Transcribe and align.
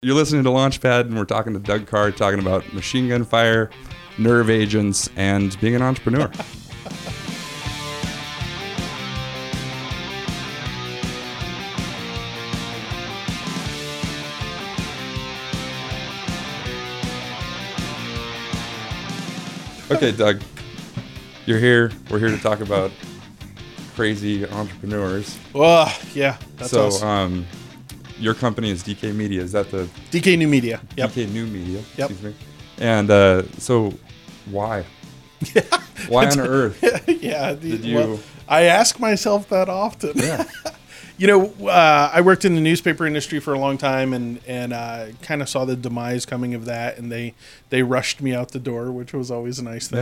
You're 0.00 0.14
listening 0.14 0.44
to 0.44 0.50
Launchpad, 0.50 1.06
and 1.06 1.16
we're 1.16 1.24
talking 1.24 1.54
to 1.54 1.58
Doug 1.58 1.88
Karr, 1.88 2.12
talking 2.12 2.38
about 2.38 2.72
machine 2.72 3.08
gun 3.08 3.24
fire, 3.24 3.68
nerve 4.16 4.48
agents, 4.48 5.10
and 5.16 5.60
being 5.60 5.74
an 5.74 5.82
entrepreneur. 5.82 6.26
okay, 19.90 20.12
Doug, 20.12 20.40
you're 21.44 21.58
here. 21.58 21.90
We're 22.08 22.20
here 22.20 22.30
to 22.30 22.38
talk 22.38 22.60
about 22.60 22.92
crazy 23.96 24.46
entrepreneurs. 24.46 25.36
Well, 25.52 25.92
yeah, 26.14 26.36
that's 26.54 26.70
so, 26.70 26.86
us. 26.86 27.02
um, 27.02 27.44
your 28.18 28.34
company 28.34 28.70
is 28.70 28.82
DK 28.82 29.14
Media. 29.14 29.42
Is 29.42 29.52
that 29.52 29.70
the 29.70 29.88
DK 30.10 30.36
New 30.38 30.48
Media. 30.48 30.80
Yep. 30.96 31.10
DK 31.10 31.32
New 31.32 31.46
Media? 31.46 31.82
Yep. 31.96 32.10
Excuse 32.10 32.22
me. 32.22 32.34
And 32.78 33.10
uh, 33.10 33.42
so, 33.58 33.92
why? 34.50 34.84
Why 36.08 36.28
on 36.30 36.40
earth? 36.40 36.78
yeah. 37.08 37.52
the- 37.54 37.70
Did 37.70 37.84
you- 37.84 37.94
well, 37.96 38.20
I 38.48 38.62
ask 38.62 38.98
myself 39.00 39.48
that 39.50 39.68
often. 39.68 40.12
Yeah. 40.16 40.44
you 41.18 41.26
know, 41.26 41.52
uh, 41.68 42.10
I 42.12 42.20
worked 42.20 42.44
in 42.44 42.54
the 42.54 42.60
newspaper 42.60 43.06
industry 43.06 43.40
for 43.40 43.52
a 43.52 43.58
long 43.58 43.78
time, 43.78 44.12
and 44.14 44.40
and 44.46 44.72
uh, 44.72 45.06
kind 45.22 45.42
of 45.42 45.48
saw 45.48 45.64
the 45.64 45.76
demise 45.76 46.24
coming 46.24 46.54
of 46.54 46.64
that, 46.64 46.98
and 46.98 47.10
they 47.12 47.34
they 47.70 47.82
rushed 47.82 48.20
me 48.22 48.32
out 48.34 48.52
the 48.52 48.58
door, 48.60 48.90
which 48.92 49.12
was 49.12 49.30
always 49.30 49.58
a 49.58 49.64
nice 49.64 49.90
Yeah. 49.92 50.00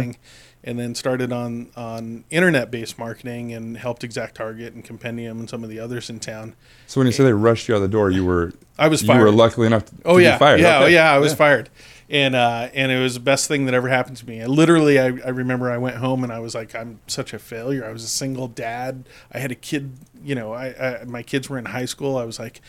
And 0.67 0.79
then 0.81 0.97
started 0.97 1.33
on 1.33 1.71
on 1.77 2.25
internet 2.29 2.73
based 2.73 2.99
marketing 2.99 3.53
and 3.53 3.77
helped 3.77 4.03
Exact 4.03 4.35
Target 4.35 4.75
and 4.75 4.85
Compendium 4.85 5.39
and 5.39 5.49
some 5.49 5.63
of 5.63 5.71
the 5.71 5.79
others 5.79 6.11
in 6.11 6.19
town. 6.19 6.57
So 6.89 7.01
when 7.01 7.07
you 7.07 7.13
say 7.13 7.23
they 7.23 7.33
rushed 7.33 7.69
you 7.69 7.77
out 7.77 7.79
the 7.79 7.89
door, 7.89 8.11
you 8.11 8.25
were 8.25 8.53
I 8.77 8.89
was 8.89 9.01
fired. 9.03 9.19
you 9.21 9.25
were 9.27 9.31
lucky 9.31 9.63
enough 9.63 9.85
to, 9.87 9.95
Oh 10.05 10.17
to 10.19 10.25
yeah, 10.25 10.35
be 10.35 10.39
fired. 10.41 10.61
yeah, 10.61 10.81
oh 10.83 10.87
yeah. 10.87 11.13
I 11.13 11.19
was 11.19 11.35
fired, 11.35 11.71
and 12.11 12.35
uh, 12.35 12.69
and 12.75 12.91
it 12.91 12.99
was 13.01 13.15
the 13.15 13.21
best 13.21 13.47
thing 13.47 13.67
that 13.67 13.75
ever 13.75 13.89
happened 13.89 14.17
to 14.17 14.27
me. 14.27 14.43
I 14.43 14.47
literally, 14.47 14.99
I, 14.99 15.05
I 15.05 15.29
remember 15.29 15.71
I 15.71 15.79
went 15.79 15.97
home 15.99 16.25
and 16.25 16.33
I 16.33 16.41
was 16.41 16.55
like, 16.57 16.75
I'm 16.75 16.99
such 17.07 17.33
a 17.33 17.39
failure. 17.39 17.85
I 17.85 17.93
was 17.93 18.03
a 18.03 18.09
single 18.09 18.49
dad. 18.49 19.09
I 19.33 19.39
had 19.39 19.53
a 19.53 19.55
kid. 19.57 19.93
You 20.25 20.35
know, 20.35 20.53
I, 20.53 21.01
I 21.01 21.05
my 21.05 21.23
kids 21.23 21.49
were 21.49 21.59
in 21.59 21.67
high 21.67 21.85
school. 21.85 22.19
I 22.19 22.25
was 22.25 22.41
like, 22.41 22.61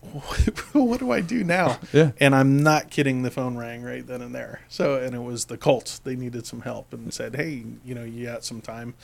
what 0.72 1.00
do 1.00 1.10
I 1.10 1.20
do 1.20 1.44
now? 1.44 1.78
Yeah. 1.92 2.12
And 2.20 2.34
I'm 2.34 2.62
not 2.62 2.90
kidding. 2.90 3.22
The 3.22 3.30
phone 3.30 3.56
rang 3.56 3.82
right 3.82 4.06
then 4.06 4.20
and 4.20 4.34
there. 4.34 4.60
So 4.68 4.96
and 4.96 5.14
it 5.14 5.22
was 5.22 5.46
the 5.46 5.56
Colts. 5.56 5.98
They 5.98 6.16
needed 6.16 6.46
some 6.46 6.60
help 6.60 6.92
and 6.92 7.12
said, 7.14 7.34
hey, 7.34 7.64
you 7.84 7.94
know, 7.94 8.04
you 8.04 8.26
got 8.26 8.44
some 8.44 8.60
time, 8.60 8.94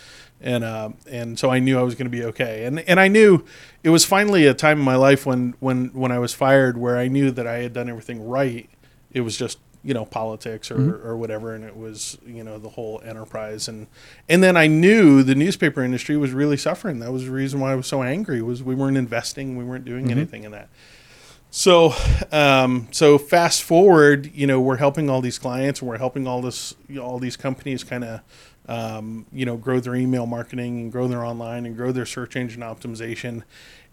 and 0.40 0.62
uh, 0.62 0.90
and 1.10 1.38
so 1.38 1.50
I 1.50 1.60
knew 1.60 1.78
I 1.78 1.82
was 1.82 1.94
going 1.94 2.04
to 2.04 2.10
be 2.10 2.24
okay. 2.24 2.66
And 2.66 2.80
and 2.80 3.00
I 3.00 3.08
knew 3.08 3.44
it 3.82 3.88
was 3.88 4.04
finally 4.04 4.46
a 4.46 4.54
time 4.54 4.78
in 4.78 4.84
my 4.84 4.96
life 4.96 5.24
when 5.24 5.54
when 5.60 5.86
when 5.88 6.12
I 6.12 6.18
was 6.18 6.34
fired 6.34 6.76
where 6.76 6.98
I 6.98 7.08
knew 7.08 7.30
that 7.30 7.46
I 7.46 7.58
had 7.58 7.72
done 7.72 7.88
everything 7.88 8.26
right. 8.26 8.68
It 9.10 9.22
was 9.22 9.38
just 9.38 9.58
you 9.84 9.94
know 9.94 10.04
politics 10.04 10.70
or, 10.70 10.96
or 11.06 11.16
whatever 11.16 11.54
and 11.54 11.62
it 11.62 11.76
was 11.76 12.18
you 12.26 12.42
know 12.42 12.58
the 12.58 12.70
whole 12.70 13.00
enterprise. 13.04 13.68
And 13.68 13.86
and 14.28 14.42
then 14.42 14.56
i 14.56 14.66
knew 14.66 15.22
the 15.22 15.34
newspaper 15.34 15.82
industry 15.82 16.16
was 16.16 16.32
really 16.32 16.56
suffering. 16.56 16.98
That 17.00 17.12
was 17.12 17.26
the 17.26 17.30
reason 17.30 17.60
why 17.60 17.72
i 17.72 17.74
was 17.74 17.86
so 17.86 18.02
angry 18.02 18.42
was 18.42 18.62
we 18.62 18.74
weren't 18.74 18.96
investing 18.96 19.56
we 19.56 19.64
weren't 19.64 19.84
doing 19.84 20.10
anything 20.10 20.44
in 20.44 20.52
that. 20.52 20.68
So, 21.56 21.94
um, 22.32 22.88
so 22.90 23.16
fast 23.16 23.62
forward, 23.62 24.28
you 24.34 24.44
know, 24.44 24.60
we're 24.60 24.78
helping 24.78 25.08
all 25.08 25.20
these 25.20 25.38
clients, 25.38 25.80
and 25.80 25.88
we're 25.88 25.98
helping 25.98 26.26
all 26.26 26.42
this, 26.42 26.74
you 26.88 26.96
know, 26.96 27.04
all 27.04 27.20
these 27.20 27.36
companies, 27.36 27.84
kind 27.84 28.02
of, 28.02 28.20
um, 28.66 29.26
you 29.32 29.46
know, 29.46 29.56
grow 29.56 29.78
their 29.78 29.94
email 29.94 30.26
marketing 30.26 30.80
and 30.80 30.90
grow 30.90 31.06
their 31.06 31.24
online 31.24 31.64
and 31.64 31.76
grow 31.76 31.92
their 31.92 32.06
search 32.06 32.34
engine 32.34 32.60
optimization. 32.62 33.44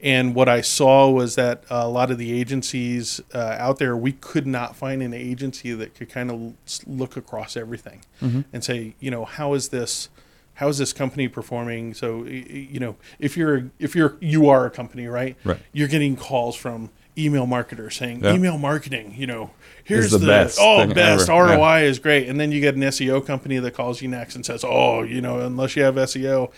And 0.04 0.34
what 0.34 0.50
I 0.50 0.62
saw 0.62 1.10
was 1.10 1.36
that 1.36 1.64
a 1.70 1.88
lot 1.88 2.10
of 2.12 2.18
the 2.18 2.32
agencies 2.40 3.22
uh, 3.34 3.56
out 3.60 3.78
there, 3.78 3.96
we 3.96 4.14
could 4.14 4.48
not 4.48 4.76
find 4.76 5.04
an 5.04 5.14
agency 5.14 5.74
that 5.74 5.94
could 5.96 6.10
kind 6.10 6.32
of 6.32 6.54
look 6.88 7.16
across 7.18 7.56
everything 7.56 8.02
and 8.20 8.64
say, 8.64 8.96
you 9.00 9.12
know, 9.12 9.26
how 9.26 9.54
is 9.54 9.70
this? 9.70 10.10
how 10.56 10.68
is 10.68 10.78
this 10.78 10.94
company 10.94 11.28
performing 11.28 11.92
so 11.94 12.24
you 12.26 12.80
know 12.80 12.96
if 13.18 13.36
you're 13.36 13.72
if 13.80 13.96
you're 13.96 14.16
you 14.20 14.48
are 14.50 14.66
a 14.66 14.70
company 14.70 15.08
right 15.08 15.36
Right. 15.44 15.58
you're 15.72 15.88
getting 15.88 16.16
calls 16.16 16.56
from 16.56 16.92
email 17.18 17.48
marketers 17.48 17.96
saying 17.96 18.22
Yeah. 18.24 18.36
email 18.36 18.58
marketing 18.60 19.16
you 19.18 19.26
know 19.26 19.52
here's 19.84 20.12
the 20.12 20.20
the, 20.20 20.28
best 20.28 20.60
oh 20.62 20.86
best 20.94 21.30
ever. 21.30 21.48
Yeah. 21.48 21.56
roi 21.56 21.84
is 21.86 21.98
great 22.00 22.28
and 22.30 22.40
then 22.40 22.52
you 22.52 22.60
get 22.62 22.76
an 22.76 22.82
seo 22.82 23.26
company 23.26 23.58
that 23.60 23.74
calls 23.74 24.02
you 24.04 24.08
next 24.10 24.36
and 24.36 24.46
says 24.46 24.64
oh 24.64 25.02
you 25.02 25.22
know 25.22 25.40
unless 25.40 25.76
you 25.76 25.82
have 25.84 25.96
seo 25.96 26.52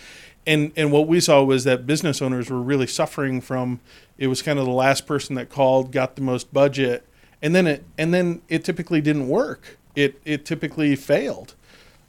and 0.45 0.71
and 0.75 0.91
what 0.91 1.07
we 1.07 1.19
saw 1.19 1.43
was 1.43 1.63
that 1.63 1.85
business 1.85 2.21
owners 2.21 2.49
were 2.49 2.61
really 2.61 2.87
suffering 2.87 3.41
from 3.41 3.79
it 4.17 4.27
was 4.27 4.41
kind 4.41 4.59
of 4.59 4.65
the 4.65 4.71
last 4.71 5.05
person 5.05 5.35
that 5.35 5.49
called 5.49 5.91
got 5.91 6.15
the 6.15 6.21
most 6.21 6.53
budget 6.53 7.05
and 7.43 7.53
then 7.53 7.67
it 7.67 7.83
and 7.97 8.13
then 8.13 8.41
it 8.49 8.63
typically 8.63 9.01
didn't 9.01 9.27
work. 9.27 9.77
It 9.95 10.19
it 10.25 10.45
typically 10.45 10.95
failed. 10.95 11.53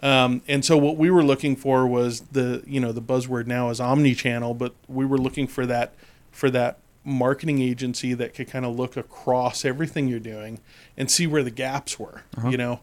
Um, 0.00 0.42
and 0.48 0.64
so 0.64 0.76
what 0.76 0.96
we 0.96 1.10
were 1.10 1.24
looking 1.24 1.56
for 1.56 1.86
was 1.86 2.20
the 2.32 2.62
you 2.66 2.80
know 2.80 2.92
the 2.92 3.02
buzzword 3.02 3.46
now 3.46 3.68
is 3.68 3.80
omni-channel, 3.80 4.54
but 4.54 4.74
we 4.88 5.04
were 5.04 5.18
looking 5.18 5.46
for 5.46 5.66
that 5.66 5.94
for 6.30 6.50
that 6.50 6.78
marketing 7.04 7.60
agency 7.60 8.14
that 8.14 8.32
could 8.32 8.48
kind 8.48 8.64
of 8.64 8.76
look 8.76 8.96
across 8.96 9.64
everything 9.64 10.08
you're 10.08 10.18
doing 10.20 10.60
and 10.96 11.10
see 11.10 11.26
where 11.26 11.42
the 11.42 11.50
gaps 11.50 11.98
were, 11.98 12.22
you 12.50 12.56
know. 12.56 12.80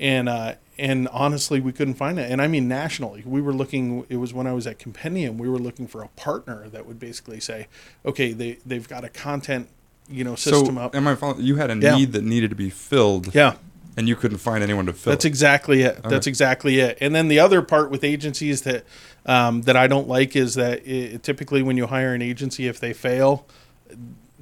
And 0.00 0.28
uh, 0.28 0.54
and 0.78 1.06
honestly, 1.08 1.60
we 1.60 1.72
couldn't 1.72 1.94
find 1.94 2.18
it. 2.18 2.30
And 2.32 2.40
I 2.40 2.48
mean 2.48 2.66
nationally, 2.66 3.22
we 3.26 3.40
were 3.42 3.52
looking. 3.52 4.06
It 4.08 4.16
was 4.16 4.32
when 4.32 4.46
I 4.46 4.54
was 4.54 4.66
at 4.66 4.78
Compendium, 4.78 5.36
we 5.38 5.48
were 5.48 5.58
looking 5.58 5.86
for 5.86 6.02
a 6.02 6.08
partner 6.08 6.68
that 6.70 6.86
would 6.86 6.98
basically 6.98 7.38
say, 7.38 7.68
okay, 8.06 8.32
they 8.32 8.58
they've 8.64 8.88
got 8.88 9.04
a 9.04 9.10
content 9.10 9.68
you 10.08 10.24
know 10.24 10.34
system 10.34 10.76
so 10.76 10.80
up. 10.80 10.96
am 10.96 11.06
I 11.06 11.14
following? 11.14 11.42
You 11.44 11.56
had 11.56 11.70
a 11.70 11.76
Yeah. 11.76 11.96
need 11.96 12.12
that 12.14 12.24
needed 12.24 12.48
to 12.50 12.56
be 12.56 12.70
filled, 12.70 13.34
Yeah. 13.34 13.56
and 13.96 14.08
you 14.08 14.16
couldn't 14.16 14.38
find 14.38 14.64
anyone 14.64 14.86
to 14.86 14.94
fill. 14.94 15.12
That's 15.12 15.26
it. 15.26 15.28
exactly 15.28 15.82
it. 15.82 16.02
That's 16.02 16.26
exactly 16.26 16.80
it. 16.80 16.96
And 17.00 17.14
then 17.14 17.28
the 17.28 17.38
other 17.38 17.60
part 17.60 17.90
with 17.90 18.02
agencies 18.02 18.62
that 18.62 18.84
um, 19.26 19.62
that 19.62 19.76
I 19.76 19.86
don't 19.86 20.08
like 20.08 20.34
is 20.34 20.54
that 20.54 20.84
it, 20.88 21.22
typically 21.22 21.62
when 21.62 21.76
you 21.76 21.86
hire 21.88 22.14
an 22.14 22.22
agency, 22.22 22.66
if 22.66 22.80
they 22.80 22.94
fail, 22.94 23.46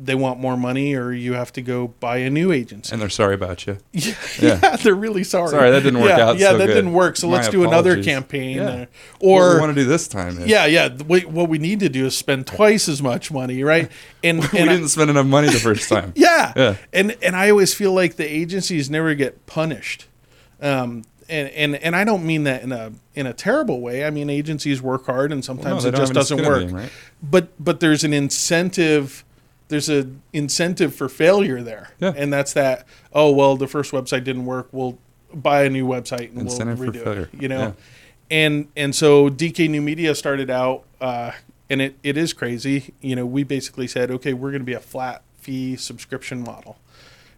they 0.00 0.14
want 0.14 0.38
more 0.38 0.56
money, 0.56 0.94
or 0.94 1.12
you 1.12 1.32
have 1.32 1.52
to 1.54 1.60
go 1.60 1.88
buy 1.98 2.18
a 2.18 2.30
new 2.30 2.52
agency. 2.52 2.92
and 2.92 3.02
they're 3.02 3.08
sorry 3.08 3.34
about 3.34 3.66
you. 3.66 3.78
yeah, 3.92 4.14
Yeah. 4.40 4.76
they're 4.76 4.94
really 4.94 5.24
sorry. 5.24 5.48
Sorry, 5.50 5.70
that 5.72 5.82
didn't 5.82 6.00
work 6.00 6.10
yeah, 6.16 6.24
out 6.28 6.38
Yeah, 6.38 6.50
so 6.52 6.58
that 6.58 6.66
good. 6.68 6.74
didn't 6.74 6.92
work. 6.92 7.16
So 7.16 7.26
My 7.26 7.34
let's 7.34 7.48
do 7.48 7.64
another 7.64 8.00
campaign, 8.02 8.58
Yeah. 8.58 8.78
what 8.78 8.88
or 9.20 9.54
we 9.54 9.60
want 9.60 9.74
to 9.74 9.82
do 9.82 9.88
this 9.88 10.06
time 10.06 10.38
is 10.38 10.46
yeah, 10.46 10.66
yeah. 10.66 10.96
we- 11.06 11.24
What 11.24 11.48
we 11.48 11.58
need 11.58 11.80
to 11.80 11.88
do 11.88 12.06
is 12.06 12.16
spend 12.16 12.46
twice 12.46 12.88
as 12.88 13.02
much 13.02 13.32
money, 13.32 13.64
right? 13.64 13.90
And 14.22 14.38
we 14.52 14.58
and 14.60 14.68
didn't 14.70 14.88
spend 14.88 15.10
enough 15.10 15.26
money 15.26 15.48
the 15.48 15.58
first 15.58 15.88
time. 15.88 16.12
yeah. 16.14 16.52
Yeah. 16.56 16.76
And 16.92 17.16
and 17.22 17.34
I 17.34 17.50
always 17.50 17.74
feel 17.74 17.92
like 17.92 18.14
the 18.16 18.24
agencies 18.30 18.88
never 18.88 19.14
get 19.14 19.46
punished. 19.46 20.06
Um, 20.62 21.04
and, 21.28 21.48
and 21.50 21.76
and 21.76 21.94
I 21.96 22.04
don't 22.04 22.24
mean 22.24 22.44
that 22.44 22.62
in 22.62 22.72
a 22.72 22.92
in 23.14 23.26
a 23.26 23.32
terrible 23.34 23.80
way. 23.80 24.04
I 24.04 24.10
mean 24.10 24.30
agencies 24.30 24.80
work 24.80 25.06
hard 25.06 25.30
and 25.32 25.44
sometimes 25.44 25.82
they 25.82 25.90
it 25.90 25.96
just 25.96 26.12
doesn't 26.14 26.38
skin 26.38 26.52
in 26.52 26.68
the 26.68 26.72
work. 26.74 26.82
right? 26.84 26.92
But 27.22 27.48
but 27.62 27.80
there's 27.80 28.02
an 28.04 28.12
incentive 28.14 29.24
there's 29.68 29.88
a 29.88 30.10
incentive 30.32 30.94
for 30.94 31.08
failure 31.08 31.62
there. 31.62 31.90
Yeah. 32.00 32.12
And 32.16 32.32
that's 32.32 32.52
that 32.54 32.86
oh 33.12 33.30
well 33.32 33.56
the 33.56 33.68
first 33.68 33.92
website 33.92 34.24
didn't 34.24 34.46
work, 34.46 34.68
we'll 34.72 34.98
buy 35.32 35.64
a 35.64 35.70
new 35.70 35.86
website 35.86 36.30
and 36.30 36.40
Incentive 36.40 36.80
we'll 36.80 36.90
redo 36.90 37.04
failure. 37.04 37.30
it. 37.32 37.42
You 37.42 37.48
know? 37.48 37.58
Yeah. 37.58 37.72
And 38.30 38.68
and 38.76 38.94
so 38.94 39.28
DK 39.28 39.68
New 39.70 39.82
Media 39.82 40.14
started 40.14 40.50
out 40.50 40.84
uh, 41.00 41.32
and 41.70 41.80
it, 41.82 41.96
it 42.02 42.16
is 42.16 42.32
crazy. 42.32 42.94
You 43.00 43.14
know, 43.16 43.26
we 43.26 43.42
basically 43.44 43.86
said, 43.86 44.10
okay, 44.10 44.32
we're 44.32 44.52
gonna 44.52 44.64
be 44.64 44.72
a 44.74 44.80
flat 44.80 45.22
fee 45.38 45.76
subscription 45.76 46.42
model 46.42 46.78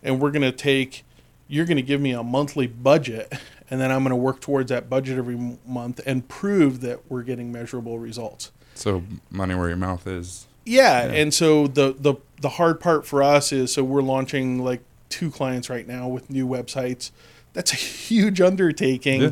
and 0.02 0.20
we're 0.20 0.30
going 0.30 0.42
to 0.42 0.50
take 0.52 1.04
you're 1.48 1.66
going 1.66 1.76
to 1.76 1.82
give 1.82 2.00
me 2.00 2.12
a 2.12 2.22
monthly 2.22 2.66
budget 2.66 3.30
and 3.70 3.80
then 3.80 3.90
i'm 3.90 4.00
going 4.02 4.10
to 4.10 4.16
work 4.16 4.40
towards 4.40 4.70
that 4.70 4.88
budget 4.88 5.18
every 5.18 5.58
month 5.66 6.00
and 6.06 6.26
prove 6.26 6.80
that 6.80 6.98
we're 7.10 7.22
getting 7.22 7.52
measurable 7.52 7.98
results 7.98 8.50
So 8.74 9.02
money 9.30 9.54
where 9.54 9.68
your 9.68 9.76
mouth 9.76 10.06
is. 10.06 10.46
Yeah, 10.70 11.04
Yeah. 11.06 11.12
and 11.20 11.34
so 11.34 11.66
the, 11.66 11.94
the 11.98 12.14
the 12.40 12.50
hard 12.50 12.80
part 12.80 13.06
for 13.06 13.22
us 13.22 13.52
is 13.52 13.72
so 13.72 13.84
we're 13.84 14.02
launching 14.02 14.62
like 14.64 14.80
two 15.08 15.30
clients 15.30 15.68
right 15.68 15.86
now 15.86 16.08
with 16.08 16.30
new 16.30 16.46
websites 16.46 17.10
that's 17.52 17.72
a 17.72 17.76
huge 17.76 18.40
undertaking 18.40 19.20
Yeah. 19.22 19.30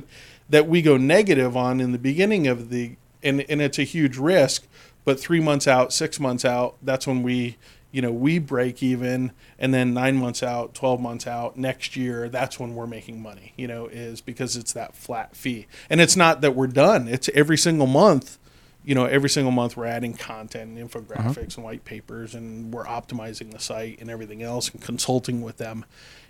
that 0.50 0.66
we 0.68 0.82
go 0.82 0.96
negative 0.96 1.56
on 1.56 1.80
in 1.80 1.92
the 1.92 1.98
beginning 1.98 2.46
of 2.46 2.68
the 2.70 2.96
and 3.22 3.44
and 3.48 3.62
it's 3.62 3.78
a 3.78 3.84
huge 3.84 4.16
risk 4.18 4.66
but 5.04 5.18
3 5.20 5.40
months 5.40 5.66
out 5.66 5.92
6 5.92 6.20
months 6.20 6.44
out 6.44 6.74
that's 6.82 7.06
when 7.06 7.22
we 7.22 7.56
you 7.92 8.02
know 8.02 8.12
we 8.12 8.38
break 8.38 8.82
even 8.82 9.32
and 9.58 9.72
then 9.72 9.94
9 9.94 10.16
months 10.16 10.42
out 10.42 10.74
12 10.74 11.00
months 11.00 11.26
out 11.26 11.56
next 11.56 11.96
year 11.96 12.28
that's 12.28 12.58
when 12.60 12.74
we're 12.74 12.86
making 12.86 13.22
money 13.22 13.52
you 13.56 13.66
know 13.66 13.86
is 13.86 14.20
because 14.20 14.56
it's 14.56 14.72
that 14.74 14.94
flat 14.94 15.34
fee 15.34 15.66
and 15.88 16.00
it's 16.00 16.16
not 16.16 16.40
that 16.42 16.54
we're 16.54 16.66
done 16.66 17.08
it's 17.08 17.30
every 17.34 17.56
single 17.56 17.86
month 17.86 18.36
you 18.84 18.94
know, 18.94 19.04
every 19.04 19.28
single 19.28 19.52
month 19.52 19.76
we're 19.76 19.86
adding 19.86 20.14
content 20.14 20.78
and 20.78 20.90
infographics 20.90 21.56
and 21.56 21.64
white 21.64 21.84
papers 21.84 22.34
and 22.34 22.72
we're 22.72 22.86
optimizing 22.86 23.50
the 23.50 23.58
site 23.58 24.00
and 24.00 24.08
everything 24.08 24.42
else 24.42 24.70
and 24.70 24.80
consulting 24.80 25.42
with 25.42 25.58
them. 25.58 25.84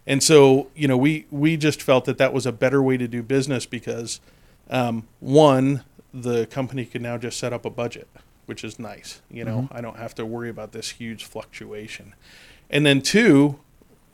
And 0.06 0.23
so, 0.23 0.69
you 0.75 0.89
know, 0.89 0.97
we 0.97 1.27
we 1.31 1.56
just 1.56 1.83
felt 1.83 2.05
that 2.06 2.19
that 2.19 2.33
was 2.33 2.47
a 2.47 2.53
better 2.53 2.83
way 2.83 2.97
to 2.97 3.06
do 3.06 3.23
business 3.23 3.67
because 3.67 4.21
um, 4.71 5.06
one, 5.21 5.85
the 6.12 6.47
company 6.47 6.85
can 6.85 7.03
now 7.03 7.19
just 7.19 7.39
set 7.39 7.53
up 7.53 7.65
a 7.65 7.71
budget, 7.71 8.09
which 8.47 8.65
is 8.65 8.79
nice. 8.79 9.21
You 9.31 9.45
know, 9.45 9.69
I 9.71 9.81
don't 9.81 9.99
have 9.99 10.15
to 10.17 10.27
worry 10.27 10.49
about 10.49 10.73
this 10.73 10.91
huge 10.91 11.25
fluctuation. 11.25 12.15
And 12.71 12.85
then 12.85 13.03
two, 13.03 13.61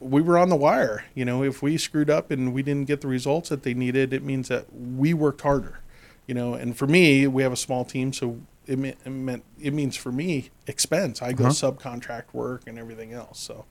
we 0.00 0.20
were 0.20 0.36
on 0.36 0.48
the 0.48 0.56
wire. 0.56 1.04
You 1.14 1.24
know, 1.24 1.42
if 1.42 1.62
we 1.62 1.78
screwed 1.78 2.10
up 2.10 2.30
and 2.30 2.52
we 2.52 2.62
didn't 2.62 2.88
get 2.88 3.00
the 3.00 3.08
results 3.08 3.48
that 3.48 3.62
they 3.62 3.74
needed, 3.74 4.12
it 4.12 4.22
means 4.22 4.48
that 4.48 4.66
we 4.72 5.14
worked 5.14 5.42
harder. 5.42 5.80
You 6.26 6.34
know, 6.34 6.54
and 6.54 6.76
for 6.76 6.86
me, 6.86 7.26
we 7.26 7.42
have 7.42 7.52
a 7.52 7.56
small 7.56 7.84
team, 7.84 8.12
so 8.12 8.40
it, 8.66 8.78
me- 8.78 8.94
it 9.04 9.10
meant 9.10 9.44
it 9.60 9.72
means 9.74 9.94
for 9.96 10.10
me 10.10 10.50
expense. 10.66 11.20
I 11.20 11.32
go 11.32 11.44
Uh-huh. 11.46 11.52
subcontract 11.52 12.32
work 12.32 12.62
and 12.66 12.78
everything 12.78 13.12
else. 13.12 13.38
So 13.40 13.66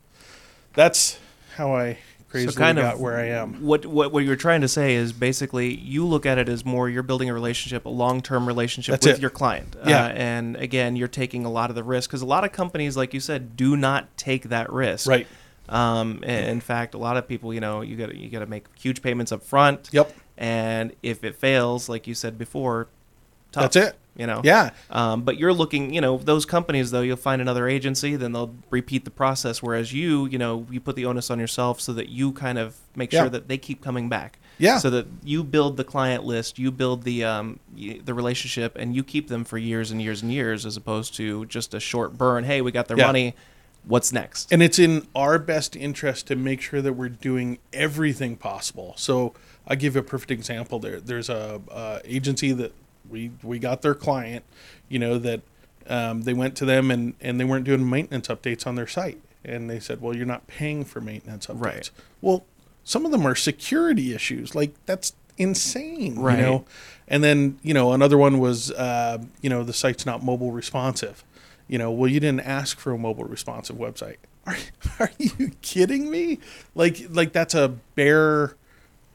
that's 0.74 1.18
how 1.56 1.76
I 1.76 1.98
crazily 2.30 2.54
kind 2.56 2.78
of 2.80 2.84
got 2.84 3.00
where 3.00 3.18
I 3.18 3.26
am. 3.30 3.64
What, 3.64 3.86
what 3.88 4.12
what 4.12 4.24
you're 4.24 4.36
trying 4.36 4.62
to 4.62 4.68
say 4.68 4.96
is 4.96 5.14
basically 5.14 5.74
you 5.76 6.06
look 6.06 6.26
at 6.28 6.38
it 6.38 6.48
as 6.50 6.64
more 6.66 6.90
you're 6.90 7.02
building 7.04 7.30
a 7.30 7.34
relationship, 7.34 7.86
a 7.86 7.90
long 7.90 8.22
term 8.22 8.46
relationship 8.48 8.94
That's 8.94 9.06
with 9.08 9.16
it. 9.18 9.22
your 9.22 9.30
client. 9.32 9.76
Yeah. 9.86 10.06
Uh, 10.06 10.10
and 10.10 10.56
again, 10.58 10.96
you're 10.96 11.08
taking 11.08 11.46
a 11.46 11.52
lot 11.52 11.70
of 11.72 11.76
the 11.76 11.84
risk 11.84 12.10
because 12.10 12.22
a 12.22 12.26
lot 12.28 12.44
of 12.44 12.52
companies, 12.52 12.96
like 12.98 13.14
you 13.16 13.20
said, 13.20 13.56
do 13.58 13.76
not 13.76 14.16
take 14.18 14.50
that 14.50 14.72
risk. 14.72 15.08
Right. 15.08 15.28
Um, 15.74 16.24
in 16.24 16.62
fact, 16.62 16.94
a 16.94 16.98
lot 16.98 17.18
of 17.18 17.28
people, 17.28 17.54
you 17.54 17.60
know, 17.60 17.82
you 17.82 17.96
got 17.96 18.14
you 18.16 18.30
got 18.30 18.40
to 18.40 18.46
make 18.46 18.66
huge 18.80 19.02
payments 19.02 19.32
up 19.32 19.44
front. 19.44 19.90
Yep. 19.92 20.14
And 20.38 20.94
if 21.02 21.24
it 21.24 21.36
fails, 21.36 21.90
like 21.90 22.08
you 22.08 22.14
said 22.16 22.38
before, 22.38 22.88
tough, 23.52 23.64
That's 23.72 23.76
it. 23.76 23.96
You 24.16 24.28
know. 24.28 24.42
Yeah. 24.44 24.70
Um, 24.92 25.24
but 25.24 25.40
you're 25.40 25.54
looking, 25.54 25.92
you 25.92 26.00
know, 26.00 26.18
those 26.20 26.46
companies 26.46 26.92
though, 26.92 27.02
you'll 27.02 27.18
find 27.18 27.42
another 27.42 27.68
agency, 27.68 28.16
then 28.16 28.32
they'll 28.32 28.54
repeat 28.70 29.06
the 29.06 29.12
process. 29.12 29.64
Whereas 29.64 29.92
you, 29.92 30.28
you 30.28 30.38
know, 30.38 30.68
you 30.70 30.80
put 30.80 30.96
the 30.96 31.06
onus 31.08 31.32
on 31.32 31.40
yourself 31.40 31.82
so 31.82 31.94
that 31.94 32.10
you 32.10 32.32
kind 32.32 32.60
of 32.60 32.76
make 32.96 33.12
Yeah. 33.12 33.22
sure 33.22 33.30
that 33.30 33.48
they 33.48 33.58
keep 33.58 33.82
coming 33.82 34.10
back. 34.10 34.38
Yeah. 34.60 34.78
So 34.78 34.92
that 34.92 35.08
you 35.24 35.44
build 35.44 35.78
the 35.78 35.84
client 35.84 36.24
list, 36.26 36.60
you 36.60 36.70
build 36.72 37.02
the 37.04 37.24
um, 37.24 37.60
the 37.76 38.14
relationship, 38.14 38.76
and 38.78 38.96
you 38.96 39.04
keep 39.04 39.28
them 39.30 39.44
for 39.44 39.58
years 39.58 39.90
and 39.90 40.00
years 40.00 40.22
and 40.22 40.32
years, 40.32 40.64
as 40.68 40.78
opposed 40.78 41.16
to 41.16 41.46
just 41.48 41.74
a 41.74 41.80
short 41.80 42.16
burn. 42.16 42.44
Hey, 42.44 42.62
we 42.62 42.72
got 42.72 42.88
their 42.88 42.98
Yeah. 43.00 43.08
money. 43.08 43.36
What's 43.86 44.14
next? 44.14 44.52
and 44.52 44.64
it's 44.64 44.80
in 44.80 45.08
our 45.16 45.38
best 45.38 45.76
interest 45.76 46.28
to 46.28 46.36
make 46.36 46.62
sure 46.62 46.82
that 46.82 46.94
we're 46.94 47.10
doing 47.10 47.60
everything 47.74 48.38
possible. 48.38 48.94
So 48.98 49.34
I'll 49.68 49.76
give 49.76 49.96
you 49.96 50.02
a 50.02 50.04
perfect 50.04 50.32
example. 50.32 50.80
There, 50.80 51.00
there's 51.02 51.30
a, 51.30 51.62
uh 51.70 52.00
agency 52.06 52.52
that 52.54 52.74
we 53.10 53.32
we 53.44 53.60
got 53.60 53.82
their 53.82 53.96
client, 53.96 54.46
you 54.88 55.00
know 55.00 55.18
that 55.20 55.42
um, 55.88 56.22
they 56.22 56.34
went 56.34 56.56
to 56.58 56.66
them 56.66 56.90
and 56.92 57.14
and 57.20 57.40
they 57.40 57.44
weren't 57.44 57.66
doing 57.66 57.90
maintenance 57.90 58.30
updates 58.30 58.66
on 58.66 58.76
their 58.76 58.88
site, 58.88 59.20
and 59.44 59.70
they 59.70 59.80
said, 59.82 60.02
well, 60.02 60.16
you're 60.16 60.26
not 60.26 60.48
paying 60.48 60.86
for 60.86 61.02
maintenance 61.02 61.48
updates. 61.48 61.62
Right. 61.62 61.90
Well, 62.22 62.46
some 62.86 63.06
of 63.06 63.12
them 63.12 63.26
are 63.28 63.36
security 63.36 64.14
issues. 64.14 64.56
Like 64.56 64.74
that's 64.86 65.12
insane, 65.38 66.18
Right. 66.20 66.38
you 66.38 66.42
know. 66.46 66.66
And 67.08 67.22
then 67.22 67.60
you 67.64 67.74
know 67.74 67.92
another 67.92 68.18
one 68.18 68.40
was 68.40 68.72
uh, 68.72 69.18
you 69.42 69.50
know 69.50 69.64
the 69.64 69.74
site's 69.74 70.06
not 70.06 70.24
mobile 70.24 70.52
responsive. 70.54 71.26
You 71.74 71.80
know, 71.80 71.90
well, 71.90 72.08
you 72.08 72.20
didn't 72.20 72.42
ask 72.42 72.78
for 72.78 72.92
a 72.92 73.00
mobile 73.00 73.24
responsive 73.24 73.78
website. 73.78 74.18
Are, 74.46 74.56
are 75.00 75.10
you 75.18 75.50
kidding 75.64 76.12
me? 76.12 76.38
Like, 76.76 77.02
like 77.10 77.34
that's 77.34 77.56
a 77.56 77.70
bare 77.96 78.56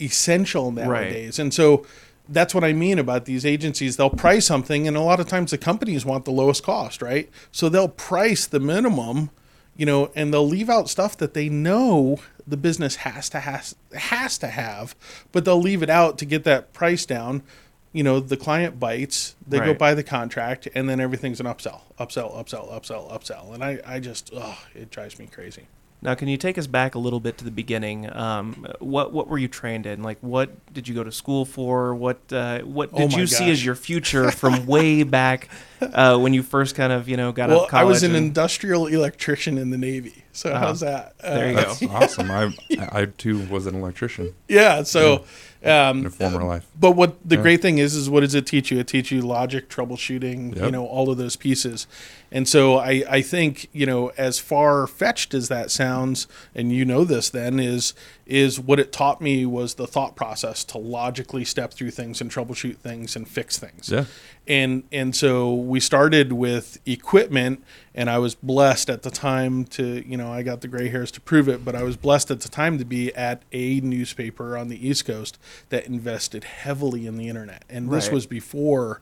essential 0.00 0.72
nowadays. 0.72 1.38
And 1.38 1.54
so 1.54 1.86
that's 2.28 2.56
what 2.56 2.64
I 2.64 2.72
mean 2.72 2.98
about 2.98 3.26
these 3.26 3.46
agencies. 3.46 3.96
They'll 3.96 4.10
price 4.10 4.44
something, 4.44 4.88
and 4.88 4.96
a 4.96 5.00
lot 5.02 5.20
of 5.20 5.28
times 5.28 5.52
the 5.52 5.58
companies 5.58 6.04
want 6.04 6.24
the 6.24 6.32
lowest 6.32 6.64
cost, 6.64 7.00
right? 7.00 7.30
So 7.52 7.68
they'll 7.68 7.86
price 7.86 8.44
the 8.44 8.58
minimum, 8.58 9.30
you 9.76 9.86
know, 9.86 10.10
and 10.16 10.34
they'll 10.34 10.48
leave 10.48 10.68
out 10.68 10.88
stuff 10.88 11.16
that 11.18 11.34
they 11.34 11.48
know 11.48 12.18
the 12.44 12.56
business 12.56 12.96
has 12.96 13.28
to 13.28 13.38
has 13.38 13.76
has 13.94 14.36
to 14.38 14.48
have, 14.48 14.96
but 15.30 15.44
they'll 15.44 15.60
leave 15.60 15.84
it 15.84 15.90
out 15.90 16.18
to 16.18 16.24
get 16.24 16.42
that 16.42 16.72
price 16.72 17.06
down. 17.06 17.44
You 17.92 18.02
know, 18.02 18.20
the 18.20 18.36
client 18.36 18.78
bites, 18.78 19.34
they 19.46 19.58
go 19.60 19.72
buy 19.74 19.94
the 19.94 20.02
contract, 20.04 20.68
and 20.74 20.88
then 20.90 21.00
everything's 21.00 21.40
an 21.40 21.46
upsell, 21.46 21.80
upsell, 21.98 22.34
upsell, 22.36 22.70
upsell, 22.70 23.10
upsell. 23.10 23.54
And 23.54 23.64
I, 23.64 23.80
I 23.86 23.98
just, 23.98 24.30
oh, 24.34 24.58
it 24.74 24.90
drives 24.90 25.18
me 25.18 25.26
crazy. 25.26 25.66
Now, 26.00 26.14
can 26.14 26.28
you 26.28 26.36
take 26.36 26.58
us 26.58 26.68
back 26.68 26.94
a 26.94 26.98
little 27.00 27.18
bit 27.18 27.38
to 27.38 27.44
the 27.44 27.50
beginning? 27.50 28.08
Um, 28.14 28.68
what 28.78 29.12
what 29.12 29.26
were 29.26 29.36
you 29.38 29.48
trained 29.48 29.84
in? 29.84 30.04
Like, 30.04 30.18
what 30.20 30.72
did 30.72 30.86
you 30.86 30.94
go 30.94 31.02
to 31.02 31.10
school 31.10 31.44
for? 31.44 31.92
What 31.92 32.18
uh, 32.32 32.60
what 32.60 32.90
Oh 32.92 32.98
did 32.98 33.12
my 33.12 33.18
you 33.18 33.26
see 33.26 33.50
as 33.50 33.64
your 33.64 33.74
future 33.74 34.30
from 34.42 34.64
way 34.66 35.02
back 35.02 35.48
uh, 35.80 36.16
when 36.16 36.32
you 36.34 36.44
first 36.44 36.76
kind 36.76 36.92
of 36.92 37.08
you 37.08 37.16
know 37.16 37.32
got 37.32 37.50
out 37.50 37.54
Well, 37.56 37.64
of 37.64 37.70
college? 37.70 37.82
I 37.82 37.84
was 37.84 38.02
an 38.04 38.14
and- 38.14 38.26
industrial 38.26 38.86
electrician 38.86 39.58
in 39.58 39.70
the 39.70 39.78
Navy. 39.78 40.22
So 40.30 40.50
Uh-huh. 40.52 40.66
how's 40.66 40.80
that? 40.80 41.14
Uh, 41.20 41.34
There 41.34 41.48
you 41.50 41.56
go. 41.56 41.74
Awesome. 41.90 42.30
I 42.30 42.54
I 42.92 43.06
too 43.06 43.44
was 43.46 43.66
an 43.66 43.74
electrician 43.74 44.34
Yeah. 44.46 44.84
So, 44.84 45.24
in 45.62 45.68
a 45.70 45.90
um, 45.90 46.10
former 46.10 46.42
life. 46.44 46.66
but 46.78 46.92
what 46.92 47.16
the 47.28 47.36
Yeah. 47.36 47.42
great 47.42 47.60
thing 47.62 47.78
is, 47.78 47.94
is 47.94 48.08
what 48.08 48.20
does 48.20 48.34
it 48.34 48.46
teach 48.46 48.70
you? 48.70 48.78
It 48.78 48.86
teaches 48.86 49.12
you 49.12 49.22
logic, 49.22 49.68
troubleshooting, 49.68 50.56
you 50.56 50.70
know, 50.70 50.86
all 50.86 51.10
of 51.10 51.18
those 51.18 51.36
pieces. 51.36 51.86
And 52.30 52.46
so 52.46 52.76
I, 52.76 53.04
I 53.08 53.22
think, 53.22 53.68
you 53.72 53.86
know, 53.86 54.12
as 54.18 54.38
far 54.38 54.86
fetched 54.86 55.32
as 55.32 55.48
that 55.48 55.70
sounds, 55.70 56.26
and 56.54 56.72
you 56.72 56.84
know 56.84 57.04
this 57.04 57.30
then, 57.30 57.58
is 57.58 57.94
is 58.26 58.60
what 58.60 58.78
it 58.78 58.92
taught 58.92 59.22
me 59.22 59.46
was 59.46 59.74
the 59.74 59.86
thought 59.86 60.14
process 60.14 60.62
to 60.62 60.76
logically 60.76 61.44
step 61.44 61.72
through 61.72 61.90
things 61.90 62.20
and 62.20 62.30
troubleshoot 62.30 62.76
things 62.76 63.16
and 63.16 63.26
fix 63.26 63.58
things. 63.58 63.88
Yeah. 63.88 64.04
and 64.46 64.82
and 64.92 65.16
so 65.16 65.54
we 65.54 65.80
started 65.80 66.32
with 66.32 66.78
equipment 66.86 67.64
and 67.94 68.10
i 68.10 68.18
was 68.18 68.34
blessed 68.34 68.90
at 68.90 69.02
the 69.02 69.10
time 69.10 69.64
to 69.64 70.06
you 70.06 70.16
know 70.16 70.30
i 70.30 70.42
got 70.42 70.60
the 70.60 70.68
gray 70.68 70.88
hairs 70.88 71.10
to 71.10 71.20
prove 71.20 71.48
it 71.48 71.64
but 71.64 71.74
i 71.74 71.82
was 71.82 71.96
blessed 71.96 72.30
at 72.30 72.40
the 72.40 72.48
time 72.48 72.78
to 72.78 72.84
be 72.84 73.14
at 73.14 73.42
a 73.52 73.80
newspaper 73.80 74.56
on 74.56 74.68
the 74.68 74.88
east 74.88 75.04
coast 75.06 75.38
that 75.70 75.86
invested 75.86 76.44
heavily 76.44 77.06
in 77.06 77.16
the 77.16 77.28
internet 77.28 77.64
and 77.68 77.90
this 77.90 78.10
was 78.10 78.26
before 78.26 79.00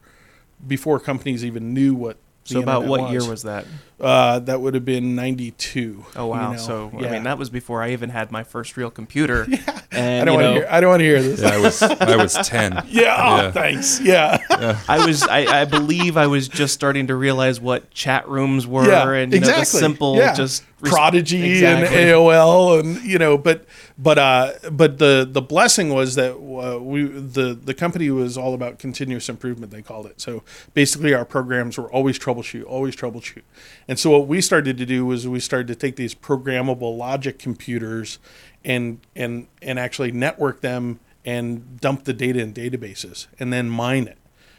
before 0.67 0.99
companies 0.99 1.45
even 1.45 1.75
knew 1.75 1.95
what 1.95 2.17
so 2.47 2.61
about 2.61 2.85
what 2.85 3.11
year 3.11 3.29
was 3.29 3.43
that? 3.43 3.67
Uh, 3.99 4.39
that 4.41 4.61
would 4.61 4.75
have 4.75 4.85
been 4.85 5.15
92 5.15 6.05
Oh 6.17 6.27
wow! 6.27 6.51
you 6.51 6.57
know? 6.57 6.63
so 6.63 6.91
I 6.99 7.11
mean, 7.11 7.23
that 7.23 7.39
was 7.39 7.49
before 7.51 7.83
I 7.83 7.93
even 7.93 8.11
had 8.11 8.31
my 8.31 8.43
first 8.45 8.77
real 8.77 8.91
computer. 8.91 9.47
i 9.93 9.99
And 9.99 10.27
don't 10.27 10.35
you 10.35 10.35
want 10.35 10.43
to 10.43 10.49
know, 10.49 10.53
hear 10.55 10.67
i 10.71 10.81
don't 10.81 10.91
want 10.91 11.01
to 11.01 11.05
hear 11.05 11.23
this 11.23 11.41
Yeah, 11.41 11.49
I 11.49 11.59
was 11.59 11.83
I 11.83 12.17
was 12.17 12.35
ten. 12.49 12.83
yeah, 12.89 13.47
oh, 13.49 13.53
thanks 13.53 14.01
yeah 14.01 14.39
I 14.89 15.07
was 15.07 15.23
I, 15.23 15.63
I 15.63 15.65
believe 15.65 16.17
I 16.19 16.27
was 16.27 16.49
just 16.49 16.75
starting 16.75 17.07
to 17.07 17.15
realize 17.15 17.61
what 17.61 17.91
chat 17.91 18.29
rooms 18.29 18.67
were 18.67 18.87
Yeah, 18.87 19.11
and 19.11 19.33
you 19.33 19.41
know, 19.41 19.47
the 19.47 19.53
exactly. 19.59 19.81
simple 19.81 20.17
Yeah. 20.17 20.35
just 20.35 20.63
res- 20.81 20.93
Prodigy 20.93 21.53
Exactly. 21.53 21.97
and 21.99 22.11
AOL 22.11 22.81
and 22.81 23.03
you 23.03 23.19
know, 23.19 23.39
but 23.39 23.65
but 23.97 24.19
uh, 24.19 24.53
but 24.71 24.99
the 24.99 25.27
the 25.31 25.41
blessing 25.41 25.89
was 25.95 26.17
that 26.17 26.33
uh, 26.35 26.79
we 26.83 27.05
the 27.05 27.55
the 27.55 27.73
company 27.73 28.11
was 28.11 28.37
all 28.37 28.53
about 28.53 28.79
continuous 28.79 29.31
improvement. 29.31 29.73
They 29.73 29.81
called 29.81 30.05
it. 30.05 30.21
So 30.21 30.43
basically, 30.75 31.15
our 31.15 31.25
programs 31.25 31.79
were 31.79 31.91
always 31.91 32.19
troubleshoot, 32.19 32.65
always 32.67 32.95
troubleshoot. 32.95 33.43
And 33.89 33.99
so 33.99 34.11
what 34.11 34.27
we 34.27 34.41
started 34.41 34.79
to 34.79 34.87
do 34.87 35.07
was 35.07 35.29
we 35.29 35.41
started 35.41 35.69
to 35.69 35.75
take 35.75 35.97
these 35.97 36.15
programmable 36.15 36.97
logic 36.97 37.39
computers 37.39 38.19
and 38.65 38.99
and 39.15 39.47
and 39.63 39.79
actually 39.79 40.11
network 40.11 40.61
them 40.61 40.99
and 41.25 41.81
dump 41.81 42.05
the 42.05 42.13
data 42.13 42.41
in 42.41 42.53
databases 42.53 43.27
and 43.39 43.53
then 43.53 43.69
mine 43.69 44.09
it. 44.09 44.19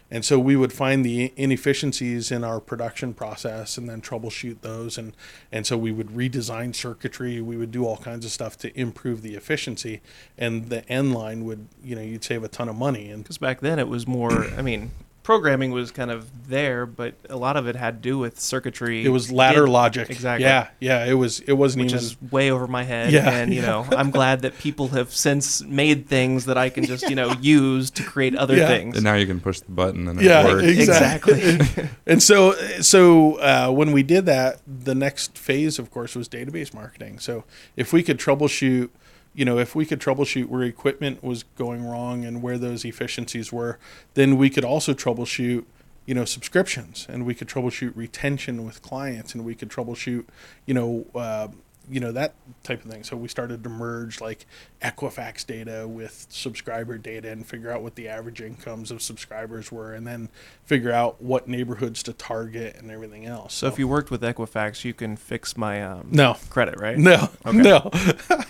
And 0.09 0.23
so 0.23 0.39
we 0.39 0.55
would 0.55 0.71
find 0.71 1.03
the 1.03 1.33
inefficiencies 1.35 2.31
in 2.31 2.43
our 2.43 2.61
production 2.61 3.13
process 3.13 3.77
and 3.77 3.89
then 3.89 4.01
troubleshoot 4.01 4.61
those. 4.61 4.97
And, 4.97 5.13
and 5.51 5.67
so 5.67 5.77
we 5.77 5.91
would 5.91 6.09
redesign 6.09 6.73
circuitry. 6.73 7.41
We 7.41 7.57
would 7.57 7.71
do 7.71 7.85
all 7.85 7.97
kinds 7.97 8.23
of 8.23 8.31
stuff 8.31 8.57
to 8.59 8.79
improve 8.79 9.21
the 9.21 9.35
efficiency. 9.35 10.01
And 10.37 10.69
the 10.69 10.87
end 10.89 11.13
line 11.13 11.43
would, 11.43 11.67
you 11.83 11.95
know, 11.95 12.01
you'd 12.01 12.23
save 12.23 12.43
a 12.43 12.47
ton 12.47 12.69
of 12.69 12.77
money. 12.77 13.11
And 13.11 13.23
because 13.23 13.37
back 13.37 13.59
then 13.59 13.79
it 13.79 13.89
was 13.89 14.07
more. 14.07 14.45
I 14.57 14.61
mean, 14.61 14.91
programming 15.27 15.71
was 15.71 15.91
kind 15.91 16.09
of 16.09 16.47
there, 16.47 16.85
but 16.85 17.13
a 17.29 17.35
lot 17.35 17.57
of 17.57 17.67
it 17.67 17.75
had 17.75 18.01
to 18.01 18.09
do 18.09 18.17
with 18.17 18.39
circuitry. 18.39 19.03
it 19.03 19.09
was 19.09 19.29
ladder 19.29 19.63
Again, 19.63 19.73
logic. 19.73 20.09
exactly. 20.09 20.45
Yeah. 20.45 20.69
Yeah. 20.79 21.03
It 21.03 21.15
was, 21.15 21.41
it 21.41 21.51
wasn't 21.51 21.83
which 21.83 21.91
even. 21.91 22.01
is 22.05 22.21
way 22.31 22.49
over 22.49 22.65
my 22.65 22.83
head. 22.83 23.11
Yeah, 23.11 23.29
and 23.29 23.53
you 23.53 23.61
know, 23.61 23.85
I'm 23.91 24.09
glad 24.19 24.43
that 24.43 24.57
people 24.57 24.87
have 24.89 25.11
since 25.13 25.61
made 25.63 26.07
things 26.07 26.45
that 26.45 26.57
I 26.57 26.69
can 26.69 26.85
just 26.85 27.09
you 27.09 27.15
know 27.17 27.33
use 27.41 27.91
to 27.91 28.03
create 28.03 28.37
other 28.37 28.55
Yeah. 28.55 28.67
things. 28.69 28.95
And 28.95 29.03
now 29.03 29.15
you 29.15 29.25
can 29.25 29.41
push 29.41 29.59
the 29.59 29.69
button 29.73 30.07
and 30.07 30.17
it 30.17 30.23
yeah, 30.23 30.45
works. 30.45 30.63
exactly. 30.63 31.59
and 32.07 32.23
so, 32.23 32.53
so 32.79 33.35
uh, 33.39 33.69
when 33.69 33.91
we 33.91 34.03
did 34.03 34.25
that, 34.27 34.61
the 34.65 34.95
next 34.95 35.37
phase, 35.37 35.77
of 35.77 35.91
course, 35.91 36.15
was 36.15 36.29
database 36.29 36.73
marketing. 36.73 37.19
So 37.19 37.43
if 37.75 37.91
we 37.91 38.01
could 38.01 38.17
troubleshoot, 38.17 38.91
you 39.37 39.45
know, 39.45 39.59
if 39.59 39.75
we 39.75 39.85
could 39.85 39.99
troubleshoot 39.99 40.47
where 40.47 40.63
equipment 40.63 41.23
was 41.23 41.43
going 41.43 41.85
wrong 41.85 42.25
and 42.25 42.41
where 42.41 42.57
those 42.57 42.83
efficiencies 42.83 43.53
were, 43.53 43.77
then 44.15 44.35
we 44.35 44.49
could 44.49 44.65
also 44.65 44.95
troubleshoot, 44.95 45.63
you 46.07 46.15
know, 46.15 46.25
subscriptions, 46.25 47.05
and 47.07 47.23
we 47.23 47.35
could 47.35 47.47
troubleshoot 47.47 47.95
retention 47.95 48.65
with 48.65 48.81
clients, 48.81 49.35
and 49.35 49.45
we 49.45 49.53
could 49.53 49.69
troubleshoot, 49.69 50.25
you 50.65 50.73
know. 50.73 51.05
Uh, 51.13 51.49
you 51.89 51.99
know 51.99 52.11
that 52.11 52.33
type 52.63 52.83
of 52.83 52.91
thing. 52.91 53.03
So 53.03 53.15
we 53.15 53.27
started 53.27 53.63
to 53.63 53.69
merge 53.69 54.19
like 54.21 54.45
Equifax 54.81 55.45
data 55.45 55.87
with 55.87 56.27
subscriber 56.29 56.97
data 56.97 57.29
and 57.31 57.45
figure 57.45 57.71
out 57.71 57.81
what 57.81 57.95
the 57.95 58.07
average 58.07 58.41
incomes 58.41 58.91
of 58.91 59.01
subscribers 59.01 59.71
were, 59.71 59.93
and 59.93 60.05
then 60.05 60.29
figure 60.65 60.91
out 60.91 61.21
what 61.21 61.47
neighborhoods 61.47 62.03
to 62.03 62.13
target 62.13 62.75
and 62.77 62.91
everything 62.91 63.25
else. 63.25 63.53
so 63.53 63.67
if 63.67 63.79
you 63.79 63.87
worked 63.87 64.11
with 64.11 64.21
Equifax, 64.21 64.83
you 64.83 64.93
can 64.93 65.15
fix 65.15 65.55
my 65.57 65.83
um, 65.83 66.07
no, 66.11 66.35
credit, 66.49 66.79
right? 66.79 66.97
no, 66.97 67.29
Okay. 67.45 67.57
no, 67.57 67.89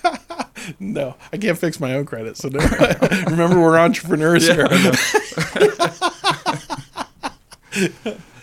no, 0.79 1.15
I 1.31 1.37
can't 1.37 1.57
fix 1.57 1.79
my 1.79 1.93
own 1.95 2.05
credit. 2.05 2.37
So 2.37 2.49
no. 2.49 2.59
remember, 3.27 3.59
we're 3.61 3.77
entrepreneurs 3.77 4.47
here. 4.47 4.67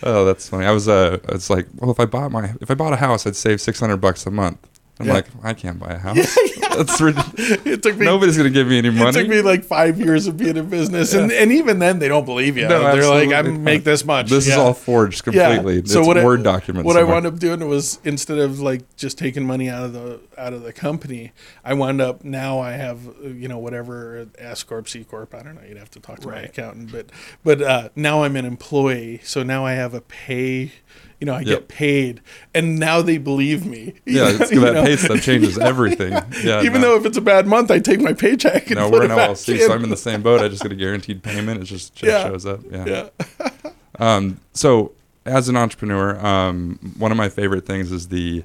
Oh, 0.07 0.27
that's 0.27 0.49
funny. 0.51 0.67
I 0.67 0.71
was 0.71 0.87
uh, 0.87 1.19
it's 1.31 1.49
like, 1.49 1.67
well, 1.77 1.91
if 1.91 1.99
I 1.99 2.05
bought 2.05 2.31
my 2.31 2.53
if 2.61 2.71
I 2.71 2.75
bought 2.75 2.93
a 2.93 2.97
house, 2.97 3.27
I'd 3.27 3.37
save 3.37 3.61
six 3.61 3.81
hundred 3.81 3.97
bucks 3.99 4.27
a 4.27 4.31
month. 4.31 4.59
I'm 5.01 5.07
Yeah. 5.07 5.13
like, 5.15 5.27
I 5.43 5.55
can't 5.55 5.79
buy 5.79 5.93
a 5.95 5.99
house. 5.99 6.37
That's 6.77 7.01
ridiculous. 7.01 7.67
It 7.67 7.83
took 7.83 7.97
me 7.97 8.05
Nobody's 8.07 8.37
gonna 8.37 8.51
give 8.51 8.69
me 8.69 8.79
any 8.79 8.91
money. 8.91 9.11
It 9.11 9.23
took 9.23 9.29
me 9.29 9.43
like 9.43 9.65
five 9.65 9.99
years 9.99 10.27
of 10.29 10.37
being 10.37 10.57
in 10.57 10.69
business, 10.69 11.15
and, 11.15 11.33
and 11.33 11.51
even 11.51 11.79
then 11.81 11.99
they 11.99 12.07
don't 12.09 12.25
believe 12.25 12.57
you. 12.57 12.69
No, 12.69 12.95
They're 12.95 13.09
like, 13.09 13.31
I 13.33 13.43
make 13.43 13.83
this 13.85 14.05
much. 14.05 14.31
This 14.31 14.47
is 14.47 14.57
all 14.57 14.73
forged 14.73 15.25
completely. 15.25 15.79
It's 15.79 15.97
what 15.97 16.17
I- 16.19 16.25
Word 16.25 16.43
documents. 16.45 16.87
What 16.87 16.97
I 16.97 17.03
wound 17.03 17.27
up 17.27 17.39
doing 17.39 17.67
was 17.69 17.99
instead 18.05 18.39
of 18.39 18.61
like 18.61 18.97
just 18.97 19.19
taking 19.19 19.45
money 19.45 19.69
out 19.69 19.85
of 19.85 19.93
the 19.93 20.21
out 20.39 20.53
of 20.53 20.63
the 20.63 20.73
company, 20.73 21.33
I 21.65 21.75
wound 21.75 22.01
up 22.01 22.23
now 22.25 22.61
I 22.61 22.73
have 22.73 23.01
you 23.23 23.49
know 23.49 23.59
whatever 23.59 24.29
S 24.39 24.63
corp 24.63 24.89
C 24.89 25.03
corp. 25.05 25.35
I 25.35 25.43
don't 25.43 25.57
know. 25.57 25.63
You'd 25.69 25.77
have 25.79 25.91
to 25.93 26.01
talk 26.01 26.21
to 26.21 26.29
my 26.29 26.43
accountant, 26.43 26.93
but 26.93 27.07
but 27.43 27.61
uh, 27.63 27.89
now 27.97 28.23
I'm 28.23 28.37
an 28.37 28.45
employee, 28.45 29.21
so 29.25 29.43
now 29.43 29.67
I 29.67 29.73
have 29.73 29.93
a 29.95 30.01
pay. 30.01 30.73
You 31.25 31.31
know, 31.31 31.37
I 31.37 31.41
Yep. 31.41 31.47
get 31.47 31.69
paid, 31.69 32.21
and 32.55 32.79
now 32.79 33.01
they 33.01 33.17
believe 33.17 33.65
me. 33.65 33.95
Yeah, 34.05 34.29
it's, 34.29 34.53
You 34.53 34.61
that 34.61 34.75
know? 34.75 34.85
pay 34.85 34.95
stub 34.97 35.21
changes 35.21 35.57
everything. 35.73 36.13
Yeah, 36.43 36.61
Even 36.63 36.83
no. 36.83 36.89
though 36.89 36.97
if 36.97 37.07
it's 37.07 37.17
a 37.17 37.23
bad 37.23 37.47
month, 37.47 37.71
I 37.71 37.79
take 37.79 37.99
my 37.99 38.13
paycheck 38.13 38.67
and 38.67 38.75
No, 38.79 38.91
put 38.91 38.99
we're 38.99 39.05
an 39.07 39.11
LLC, 39.13 39.55
in. 39.55 39.61
so 39.67 39.73
I'm 39.73 39.83
in 39.85 39.89
the 39.89 39.97
same 39.97 40.21
boat. 40.21 40.43
I 40.43 40.49
just 40.49 40.63
get 40.63 40.71
a 40.71 40.75
guaranteed 40.85 41.23
payment. 41.23 41.63
It 41.63 41.65
just, 41.65 41.95
just 41.95 42.05
Yeah. 42.05 42.25
shows 42.29 42.45
up. 42.45 42.61
Yeah. 42.71 43.09
yeah. 43.41 43.49
Um, 43.99 44.39
so, 44.53 44.93
as 45.25 45.49
an 45.49 45.57
entrepreneur, 45.57 46.23
um, 46.25 46.79
one 46.99 47.11
of 47.11 47.17
my 47.17 47.31
favorite 47.31 47.65
things 47.65 47.91
is 47.91 48.09
the. 48.09 48.45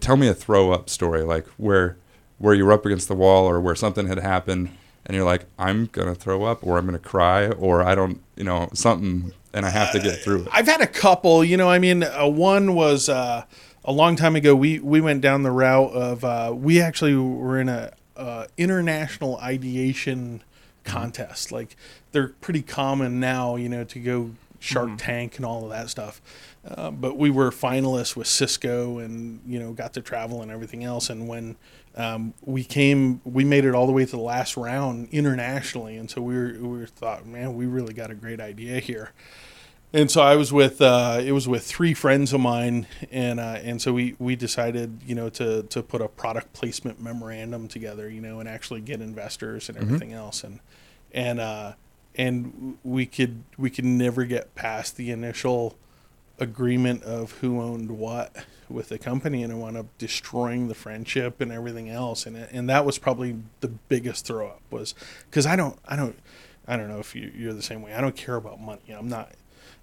Tell 0.00 0.18
me 0.18 0.28
a 0.28 0.34
throw 0.34 0.70
up 0.70 0.90
story, 0.90 1.22
like 1.22 1.46
where 1.56 1.96
where 2.36 2.52
you 2.52 2.66
were 2.66 2.72
up 2.72 2.84
against 2.84 3.08
the 3.08 3.14
wall, 3.14 3.46
or 3.46 3.58
where 3.58 3.74
something 3.74 4.06
had 4.06 4.18
happened, 4.18 4.68
and 5.06 5.16
you're 5.16 5.24
like, 5.24 5.46
I'm 5.58 5.86
gonna 5.92 6.14
throw 6.14 6.44
up, 6.44 6.62
or 6.62 6.76
I'm 6.76 6.84
gonna 6.84 6.98
cry, 6.98 7.48
or 7.48 7.82
I 7.82 7.94
don't, 7.94 8.20
you 8.36 8.44
know, 8.44 8.68
something, 8.74 9.32
and 9.54 9.66
I 9.66 9.70
have 9.70 9.92
to 9.92 9.98
get 9.98 10.20
through 10.20 10.42
it. 10.42 10.48
I've 10.52 10.66
had 10.66 10.80
a 10.80 10.86
couple. 10.86 11.44
You 11.44 11.56
know, 11.56 11.68
I 11.68 11.78
mean, 11.78 12.02
uh, 12.02 12.26
one 12.26 12.74
was 12.74 13.08
uh, 13.08 13.44
a 13.84 13.92
long 13.92 14.16
time 14.16 14.36
ago. 14.36 14.54
We 14.54 14.78
we 14.78 15.00
went 15.00 15.20
down 15.20 15.42
the 15.42 15.50
route 15.50 15.92
of 15.92 16.24
uh, 16.24 16.52
we 16.56 16.80
actually 16.80 17.16
were 17.16 17.60
in 17.60 17.68
a 17.68 17.92
uh, 18.16 18.46
international 18.56 19.36
ideation 19.38 20.42
contest. 20.84 21.52
Like 21.52 21.76
they're 22.12 22.28
pretty 22.28 22.62
common 22.62 23.20
now. 23.20 23.56
You 23.56 23.68
know, 23.68 23.84
to 23.84 23.98
go 23.98 24.30
Shark 24.58 24.90
Tank 24.98 25.36
and 25.36 25.44
all 25.44 25.64
of 25.64 25.70
that 25.70 25.90
stuff. 25.90 26.20
Uh, 26.64 26.92
but 26.92 27.18
we 27.18 27.28
were 27.28 27.50
finalists 27.50 28.14
with 28.14 28.28
Cisco, 28.28 28.98
and 28.98 29.40
you 29.46 29.58
know, 29.58 29.72
got 29.72 29.92
to 29.94 30.00
travel 30.00 30.42
and 30.42 30.50
everything 30.50 30.84
else. 30.84 31.10
And 31.10 31.26
when 31.26 31.56
um, 31.94 32.34
we 32.42 32.64
came, 32.64 33.20
we 33.24 33.44
made 33.44 33.64
it 33.64 33.74
all 33.74 33.86
the 33.86 33.92
way 33.92 34.04
to 34.04 34.10
the 34.10 34.22
last 34.22 34.56
round 34.56 35.08
internationally, 35.12 35.96
and 35.96 36.10
so 36.10 36.22
we 36.22 36.34
were 36.34 36.56
we 36.60 36.78
were 36.78 36.86
thought, 36.86 37.26
man, 37.26 37.54
we 37.54 37.66
really 37.66 37.92
got 37.92 38.10
a 38.10 38.14
great 38.14 38.40
idea 38.40 38.78
here. 38.80 39.12
And 39.94 40.10
so 40.10 40.22
I 40.22 40.36
was 40.36 40.50
with 40.52 40.80
uh, 40.80 41.20
it 41.22 41.32
was 41.32 41.46
with 41.46 41.64
three 41.64 41.92
friends 41.92 42.32
of 42.32 42.40
mine, 42.40 42.86
and 43.10 43.38
uh, 43.38 43.58
and 43.62 43.82
so 43.82 43.92
we, 43.92 44.16
we 44.18 44.36
decided 44.36 45.00
you 45.04 45.14
know 45.14 45.28
to 45.30 45.64
to 45.64 45.82
put 45.82 46.00
a 46.00 46.08
product 46.08 46.54
placement 46.54 46.98
memorandum 46.98 47.68
together, 47.68 48.08
you 48.08 48.22
know, 48.22 48.40
and 48.40 48.48
actually 48.48 48.80
get 48.80 49.02
investors 49.02 49.68
and 49.68 49.76
everything 49.76 50.14
else, 50.14 50.44
and 50.44 50.60
and 51.12 51.40
uh, 51.40 51.72
and 52.14 52.78
we 52.82 53.04
could 53.04 53.44
we 53.58 53.68
could 53.68 53.84
never 53.84 54.24
get 54.24 54.54
past 54.54 54.96
the 54.96 55.10
initial 55.10 55.76
agreement 56.38 57.02
of 57.02 57.32
who 57.32 57.60
owned 57.60 57.90
what 57.90 58.34
with 58.72 58.88
the 58.88 58.98
company, 58.98 59.42
and 59.42 59.52
it 59.52 59.56
wound 59.56 59.76
up 59.76 59.86
destroying 59.98 60.68
the 60.68 60.74
friendship 60.74 61.40
and 61.40 61.52
everything 61.52 61.88
else, 61.90 62.26
and 62.26 62.36
and 62.36 62.68
that 62.68 62.84
was 62.84 62.98
probably 62.98 63.36
the 63.60 63.68
biggest 63.68 64.26
throw 64.26 64.46
up 64.48 64.62
was 64.70 64.94
because 65.30 65.46
I 65.46 65.56
don't 65.56 65.78
I 65.86 65.96
don't 65.96 66.18
I 66.66 66.76
don't 66.76 66.88
know 66.88 66.98
if 66.98 67.14
you, 67.14 67.30
you're 67.36 67.52
the 67.52 67.62
same 67.62 67.82
way. 67.82 67.92
I 67.94 68.00
don't 68.00 68.16
care 68.16 68.36
about 68.36 68.60
money. 68.60 68.80
I'm 68.90 69.08
not 69.08 69.32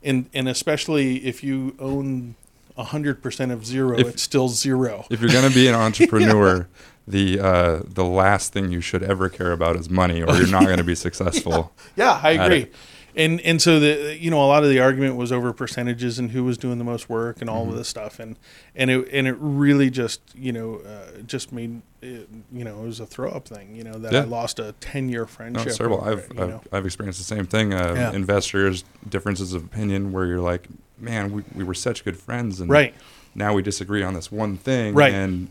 and 0.03 0.29
and 0.33 0.47
especially 0.47 1.17
if 1.25 1.43
you 1.43 1.75
own 1.79 2.35
hundred 2.77 3.21
percent 3.21 3.51
of 3.51 3.65
zero, 3.65 3.99
If- 3.99 4.07
it's 4.07 4.21
still 4.23 4.47
zero. 4.47 5.05
If 5.09 5.19
you're 5.19 5.29
gonna 5.31 5.49
be 5.53 5.67
an 5.67 5.75
entrepreneur, 5.87 6.67
the 7.05 7.37
uh, 7.39 7.81
the 7.85 8.05
last 8.05 8.53
thing 8.53 8.71
you 8.71 8.79
should 8.79 9.03
ever 9.03 9.27
care 9.27 9.51
about 9.51 9.75
is 9.75 9.89
money, 9.89 10.23
or 10.23 10.33
you're 10.35 10.47
not 10.47 10.65
gonna 10.65 10.83
be 10.85 10.95
successful. 11.07 11.73
Yeah, 11.97 12.19
I 12.23 12.31
agree. 12.31 12.59
it. 12.61 12.73
And 13.15 13.41
and 13.41 13.61
so 13.61 13.79
the 13.79 14.17
you 14.19 14.29
know 14.29 14.43
a 14.43 14.45
lot 14.45 14.63
of 14.63 14.69
the 14.69 14.79
argument 14.79 15.15
was 15.15 15.31
over 15.31 15.51
percentages 15.51 16.19
and 16.19 16.31
who 16.31 16.43
was 16.43 16.57
doing 16.57 16.77
the 16.77 16.83
most 16.83 17.09
work 17.09 17.41
and 17.41 17.49
all 17.49 17.61
Mm-hmm. 17.63 17.71
of 17.71 17.77
this 17.77 17.87
stuff 17.87 18.19
and 18.19 18.37
and 18.75 18.89
it 18.91 19.07
and 19.11 19.27
it 19.27 19.35
really 19.39 19.89
just 19.89 20.21
you 20.35 20.51
know 20.51 20.75
uh, 20.77 21.21
just 21.25 21.51
made 21.51 21.81
it, 22.01 22.29
you 22.51 22.63
know 22.63 22.81
it 22.83 22.85
was 22.85 22.99
a 22.99 23.05
throw 23.05 23.29
up 23.31 23.47
thing 23.47 23.75
you 23.75 23.83
know 23.83 23.93
that 23.93 24.13
Yeah. 24.13 24.21
I 24.21 24.23
lost 24.25 24.59
a 24.59 24.73
ten 24.79 25.09
year 25.09 25.21
No, 25.21 25.27
friendship. 25.27 25.67
it's 25.67 25.77
terrible. 25.77 25.97
over 26.05 26.11
I've, 26.11 26.39
I've. 26.39 26.67
I've 26.71 26.85
experienced 26.85 27.19
the 27.19 27.25
same 27.25 27.45
thing. 27.45 27.73
Uh, 27.73 27.93
Yeah. 27.95 28.11
Investors, 28.13 28.83
differences 29.09 29.53
of 29.53 29.63
opinion, 29.65 30.11
where 30.11 30.25
you're 30.25 30.39
like, 30.39 30.67
man, 30.97 31.31
we, 31.31 31.43
we 31.55 31.63
were 31.63 31.73
such 31.73 32.05
good 32.05 32.17
friends, 32.17 32.59
and 32.61 32.69
right. 32.69 32.93
now 33.35 33.53
we 33.53 33.61
disagree 33.61 34.03
on 34.03 34.13
this 34.13 34.31
one 34.31 34.55
thing, 34.57 34.93
Right. 34.93 35.13
and 35.13 35.49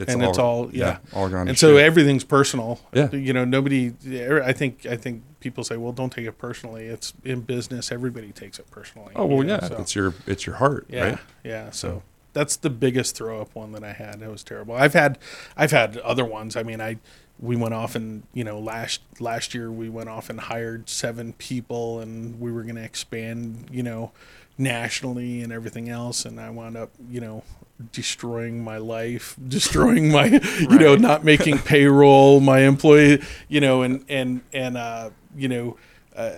it's 0.00 0.12
And 0.12 0.22
all, 0.22 0.28
it's 0.30 0.38
all- 0.38 0.70
yeah. 0.72 0.98
all 1.12 1.28
gone. 1.28 1.48
and 1.48 1.58
so 1.58 1.76
shit. 1.76 1.84
everything's 1.84 2.24
personal. 2.24 2.80
Yeah. 2.92 3.10
You 3.10 3.32
know, 3.32 3.44
nobody. 3.44 3.92
Er, 4.06 4.42
I 4.44 4.52
think. 4.52 4.86
I 4.86 4.96
think 4.96 5.22
people 5.40 5.64
say, 5.64 5.76
"Well, 5.76 5.92
don't 5.92 6.10
take 6.12 6.26
it 6.26 6.38
personally." 6.38 6.86
It's 6.86 7.12
in 7.24 7.40
business. 7.42 7.90
Everybody 7.92 8.32
takes 8.32 8.58
it 8.58 8.70
personally. 8.70 9.12
oh 9.16 9.26
well, 9.26 9.38
you 9.38 9.44
know, 9.44 9.58
yeah, 9.62 9.68
so- 9.68 9.76
it's 9.78 9.94
your 9.94 10.14
it's 10.26 10.46
your 10.46 10.56
heart, 10.56 10.86
Yeah, 10.88 11.02
right? 11.10 11.18
yeah. 11.44 11.70
So 11.70 12.02
that's 12.32 12.56
the 12.56 12.70
biggest 12.70 13.16
throw 13.16 13.40
up 13.40 13.54
one 13.54 13.72
that 13.72 13.82
I 13.84 13.92
had. 13.92 14.20
It 14.22 14.28
was 14.30 14.44
terrible. 14.44 14.74
I've 14.76 14.92
had, 14.92 15.18
I've 15.56 15.72
had 15.72 15.96
other 15.98 16.24
ones. 16.24 16.54
I 16.56 16.62
mean, 16.62 16.80
I 16.80 16.98
we 17.40 17.54
went 17.56 17.72
off 17.72 17.94
and 17.94 18.24
you 18.34 18.42
know 18.44 18.58
last 18.58 19.00
last 19.20 19.54
year 19.54 19.70
we 19.70 19.88
went 19.88 20.08
off 20.08 20.28
and 20.28 20.40
hired 20.40 20.88
seven 20.88 21.32
people 21.34 22.00
and 22.00 22.40
we 22.40 22.50
were 22.50 22.62
going 22.64 22.74
to 22.74 22.82
expand 22.84 23.68
you 23.70 23.82
know 23.82 24.10
nationally 24.58 25.40
and 25.42 25.52
everything 25.52 25.88
else 25.88 26.24
and 26.24 26.40
I 26.40 26.50
wound 26.50 26.76
up 26.76 26.90
you 27.08 27.20
know 27.20 27.44
destroying 27.92 28.62
my 28.62 28.76
life 28.76 29.36
destroying 29.48 30.10
my 30.10 30.24
you 30.60 30.78
know 30.78 30.96
not 30.96 31.24
making 31.24 31.58
payroll 31.72 32.40
my 32.40 32.60
employee 32.60 33.22
you 33.48 33.60
know 33.60 33.82
and 33.82 34.04
and 34.08 34.40
and 34.52 34.76
uh 34.76 35.10
you 35.36 35.48
know 35.48 35.76
uh 36.16 36.32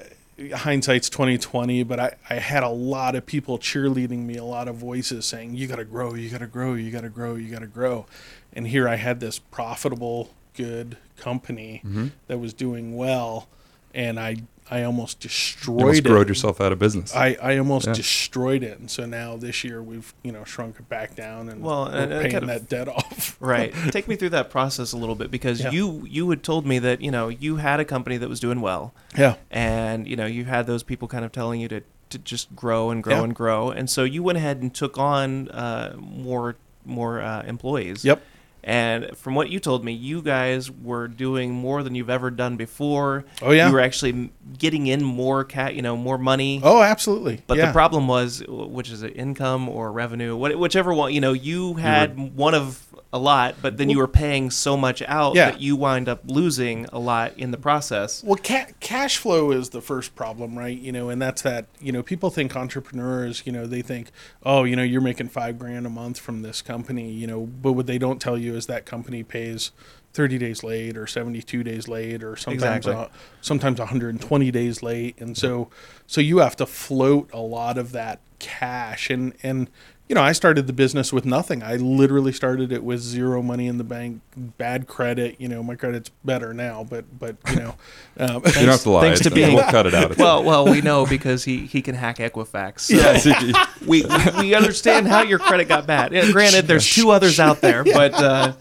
hindsight's 0.54 1.10
2020 1.10 1.82
but 1.82 2.00
I, 2.00 2.14
I 2.30 2.34
had 2.36 2.62
a 2.62 2.68
lot 2.68 3.14
of 3.14 3.26
people 3.26 3.58
cheerleading 3.58 4.20
me 4.24 4.36
a 4.36 4.44
lot 4.44 4.68
of 4.68 4.76
voices 4.76 5.26
saying 5.26 5.54
you 5.54 5.66
got 5.66 5.76
to 5.76 5.84
grow 5.84 6.14
you 6.14 6.30
got 6.30 6.38
to 6.38 6.46
grow 6.46 6.74
you 6.74 6.90
got 6.90 7.02
to 7.02 7.10
grow 7.10 7.34
you 7.34 7.50
got 7.50 7.60
to 7.60 7.66
grow 7.66 8.06
and 8.52 8.66
here 8.66 8.88
i 8.88 8.96
had 8.96 9.20
this 9.20 9.38
profitable 9.38 10.30
good 10.54 10.96
company 11.16 11.82
Mm-hmm. 11.84 12.08
that 12.26 12.38
was 12.38 12.52
doing 12.54 12.96
well 12.96 13.48
and 13.94 14.18
i 14.18 14.36
i 14.70 14.82
almost 14.84 15.22
You 15.24 15.28
destroyed 15.28 15.80
almost 15.80 15.98
it 15.98 16.04
growed 16.04 16.28
yourself 16.28 16.60
out 16.60 16.70
of 16.72 16.78
business. 16.78 17.14
I, 17.14 17.36
I 17.42 17.58
almost 17.58 17.86
Yeah. 17.88 17.92
destroyed 17.94 18.62
it, 18.62 18.78
and 18.78 18.90
so 18.90 19.04
now 19.06 19.36
this 19.36 19.64
year 19.64 19.82
we've 19.82 20.14
you 20.22 20.32
know 20.32 20.44
shrunk 20.44 20.76
it 20.78 20.88
back 20.88 21.14
down 21.16 21.48
and 21.48 21.60
Well, 21.62 21.86
we're 21.86 21.90
and- 21.96 22.12
and 22.12 22.20
paying 22.22 22.32
kind 22.32 22.44
of- 22.44 22.48
that 22.48 22.68
debt 22.68 22.88
off. 22.88 23.36
Right. 23.40 23.72
Take 23.90 24.06
me 24.06 24.16
through 24.16 24.30
that 24.30 24.50
process 24.50 24.92
a 24.92 24.96
little 24.96 25.14
bit 25.14 25.30
because 25.30 25.60
Yeah. 25.60 25.70
you 25.70 26.06
you 26.08 26.28
had 26.30 26.42
told 26.42 26.66
me 26.66 26.78
that 26.78 27.00
you 27.00 27.10
know 27.10 27.28
you 27.28 27.56
had 27.56 27.80
a 27.80 27.84
company 27.84 28.16
that 28.18 28.28
was 28.28 28.38
doing 28.40 28.60
well, 28.60 28.92
Yeah, 29.18 29.36
and 29.50 30.06
you 30.06 30.14
know 30.16 30.26
you 30.26 30.44
had 30.44 30.66
those 30.66 30.82
people 30.82 31.08
kind 31.08 31.24
of 31.24 31.32
telling 31.32 31.60
you 31.60 31.68
to 31.68 31.80
to 32.10 32.18
just 32.18 32.54
grow 32.56 32.90
and 32.90 33.02
grow 33.02 33.16
Yeah. 33.18 33.22
and 33.24 33.34
grow, 33.34 33.70
and 33.70 33.88
so 33.88 34.04
you 34.04 34.22
went 34.22 34.36
ahead 34.38 34.58
and 34.62 34.74
took 34.74 34.98
on 34.98 35.48
uh, 35.50 35.94
more 35.96 36.56
more 36.84 37.20
uh, 37.20 37.42
employees. 37.42 38.04
Yep. 38.04 38.22
And 38.62 39.16
from 39.16 39.34
what 39.34 39.50
you 39.50 39.58
told 39.60 39.84
me, 39.84 39.92
you 39.92 40.22
guys 40.22 40.70
were 40.70 41.08
doing 41.08 41.52
more 41.52 41.82
than 41.82 41.94
you've 41.94 42.10
ever 42.10 42.30
done 42.30 42.56
before. 42.56 43.24
Oh, 43.42 43.52
yeah. 43.52 43.68
You 43.68 43.72
were 43.72 43.80
actually 43.80 44.30
getting 44.58 44.86
in 44.86 45.02
more 45.02 45.44
cat, 45.44 45.74
you 45.74 45.82
know, 45.82 45.96
more 45.96 46.18
money. 46.18 46.60
Oh, 46.62 46.82
absolutely. 46.82 47.42
But 47.46 47.58
yeah. 47.58 47.66
the 47.66 47.72
problem 47.72 48.06
was, 48.08 48.42
which 48.46 48.90
is 48.90 49.02
it, 49.02 49.16
income 49.16 49.68
or 49.68 49.90
revenue, 49.92 50.36
whichever 50.36 50.92
one, 50.92 51.12
you 51.12 51.20
know, 51.20 51.32
you 51.32 51.74
had 51.74 52.36
one 52.36 52.54
of 52.54 52.86
a 53.12 53.18
lot, 53.18 53.56
but 53.60 53.76
then 53.76 53.90
you 53.90 53.98
were 53.98 54.06
paying 54.06 54.50
so 54.50 54.76
much 54.76 55.02
out 55.02 55.34
Yeah. 55.34 55.50
that 55.50 55.60
you 55.60 55.74
wind 55.74 56.08
up 56.08 56.20
losing 56.26 56.86
a 56.92 56.98
lot 57.00 57.32
in 57.36 57.50
the 57.50 57.56
process. 57.58 58.22
Well, 58.22 58.38
ca- 58.42 58.68
cash 58.78 59.16
flow 59.16 59.50
is 59.50 59.70
the 59.70 59.80
first 59.80 60.14
problem, 60.14 60.56
right? 60.56 60.78
You 60.78 60.92
know, 60.92 61.08
and 61.08 61.20
that's 61.20 61.42
that. 61.42 61.66
You 61.80 61.90
know, 61.90 62.04
people 62.04 62.30
think 62.30 62.54
entrepreneurs. 62.54 63.42
You 63.44 63.50
know, 63.50 63.66
they 63.66 63.82
think, 63.82 64.12
oh, 64.44 64.62
you 64.62 64.76
know, 64.76 64.84
you're 64.84 65.00
making 65.00 65.28
five 65.28 65.58
grand 65.58 65.86
a 65.86 65.90
month 65.90 66.20
from 66.20 66.42
this 66.42 66.62
company. 66.62 67.10
You 67.10 67.26
know, 67.26 67.40
but 67.46 67.72
what 67.72 67.86
they 67.88 67.98
don't 67.98 68.20
tell 68.20 68.38
you 68.38 68.49
is 68.54 68.66
that 68.66 68.86
company 68.86 69.22
pays. 69.22 69.72
30 70.12 70.38
days 70.38 70.64
late 70.64 70.96
or 70.96 71.06
72 71.06 71.62
days 71.62 71.86
late 71.86 72.24
or 72.24 72.34
sometimes 72.34 72.84
Exactly. 72.84 73.04
uh, 73.04 73.08
sometimes 73.40 73.78
120 73.78 74.50
days 74.50 74.82
late 74.82 75.16
and 75.20 75.38
so 75.38 75.70
so 76.08 76.20
you 76.20 76.38
have 76.38 76.56
to 76.56 76.66
float 76.66 77.30
a 77.32 77.38
lot 77.38 77.78
of 77.78 77.92
that 77.92 78.18
cash 78.40 79.08
and 79.08 79.34
and 79.44 79.70
you 80.10 80.14
know 80.16 80.22
I 80.22 80.32
started 80.32 80.66
the 80.66 80.72
business 80.72 81.12
with 81.12 81.24
nothing 81.24 81.62
I 81.62 81.76
literally 81.76 82.32
started 82.32 82.72
it 82.72 82.82
with 82.82 82.98
zero 82.98 83.42
money 83.42 83.68
in 83.68 83.78
the 83.78 83.84
bank 83.84 84.20
bad 84.58 84.88
credit 84.88 85.40
you 85.40 85.46
know 85.48 85.62
my 85.62 85.76
credit's 85.76 86.10
better 86.24 86.52
now 86.52 86.82
but 86.82 87.04
but 87.16 87.36
you 87.48 87.56
know 87.56 87.76
um, 88.18 88.42
you 88.44 88.52
don't 88.52 88.64
have 88.66 88.82
to 88.82 88.90
lie. 88.90 89.02
thanks 89.02 89.20
to 89.20 89.30
being- 89.30 89.54
we'll 89.54 89.62
cut 89.70 89.86
it 89.86 89.94
out. 89.94 90.10
Well, 90.18 90.42
well, 90.42 90.64
we 90.64 90.80
know 90.80 91.06
because 91.06 91.44
he, 91.44 91.64
he 91.66 91.80
can 91.80 91.94
hack 91.94 92.16
Equifax. 92.18 92.80
So 92.80 92.94
yeah, 92.96 93.66
we, 93.86 94.02
we 94.04 94.40
we 94.40 94.54
understand 94.54 95.06
how 95.06 95.22
your 95.22 95.38
credit 95.38 95.68
got 95.68 95.86
bad. 95.86 96.12
Yeah, 96.12 96.30
granted, 96.32 96.66
there's 96.66 96.92
two 96.92 97.10
others 97.10 97.38
out 97.38 97.60
there, 97.60 97.84
but 97.84 98.12
uh, 98.14 98.52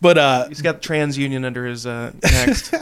but 0.00 0.16
uh 0.16 0.46
he's 0.48 0.62
got 0.62 0.80
TransUnion 0.80 1.44
under 1.44 1.66
his 1.66 1.84
uh, 1.84 2.12
next. 2.22 2.72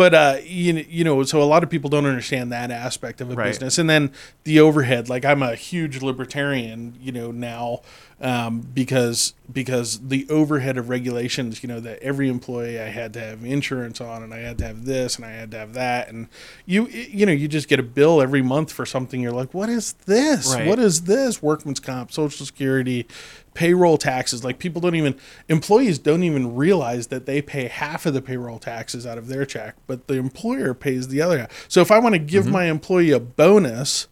But 0.00 0.14
uh 0.14 0.38
you, 0.44 0.82
you 0.88 1.04
know 1.04 1.22
so 1.24 1.42
a 1.42 1.44
lot 1.44 1.62
of 1.62 1.68
people 1.68 1.90
don't 1.90 2.06
understand 2.06 2.50
that 2.50 2.70
aspect 2.70 3.20
of 3.20 3.30
a 3.30 3.34
Right. 3.34 3.48
business 3.48 3.76
and 3.76 3.90
then 3.90 4.10
the 4.44 4.58
overhead 4.58 5.10
like 5.10 5.26
i'm 5.26 5.42
a 5.42 5.54
huge 5.54 6.00
libertarian 6.00 6.94
you 7.02 7.12
know 7.12 7.30
now 7.30 7.80
um, 8.20 8.60
because 8.60 9.34
because 9.50 9.98
the 10.08 10.26
overhead 10.28 10.76
of 10.76 10.88
regulations, 10.88 11.62
you 11.62 11.68
know, 11.68 11.80
that 11.80 12.00
every 12.02 12.28
employee 12.28 12.78
I 12.78 12.88
had 12.88 13.12
to 13.14 13.20
have 13.20 13.44
insurance 13.44 14.00
on, 14.00 14.22
and 14.22 14.32
I 14.32 14.38
had 14.38 14.58
to 14.58 14.66
have 14.66 14.84
this, 14.84 15.16
and 15.16 15.24
I 15.24 15.30
had 15.30 15.50
to 15.52 15.58
have 15.58 15.72
that, 15.74 16.08
and 16.08 16.28
you 16.66 16.86
you 16.86 17.24
know 17.24 17.32
you 17.32 17.48
just 17.48 17.68
get 17.68 17.80
a 17.80 17.82
bill 17.82 18.20
every 18.20 18.42
month 18.42 18.72
for 18.72 18.84
something. 18.84 19.20
You're 19.20 19.32
like, 19.32 19.54
what 19.54 19.68
is 19.68 19.94
this? 20.04 20.54
Right. 20.54 20.66
What 20.66 20.78
is 20.78 21.02
this? 21.02 21.42
Workman's 21.42 21.80
comp, 21.80 22.12
Social 22.12 22.44
Security, 22.44 23.06
payroll 23.54 23.96
taxes. 23.96 24.44
Like 24.44 24.58
people 24.58 24.82
don't 24.82 24.94
even 24.94 25.16
employees 25.48 25.98
don't 25.98 26.22
even 26.22 26.54
realize 26.54 27.06
that 27.06 27.24
they 27.24 27.40
pay 27.40 27.68
half 27.68 28.04
of 28.04 28.12
the 28.12 28.22
payroll 28.22 28.58
taxes 28.58 29.06
out 29.06 29.16
of 29.16 29.28
their 29.28 29.46
check, 29.46 29.76
but 29.86 30.08
the 30.08 30.14
employer 30.14 30.74
pays 30.74 31.08
the 31.08 31.22
other 31.22 31.38
half. 31.38 31.66
So 31.68 31.80
if 31.80 31.90
I 31.90 31.98
want 31.98 32.14
to 32.14 32.18
give 32.18 32.46
my 32.46 32.64
employee 32.66 33.12
a 33.12 33.20
bonus. 33.20 34.08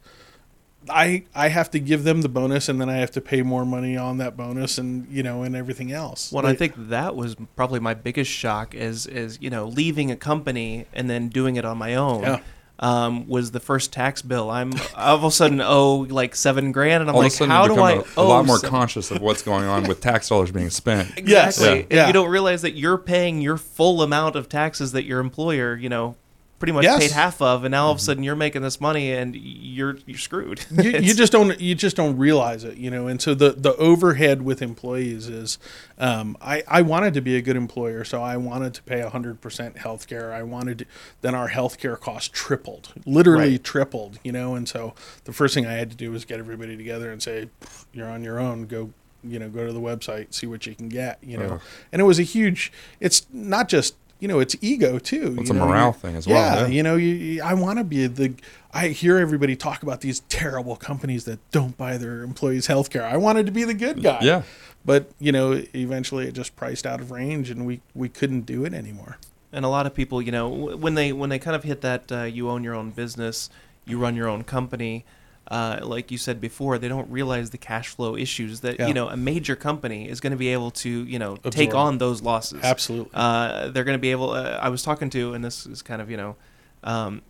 I 0.90 1.25
I 1.35 1.49
have 1.49 1.71
to 1.73 1.78
give 1.78 2.04
them 2.04 2.23
the 2.23 2.28
bonus, 2.28 2.68
and 2.68 2.80
then 2.80 2.88
I 2.88 2.97
have 2.97 3.11
to 3.12 3.21
pay 3.21 3.42
more 3.42 3.64
money 3.64 3.97
on 3.97 4.18
that 4.18 4.37
bonus, 4.37 4.78
and 4.78 5.07
you 5.11 5.23
know, 5.23 5.42
and 5.42 5.54
everything 5.57 5.92
else. 5.92 6.33
Well, 6.33 6.47
I 6.47 6.54
think 6.54 6.75
that 6.88 7.16
was 7.16 7.37
probably 7.57 7.80
my 7.80 7.95
biggest 7.95 8.30
shock 8.30 8.75
is 8.75 9.07
is 9.07 9.38
you 9.40 9.50
know 9.50 9.66
leaving 9.66 10.11
a 10.11 10.16
company 10.16 10.87
and 10.92 11.09
then 11.11 11.28
doing 11.28 11.57
it 11.57 11.64
on 11.64 11.78
my 11.78 11.95
own. 11.95 12.23
Yeah. 12.23 12.40
Um, 12.80 13.26
was 13.26 13.50
the 13.50 13.59
first 13.59 13.92
tax 13.92 14.23
bill. 14.23 14.50
I'm 14.52 14.73
all 14.97 15.16
of 15.16 15.25
a 15.25 15.30
sudden 15.33 15.61
owe 15.61 16.07
like 16.09 16.37
seven 16.37 16.71
grand, 16.71 17.00
and 17.00 17.11
I'm 17.11 17.16
All 17.16 17.23
like, 17.23 17.33
of 17.33 17.35
a 17.35 17.37
sudden, 17.38 17.50
how 17.50 17.62
you 17.64 17.68
do 17.71 17.75
become 17.75 17.87
I 17.88 17.92
a, 17.95 17.99
a 17.99 18.04
owe 18.25 18.28
lot 18.28 18.47
more 18.47 18.57
seven- 18.59 18.71
conscious 18.71 19.11
of 19.11 19.21
what's 19.21 19.42
going 19.42 19.64
on 19.66 19.83
with 19.88 20.00
tax 20.00 20.28
dollars 20.28 20.52
being 20.52 20.71
spent. 20.71 21.09
Yes. 21.26 21.59
Exactly. 21.59 21.66
Yeah. 21.66 21.83
And 21.83 21.92
Yeah. 21.92 22.07
you 22.07 22.12
don't 22.12 22.30
realize 22.30 22.62
that 22.62 22.76
you're 22.76 22.97
paying 22.99 23.40
your 23.40 23.57
full 23.57 24.00
amount 24.00 24.37
of 24.37 24.49
taxes 24.49 24.92
that 24.92 25.02
your 25.04 25.18
employer, 25.18 25.75
you 25.75 25.88
know, 25.88 26.14
pretty 26.59 26.73
much 26.73 26.83
Yes. 26.85 26.99
paid 27.00 27.11
half 27.12 27.41
of, 27.41 27.62
and 27.65 27.71
now 27.73 27.87
all 27.87 27.93
of 27.93 27.99
a 27.99 28.00
sudden 28.00 28.23
you're 28.25 28.35
making 28.35 28.62
this 28.62 28.81
money 28.81 29.12
and 29.12 29.37
you're 29.37 29.97
you're 30.07 30.19
screwed. 30.19 30.65
you, 30.71 30.91
you 31.00 31.15
just 31.15 31.31
don't 31.33 31.61
you 31.61 31.75
just 31.75 31.95
don't 31.97 32.17
realize 32.17 32.65
it 32.65 32.77
you 32.77 32.91
know 32.91 33.07
and 33.07 33.23
so 33.23 33.33
the 33.35 33.50
the 33.53 33.77
overhead 33.77 34.43
with 34.43 34.61
employees 34.61 35.29
is 35.29 35.59
um, 35.99 36.37
I, 36.41 36.65
I 36.67 36.83
wanted 36.83 37.15
to 37.15 37.21
be 37.21 37.37
a 37.37 37.43
good 37.43 37.57
employer 37.57 38.03
so 38.05 38.23
i 38.23 38.37
wanted 38.37 38.75
to 38.75 38.83
pay 38.83 39.00
100% 39.00 39.77
health 39.77 40.07
care 40.09 40.33
i 40.33 40.43
wanted 40.43 40.79
to, 40.81 40.87
then 41.21 41.35
our 41.35 41.49
health 41.49 41.79
care 41.79 41.97
costs 41.97 42.29
tripled 42.33 42.93
literally 43.07 43.53
Right. 43.53 43.65
tripled 43.65 44.19
you 44.25 44.33
know 44.33 44.55
and 44.57 44.69
so 44.69 44.95
the 45.25 45.33
first 45.33 45.55
thing 45.55 45.65
i 45.67 45.73
had 45.75 45.91
to 45.91 45.97
do 45.97 46.11
was 46.11 46.25
get 46.25 46.38
everybody 46.41 46.77
together 46.77 47.11
and 47.12 47.23
say 47.23 47.50
you're 47.93 48.09
on 48.11 48.25
your 48.25 48.41
own 48.41 48.67
go 48.67 48.91
you 49.25 49.38
know 49.38 49.49
go 49.49 49.67
to 49.67 49.73
the 49.73 49.81
website 49.81 50.33
see 50.35 50.47
what 50.47 50.67
you 50.67 50.75
can 50.75 50.88
get 50.88 51.19
you 51.23 51.37
know 51.37 51.55
Ugh. 51.55 51.61
and 51.93 52.00
it 52.00 52.05
was 52.05 52.19
a 52.19 52.23
huge 52.25 52.73
it's 53.00 53.27
not 53.33 53.69
just 53.69 53.95
you 54.21 54.29
know 54.29 54.41
it's 54.41 54.57
ego 54.61 54.99
too 54.99 55.37
It's 55.39 55.51
you 55.51 55.57
a 55.57 55.59
know, 55.59 55.67
morale 55.67 55.93
thing 55.93 56.17
as 56.17 56.27
well, 56.27 56.37
yeah, 56.37 56.61
yeah. 56.63 56.67
you 56.67 56.83
know, 56.83 56.97
you, 56.97 57.09
you- 57.15 57.43
I 57.43 57.55
want 57.55 57.79
to 57.79 57.85
be 57.85 58.07
the. 58.07 58.35
I 58.73 58.89
hear 58.89 59.17
everybody 59.19 59.57
talk 59.57 59.83
about 59.83 60.03
these 60.03 60.21
terrible 60.29 60.77
companies 60.77 61.25
that 61.25 61.39
don't 61.53 61.77
buy 61.79 61.97
their 61.97 62.23
employees' 62.23 62.67
health 62.67 62.91
care. 62.91 63.05
I 63.05 63.17
wanted 63.17 63.47
to 63.47 63.53
be 63.53 63.65
the 63.65 63.75
good 63.75 64.03
guy. 64.03 64.19
Yeah. 64.21 64.43
But 64.85 65.11
you 65.19 65.33
know, 65.33 65.63
eventually 65.75 66.27
it 66.29 66.33
just 66.35 66.55
priced 66.57 66.87
out 66.87 67.01
of 67.01 67.11
range, 67.11 67.49
and 67.51 67.67
we 67.67 67.81
we 67.95 68.09
couldn't 68.09 68.43
do 68.43 68.65
it 68.65 68.75
anymore. 68.75 69.19
and 69.53 69.65
a 69.65 69.69
lot 69.69 69.87
of 69.87 69.95
people, 69.95 70.21
you 70.21 70.31
know, 70.33 70.49
when 70.49 70.95
they 70.95 71.13
when 71.13 71.31
they 71.31 71.39
kind 71.39 71.57
of 71.57 71.65
hit 71.65 71.81
that 71.81 72.13
uh, 72.13 72.23
you 72.25 72.51
own 72.51 72.63
your 72.65 72.75
own 72.75 72.91
business, 72.91 73.49
you 73.87 73.99
run 73.99 74.15
your 74.17 74.29
own 74.29 74.45
company. 74.45 75.05
Uh, 75.50 75.78
like 75.83 76.11
you 76.11 76.19
said 76.19 76.40
before, 76.43 76.76
they 76.78 76.88
don't 76.88 77.11
realize 77.11 77.49
the 77.50 77.59
cash 77.59 77.88
flow 77.88 78.14
issues 78.17 78.61
that 78.61 78.78
Yeah. 78.78 78.87
you 78.88 78.93
know 78.95 79.09
a 79.09 79.17
major 79.17 79.57
company 79.57 80.07
is 80.09 80.21
going 80.21 80.33
to 80.33 80.37
be 80.37 80.49
able 80.49 80.71
to 80.73 80.90
you 81.05 81.19
know 81.19 81.37
take 81.37 81.75
on 81.75 81.97
those 81.99 82.21
losses. 82.23 82.61
Absolutely. 82.62 83.11
Uh, 83.14 83.69
they're 83.71 83.85
going 83.85 83.97
to 83.97 84.00
be 84.02 84.11
able. 84.11 84.31
Uh, 84.31 84.59
I 84.61 84.69
was 84.69 84.83
talking 84.83 85.09
to, 85.11 85.33
and 85.33 85.43
this 85.43 85.64
is 85.67 85.81
kind 85.81 86.02
of 86.02 86.11
you 86.11 86.19
know, 86.19 86.37
um, 86.85 87.23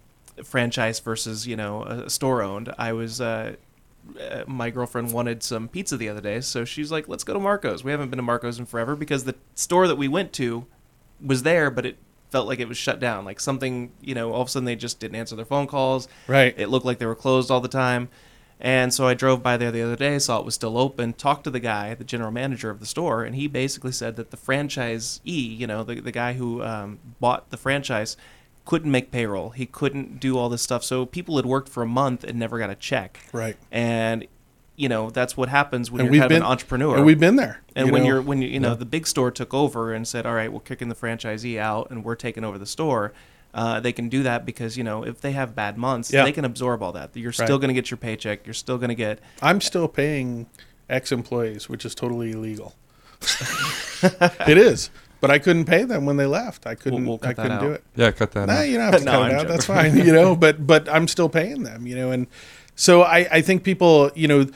franchise 0.45 0.99
versus 1.01 1.47
you 1.47 1.57
know 1.57 1.85
a 1.85 2.11
store 2.11 2.43
owned. 2.43 2.73
I 2.79 2.93
was. 2.93 3.21
Uh, 3.21 3.55
uh, 4.19 4.43
my 4.47 4.71
girlfriend 4.71 5.13
wanted 5.13 5.43
some 5.43 5.69
pizza 5.69 5.97
the 5.97 6.09
other 6.09 6.23
day, 6.23 6.41
so 6.41 6.65
she's 6.65 6.91
like, 6.91 7.09
"Let's 7.09 7.25
go 7.25 7.35
to 7.35 7.41
Marco's." 7.41 7.85
We 7.85 7.91
haven't 7.91 8.09
been 8.11 8.17
to 8.17 8.23
Marco's 8.23 8.59
in 8.59 8.65
forever 8.67 8.97
because 8.97 9.25
the 9.25 9.35
store 9.55 9.87
that 9.87 9.97
we 9.97 10.09
went 10.09 10.33
to 10.35 10.65
was 11.25 11.43
there, 11.43 11.71
but 11.71 11.85
it 11.87 11.99
felt 12.31 12.47
like 12.47 12.61
it 12.61 12.69
was 12.69 12.79
shut 12.79 13.01
down. 13.01 13.25
Like 13.25 13.41
something, 13.41 13.93
you 14.01 14.15
know, 14.15 14.33
all 14.33 14.43
of 14.43 14.49
a 14.49 14.51
sudden 14.51 14.65
they 14.65 14.77
just 14.77 15.01
didn't 15.01 15.17
answer 15.17 15.37
their 15.37 15.45
phone 15.45 15.67
calls. 15.67 16.09
Right. 16.27 16.55
It 16.57 16.69
looked 16.69 16.87
like 16.87 16.99
they 16.99 17.07
were 17.07 17.15
closed 17.15 17.51
all 17.51 17.61
the 17.61 17.69
time. 17.69 18.09
And 18.61 18.93
so 18.93 19.07
I 19.07 19.15
drove 19.15 19.41
by 19.43 19.57
there 19.57 19.71
the 19.71 19.83
other 19.83 19.95
day, 19.95 20.19
saw 20.19 20.41
it 20.41 20.45
was 20.45 20.55
still 20.55 20.77
open, 20.79 21.13
talked 21.13 21.45
to 21.45 21.51
the 21.51 21.61
guy, 21.61 21.95
the 21.95 22.03
general 22.03 22.33
manager 22.33 22.71
of 22.71 22.81
the 22.81 22.87
store, 22.87 23.23
and 23.23 23.37
he 23.37 23.47
basically 23.47 23.93
said 23.93 24.17
that 24.17 24.33
the 24.33 24.37
franchisee, 24.37 25.57
you 25.57 25.67
know, 25.67 25.85
the, 25.85 26.01
the 26.01 26.11
guy 26.11 26.33
who 26.33 26.63
um, 26.65 26.99
bought 27.21 27.51
the 27.51 27.57
franchise, 27.57 28.17
couldn't 28.65 28.91
make 28.91 29.13
payroll. 29.13 29.51
He 29.51 29.65
couldn't 29.65 30.19
do 30.19 30.37
all 30.37 30.49
this 30.49 30.61
stuff. 30.61 30.83
So 30.83 31.07
people 31.07 31.37
had 31.37 31.47
worked 31.47 31.69
for 31.69 31.85
a 31.85 31.87
month 31.87 32.25
and 32.25 32.39
never 32.39 32.59
got 32.59 32.69
a 32.69 32.75
check. 32.75 33.21
Right. 33.33 33.57
And, 33.71 34.27
you 34.79 34.89
know, 34.89 35.11
that's 35.11 35.37
what 35.37 35.49
happens 35.51 35.91
when 35.91 36.01
And 36.01 36.07
you're 36.15 36.23
we've 36.23 36.31
of 36.31 36.37
an 36.37 36.43
entrepreneur. 36.43 36.97
and 36.97 37.05
we've 37.05 37.21
been 37.21 37.37
there. 37.37 37.61
And 37.77 37.89
you 37.89 37.93
when 37.93 38.03
know. 38.03 38.09
you're 38.09 38.23
when 38.23 38.41
you 38.41 38.49
you 38.49 38.61
know 38.61 38.71
Yeah. 38.71 38.75
the 38.77 38.85
big 38.87 39.07
store 39.07 39.31
took 39.31 39.53
over 39.53 39.93
and 39.93 40.07
said, 40.09 40.25
"All 40.25 40.35
right, 40.35 40.51
we're 40.53 40.61
kicking 40.61 40.89
the 40.89 40.95
franchisee 40.95 41.59
out 41.59 41.91
and 41.91 42.05
we're 42.05 42.15
taking 42.15 42.45
over 42.45 42.57
the 42.59 42.67
store," 42.67 43.13
uh, 43.53 43.81
they 43.81 43.93
can 43.93 44.09
do 44.09 44.23
that 44.23 44.47
because 44.47 44.77
you 44.79 44.85
know 44.85 45.03
if 45.05 45.21
they 45.21 45.33
have 45.33 45.55
bad 45.55 45.77
months, 45.77 46.13
Yeah. 46.13 46.25
they 46.25 46.33
can 46.33 46.45
absorb 46.45 46.83
all 46.83 46.93
that. 46.93 47.11
You're 47.15 47.31
Right. 47.39 47.47
still 47.47 47.59
going 47.59 47.69
to 47.69 47.75
get 47.75 47.91
your 47.91 47.99
paycheck. 47.99 48.47
You're 48.47 48.55
still 48.55 48.79
going 48.79 48.91
to 48.91 48.95
get. 48.95 49.19
I'm 49.43 49.61
still 49.61 49.89
paying 49.89 50.47
ex-employees, 50.89 51.69
which 51.69 51.85
is 51.85 51.95
totally 51.95 52.31
illegal. 52.33 52.75
it 54.47 54.59
is, 54.59 54.91
but 55.21 55.31
I 55.31 55.39
couldn't 55.39 55.65
pay 55.65 55.85
them 55.85 56.07
when 56.07 56.17
they 56.17 56.27
left. 56.27 56.67
I 56.67 56.75
couldn't. 56.75 57.05
we'll 57.07 57.19
cut 57.19 57.31
I 57.31 57.35
couldn't 57.43 57.61
do 57.61 57.73
it. 57.73 57.83
Yeah, 57.97 58.11
cut 58.13 58.31
that 58.33 58.47
Nah, 58.47 58.55
out. 58.61 58.69
you 58.69 58.79
don't 58.79 58.93
have 58.93 58.99
to 59.01 59.05
No, 59.05 59.11
cut 59.13 59.23
I'm 59.23 59.31
it 59.31 59.35
out. 59.35 59.39
joking. 59.41 59.49
That's 59.51 59.67
fine, 59.67 59.97
you 59.97 60.13
know. 60.13 60.37
But 60.37 60.67
but 60.67 60.89
I'm 60.89 61.09
still 61.09 61.29
paying 61.29 61.63
them, 61.65 61.87
you 61.87 61.97
know. 61.97 62.11
And 62.11 62.27
so 62.77 63.03
I 63.03 63.27
I 63.31 63.41
think 63.41 63.65
people, 63.65 64.11
you 64.15 64.29
know, 64.29 64.47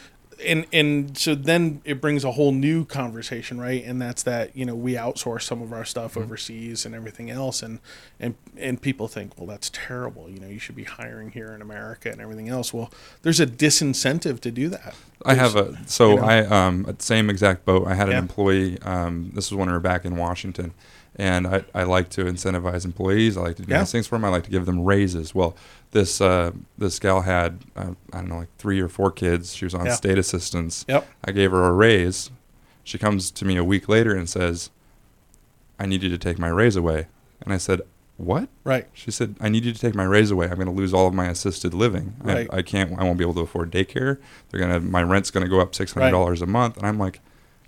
and 0.44 0.66
and 0.72 1.16
so 1.16 1.35
then 1.35 1.81
it 1.85 2.00
brings 2.00 2.24
a 2.24 2.33
whole 2.33 2.52
new 2.52 2.85
conversation, 2.85 3.61
right? 3.61 3.85
And 3.85 4.00
that's 4.00 4.22
that 4.24 4.57
you 4.57 4.64
know 4.64 4.74
we 4.74 4.94
outsource 4.94 5.42
some 5.42 5.62
of 5.62 5.72
our 5.72 5.85
stuff 5.85 6.12
Mm-hmm. 6.14 6.22
overseas 6.24 6.85
and 6.87 6.94
everything 6.94 7.31
else, 7.31 7.62
and 7.62 7.78
and 8.20 8.35
and 8.57 8.81
people 8.83 9.09
think, 9.09 9.38
well, 9.38 9.46
that's 9.46 9.70
terrible. 9.72 10.28
You 10.28 10.40
know, 10.40 10.48
you 10.48 10.59
should 10.59 10.76
be 10.76 10.85
hiring 10.85 11.31
here 11.31 11.52
in 11.52 11.62
America 11.62 12.11
and 12.11 12.20
everything 12.20 12.48
else. 12.48 12.72
Well, 12.74 12.90
there's 13.22 13.40
a 13.40 13.46
disincentive 13.46 14.40
to 14.40 14.50
do 14.50 14.68
that. 14.68 14.94
I 15.24 15.35
have 15.35 15.57
a 15.57 15.78
so 15.87 16.11
you 16.11 16.16
know. 16.16 16.22
I 16.24 16.38
um 16.66 16.96
same 16.98 17.31
exact 17.31 17.64
boat. 17.64 17.87
I 17.87 17.94
had 17.94 18.09
an 18.09 18.12
Yeah. 18.12 18.18
employee. 18.18 18.78
Um, 18.83 19.31
this 19.35 19.50
was 19.50 19.57
when 19.57 19.68
we 19.68 19.72
were 19.72 19.81
back 19.81 20.05
in 20.05 20.16
Washington, 20.16 20.72
and 21.16 21.46
I, 21.46 21.64
I 21.74 21.85
like 21.85 22.09
to 22.11 22.24
incentivize 22.24 22.85
employees. 22.85 23.37
I 23.37 23.42
like 23.42 23.57
to 23.57 23.62
do 23.62 23.70
Yeah. 23.70 23.78
nice 23.78 23.92
things 23.92 24.07
for 24.07 24.16
them. 24.16 24.24
I 24.24 24.28
like 24.28 24.44
to 24.44 24.50
give 24.50 24.66
them 24.66 24.85
raises. 24.85 25.35
Well, 25.35 25.55
this 25.92 26.20
uh, 26.20 26.50
this 26.76 26.98
gal 26.98 27.22
had 27.22 27.61
uh, 27.76 27.92
I 28.12 28.16
don't 28.18 28.28
know 28.28 28.38
like 28.38 28.55
three 28.59 28.81
or 28.81 28.88
four 28.88 29.11
kids. 29.11 29.55
She 29.55 29.64
was 29.64 29.74
on 29.74 29.87
Yeah. 29.87 29.94
state 29.94 30.18
assistance. 30.18 30.85
Yep. 30.88 31.07
I 31.24 31.33
gave 31.33 31.50
her 31.52 31.64
a 31.64 31.72
raise. 31.72 32.31
She 32.85 32.98
comes 32.98 33.31
to 33.31 33.44
me 33.44 33.57
a 33.57 33.64
week 33.64 33.88
later 33.88 34.14
and 34.14 34.28
says, 34.28 34.70
"I 35.78 35.87
need 35.87 36.02
you 36.02 36.09
to 36.09 36.18
take 36.18 36.38
my 36.38 36.48
raise 36.48 36.76
away." 36.76 37.07
And 37.42 37.52
I 37.52 37.59
said, 37.59 37.83
"What?" 38.16 38.48
Right. 38.64 38.88
She 38.92 39.11
said, 39.11 39.37
"I 39.40 39.48
need 39.48 39.64
you 39.64 39.72
to 39.72 39.78
take 39.78 39.94
my 39.94 40.05
raise 40.05 40.31
away. 40.31 40.46
I'm 40.48 40.57
going 40.57 40.66
to 40.66 40.72
lose 40.72 40.92
all 40.94 41.07
of 41.07 41.14
my 41.14 41.28
assisted 41.28 41.74
living. 41.74 42.14
Right. 42.20 42.48
I, 42.52 42.59
I 42.59 42.62
can't. 42.62 42.98
I 42.98 43.05
won't 43.05 43.18
be 43.18 43.24
able 43.24 43.35
to 43.35 43.40
afford 43.40 43.70
daycare. 43.70 44.18
They're 44.50 44.61
gonna. 44.61 44.81
My 44.81 45.02
rent's 45.02 45.31
going 45.31 45.44
to 45.44 45.50
go 45.50 45.61
up 45.61 45.74
six 45.74 45.92
hundred 45.92 46.11
dollars 46.11 46.42
a 46.42 46.46
month." 46.46 46.76
And 46.76 46.87
I'm 46.87 46.98
like, 46.98 47.20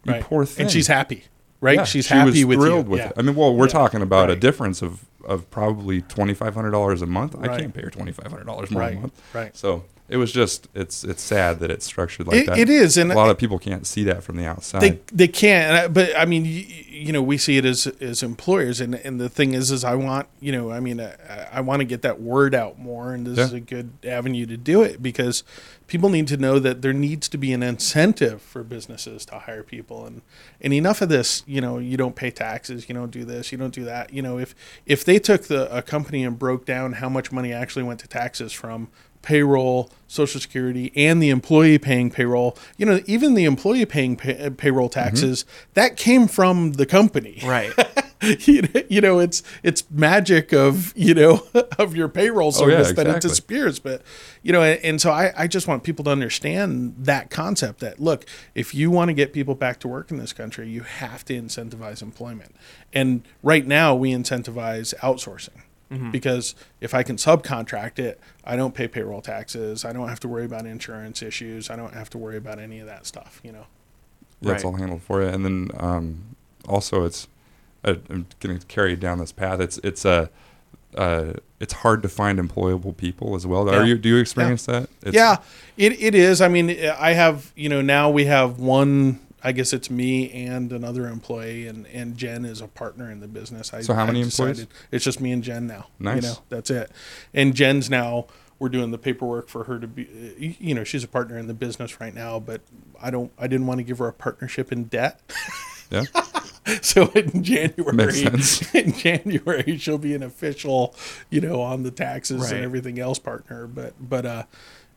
"You 0.04 0.12
Right. 0.12 0.22
poor 0.22 0.44
thing." 0.46 0.64
And 0.64 0.70
she's 0.72 0.86
happy, 0.88 1.24
right? 1.60 1.76
Yeah, 1.78 1.84
she's 1.84 2.06
she 2.06 2.14
happy 2.14 2.44
was 2.44 2.56
with 2.56 2.58
thrilled 2.58 2.86
you. 2.86 2.90
with 2.92 3.00
yeah. 3.00 3.06
it. 3.08 3.12
I 3.16 3.22
mean, 3.22 3.34
well, 3.36 3.54
we're 3.54 3.66
Yeah. 3.66 3.72
talking 3.72 4.02
about 4.02 4.30
a 4.30 4.36
difference 4.36 4.82
of 4.82 5.04
of 5.26 5.50
probably 5.50 6.02
twenty 6.02 6.34
five 6.34 6.54
hundred 6.54 6.70
dollars 6.72 7.02
a 7.02 7.06
month. 7.06 7.36
I 7.40 7.58
can't 7.58 7.74
pay 7.74 7.82
her 7.82 7.90
twenty 7.90 8.12
five 8.12 8.30
hundred 8.30 8.44
dollars 8.46 8.70
more 8.70 8.82
Right. 8.82 8.96
a 8.96 9.00
month. 9.00 9.20
Right. 9.34 9.56
So 9.56 9.84
it 10.08 10.18
was 10.18 10.32
just 10.32 10.68
it's 10.74 11.02
it's 11.02 11.22
sad 11.22 11.60
that 11.60 11.70
it's 11.70 11.86
structured 11.86 12.26
like 12.26 12.36
It- 12.42 12.46
that. 12.46 12.58
it 12.58 12.68
is, 12.68 12.96
and 12.98 13.10
a 13.10 13.14
lot 13.14 13.30
of 13.30 13.38
people 13.38 13.58
can't 13.58 13.86
see 13.86 14.04
that 14.04 14.22
from 14.22 14.36
the 14.36 14.44
outside. 14.44 14.82
they 14.82 14.98
they 15.12 15.28
can't 15.28 15.94
but 15.94 16.14
i 16.14 16.26
mean 16.26 16.44
you, 16.44 16.62
you 16.90 17.10
know 17.12 17.22
we 17.22 17.38
see 17.38 17.56
it 17.56 17.64
as 17.64 17.86
as 18.02 18.22
employers 18.22 18.82
and 18.82 18.94
and 18.96 19.18
the 19.18 19.30
thing 19.30 19.54
is 19.54 19.70
is 19.70 19.82
i 19.82 19.94
want 19.94 20.26
you 20.40 20.52
know 20.52 20.70
i 20.70 20.78
mean 20.78 21.00
i, 21.00 21.14
I 21.54 21.60
want 21.62 21.80
to 21.80 21.84
get 21.86 22.02
that 22.02 22.20
word 22.20 22.54
out 22.54 22.78
more 22.78 23.14
and 23.14 23.26
this 23.26 23.38
is 23.38 23.54
a 23.54 23.60
good 23.60 23.92
avenue 24.04 24.44
to 24.44 24.58
do 24.58 24.82
it 24.82 25.02
because 25.02 25.42
people 25.86 26.08
need 26.08 26.26
to 26.28 26.36
know 26.36 26.58
that 26.58 26.82
there 26.82 26.92
needs 26.92 27.28
to 27.28 27.38
be 27.38 27.52
an 27.52 27.62
incentive 27.62 28.40
for 28.40 28.62
businesses 28.62 29.24
to 29.26 29.38
hire 29.40 29.62
people. 29.62 30.06
And 30.06 30.22
and 30.60 30.72
enough 30.72 31.02
of 31.02 31.08
this 31.08 31.42
you 31.46 31.60
know 31.60 31.78
you 31.78 31.96
don't 31.96 32.16
pay 32.16 32.30
taxes 32.30 32.88
you 32.88 32.94
don't 32.94 33.10
do 33.10 33.24
this 33.24 33.52
you 33.52 33.58
don't 33.58 33.74
do 33.74 33.84
that. 33.84 34.12
You 34.12 34.22
know 34.22 34.38
if 34.38 34.54
if 34.86 35.04
they 35.04 35.18
took 35.18 35.44
the 35.44 35.74
a 35.76 35.82
company 35.82 36.24
and 36.24 36.38
broke 36.38 36.64
down 36.64 36.94
how 36.94 37.08
much 37.08 37.32
money 37.32 37.52
actually 37.52 37.82
went 37.82 38.00
to 38.00 38.08
taxes 38.08 38.52
from 38.52 38.88
payroll, 39.24 39.90
social 40.06 40.40
security, 40.40 40.92
and 40.94 41.22
the 41.22 41.30
employee 41.30 41.78
paying 41.78 42.10
payroll. 42.10 42.56
You 42.76 42.86
know, 42.86 43.00
even 43.06 43.34
the 43.34 43.44
employee 43.44 43.86
paying 43.86 44.16
pay, 44.16 44.38
uh, 44.38 44.50
payroll 44.50 44.88
taxes 44.88 45.44
that 45.72 45.96
came 45.96 46.28
from 46.28 46.72
the 46.72 46.86
company. 46.86 47.40
Right. 47.44 47.72
you 48.40 49.00
know, 49.00 49.18
it's 49.18 49.42
it's 49.62 49.90
magic 49.90 50.52
of 50.52 50.92
you 50.96 51.14
know 51.14 51.42
of 51.78 51.96
your 51.96 52.08
payroll 52.08 52.52
Oh, 52.54 52.68
yeah, 52.68 52.82
service 52.82 52.92
that 52.92 53.06
it 53.06 53.20
disappears. 53.20 53.78
But 53.78 54.02
you 54.42 54.52
know, 54.52 54.62
and, 54.62 54.80
and 54.84 55.00
so 55.00 55.10
I, 55.10 55.32
I 55.36 55.46
just 55.46 55.66
want 55.66 55.82
people 55.82 56.04
to 56.04 56.10
understand 56.10 56.94
that 56.98 57.30
concept. 57.30 57.80
That 57.80 57.98
look, 57.98 58.24
if 58.54 58.74
you 58.74 58.90
want 58.90 59.08
to 59.08 59.14
get 59.14 59.32
people 59.32 59.54
back 59.54 59.80
to 59.80 59.88
work 59.88 60.10
in 60.10 60.18
this 60.18 60.32
country, 60.32 60.68
you 60.68 60.82
have 60.82 61.24
to 61.26 61.34
incentivize 61.34 62.02
employment. 62.02 62.54
And 62.92 63.22
right 63.42 63.66
now, 63.66 63.94
we 63.94 64.12
incentivize 64.12 64.94
outsourcing 65.00 65.63
because 66.10 66.54
if 66.80 66.92
I 66.92 67.02
can 67.02 67.16
subcontract 67.16 67.98
it, 67.98 68.18
I 68.44 68.56
don't 68.56 68.74
pay 68.74 68.88
payroll 68.88 69.20
taxes. 69.20 69.84
I 69.84 69.92
don't 69.92 70.08
have 70.08 70.20
to 70.20 70.28
worry 70.28 70.44
about 70.44 70.66
insurance 70.66 71.22
issues. 71.22 71.70
I 71.70 71.76
don't 71.76 71.94
have 71.94 72.10
to 72.10 72.18
worry 72.18 72.36
about 72.36 72.58
any 72.58 72.80
of 72.80 72.86
that 72.86 73.06
stuff. 73.06 73.40
You 73.44 73.52
know. 73.52 73.66
Yeah, 74.40 74.52
it's 74.52 74.64
all 74.64 74.74
handled 74.74 75.02
for 75.02 75.22
you. 75.22 75.28
And 75.28 75.44
then 75.44 75.70
um, 75.78 76.36
also, 76.68 77.04
it's 77.04 77.28
uh, 77.84 77.94
I'm 78.10 78.26
going 78.40 78.58
to 78.58 78.66
carry 78.66 78.96
down 78.96 79.18
this 79.18 79.32
path. 79.32 79.60
It's 79.60 79.78
it's 79.78 80.04
a 80.04 80.30
uh, 80.96 81.34
it's 81.60 81.72
hard 81.72 82.02
to 82.02 82.08
find 82.08 82.38
employable 82.38 82.96
people 82.96 83.34
as 83.34 83.46
well. 83.46 83.66
Yeah. 83.66 83.78
Are 83.78 83.84
you 83.84 83.96
do 83.96 84.08
you 84.08 84.18
experience 84.18 84.66
that? 84.66 84.88
It's, 85.02 85.14
yeah, 85.14 85.38
it, 85.76 86.00
it 86.00 86.14
is. 86.14 86.40
I 86.40 86.48
mean, 86.48 86.70
I 86.70 87.12
have, 87.12 87.52
you 87.56 87.68
know, 87.68 87.80
now 87.80 88.10
we 88.10 88.26
have 88.26 88.58
one, 88.58 89.20
I 89.44 89.52
guess 89.52 89.72
it's 89.74 89.90
me 89.90 90.30
and 90.32 90.72
another 90.72 91.06
employee, 91.06 91.66
and, 91.68 91.86
and 91.88 92.16
Jen 92.16 92.44
is 92.46 92.60
a 92.62 92.66
partner 92.66 93.10
in 93.10 93.20
the 93.20 93.28
business. 93.28 93.74
I, 93.74 93.82
So 93.82 93.92
how 93.94 94.06
many 94.06 94.22
employees? 94.22 94.66
It's 94.90 95.04
just 95.04 95.20
me 95.20 95.32
and 95.32 95.42
Jen 95.44 95.66
now. 95.66 95.86
You 95.98 96.04
Nice. 96.06 96.22
know, 96.22 96.38
that's 96.48 96.70
it. 96.70 96.90
And 97.34 97.54
Jen's 97.54 97.90
now, 97.90 98.26
we're 98.58 98.70
doing 98.70 98.90
the 98.90 98.98
paperwork 98.98 99.48
for 99.48 99.64
her 99.64 99.78
to 99.78 99.86
be, 99.86 100.56
you 100.58 100.74
know, 100.74 100.82
she's 100.84 101.04
a 101.04 101.08
partner 101.08 101.36
in 101.38 101.46
the 101.46 101.54
business 101.54 102.00
right 102.00 102.14
now, 102.14 102.38
but 102.40 102.62
I 103.02 103.10
don't, 103.10 103.30
I 103.38 103.46
didn't 103.46 103.66
want 103.66 103.78
to 103.78 103.84
give 103.84 103.98
her 103.98 104.08
a 104.08 104.12
partnership 104.14 104.72
in 104.72 104.84
debt. 104.84 105.20
Yeah. 105.90 106.04
So 106.80 107.08
in 107.14 107.42
January, 107.42 108.22
in 108.74 108.92
January, 108.94 109.76
she'll 109.76 109.98
be 109.98 110.14
an 110.14 110.22
official, 110.22 110.94
you 111.28 111.42
know, 111.42 111.60
on 111.60 111.82
the 111.82 111.90
taxes 111.90 112.40
Right. 112.40 112.54
and 112.54 112.64
everything 112.64 112.98
else 112.98 113.18
partner. 113.18 113.66
But 113.66 113.92
but 114.00 114.24
uh, 114.24 114.42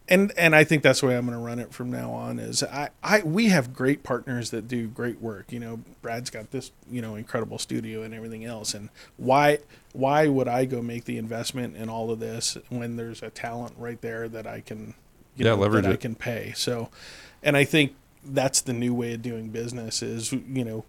and 0.10 0.32
and 0.38 0.56
I 0.56 0.64
think 0.64 0.84
that's 0.84 1.02
the 1.02 1.08
way 1.08 1.18
I'm 1.18 1.26
going 1.26 1.38
to 1.38 1.44
run 1.44 1.60
it 1.60 1.74
from 1.74 1.92
now 1.92 2.12
on. 2.12 2.40
Is 2.40 2.64
I 2.64 2.90
I 3.04 3.22
we 3.22 3.50
have 3.50 3.74
great 3.74 4.04
partners 4.04 4.52
that 4.52 4.68
do 4.68 4.88
great 4.88 5.22
work. 5.22 5.52
You 5.52 5.60
know, 5.60 5.82
Brad's 6.02 6.30
got 6.30 6.52
this 6.52 6.72
you 6.90 7.02
know 7.02 7.16
incredible 7.16 7.60
studio 7.60 8.04
and 8.04 8.14
everything 8.14 8.46
else. 8.46 8.74
And 8.74 8.90
why 9.18 9.60
why 9.94 10.28
would 10.28 10.48
I 10.48 10.66
go 10.66 10.82
make 10.82 11.06
the 11.06 11.18
investment 11.18 11.76
in 11.76 11.90
all 11.90 12.12
of 12.12 12.20
this 12.20 12.58
when 12.70 12.96
there's 12.96 13.22
a 13.24 13.30
talent 13.30 13.74
right 13.78 14.00
there 14.02 14.28
that 14.30 14.48
I 14.48 14.62
can 14.62 14.96
you 15.36 15.46
Yeah, 15.46 15.52
know, 15.52 15.56
leverage 15.56 15.88
that 15.88 15.88
I 15.88 15.96
can 15.98 16.16
pay. 16.16 16.54
So, 16.56 16.90
and 17.44 17.56
I 17.58 17.64
think 17.64 17.96
that's 18.24 18.62
the 18.62 18.74
new 18.74 18.94
way 18.94 19.14
of 19.14 19.22
doing 19.22 19.50
business. 19.50 20.02
Is 20.02 20.32
you 20.32 20.66
know. 20.66 20.86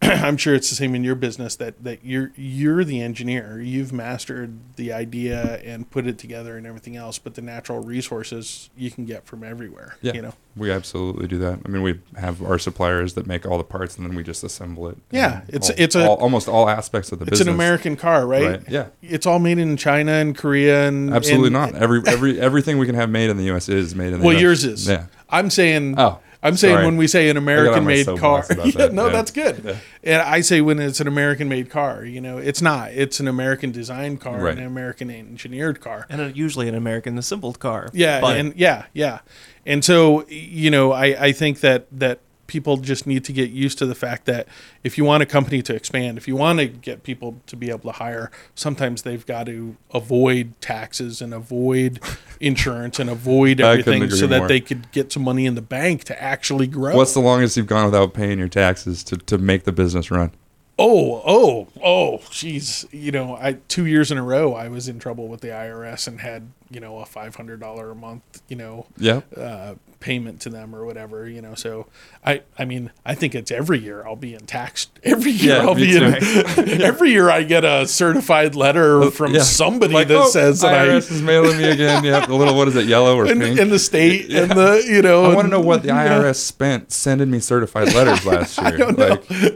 I'm 0.02 0.36
sure 0.36 0.54
it's 0.54 0.70
the 0.70 0.76
same 0.76 0.94
in 0.94 1.02
your 1.02 1.16
business 1.16 1.56
that, 1.56 1.82
that 1.82 2.04
you're 2.04 2.30
you're 2.36 2.84
the 2.84 3.00
engineer. 3.02 3.60
You've 3.60 3.92
mastered 3.92 4.56
the 4.76 4.92
idea 4.92 5.60
and 5.64 5.90
put 5.90 6.06
it 6.06 6.18
together 6.18 6.56
and 6.56 6.66
everything 6.66 6.96
else, 6.96 7.18
but 7.18 7.34
the 7.34 7.42
natural 7.42 7.80
resources 7.82 8.70
you 8.76 8.90
can 8.92 9.06
get 9.06 9.26
from 9.26 9.42
everywhere. 9.42 9.96
Yeah. 10.00 10.12
You 10.12 10.22
know. 10.22 10.34
We 10.56 10.70
absolutely 10.72 11.26
do 11.28 11.38
that. 11.38 11.60
I 11.64 11.68
mean, 11.68 11.82
we 11.82 12.00
have 12.16 12.42
our 12.42 12.58
suppliers 12.58 13.14
that 13.14 13.26
make 13.26 13.46
all 13.46 13.58
the 13.58 13.64
parts, 13.64 13.96
and 13.96 14.08
then 14.08 14.16
we 14.16 14.22
just 14.24 14.42
assemble 14.42 14.88
it. 14.88 14.98
Yeah, 15.10 15.42
it's- 15.48 15.70
all- 15.70 15.76
it's 15.78 15.94
a- 15.94 16.08
all, 16.08 16.16
almost 16.16 16.48
all 16.48 16.68
aspects 16.68 17.12
of 17.12 17.18
the 17.20 17.24
business. 17.26 17.40
It's 17.40 17.46
business. 17.46 17.52
an 17.54 17.54
American 17.60 17.96
car, 17.96 18.26
right? 18.26 18.42
Right, 18.44 18.62
yeah. 18.68 18.86
It's 19.02 19.24
all 19.26 19.38
made 19.38 19.58
in 19.58 19.76
China 19.76 20.12
and 20.12 20.36
Korea 20.36 20.88
and 20.88 21.12
Absolutely 21.14 21.48
and- 21.48 21.52
not. 21.72 21.74
Every 21.74 22.02
every 22.06 22.40
everything 22.40 22.78
we 22.78 22.86
can 22.86 22.94
have 22.96 23.10
made 23.10 23.30
in 23.30 23.36
the 23.36 23.44
U.S. 23.44 23.68
is 23.68 23.94
made 23.94 24.12
in 24.12 24.20
the 24.20 24.26
Well, 24.26 24.34
US. 24.36 24.42
yours 24.42 24.64
is. 24.64 24.88
Yeah. 24.88 25.06
I'm 25.28 25.50
saying. 25.50 25.94
Oh, 25.98 26.18
I'm 26.42 26.56
saying 26.56 26.74
sorry. 26.76 26.84
when 26.86 26.96
we 26.96 27.08
say 27.08 27.28
an 27.30 27.36
American-made 27.36 28.06
car, 28.18 28.44
yeah, 28.50 28.70
that, 28.72 28.92
no, 28.92 29.06
yeah. 29.06 29.12
that's 29.12 29.30
good. 29.32 29.60
Yeah. 29.64 29.76
And 30.04 30.22
I 30.22 30.40
say 30.40 30.60
when 30.60 30.78
it's 30.78 31.00
an 31.00 31.08
American-made 31.08 31.68
car, 31.68 32.04
you 32.04 32.20
know, 32.20 32.38
it's 32.38 32.62
not. 32.62 32.92
It's 32.92 33.18
an 33.18 33.26
American-designed 33.26 34.20
car 34.20 34.38
Right. 34.38 34.56
an 34.56 34.64
American-engineered 34.64 35.80
car. 35.80 36.06
and 36.08 36.20
a, 36.20 36.30
usually 36.32 36.68
an 36.68 36.74
American 36.76 37.18
assembled 37.18 37.58
car. 37.58 37.88
Yeah, 37.92 38.20
But- 38.20 38.36
and 38.36 38.54
yeah, 38.56 38.84
yeah, 38.92 39.18
and 39.66 39.84
so 39.84 40.26
you 40.28 40.70
know, 40.70 40.92
I 40.92 41.06
I 41.26 41.32
think 41.32 41.60
that 41.60 41.86
that 41.92 42.20
people 42.48 42.78
just 42.78 43.06
need 43.06 43.24
to 43.24 43.32
get 43.32 43.50
used 43.50 43.78
to 43.78 43.86
the 43.86 43.94
fact 43.94 44.24
that 44.24 44.48
if 44.82 44.98
you 44.98 45.04
want 45.04 45.22
a 45.22 45.26
company 45.26 45.62
to 45.62 45.74
expand, 45.74 46.18
if 46.18 46.26
you 46.26 46.34
want 46.34 46.58
to 46.58 46.66
get 46.66 47.04
people 47.04 47.40
to 47.46 47.54
be 47.54 47.68
able 47.70 47.90
to 47.92 47.92
hire, 47.92 48.32
sometimes 48.56 49.02
they've 49.02 49.24
got 49.24 49.46
to 49.46 49.76
avoid 49.94 50.60
taxes 50.60 51.22
and 51.22 51.32
avoid 51.32 52.00
insurance 52.40 52.98
and 52.98 53.08
avoid 53.08 53.60
everything 53.60 54.10
so 54.10 54.26
that 54.26 54.38
more. 54.38 54.48
they 54.48 54.60
could 54.60 54.90
get 54.90 55.12
some 55.12 55.22
money 55.22 55.46
in 55.46 55.54
the 55.54 55.62
bank 55.62 56.02
to 56.04 56.20
actually 56.20 56.66
grow. 56.66 56.96
What's 56.96 57.14
the 57.14 57.20
longest 57.20 57.56
you've 57.56 57.66
gone 57.68 57.84
without 57.84 58.14
paying 58.14 58.38
your 58.40 58.48
taxes 58.48 59.04
to, 59.04 59.16
to 59.16 59.38
make 59.38 59.62
the 59.64 59.72
business 59.72 60.10
run? 60.10 60.32
Oh, 60.80 61.20
oh, 61.26 61.68
oh, 61.82 62.18
jeez. 62.30 62.86
You 62.92 63.10
know, 63.10 63.34
I 63.34 63.54
two 63.66 63.84
years 63.86 64.12
in 64.12 64.16
a 64.18 64.22
row 64.22 64.54
I 64.54 64.68
was 64.68 64.88
in 64.88 65.00
trouble 65.00 65.26
with 65.26 65.40
the 65.40 65.48
IRS 65.48 66.06
and 66.06 66.20
had 66.20 66.50
you 66.70 66.78
know 66.80 66.98
a 67.00 67.04
five 67.04 67.34
hundred 67.34 67.58
dollar 67.60 67.90
a 67.90 67.94
month 67.94 68.42
you 68.48 68.54
know 68.54 68.86
Yeah. 68.98 69.22
uh, 69.36 69.74
payment 70.00 70.40
to 70.42 70.48
them 70.50 70.74
or 70.74 70.84
whatever. 70.84 71.28
You 71.28 71.42
know, 71.42 71.54
so 71.54 71.86
I 72.24 72.42
I 72.58 72.64
mean 72.64 72.90
I 73.04 73.14
think 73.14 73.34
it's 73.34 73.50
every 73.50 73.78
year 73.78 74.04
I'll 74.06 74.16
be 74.16 74.34
in 74.34 74.46
tax. 74.46 74.88
Every 75.02 75.30
year 75.32 75.56
Yeah, 75.56 75.62
I'll 75.62 75.74
be 75.74 75.96
in. 75.96 76.02
every 76.82 77.10
year 77.10 77.30
I 77.30 77.42
get 77.42 77.64
a 77.64 77.86
certified 77.86 78.54
letter 78.54 79.02
oh, 79.04 79.10
from 79.10 79.34
Yeah. 79.34 79.42
somebody 79.42 79.94
Like, 79.94 80.08
that 80.08 80.16
oh, 80.16 80.28
says 80.28 80.60
that 80.60 80.74
I. 80.74 80.86
IRS 80.88 81.10
is 81.10 81.22
mailing 81.22 81.58
me 81.58 81.64
again. 81.64 82.04
Yeah, 82.04 82.24
the 82.26 82.34
little 82.34 82.54
what 82.56 82.68
is 82.68 82.76
it, 82.76 82.86
yellow 82.86 83.16
or 83.16 83.26
In, 83.26 83.40
pink? 83.40 83.58
in 83.58 83.70
the 83.70 83.78
state 83.78 84.30
and 84.32 84.50
the 84.52 84.84
you 84.86 85.02
know 85.02 85.24
I 85.24 85.34
want 85.34 85.46
to 85.46 85.50
know 85.50 85.60
what 85.60 85.82
the 85.82 85.88
yeah. 85.94 86.08
IRS 86.20 86.36
spent 86.36 86.92
sending 86.92 87.30
me 87.30 87.40
certified 87.40 87.92
letters 87.94 88.24
last 88.24 88.58
year. 88.62 88.66
I 88.68 88.70
don't 88.76 88.98
know. 88.98 89.08
Like, 89.08 89.30
you 89.30 89.50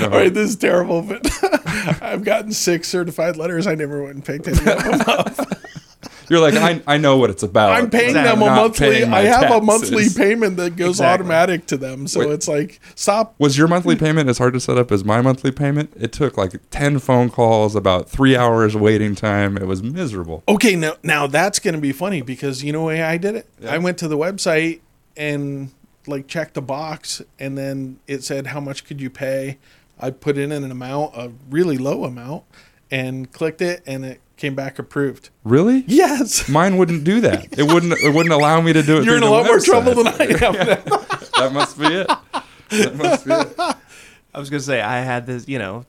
know, 0.00 0.04
All 0.04 0.10
right, 0.10 0.32
this 0.32 0.50
is 0.50 0.56
terrible, 0.56 1.02
but 1.02 1.26
I've 2.02 2.24
gotten 2.24 2.52
six 2.52 2.88
certified 2.88 3.36
letters. 3.36 3.66
I 3.66 3.74
never 3.74 4.02
went 4.02 4.14
and 4.16 4.24
picked 4.24 4.46
any 4.48 4.58
of 4.58 4.64
them 4.64 5.00
up. 5.06 5.57
You're 6.28 6.40
like, 6.40 6.54
I, 6.54 6.82
I 6.86 6.98
know 6.98 7.16
what 7.16 7.30
it's 7.30 7.42
about. 7.42 7.72
I'm 7.72 7.90
paying 7.90 8.14
but 8.14 8.24
them 8.24 8.42
a 8.42 8.46
monthly. 8.46 9.04
I 9.04 9.22
have 9.22 9.50
a 9.50 9.60
monthly 9.60 10.08
payment 10.08 10.56
that 10.58 10.76
goes 10.76 10.96
Exactly. 10.96 11.24
automatic 11.24 11.66
to 11.66 11.76
them. 11.76 12.06
So 12.08 12.20
Wait. 12.20 12.30
it's 12.30 12.48
like 12.48 12.80
stop. 12.94 13.34
Was 13.38 13.56
your 13.56 13.68
monthly 13.68 13.96
payment 13.96 14.28
as 14.28 14.38
hard 14.38 14.54
to 14.54 14.60
set 14.60 14.78
up 14.78 14.92
as 14.92 15.04
my 15.04 15.20
monthly 15.20 15.50
payment? 15.50 15.92
It 15.98 16.12
took 16.12 16.36
like 16.36 16.52
10 16.70 16.98
phone 16.98 17.30
calls, 17.30 17.74
about 17.74 18.08
three 18.08 18.36
hours 18.36 18.76
waiting 18.76 19.14
time. 19.14 19.56
It 19.56 19.66
was 19.66 19.82
miserable. 19.82 20.42
Okay, 20.48 20.76
now 20.76 20.94
now 21.02 21.26
that's 21.26 21.58
going 21.58 21.74
to 21.74 21.80
be 21.80 21.92
funny 21.92 22.22
because 22.22 22.62
you 22.64 22.72
know 22.72 22.84
way 22.84 23.02
I 23.02 23.16
did 23.16 23.34
it. 23.34 23.48
Yeah. 23.60 23.74
I 23.74 23.78
went 23.78 23.98
to 23.98 24.08
the 24.08 24.16
website 24.18 24.80
and 25.16 25.70
like 26.06 26.26
checked 26.26 26.54
the 26.54 26.62
box, 26.62 27.20
and 27.38 27.56
then 27.58 27.98
it 28.06 28.24
said 28.24 28.48
how 28.48 28.60
much 28.60 28.84
could 28.84 29.00
you 29.00 29.10
pay. 29.10 29.58
I 30.00 30.10
put 30.10 30.38
in 30.38 30.52
an 30.52 30.70
amount, 30.70 31.16
a 31.16 31.32
really 31.50 31.76
low 31.76 32.04
amount, 32.04 32.44
and 32.90 33.30
clicked 33.32 33.60
it, 33.60 33.82
and 33.84 34.04
it 34.04 34.20
came 34.38 34.54
back 34.54 34.78
approved. 34.78 35.28
Really? 35.44 35.84
Yes, 35.86 36.48
Mine 36.48 36.76
wouldn't 36.78 37.04
do 37.04 37.20
that. 37.20 37.58
It 37.58 37.64
wouldn't. 37.72 37.92
It 38.00 38.14
wouldn't 38.14 38.32
allow 38.32 38.60
me 38.60 38.72
to 38.72 38.82
do 38.82 38.98
it. 38.98 39.04
you're 39.04 39.16
in 39.16 39.20
through 39.22 39.28
a 39.28 39.30
the 39.30 39.36
lot 39.36 39.46
more 39.46 39.60
trouble 39.60 39.94
than 39.94 40.06
I 40.08 40.12
am. 40.46 40.54
that 41.38 41.50
must 41.52 41.78
be 41.78 41.86
it. 41.86 42.06
That 42.70 42.94
must 42.96 43.26
be 43.26 43.32
it. 43.32 43.54
I 44.34 44.38
was 44.38 44.48
gonna 44.50 44.60
say 44.60 44.80
I 44.80 45.00
had 45.00 45.26
this, 45.26 45.48
you 45.48 45.58
know, 45.58 45.84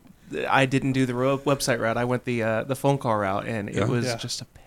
I 0.49 0.65
didn't 0.65 0.93
do 0.93 1.05
the 1.05 1.13
website 1.13 1.79
route. 1.79 1.97
I 1.97 2.05
went 2.05 2.25
the 2.25 2.43
uh, 2.43 2.63
the 2.63 2.75
phone 2.75 2.97
call 2.97 3.15
route, 3.17 3.45
and 3.47 3.69
Yeah. 3.73 3.81
it 3.83 3.87
was 3.87 4.05
Yeah. 4.05 4.17
just 4.17 4.41
a 4.41 4.45
pain. 4.45 4.65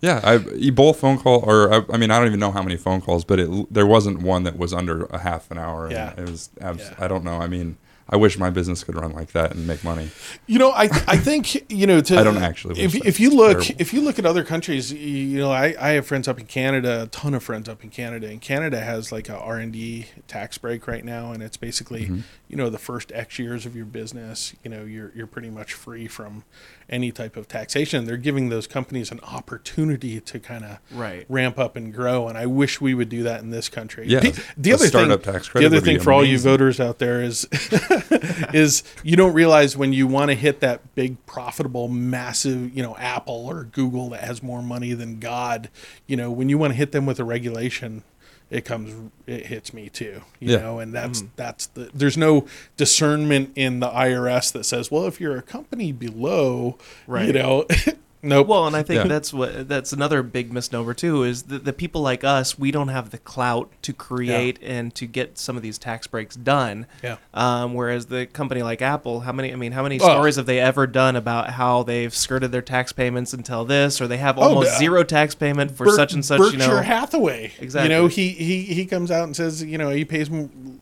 Yeah, 0.00 0.20
I 0.22 0.34
you 0.54 0.70
both 0.72 1.00
phone 1.00 1.18
call 1.18 1.40
or 1.44 1.72
I, 1.74 1.82
I 1.92 1.96
mean 1.96 2.10
I 2.10 2.18
don't 2.18 2.28
even 2.28 2.38
know 2.40 2.52
how 2.52 2.62
many 2.62 2.76
phone 2.76 3.00
calls, 3.00 3.24
but 3.24 3.40
it 3.40 3.72
there 3.74 3.86
wasn't 3.86 4.22
one 4.22 4.44
that 4.44 4.56
was 4.56 4.72
under 4.72 5.04
a 5.06 5.18
half 5.18 5.50
an 5.50 5.58
hour. 5.58 5.84
and 5.86 5.92
Yeah. 5.92 6.14
it 6.16 6.28
was. 6.30 6.50
Abs- 6.60 6.80
Yeah. 6.90 7.04
I 7.04 7.08
don't 7.08 7.24
know. 7.24 7.38
I 7.38 7.48
mean, 7.48 7.76
I 8.10 8.16
wish 8.16 8.38
my 8.38 8.48
business 8.50 8.84
could 8.84 8.94
run 8.94 9.12
like 9.12 9.32
that 9.32 9.54
and 9.54 9.66
make 9.66 9.84
money. 9.84 10.10
You 10.46 10.58
know, 10.58 10.70
I 10.70 10.84
I 11.06 11.16
think 11.18 11.70
you 11.70 11.86
know. 11.86 12.00
To, 12.00 12.18
I 12.20 12.22
don't 12.24 12.38
actually 12.38 12.80
If 12.80 12.94
if 12.94 13.20
you 13.20 13.30
look 13.30 13.60
terrible. 13.62 13.80
if 13.82 13.92
you 13.92 14.00
look 14.00 14.18
at 14.18 14.24
other 14.24 14.44
countries, 14.44 14.90
you, 14.92 14.98
you 14.98 15.38
know, 15.38 15.50
I, 15.52 15.74
I 15.78 15.90
have 15.90 16.06
friends 16.06 16.26
up 16.26 16.40
in 16.40 16.46
Canada, 16.46 17.02
a 17.02 17.06
ton 17.08 17.34
of 17.34 17.42
friends 17.42 17.68
up 17.68 17.84
in 17.84 17.90
Canada, 17.90 18.28
and 18.28 18.40
Canada 18.40 18.80
has 18.80 19.12
like 19.12 19.28
a 19.28 19.36
R 19.38 19.58
and 19.58 19.72
D 19.72 20.06
tax 20.26 20.56
break 20.58 20.86
right 20.86 21.04
now, 21.04 21.32
and 21.32 21.42
it's 21.42 21.56
basically 21.56 22.04
Mm-hmm. 22.06 22.20
you 22.48 22.56
know 22.56 22.70
the 22.70 22.78
first 22.78 23.12
X 23.12 23.38
years 23.38 23.66
of 23.66 23.76
your 23.76 23.84
business, 23.84 24.54
you 24.64 24.70
know, 24.70 24.84
you're 24.84 25.12
you're 25.14 25.26
pretty 25.26 25.50
much 25.50 25.74
free 25.74 26.06
from 26.08 26.44
any 26.88 27.12
type 27.12 27.36
of 27.36 27.48
taxation. 27.48 28.04
They're 28.06 28.16
giving 28.16 28.48
those 28.48 28.66
companies 28.66 29.10
an 29.10 29.20
opportunity 29.20 30.20
to 30.20 30.40
kind 30.40 30.64
of 30.64 30.78
Right. 30.92 31.26
ramp 31.28 31.58
up 31.58 31.76
and 31.76 31.92
grow, 31.92 32.28
and 32.28 32.38
I 32.38 32.46
wish 32.46 32.80
we 32.80 32.94
would 32.94 33.08
do 33.08 33.22
that 33.24 33.40
in 33.42 33.50
this 33.50 33.68
country. 33.68 34.06
Yeah, 34.08 34.20
the, 34.20 34.44
the 34.56 34.72
other 34.72 34.86
startup 34.86 35.22
thing, 35.22 35.34
tax 35.34 35.48
the 35.52 35.66
other 35.66 35.80
thing 35.80 36.00
for 36.00 36.12
all 36.12 36.24
you 36.24 36.38
voters 36.38 36.80
out 36.80 36.98
there 36.98 37.22
is 37.22 37.46
is 38.52 38.82
you 39.02 39.16
don't 39.16 39.34
realize 39.34 39.76
when 39.76 39.92
you 39.92 40.06
want 40.06 40.30
to 40.30 40.34
hit 40.34 40.60
that 40.60 40.94
big 40.94 41.24
profitable 41.26 41.88
massive 41.88 42.74
you 42.76 42.82
know 42.82 42.96
apple 42.96 43.46
or 43.46 43.64
google 43.64 44.10
that 44.10 44.20
has 44.22 44.42
more 44.42 44.62
money 44.62 44.92
than 44.92 45.18
god 45.18 45.68
you 46.06 46.16
know 46.16 46.30
when 46.30 46.48
you 46.48 46.58
want 46.58 46.72
to 46.72 46.76
hit 46.76 46.92
them 46.92 47.06
with 47.06 47.18
a 47.18 47.24
regulation 47.24 48.02
it 48.50 48.64
comes 48.64 49.10
it 49.26 49.46
hits 49.46 49.74
me 49.74 49.88
too 49.88 50.22
you 50.40 50.52
Yeah. 50.52 50.58
know 50.60 50.78
and 50.78 50.94
that's 50.94 51.20
mm-hmm. 51.20 51.32
that's 51.36 51.66
the 51.66 51.90
there's 51.92 52.16
no 52.16 52.46
discernment 52.76 53.52
in 53.56 53.80
the 53.80 53.88
irs 53.90 54.52
that 54.52 54.64
says 54.64 54.90
well 54.90 55.06
if 55.06 55.20
you're 55.20 55.36
a 55.36 55.42
company 55.42 55.92
below 55.92 56.78
you 57.06 57.12
Right. 57.14 57.34
know 57.34 57.66
nope 58.22 58.46
Well, 58.48 58.66
and 58.66 58.74
I 58.76 58.82
think 58.82 59.02
Yeah. 59.02 59.08
that's 59.08 59.32
what 59.32 59.68
that's 59.68 59.92
another 59.92 60.22
big 60.22 60.52
misnomer 60.52 60.94
too 60.94 61.22
is 61.22 61.44
that 61.44 61.64
the 61.64 61.72
people 61.72 62.00
like 62.00 62.24
us 62.24 62.58
we 62.58 62.70
don't 62.70 62.88
have 62.88 63.10
the 63.10 63.18
clout 63.18 63.70
to 63.82 63.92
create 63.92 64.58
and 64.62 64.94
to 64.94 65.06
get 65.06 65.38
some 65.38 65.56
of 65.56 65.62
these 65.62 65.78
tax 65.78 66.06
breaks 66.06 66.34
done. 66.36 66.86
Yeah. 67.02 67.16
Um, 67.34 67.74
whereas 67.74 68.06
the 68.06 68.26
company 68.26 68.62
like 68.62 68.82
Apple, 68.82 69.20
how 69.20 69.32
many? 69.32 69.52
I 69.52 69.56
mean, 69.56 69.72
how 69.72 69.82
many 69.82 70.00
Oh. 70.00 70.04
stories 70.04 70.36
have 70.36 70.46
they 70.46 70.58
ever 70.60 70.86
done 70.86 71.16
about 71.16 71.50
how 71.50 71.82
they've 71.82 72.14
skirted 72.14 72.52
their 72.52 72.62
tax 72.62 72.92
payments 72.92 73.32
until 73.32 73.64
this, 73.64 74.00
or 74.00 74.06
they 74.06 74.16
have 74.18 74.38
almost 74.38 74.72
uh, 74.72 74.78
zero 74.78 75.02
tax 75.04 75.34
payment 75.34 75.76
for 75.76 75.88
such 75.90 76.12
and 76.12 76.24
such? 76.24 76.38
Berkshire 76.38 76.58
you 76.58 76.66
know, 76.66 76.76
Hathaway. 76.82 77.52
Exactly. 77.60 77.94
You 77.94 78.00
know, 78.02 78.06
he, 78.08 78.30
he 78.30 78.62
he 78.62 78.86
comes 78.86 79.10
out 79.10 79.24
and 79.24 79.36
says, 79.36 79.62
you 79.62 79.78
know, 79.78 79.90
he 79.90 80.04
pays 80.04 80.28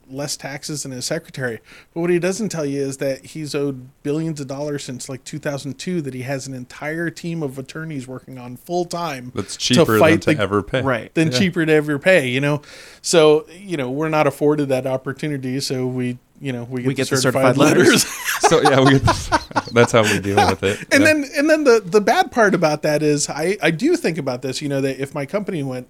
less 0.08 0.36
taxes 0.36 0.84
than 0.84 0.92
his 0.92 1.04
secretary. 1.04 1.60
But 1.92 2.00
what 2.00 2.10
he 2.10 2.18
doesn't 2.18 2.48
tell 2.50 2.64
you 2.64 2.82
is 2.82 2.96
that 2.98 3.24
he's 3.26 3.54
owed 3.54 3.88
billions 4.02 4.40
of 4.40 4.46
dollars 4.46 4.84
since 4.84 5.08
like 5.08 5.24
2002. 5.24 6.00
That 6.00 6.14
he 6.14 6.22
has 6.22 6.46
an 6.46 6.54
entire 6.54 7.10
team 7.10 7.25
of 7.34 7.58
attorneys 7.58 8.06
working 8.08 8.38
on 8.38 8.56
full 8.56 8.84
time. 8.84 9.32
That's 9.34 9.56
cheaper 9.56 9.98
than 9.98 10.20
to 10.20 10.38
ever 10.38 10.62
pay. 10.62 10.82
Right. 10.82 11.14
Than 11.14 11.30
Yeah. 11.32 11.38
cheaper 11.38 11.66
to 11.66 11.72
ever 11.72 11.98
pay. 11.98 12.28
You 12.28 12.40
know, 12.40 12.62
so 13.02 13.46
you 13.58 13.76
know 13.76 13.90
we're 13.90 14.08
not 14.08 14.26
afforded 14.26 14.68
that 14.70 14.86
opportunity. 14.86 15.60
So 15.60 15.86
we 15.86 16.18
you 16.40 16.52
know 16.52 16.64
we 16.64 16.82
get, 16.82 16.86
We 16.88 16.94
the 16.94 16.96
get 16.96 17.08
the 17.10 17.16
certified, 17.16 17.56
certified 17.56 17.76
letters. 17.78 18.04
letters. 18.04 18.06
So 18.46 18.60
yeah, 18.62 18.80
we 18.80 18.98
that's 19.72 19.90
how 19.92 20.02
we 20.02 20.20
deal 20.20 20.36
with 20.36 20.62
it. 20.62 20.78
and 20.92 21.02
Yeah. 21.02 21.12
then 21.14 21.24
and 21.36 21.50
then 21.50 21.64
the 21.64 21.82
the 21.84 22.00
bad 22.00 22.30
part 22.30 22.54
about 22.54 22.82
that 22.82 23.02
is 23.02 23.28
I 23.28 23.56
I 23.62 23.70
do 23.72 23.96
think 23.96 24.18
about 24.18 24.42
this. 24.42 24.62
You 24.62 24.68
know 24.68 24.80
that 24.82 25.00
if 25.00 25.14
my 25.14 25.26
company 25.26 25.62
went 25.62 25.88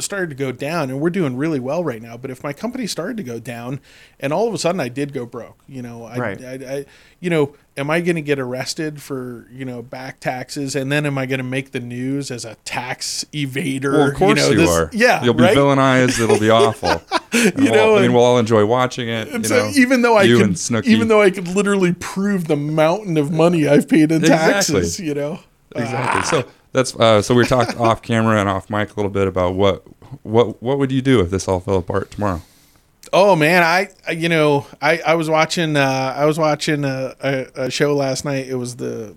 started 0.00 0.30
to 0.30 0.36
go 0.36 0.50
down 0.50 0.90
and 0.90 1.00
we're 1.00 1.10
doing 1.10 1.36
really 1.36 1.60
well 1.60 1.84
right 1.84 2.02
now 2.02 2.16
but 2.16 2.28
if 2.28 2.42
my 2.42 2.52
company 2.52 2.88
started 2.88 3.16
to 3.16 3.22
go 3.22 3.38
down 3.38 3.80
and 4.18 4.32
all 4.32 4.48
of 4.48 4.52
a 4.52 4.58
sudden 4.58 4.80
i 4.80 4.88
did 4.88 5.12
go 5.12 5.24
broke 5.24 5.62
you 5.68 5.80
know 5.80 6.04
i, 6.04 6.18
Right. 6.18 6.44
I, 6.44 6.52
I 6.54 6.84
you 7.20 7.30
know 7.30 7.54
am 7.76 7.90
i 7.90 8.00
going 8.00 8.16
to 8.16 8.22
get 8.22 8.38
arrested 8.38 9.02
for 9.02 9.46
you 9.52 9.64
know 9.64 9.82
back 9.82 10.18
taxes 10.20 10.74
and 10.74 10.90
then 10.90 11.04
am 11.06 11.18
i 11.18 11.26
going 11.26 11.38
to 11.38 11.44
make 11.44 11.72
the 11.72 11.80
news 11.80 12.30
as 12.30 12.44
a 12.44 12.54
tax 12.64 13.24
evader 13.32 13.92
well, 13.92 14.08
of 14.08 14.14
course 14.14 14.38
know, 14.38 14.50
you, 14.50 14.56
this- 14.56 14.70
are. 14.70 14.90
yeah 14.92 15.22
you'll 15.24 15.34
be 15.34 15.42
right? 15.42 15.56
villainized. 15.56 16.20
It'll 16.20 16.38
be 16.40 16.50
awful. 16.62 17.02
You 17.32 17.52
we'll- 17.56 17.72
know, 17.74 17.96
I 17.96 18.02
mean, 18.02 18.12
we'll 18.14 18.24
all 18.24 18.38
enjoy 18.38 18.64
watching 18.64 19.08
it. 19.08 19.28
You 19.28 19.44
so 19.44 19.56
know, 19.66 19.72
even 19.74 20.02
though 20.02 20.16
I 20.16 20.22
you 20.22 20.38
could, 20.38 20.58
and 20.70 20.86
even 20.86 21.08
though 21.08 21.20
I 21.20 21.30
could 21.30 21.48
literally 21.48 21.92
prove 21.92 22.46
the 22.48 22.56
mountain 22.56 23.16
of 23.18 23.30
money 23.30 23.68
I've 23.68 23.88
paid 23.88 24.10
in 24.10 24.22
Exactly. 24.22 24.52
taxes, 24.80 25.00
you 25.00 25.12
know, 25.14 25.40
exactly. 25.74 26.22
So 26.22 26.48
that's 26.72 26.96
uh, 26.96 27.20
so 27.20 27.34
we 27.34 27.44
talked 27.44 27.76
off 27.80 28.00
camera 28.02 28.38
and 28.40 28.48
off 28.48 28.70
mic 28.70 28.92
a 28.92 28.96
little 28.96 29.10
bit 29.10 29.26
about 29.28 29.54
what 29.54 29.84
what 30.22 30.62
what 30.62 30.78
would 30.78 30.90
you 30.92 31.02
do 31.02 31.20
if 31.20 31.30
this 31.30 31.46
all 31.48 31.60
fell 31.60 31.76
apart 31.76 32.10
tomorrow? 32.12 32.40
Oh 33.12 33.36
man, 33.36 33.62
I 33.62 33.88
I- 34.06 34.12
you 34.12 34.28
know 34.28 34.66
I 34.80 34.98
I 34.98 35.14
was 35.14 35.28
watching 35.30 35.76
uh, 35.76 36.14
I 36.16 36.24
was 36.26 36.38
watching 36.38 36.84
a, 36.84 37.14
a, 37.22 37.46
a 37.66 37.70
show 37.70 37.94
last 37.94 38.24
night. 38.24 38.46
It 38.48 38.56
was 38.56 38.76
the 38.76 39.14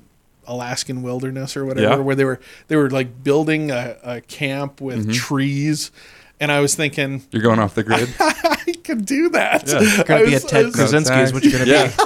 Alaskan 0.47 1.01
Wilderness 1.03 1.55
or 1.55 1.65
whatever, 1.65 1.95
Yeah. 1.97 2.03
where 2.03 2.15
they 2.15 2.25
were 2.25 2.39
they 2.67 2.75
were 2.75 2.89
like 2.89 3.23
building 3.23 3.71
a, 3.71 3.97
a 4.03 4.21
camp 4.21 4.81
with 4.81 5.01
Mm-hmm. 5.03 5.11
trees, 5.11 5.91
and 6.39 6.51
I 6.51 6.59
was 6.59 6.75
thinking 6.75 7.23
You're 7.31 7.43
going 7.43 7.59
off 7.59 7.75
the 7.75 7.83
grid. 7.83 8.09
I 8.19 8.73
could 8.83 9.05
do 9.05 9.29
that. 9.29 9.67
Yeah. 9.67 9.81
You're 9.81 10.03
gonna 10.03 10.19
I 10.21 10.25
be 10.25 10.33
was- 10.33 10.43
a 10.43 10.47
I 10.47 10.49
Ted 10.49 10.65
was- 10.65 10.75
Kaczynski 10.75 11.23
is 11.23 11.33
what 11.33 11.43
you're 11.43 11.51
gonna 11.59 11.65
yeah. 11.71 11.87
be. 11.87 12.03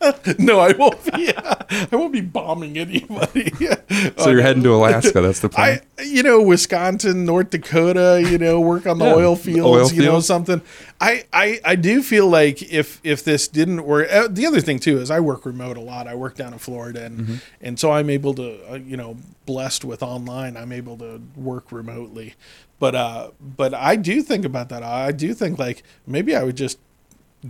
No, 0.38 0.58
I 0.60 0.72
won't 0.72 1.02
be. 1.04 1.30
I 1.36 1.88
won't 1.92 2.12
be 2.12 2.20
bombing 2.22 2.78
anybody. 2.78 3.52
So 4.16 4.30
you're 4.30 4.40
heading 4.40 4.62
to 4.62 4.74
Alaska. 4.74 5.20
That's 5.20 5.40
the 5.40 5.48
plan. 5.50 5.80
I, 5.98 6.02
you 6.02 6.22
know, 6.22 6.40
Wisconsin, 6.42 7.24
North 7.26 7.50
Dakota, 7.50 8.24
you 8.26 8.38
know, 8.38 8.60
work 8.60 8.86
on 8.86 8.98
the 8.98 9.04
Yeah, 9.04 9.14
oil 9.14 9.36
fields, 9.36 9.92
oil 9.92 9.92
you 9.96 10.02
know, 10.02 10.20
something. 10.20 10.62
I, 11.00 11.24
I, 11.32 11.60
I 11.64 11.74
do 11.76 12.02
feel 12.02 12.28
like 12.28 12.62
if 12.72 13.00
if 13.04 13.24
this 13.24 13.46
didn't 13.48 13.84
work, 13.84 14.08
uh, 14.10 14.28
the 14.30 14.46
other 14.46 14.60
thing 14.60 14.78
too 14.78 14.98
is 14.98 15.10
I 15.10 15.20
work 15.20 15.44
remote 15.44 15.76
a 15.76 15.80
lot. 15.82 16.06
I 16.08 16.14
work 16.14 16.34
down 16.36 16.52
in 16.52 16.58
Florida, 16.58 17.04
and 17.04 17.18
Mm-hmm. 17.20 17.34
and 17.60 17.78
so 17.78 17.92
I'm 17.92 18.08
able 18.08 18.32
to, 18.34 18.72
uh, 18.72 18.74
you 18.76 18.96
know, 18.96 19.16
blessed 19.44 19.84
with 19.84 20.02
online, 20.02 20.56
I'm 20.56 20.72
able 20.72 20.96
to 20.98 21.20
work 21.36 21.70
remotely. 21.72 22.34
But 22.78 22.94
uh, 22.94 23.30
but 23.40 23.74
I 23.74 23.96
do 23.96 24.22
think 24.22 24.44
about 24.46 24.70
that. 24.70 24.82
I 24.82 25.12
do 25.12 25.34
think 25.34 25.58
like 25.58 25.82
maybe 26.06 26.34
I 26.34 26.42
would 26.44 26.56
just 26.56 26.78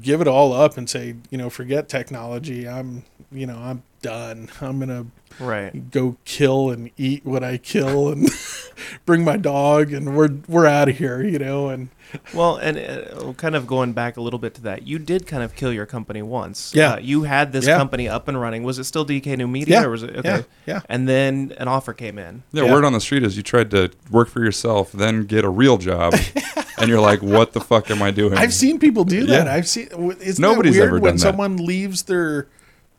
give 0.00 0.20
it 0.20 0.28
all 0.28 0.52
up 0.52 0.76
and 0.76 0.88
say, 0.88 1.16
you 1.30 1.38
know, 1.38 1.50
forget 1.50 1.88
technology. 1.88 2.68
I'm, 2.68 3.04
you 3.32 3.46
know, 3.46 3.56
I'm 3.58 3.82
done. 4.02 4.48
I'm 4.60 4.78
gonna 4.78 5.06
Right. 5.38 5.90
go 5.90 6.16
kill 6.24 6.70
and 6.70 6.90
eat 6.98 7.24
what 7.24 7.42
I 7.44 7.56
kill 7.56 8.08
and 8.10 8.28
bring 9.06 9.24
my 9.24 9.36
dog 9.36 9.92
and 9.92 10.14
we're 10.16 10.28
we're 10.48 10.66
out 10.66 10.88
of 10.88 10.98
here, 10.98 11.22
you 11.22 11.38
know. 11.38 11.68
And 11.68 11.88
Well, 12.34 12.56
and 12.56 12.76
uh, 12.76 13.32
kind 13.34 13.54
of 13.54 13.66
going 13.68 13.92
back 13.92 14.16
a 14.16 14.20
little 14.20 14.38
bit 14.40 14.54
to 14.54 14.62
that, 14.62 14.86
you 14.86 14.98
did 14.98 15.26
kind 15.28 15.42
of 15.44 15.54
kill 15.54 15.72
your 15.72 15.86
company 15.86 16.22
once. 16.22 16.72
Yeah. 16.74 16.94
Uh, 16.94 16.98
you 16.98 17.22
had 17.22 17.52
this 17.52 17.66
Yeah. 17.66 17.76
company 17.78 18.08
up 18.08 18.26
and 18.26 18.40
running. 18.40 18.64
Was 18.64 18.78
it 18.80 18.84
still 18.84 19.04
DK 19.04 19.36
New 19.36 19.46
Media, 19.46 19.80
Yeah. 19.80 19.86
or 19.86 19.90
was 19.90 20.02
it 20.02 20.16
okay? 20.16 20.28
Yeah. 20.28 20.42
Yeah. 20.66 20.80
And 20.88 21.08
then 21.08 21.54
an 21.58 21.68
offer 21.68 21.92
came 21.92 22.18
in. 22.18 22.42
yeah, 22.52 22.64
yeah. 22.64 22.72
Word 22.72 22.84
on 22.84 22.92
the 22.92 23.00
street 23.00 23.22
is 23.22 23.36
you 23.36 23.42
tried 23.44 23.70
to 23.70 23.90
work 24.10 24.28
for 24.28 24.42
yourself, 24.44 24.90
then 24.92 25.22
get 25.24 25.44
a 25.44 25.48
real 25.50 25.78
job, 25.78 26.14
and 26.80 26.88
you're 26.88 27.00
like, 27.00 27.22
"What 27.22 27.52
the 27.52 27.60
fuck 27.60 27.90
am 27.90 28.02
I 28.02 28.10
doing?" 28.10 28.34
I've 28.34 28.54
seen 28.54 28.78
people 28.78 29.04
do 29.04 29.26
that. 29.26 29.46
Yeah. 29.46 29.54
I've 29.54 29.68
seen. 29.68 29.88
Isn't 30.20 30.40
Nobody's 30.42 30.74
that 30.74 30.80
weird 30.80 30.88
ever 30.88 30.94
when 31.00 31.02
done 31.10 31.14
that. 31.16 31.20
someone 31.20 31.56
leaves 31.58 32.04
their 32.04 32.46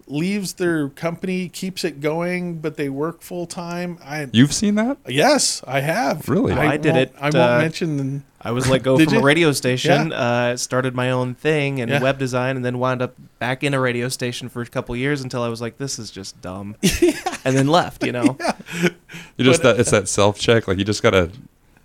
leaves 0.07 0.53
their 0.53 0.89
company, 0.89 1.47
keeps 1.47 1.85
it 1.85 2.01
going, 2.01 2.55
but 2.57 2.75
they 2.75 2.89
work 2.89 3.21
full 3.21 3.45
time? 3.45 3.97
I 4.03 4.27
You've 4.33 4.51
seen 4.53 4.75
that? 4.75 4.97
yes, 5.07 5.63
I 5.65 5.79
have. 5.79 6.27
Really? 6.27 6.51
I 6.53 6.75
did 6.77 6.95
it, 6.97 7.13
I 7.17 7.25
won't 7.25 7.35
uh, 7.35 7.57
mention. 7.59 7.97
the- 7.97 8.21
I 8.43 8.51
was 8.51 8.67
let 8.67 8.81
go 8.81 8.97
from 9.03 9.13
you? 9.13 9.19
a 9.19 9.23
radio 9.23 9.51
station, 9.51 10.11
uh, 10.11 10.57
started 10.57 10.95
my 10.95 11.11
own 11.11 11.35
thing 11.35 11.79
and 11.79 11.91
Yeah. 11.91 12.01
web 12.01 12.17
design, 12.17 12.55
and 12.55 12.65
then 12.65 12.79
wound 12.79 13.01
up 13.03 13.13
back 13.39 13.63
in 13.63 13.73
a 13.75 13.79
radio 13.79 14.09
station 14.09 14.49
for 14.49 14.61
a 14.63 14.65
couple 14.65 14.95
years 14.95 15.21
until 15.21 15.43
I 15.43 15.47
was 15.47 15.61
like, 15.61 15.77
"This 15.77 15.99
is 15.99 16.09
just 16.09 16.41
dumb," 16.41 16.75
and 17.45 17.55
then 17.55 17.67
left. 17.67 18.03
You 18.03 18.11
know, 18.13 18.37
You 19.37 19.45
just 19.45 19.61
But- 19.61 19.75
that 19.75 19.79
it's 19.79 19.91
that 19.91 20.07
self 20.09 20.39
check. 20.39 20.67
Like 20.67 20.79
you 20.79 20.83
just 20.83 21.03
gotta 21.03 21.29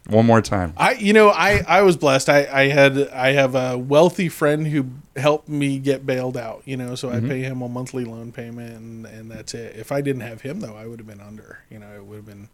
one 0.09 0.27
more 0.27 0.40
time. 0.40 0.73
I 0.77 0.92
you 0.92 1.12
know 1.12 1.31
I 1.31 1.62
I 1.66 1.83
was 1.83 1.97
blessed. 1.97 2.29
I 2.29 2.47
I 2.53 2.69
had 2.69 3.09
I 3.09 3.33
have 3.33 3.55
a 3.55 3.77
wealthy 3.79 4.29
friend 4.29 4.66
who 4.66 4.87
helped 5.16 5.49
me 5.49 5.79
get 5.79 6.05
bailed 6.07 6.37
out. 6.37 6.62
You 6.64 6.77
know, 6.77 6.95
so 6.95 7.09
Mm-hmm. 7.09 7.27
I 7.27 7.29
pay 7.29 7.40
him 7.40 7.62
a 7.62 7.69
monthly 7.69 8.05
loan 8.05 8.33
payment, 8.33 8.77
and 8.77 9.07
and 9.07 9.31
that's 9.31 9.55
it. 9.55 9.77
If 9.77 9.90
I 9.92 10.01
didn't 10.01 10.23
have 10.23 10.40
him 10.42 10.61
though, 10.61 10.77
I 10.77 10.87
would 10.87 10.99
have 10.99 11.07
been 11.09 11.21
under. 11.21 11.61
You 11.71 11.79
know, 11.79 11.92
it 11.95 12.05
would 12.05 12.16
have 12.16 12.27
been. 12.27 12.49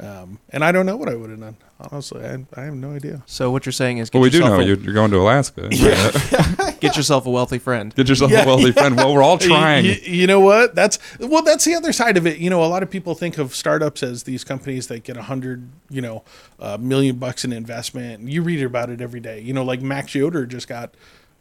Um, 0.00 0.40
and 0.50 0.64
I 0.64 0.72
don't 0.72 0.86
know 0.86 0.96
what 0.96 1.08
I 1.08 1.14
would 1.14 1.30
have 1.30 1.38
done. 1.38 1.56
Honestly, 1.78 2.24
I, 2.24 2.44
I 2.56 2.64
have 2.64 2.74
no 2.74 2.90
idea. 2.96 3.22
so 3.26 3.52
what 3.52 3.64
you're 3.64 3.72
saying 3.72 3.98
is, 3.98 4.10
get 4.10 4.18
Well, 4.18 4.24
we 4.24 4.30
do 4.30 4.40
know 4.40 4.58
a, 4.58 4.62
you're, 4.64 4.76
you're 4.78 4.92
going 4.92 5.12
to 5.12 5.18
Alaska. 5.18 5.68
Yeah. 5.72 6.72
get 6.80 6.96
yourself 6.96 7.26
a 7.26 7.30
wealthy 7.30 7.58
friend. 7.58 7.94
Get 7.94 8.08
yourself 8.08 8.32
Yeah. 8.32 8.42
a 8.42 8.46
wealthy 8.46 8.72
friend. 8.72 8.96
Well, 8.96 9.14
we're 9.14 9.22
all 9.22 9.38
trying. 9.52 9.84
You, 9.84 9.92
you 10.02 10.26
know 10.26 10.40
what? 10.40 10.74
That's 10.74 10.98
well. 11.20 11.42
That's 11.42 11.64
the 11.64 11.76
other 11.76 11.92
side 11.92 12.16
of 12.16 12.26
it. 12.26 12.38
You 12.38 12.50
know, 12.50 12.64
a 12.64 12.66
lot 12.66 12.82
of 12.82 12.90
people 12.90 13.14
think 13.14 13.38
of 13.38 13.54
startups 13.54 14.02
as 14.02 14.24
these 14.24 14.42
companies 14.42 14.88
that 14.88 15.04
get 15.04 15.16
a 15.16 15.22
hundred, 15.22 15.68
you 15.88 16.02
know, 16.02 16.24
a 16.58 16.76
million 16.84 17.16
bucks 17.16 17.44
in 17.44 17.52
investment. 17.52 18.28
You 18.28 18.42
read 18.42 18.62
about 18.62 18.90
it 18.90 19.00
every 19.00 19.20
day. 19.20 19.40
You 19.40 19.52
know, 19.52 19.64
like 19.64 19.80
Max 19.82 20.14
Yoder 20.14 20.46
just 20.46 20.68
got 20.68 20.94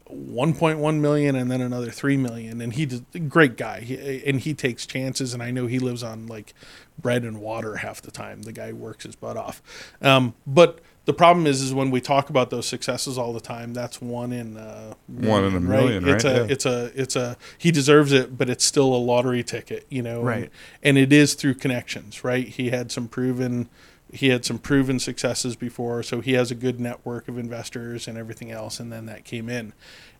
1.1 0.09 0.99
million 0.99 1.35
and 1.35 1.49
then 1.49 1.61
another 1.61 1.89
3 1.89 2.17
million 2.17 2.61
and 2.61 2.73
he's 2.73 3.01
a 3.15 3.19
great 3.19 3.57
guy 3.57 3.79
he, 3.79 4.23
and 4.25 4.41
he 4.41 4.53
takes 4.53 4.85
chances 4.85 5.33
and 5.33 5.41
i 5.41 5.49
know 5.49 5.65
he 5.65 5.79
lives 5.79 6.03
on 6.03 6.27
like 6.27 6.53
bread 6.99 7.23
and 7.23 7.39
water 7.41 7.77
half 7.77 8.01
the 8.01 8.11
time 8.11 8.43
the 8.43 8.51
guy 8.51 8.71
works 8.73 9.05
his 9.05 9.15
butt 9.15 9.37
off 9.37 9.61
um, 10.01 10.35
but 10.45 10.79
the 11.05 11.13
problem 11.13 11.47
is 11.47 11.61
is 11.61 11.73
when 11.73 11.89
we 11.89 11.99
talk 11.99 12.29
about 12.29 12.49
those 12.49 12.67
successes 12.67 13.17
all 13.17 13.33
the 13.33 13.39
time 13.39 13.73
that's 13.73 14.01
one 14.01 14.31
in 14.31 14.57
uh, 14.57 14.93
One 15.07 15.45
in 15.45 15.55
a 15.55 15.59
million, 15.59 16.07
it's 16.07 16.23
right? 16.25 16.35
a 16.35 16.39
Yeah. 16.39 16.45
it's 16.49 16.65
a 16.65 16.91
it's 16.95 17.15
a 17.15 17.37
he 17.57 17.71
deserves 17.71 18.11
it 18.11 18.37
but 18.37 18.49
it's 18.49 18.65
still 18.65 18.93
a 18.93 18.97
lottery 18.97 19.43
ticket 19.43 19.85
you 19.89 20.01
know 20.03 20.21
Right. 20.21 20.43
and, 20.43 20.49
and 20.83 20.97
it 20.97 21.11
is 21.13 21.33
through 21.33 21.55
connections 21.55 22.23
right 22.23 22.47
he 22.47 22.69
had 22.69 22.91
some 22.91 23.07
proven 23.07 23.69
he 24.13 24.29
had 24.29 24.45
some 24.45 24.57
proven 24.59 24.99
successes 24.99 25.55
before 25.55 26.03
so 26.03 26.21
he 26.21 26.33
has 26.33 26.51
a 26.51 26.55
good 26.55 26.79
network 26.79 27.27
of 27.27 27.37
investors 27.37 28.07
and 28.07 28.17
everything 28.17 28.51
else 28.51 28.79
and 28.79 28.91
then 28.91 29.05
that 29.07 29.23
came 29.25 29.49
in 29.49 29.73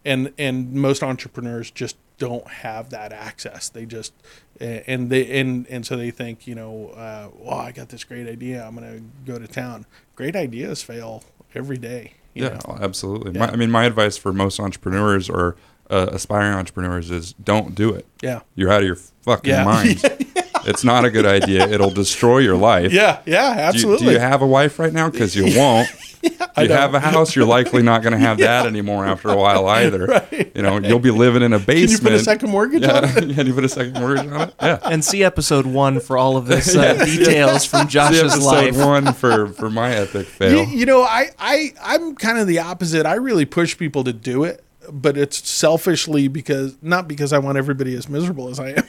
and 0.04 0.34
and 0.38 0.74
most 0.74 1.04
entrepreneurs 1.04 1.70
just 1.72 1.96
don't 2.18 2.48
have 2.48 2.90
that 2.90 3.12
access 3.14 3.70
they 3.70 3.86
just 3.86 4.14
and 4.60 5.10
they 5.10 5.40
and 5.40 5.68
and 5.68 5.86
so 5.86 5.96
they 5.98 6.12
think 6.12 6.46
you 6.48 6.56
know 6.56 6.88
uh, 6.90 7.28
well 7.38 7.58
i 7.60 7.72
got 7.72 7.90
this 7.90 8.04
great 8.04 8.28
idea 8.28 8.66
i'm 8.66 8.76
gonna 8.76 9.00
go 9.26 9.38
to 9.40 9.48
town 9.48 9.86
great 10.16 10.36
ideas 10.36 10.82
fail 10.84 11.24
every 11.56 11.78
day 11.78 12.14
you 12.34 12.44
Yeah, 12.46 12.60
know? 12.68 12.78
absolutely. 12.82 13.32
Yeah. 13.34 13.42
My, 13.46 13.52
I 13.52 13.56
mean, 13.56 13.70
my 13.70 13.84
advice 13.86 14.18
for 14.18 14.34
most 14.34 14.60
entrepreneurs 14.60 15.30
or 15.30 15.56
uh, 15.92 16.08
aspiring 16.12 16.56
entrepreneurs 16.56 17.12
is 17.12 17.34
don't 17.34 17.76
do 17.76 17.94
it. 17.94 18.08
yeah 18.24 18.40
You're 18.56 18.72
out 18.72 18.82
of 18.82 18.88
your 18.88 18.96
fucking 18.96 19.52
Yeah. 19.54 19.64
mind. 19.64 20.02
It's 20.70 20.84
not 20.84 21.06
a 21.06 21.12
good 21.12 21.26
idea. 21.26 21.68
It'll 21.68 21.90
destroy 21.92 22.40
your 22.40 22.56
life. 22.58 22.92
yeah 22.94 23.20
yeah 23.26 23.54
Do 23.54 23.60
you, 23.60 23.66
absolutely 23.68 24.06
do 24.08 24.12
you 24.14 24.20
have 24.20 24.42
a 24.42 24.48
wife 24.48 24.80
right 24.80 24.94
now? 24.94 25.10
Because 25.10 25.36
you 25.36 25.46
won't. 25.60 25.90
Do 26.24 26.30
you 26.62 26.68
don't. 26.70 26.78
have 26.78 26.94
a 26.94 27.02
house? 27.02 27.36
You're 27.36 27.46
likely 27.46 27.82
not 27.84 28.02
going 28.02 28.14
to 28.14 28.18
have 28.20 28.38
that 28.50 28.66
anymore 28.66 29.06
after 29.06 29.28
a 29.30 29.36
while 29.36 29.68
either. 29.68 30.06
right, 30.06 30.52
You 30.56 30.62
know, 30.62 30.78
you'll 30.80 31.00
be 31.00 31.12
living 31.12 31.42
in 31.42 31.52
a 31.52 31.60
basement. 31.60 31.68
Can 31.68 31.82
you 31.82 31.88
basement. 31.88 32.04
put 32.04 32.14
a 32.14 32.24
second 32.24 32.50
mortgage 32.52 32.84
on 32.86 33.04
it? 33.04 33.28
yeah, 33.36 33.44
you 33.44 33.54
put 33.54 33.66
a 33.66 33.70
second 33.70 33.94
mortgage 33.96 34.32
on 34.32 34.42
it. 34.48 34.54
Yeah. 34.62 34.80
And 34.86 35.04
see 35.04 35.22
episode 35.24 35.66
one 35.66 36.00
for 36.00 36.18
all 36.18 36.38
of 36.38 36.46
this 36.48 36.76
uh, 36.78 36.96
Yeah. 36.98 37.06
details 37.06 37.66
from 37.66 37.88
See 37.88 37.94
Josh's 37.94 38.22
episode 38.22 38.46
life. 38.46 38.78
one 38.78 39.12
for 39.14 39.48
for 39.50 39.70
my 39.70 39.94
epic 39.94 40.14
You, 40.16 40.24
fail. 40.24 40.64
you 40.70 40.86
know, 40.86 41.02
I, 41.04 41.28
I, 41.40 41.74
I'm 41.84 42.16
kind 42.16 42.38
of 42.38 42.48
the 42.48 42.60
opposite. 42.60 43.06
I 43.06 43.16
really 43.16 43.44
push 43.46 43.78
people 43.78 44.06
to 44.06 44.14
do 44.14 44.46
it, 44.46 44.64
but 44.90 45.18
it's 45.18 45.46
selfishly 45.50 46.30
because 46.30 46.78
not 46.82 47.10
because 47.10 47.34
I 47.34 47.40
want 47.40 47.58
everybody 47.58 47.96
as 47.96 48.08
miserable 48.08 48.48
as 48.48 48.62
I 48.62 48.70
am. 48.70 48.84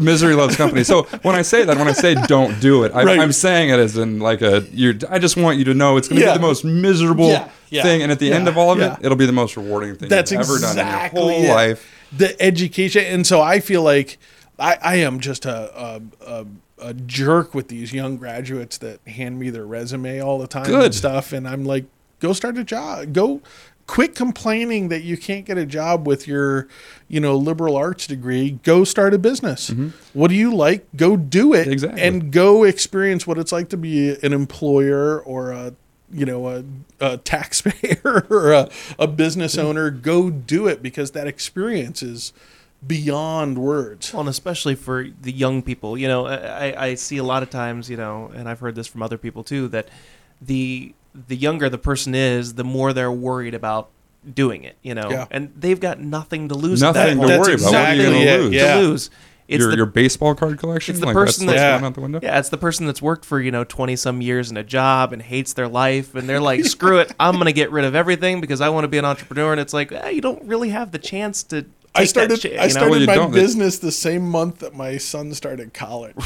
Misery 0.00 0.34
loves 0.34 0.56
company. 0.56 0.84
So 0.84 1.02
when 1.22 1.34
I 1.34 1.42
say 1.42 1.64
that, 1.64 1.76
when 1.76 1.88
I 1.88 1.92
say 1.92 2.14
don't 2.26 2.58
do 2.60 2.84
it, 2.84 2.92
I, 2.94 3.04
Right. 3.04 3.20
I'm 3.20 3.32
saying 3.32 3.70
it 3.70 3.78
as 3.78 3.96
in 3.96 4.18
like 4.20 4.42
a. 4.42 4.64
You're, 4.72 4.94
I 5.10 5.18
just 5.18 5.36
want 5.36 5.58
you 5.58 5.64
to 5.66 5.74
know 5.74 5.96
it's 5.96 6.08
going 6.08 6.20
to 6.20 6.26
Yeah. 6.26 6.32
be 6.34 6.38
the 6.38 6.46
most 6.46 6.64
miserable 6.64 7.28
Yeah, 7.28 7.48
yeah, 7.70 7.82
thing, 7.82 8.02
and 8.02 8.10
at 8.10 8.18
the 8.18 8.32
end 8.32 8.48
of 8.48 8.56
all 8.56 8.72
of 8.72 8.80
it, 8.80 8.92
it'll 9.04 9.16
be 9.16 9.26
the 9.26 9.32
most 9.32 9.56
rewarding 9.56 9.96
thing 9.96 10.08
That's 10.08 10.32
you've 10.32 10.40
ever 10.40 10.58
done 10.58 10.78
in 10.78 10.86
your 10.86 11.08
whole 11.08 11.30
it. 11.30 11.48
life. 11.48 11.90
the 12.16 12.40
education, 12.42 13.04
and 13.04 13.26
so 13.26 13.40
I 13.40 13.60
feel 13.60 13.82
like 13.82 14.18
I, 14.58 14.78
I 14.82 14.94
am 14.96 15.18
just 15.20 15.46
a, 15.46 15.76
a, 15.78 16.02
a, 16.26 16.46
a 16.78 16.94
jerk 16.94 17.54
with 17.54 17.68
these 17.68 17.92
young 17.92 18.16
graduates 18.16 18.78
that 18.78 19.00
hand 19.06 19.38
me 19.38 19.50
their 19.50 19.66
resume 19.66 20.20
all 20.20 20.38
the 20.38 20.46
time 20.46 20.66
Good. 20.66 20.84
and 20.86 20.94
stuff, 20.94 21.32
and 21.32 21.46
I'm 21.48 21.64
like, 21.64 21.84
go 22.20 22.32
start 22.32 22.56
a 22.56 22.64
job, 22.64 23.12
go. 23.12 23.40
Quit 23.86 24.14
complaining 24.14 24.88
that 24.88 25.02
you 25.02 25.16
can't 25.16 25.44
get 25.44 25.58
a 25.58 25.66
job 25.66 26.06
with 26.06 26.26
your 26.26 26.68
you 27.08 27.20
know 27.20 27.36
liberal 27.36 27.76
arts 27.76 28.06
degree. 28.06 28.58
Go 28.62 28.84
start 28.84 29.14
a 29.14 29.18
business. 29.18 29.70
Mm-hmm. 29.70 29.88
What 30.12 30.28
do 30.28 30.34
you 30.34 30.54
like? 30.54 30.86
Go 30.96 31.16
do 31.16 31.52
it 31.52 31.68
Exactly. 31.68 32.00
and 32.00 32.32
go 32.32 32.64
experience 32.64 33.26
what 33.26 33.38
it's 33.38 33.52
like 33.52 33.68
to 33.70 33.76
be 33.76 34.16
an 34.22 34.32
employer 34.32 35.20
or 35.20 35.52
a 35.52 35.74
you 36.12 36.24
know 36.24 36.48
a, 36.48 36.64
a 37.00 37.16
taxpayer 37.18 38.26
or 38.30 38.52
a, 38.52 38.70
a 38.98 39.06
business 39.06 39.56
mm-hmm. 39.56 39.66
owner. 39.66 39.90
Go 39.90 40.30
do 40.30 40.66
it 40.66 40.82
because 40.82 41.10
that 41.12 41.26
experience 41.26 42.02
is 42.02 42.32
beyond 42.86 43.58
words. 43.58 44.12
Well, 44.12 44.20
and 44.20 44.28
especially 44.28 44.74
for 44.74 45.06
the 45.22 45.32
young 45.32 45.62
people, 45.62 45.96
you 45.96 46.08
know, 46.08 46.26
I, 46.26 46.86
I 46.86 46.94
see 46.94 47.16
a 47.16 47.24
lot 47.24 47.42
of 47.42 47.50
times, 47.50 47.88
you 47.88 47.96
know, 47.96 48.30
and 48.34 48.48
I've 48.48 48.60
heard 48.60 48.74
this 48.74 48.86
from 48.86 49.02
other 49.02 49.18
people 49.18 49.42
too, 49.42 49.68
that 49.68 49.88
the 50.40 50.94
the 51.14 51.36
younger 51.36 51.68
the 51.68 51.78
person 51.78 52.14
is, 52.14 52.54
the 52.54 52.64
more 52.64 52.92
they're 52.92 53.12
worried 53.12 53.54
about 53.54 53.90
doing 54.34 54.64
it, 54.64 54.76
you 54.82 54.94
know, 54.94 55.10
Yeah. 55.10 55.26
and 55.30 55.52
they've 55.56 55.78
got 55.80 56.00
nothing 56.00 56.48
to 56.48 56.54
lose. 56.54 56.82
at 56.82 56.94
that 56.94 57.14
Nothing 57.16 57.20
to 57.20 57.26
point. 57.28 57.40
worry 57.40 57.54
about. 57.54 57.64
What 57.64 57.74
are 57.74 57.94
you 57.94 58.02
going 58.02 58.26
to 58.26 58.36
lose? 58.42 58.52
Yeah. 58.54 58.74
To 58.74 58.80
lose. 58.80 59.10
It's 59.46 59.60
your, 59.60 59.70
the, 59.72 59.76
your 59.76 59.86
baseball 59.86 60.34
card 60.34 60.58
collection? 60.58 60.94
it's 60.94 61.00
the 61.00 61.06
like 61.06 61.14
person 61.14 61.46
that's, 61.46 61.58
that's- 61.58 61.72
that's 61.74 61.82
Yeah. 61.82 61.86
out 61.86 61.94
the 61.94 62.00
window? 62.00 62.20
yeah, 62.22 62.38
it's 62.38 62.48
the 62.48 62.56
person 62.56 62.86
that's 62.86 63.02
worked 63.02 63.26
for 63.26 63.38
you 63.38 63.50
know 63.50 63.62
twenty 63.62 63.94
some 63.94 64.22
years 64.22 64.50
in 64.50 64.56
a 64.56 64.64
job 64.64 65.12
and 65.12 65.20
hates 65.20 65.52
their 65.52 65.68
life, 65.68 66.14
and 66.14 66.26
they're 66.26 66.40
like, 66.40 66.64
"Screw 66.64 66.98
it, 66.98 67.12
I'm 67.20 67.36
gonna 67.36 67.52
get 67.52 67.70
rid 67.70 67.84
of 67.84 67.94
everything 67.94 68.40
because 68.40 68.62
I 68.62 68.70
want 68.70 68.84
to 68.84 68.88
be 68.88 68.96
an 68.96 69.04
entrepreneur." 69.04 69.52
And 69.52 69.60
it's 69.60 69.74
like, 69.74 69.92
eh, 69.92 70.08
you 70.08 70.22
don't 70.22 70.42
really 70.44 70.70
have 70.70 70.92
the 70.92 70.98
chance 70.98 71.42
to. 71.44 71.66
Take 71.94 72.02
I 72.02 72.04
started. 72.06 72.40
Shit, 72.40 72.52
I 72.52 72.54
you 72.54 72.60
know? 72.62 72.68
started 72.68 73.06
Well, 73.06 73.28
my 73.28 73.34
business 73.34 73.78
the 73.78 73.92
same 73.92 74.28
month 74.28 74.58
that 74.58 74.74
my 74.74 74.96
son 74.96 75.32
started 75.34 75.72
college. 75.72 76.16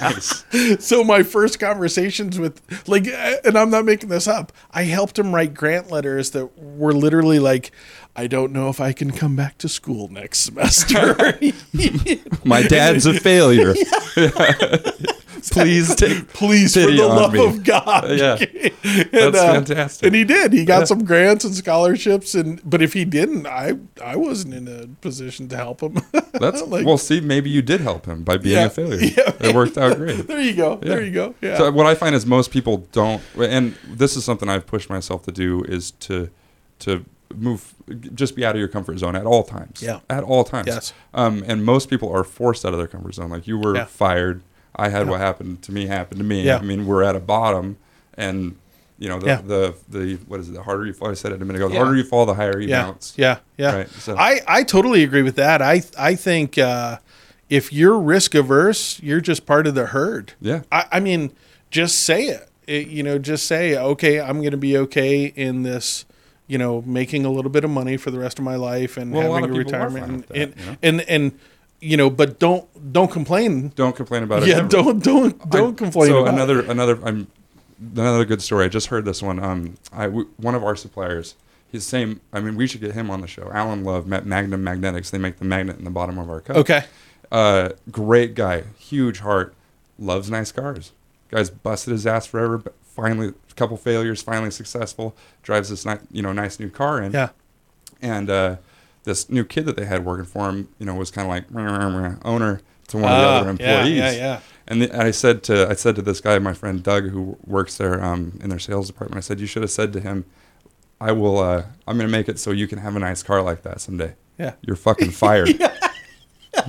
Nice. 0.00 0.44
so 0.78 1.02
my 1.02 1.24
first 1.24 1.58
conversations 1.58 2.38
with, 2.38 2.60
like, 2.86 3.08
uh, 3.08 3.36
and 3.44 3.58
I'm 3.58 3.68
not 3.70 3.84
making 3.84 4.10
this 4.10 4.28
up. 4.28 4.52
I 4.70 4.84
helped 4.84 5.18
him 5.18 5.34
write 5.34 5.54
grant 5.54 5.90
letters 5.90 6.30
that 6.30 6.56
were 6.56 6.92
literally 6.92 7.40
like, 7.40 7.72
"I 8.14 8.28
don't 8.28 8.52
know 8.52 8.68
if 8.68 8.80
I 8.80 8.92
can 8.92 9.10
come 9.10 9.34
back 9.34 9.58
to 9.58 9.68
school 9.68 10.06
next 10.08 10.38
semester." 10.44 11.16
My 12.44 12.62
dad's 12.62 13.06
a 13.06 13.14
failure. 13.14 13.74
Please 15.50 15.94
take. 15.96 16.28
Please, 16.28 16.74
for 16.74 16.80
the 16.80 16.92
love 17.06 17.32
me. 17.32 17.44
of 17.44 17.64
God. 17.64 18.10
Yeah. 18.10 18.36
and, 18.84 19.10
That's 19.12 19.38
fantastic. 19.38 20.06
And 20.06 20.14
he 20.14 20.24
did. 20.24 20.52
He 20.52 20.64
got 20.64 20.80
Yeah. 20.80 20.84
some 20.84 21.04
grants 21.04 21.44
and 21.44 21.54
scholarships, 21.54 22.34
and 22.34 22.60
but 22.68 22.82
if 22.82 22.92
he 22.92 23.04
didn't, 23.04 23.46
I 23.46 23.74
I 24.02 24.16
wasn't 24.16 24.54
in 24.54 24.68
a 24.68 24.86
position 25.00 25.48
to 25.48 25.56
help 25.56 25.80
him. 25.82 25.98
That's 26.32 26.62
Like- 26.62 26.86
well. 26.86 26.98
See, 26.98 27.20
maybe 27.20 27.50
you 27.50 27.62
did 27.62 27.80
help 27.80 28.06
him 28.06 28.22
by 28.24 28.36
being 28.36 28.56
Yeah. 28.56 28.66
a 28.66 28.70
failure. 28.70 28.98
Yeah. 29.00 29.32
It 29.40 29.54
worked 29.54 29.76
out 29.78 29.96
great. 29.96 30.26
there 30.26 30.40
you 30.40 30.54
go. 30.54 30.76
There 30.76 31.02
you 31.02 31.10
go. 31.12 31.34
Yeah. 31.40 31.58
So 31.58 31.70
what 31.72 31.86
I 31.86 31.94
find 31.94 32.14
is 32.14 32.24
most 32.26 32.50
people 32.50 32.78
don't, 32.92 33.22
and 33.38 33.74
this 33.88 34.16
is 34.16 34.24
something 34.24 34.48
I've 34.48 34.66
pushed 34.66 34.88
myself 34.90 35.24
to 35.24 35.32
do 35.32 35.62
is 35.64 35.90
to 36.00 36.30
to 36.80 37.04
move, 37.36 37.74
just 38.14 38.36
be 38.36 38.44
out 38.44 38.54
of 38.54 38.58
your 38.60 38.68
comfort 38.68 38.98
zone 38.98 39.16
at 39.16 39.26
all 39.26 39.42
times. 39.42 39.82
Yeah. 39.82 40.00
At 40.08 40.22
all 40.22 40.44
times. 40.44 40.66
Yes. 40.68 40.92
Um, 41.14 41.42
and 41.48 41.64
most 41.64 41.90
people 41.90 42.08
are 42.12 42.22
forced 42.22 42.64
out 42.64 42.72
of 42.72 42.78
their 42.78 42.86
comfort 42.86 43.14
zone. 43.14 43.30
Like 43.30 43.46
you 43.48 43.58
were 43.58 43.74
Yeah. 43.74 43.86
fired. 43.86 44.42
I 44.76 44.88
had 44.88 45.06
Yeah. 45.06 45.10
what 45.12 45.20
happened 45.20 45.62
to 45.62 45.72
me 45.72 45.86
happen 45.86 46.18
to 46.18 46.24
me. 46.24 46.42
Yeah. 46.42 46.58
I 46.58 46.62
mean, 46.62 46.86
we're 46.86 47.02
at 47.02 47.14
a 47.16 47.20
bottom, 47.20 47.76
and 48.16 48.56
you 48.98 49.08
know 49.08 49.18
the 49.18 49.26
Yeah. 49.26 49.40
the, 49.42 49.74
the 49.88 50.14
what 50.28 50.40
is 50.40 50.48
it? 50.48 50.52
The 50.54 50.62
harder 50.62 50.86
you 50.86 50.92
fall. 50.92 51.10
I 51.10 51.14
said 51.14 51.32
it 51.32 51.40
a 51.42 51.44
minute 51.44 51.56
ago. 51.56 51.68
The 51.68 51.74
Yeah. 51.74 51.80
harder 51.84 51.96
you 51.96 52.04
fall, 52.04 52.26
the 52.26 52.34
higher 52.34 52.58
you 52.60 52.68
yeah. 52.68 52.84
bounce. 52.84 53.14
Yeah. 53.16 53.38
Yeah. 53.56 53.74
Right. 53.76 53.88
So 53.90 54.16
I, 54.16 54.40
I 54.46 54.62
totally 54.62 55.02
agree 55.04 55.22
with 55.22 55.36
that. 55.36 55.60
I 55.62 55.82
I 55.98 56.14
think 56.14 56.58
uh, 56.58 56.98
if 57.50 57.72
you're 57.72 57.98
risk 57.98 58.34
averse, 58.34 59.00
you're 59.02 59.20
just 59.20 59.46
part 59.46 59.66
of 59.66 59.74
the 59.74 59.86
herd. 59.86 60.32
yeah. 60.40 60.62
I, 60.72 60.86
I 60.92 61.00
mean, 61.00 61.32
just 61.70 62.00
say 62.00 62.24
it. 62.26 62.48
It- 62.66 62.88
You 62.88 63.02
know, 63.02 63.18
just 63.18 63.46
say, 63.46 63.76
okay, 63.76 64.20
I'm 64.20 64.38
going 64.38 64.52
to 64.52 64.56
be 64.56 64.76
okay 64.78 65.24
in 65.26 65.62
this. 65.62 66.04
You 66.46 66.58
know, 66.58 66.82
making 66.86 67.24
a 67.24 67.30
little 67.30 67.50
bit 67.50 67.64
of 67.64 67.70
money 67.70 67.96
for 67.96 68.10
the 68.10 68.18
rest 68.18 68.38
of 68.38 68.44
my 68.44 68.56
life 68.56 68.98
and 68.98 69.12
Well, 69.12 69.32
having 69.32 69.50
a, 69.50 69.52
of 69.52 69.58
people 69.66 69.74
are 69.76 69.86
retirement, 69.88 70.12
and, 70.12 70.24
that, 70.24 70.36
and, 70.36 70.54
you 70.60 70.66
know? 70.66 70.76
and 70.82 71.00
and 71.08 71.38
you 71.84 71.96
know, 71.96 72.10
but 72.10 72.38
don't 72.38 72.66
don't 72.92 73.10
complain. 73.10 73.72
Don't 73.76 73.94
complain 73.94 74.22
about 74.22 74.42
it. 74.42 74.48
Yeah, 74.48 74.60
don't 74.62 75.02
don't 75.02 75.50
don't 75.50 75.74
I- 75.74 75.76
complain. 75.76 76.10
So 76.10 76.18
about 76.22 76.34
another 76.34 76.60
it. 76.60 76.68
another 76.70 76.98
I'm 77.04 77.26
another 77.96 78.24
good 78.24 78.42
story. 78.42 78.64
I 78.64 78.68
just 78.68 78.86
heard 78.88 79.04
this 79.04 79.22
one. 79.22 79.38
Um, 79.38 79.74
I 79.92 80.04
w- 80.04 80.28
one 80.36 80.54
of 80.54 80.64
our 80.64 80.76
suppliers. 80.76 81.34
He's 81.70 81.84
same. 81.84 82.20
I 82.32 82.40
mean, 82.40 82.54
we 82.56 82.66
should 82.68 82.80
get 82.80 82.92
him 82.92 83.10
on 83.10 83.20
the 83.20 83.26
show. 83.26 83.50
Alan 83.52 83.82
Love, 83.84 84.06
Ma- 84.06 84.20
Magnum 84.24 84.62
Magnetics. 84.62 85.10
They 85.10 85.18
make 85.18 85.38
the 85.38 85.44
magnet 85.44 85.76
in 85.78 85.84
the 85.84 85.90
bottom 85.90 86.18
of 86.18 86.30
our 86.30 86.40
cup. 86.40 86.56
Okay. 86.56 86.84
Uh, 87.32 87.70
great 87.90 88.34
guy, 88.36 88.62
huge 88.78 89.18
heart, 89.20 89.54
loves 89.98 90.30
nice 90.30 90.52
cars. 90.52 90.92
Guy's 91.30 91.50
busted 91.50 91.90
his 91.90 92.06
ass 92.06 92.26
forever, 92.26 92.58
but 92.58 92.74
finally, 92.84 93.28
a 93.50 93.54
couple 93.54 93.76
failures, 93.76 94.22
finally 94.22 94.52
successful. 94.52 95.16
Drives 95.42 95.68
this 95.70 95.84
ni- 95.84 95.94
you 96.12 96.22
know 96.22 96.32
nice 96.32 96.60
new 96.60 96.70
car 96.70 97.02
in. 97.02 97.10
Yeah. 97.12 97.30
And 98.00 98.30
uh, 98.30 98.56
this 99.04 99.30
new 99.30 99.44
kid 99.44 99.64
that 99.66 99.76
they 99.76 99.84
had 99.86 100.04
working 100.04 100.24
for 100.24 100.48
him, 100.48 100.68
you 100.78 100.86
know, 100.86 100.94
was 100.94 101.10
kind 101.10 101.26
of 101.26 101.30
like 101.30 101.50
"Meh, 101.50 101.62
meh, 101.64 101.88
meh," 101.88 102.16
owner 102.24 102.60
to 102.88 102.96
one 102.98 103.04
of 103.12 103.18
the 103.18 103.26
Ah, 103.26 103.36
other 103.40 103.50
employees. 103.50 103.96
yeah, 103.96 104.10
yeah. 104.12 104.40
And, 104.66 104.82
the, 104.82 104.90
and 104.92 105.02
I 105.02 105.10
said 105.10 105.42
to 105.44 105.68
I 105.68 105.74
said 105.74 105.94
to 105.96 106.02
this 106.02 106.20
guy, 106.20 106.38
my 106.38 106.54
friend 106.54 106.82
Doug, 106.82 107.08
who 107.10 107.36
works 107.46 107.76
there 107.76 108.02
um, 108.02 108.38
in 108.42 108.48
their 108.50 108.58
sales 108.58 108.86
department, 108.88 109.18
I 109.18 109.20
said 109.20 109.40
you 109.40 109.46
should 109.46 109.62
have 109.62 109.70
said 109.70 109.92
to 109.94 110.00
him, 110.00 110.24
"I 111.00 111.12
will. 111.12 111.38
Uh, 111.38 111.64
I'm 111.86 111.96
going 111.96 112.08
to 112.08 112.12
make 112.12 112.28
it 112.28 112.38
so 112.38 112.50
you 112.50 112.66
can 112.66 112.78
have 112.78 112.96
a 112.96 112.98
nice 112.98 113.22
car 113.22 113.42
like 113.42 113.62
that 113.62 113.80
someday. 113.80 114.14
Yeah. 114.38 114.54
You're 114.62 114.76
fucking 114.76 115.10
fired. 115.22 115.58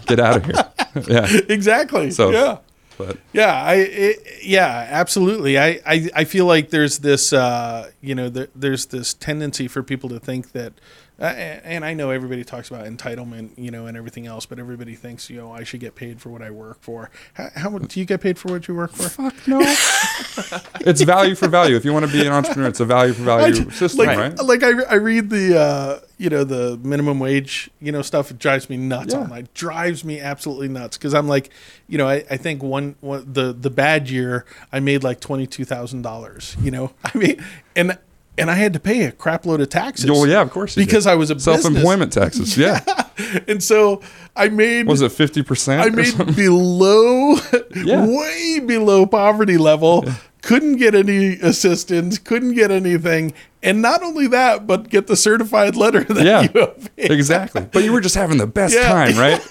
Get 0.08 0.20
out 0.20 0.38
of 0.38 0.46
here." 0.46 1.04
yeah. 1.08 1.28
Exactly. 1.50 2.12
So- 2.12 2.32
yeah. 2.32 2.58
But 2.98 3.18
Yeah, 3.34 3.52
I 3.62 3.74
it, 3.76 4.20
yeah, 4.42 4.88
absolutely. 4.90 5.60
I, 5.60 5.82
I 5.86 6.10
I 6.16 6.24
feel 6.24 6.46
like 6.46 6.70
there's 6.70 7.00
this 7.00 7.34
uh, 7.34 7.92
you 8.00 8.16
know 8.16 8.30
there, 8.30 8.48
there's 8.56 8.86
this 8.86 9.14
tendency 9.14 9.68
for 9.68 9.84
people 9.84 10.08
to 10.10 10.18
think 10.20 10.54
that 10.54 10.72
uh, 11.20 11.24
and 11.24 11.86
I 11.86 11.94
know 11.94 12.10
everybody 12.10 12.44
talks 12.44 12.70
about 12.70 12.86
entitlement, 12.86 13.52
you 13.58 13.72
know, 13.72 13.86
and 13.86 13.96
everything 13.96 14.28
else, 14.28 14.46
but 14.46 14.60
everybody 14.60 14.96
thinks, 14.96 15.30
you 15.30 15.38
know, 15.38 15.52
I 15.52 15.64
should 15.64 15.80
get 15.80 15.96
paid 15.96 16.20
for 16.20 16.30
what 16.30 16.42
I 16.42 16.52
work 16.52 16.82
for. 16.82 17.10
How, 17.36 17.50
how 17.56 17.70
much 17.70 17.94
do 17.94 18.00
you 18.00 18.06
get 18.06 18.20
paid 18.20 18.38
for 18.38 18.52
what 18.52 18.68
you 18.68 18.76
work 18.76 18.92
for? 18.92 19.08
fuck 19.10 19.48
no. 19.48 19.60
it's 20.82 21.02
value 21.02 21.36
for 21.36 21.48
value. 21.48 21.76
If 21.76 21.86
you 21.86 21.94
want 21.94 22.06
to 22.06 22.12
be 22.12 22.22
an 22.26 22.34
entrepreneur, 22.34 22.68
it's 22.68 22.82
a 22.82 22.86
value 22.86 23.14
for 23.14 23.24
value 23.24 23.54
ju- 23.54 23.70
system, 23.72 24.06
like, 24.06 24.18
right? 24.18 24.44
like 24.44 24.64
I, 24.64 24.84
I 24.84 24.96
read 24.96 25.30
the 25.30 25.58
uh, 25.58 26.00
you 26.18 26.30
know 26.30 26.44
the 26.44 26.78
minimum 26.84 27.20
wage 27.20 27.70
you 27.80 27.92
know 27.92 28.02
stuff. 28.02 28.32
It 28.32 28.40
drives 28.40 28.70
me 28.70 28.78
nuts. 28.78 29.14
Yeah. 29.14 29.22
Online 29.22 29.48
drives 29.54 30.04
me 30.04 30.20
absolutely 30.20 30.68
nuts 30.68 30.98
because 30.98 31.14
I'm 31.14 31.28
like, 31.28 31.50
you 31.88 31.98
know, 31.98 32.08
I, 32.08 32.26
I 32.30 32.38
think 32.38 32.62
one, 32.62 32.96
one 33.00 33.32
the 33.32 33.54
the 33.54 33.70
bad 33.70 34.10
year 34.10 34.46
I 34.72 34.80
made 34.80 35.04
like 35.04 35.20
twenty 35.20 35.48
two 35.48 35.66
thousand 35.66 36.02
dollars. 36.02 36.58
You 36.60 36.72
know, 36.72 36.92
I 37.04 37.18
mean, 37.18 37.44
and 37.76 37.98
and 38.38 38.52
I 38.52 38.56
had 38.56 38.74
to 38.74 38.80
pay 38.80 39.04
a 39.04 39.12
crap 39.12 39.46
load 39.46 39.62
of 39.62 39.70
taxes. 39.70 40.10
Well, 40.10 40.28
yeah, 40.28 40.42
of 40.42 40.52
course. 40.52 40.76
you 40.76 40.84
did. 40.84 40.88
because 40.90 41.08
I 41.08 41.16
was 41.16 41.32
a 41.32 41.40
self-employment 41.40 42.12
taxes. 42.14 42.58
Yeah. 42.58 42.80
business. 43.16 43.44
and 43.48 43.64
so 43.64 44.02
I 44.36 44.50
made 44.50 44.88
Was 44.88 45.02
it 45.02 45.12
fifty 45.12 45.42
percent? 45.44 45.82
I 45.82 45.90
made 45.96 46.36
below, 46.36 47.36
Yeah. 47.76 48.06
way 48.06 48.60
below 48.60 49.06
poverty 49.06 49.58
level. 49.58 50.06
Couldn't 50.46 50.78
get 50.78 50.94
any 50.94 51.34
assistance. 51.40 52.20
Couldn't 52.20 52.54
get 52.54 52.70
anything, 52.70 53.34
and 53.64 53.82
not 53.82 54.04
only 54.04 54.28
that, 54.28 54.68
but 54.68 54.90
get 54.90 55.08
the 55.08 55.16
certified 55.16 55.76
letter 55.76 56.04
that 56.14 56.24
Yeah. 56.24 56.42
you 56.44 56.50
have. 56.60 56.92
exactly. 56.98 57.68
But 57.72 57.84
you 57.84 57.92
were 57.92 58.00
just 58.00 58.14
having 58.14 58.38
the 58.38 58.46
best 58.46 58.76
Yeah. 58.76 58.88
time, 58.88 59.18
right? 59.18 59.42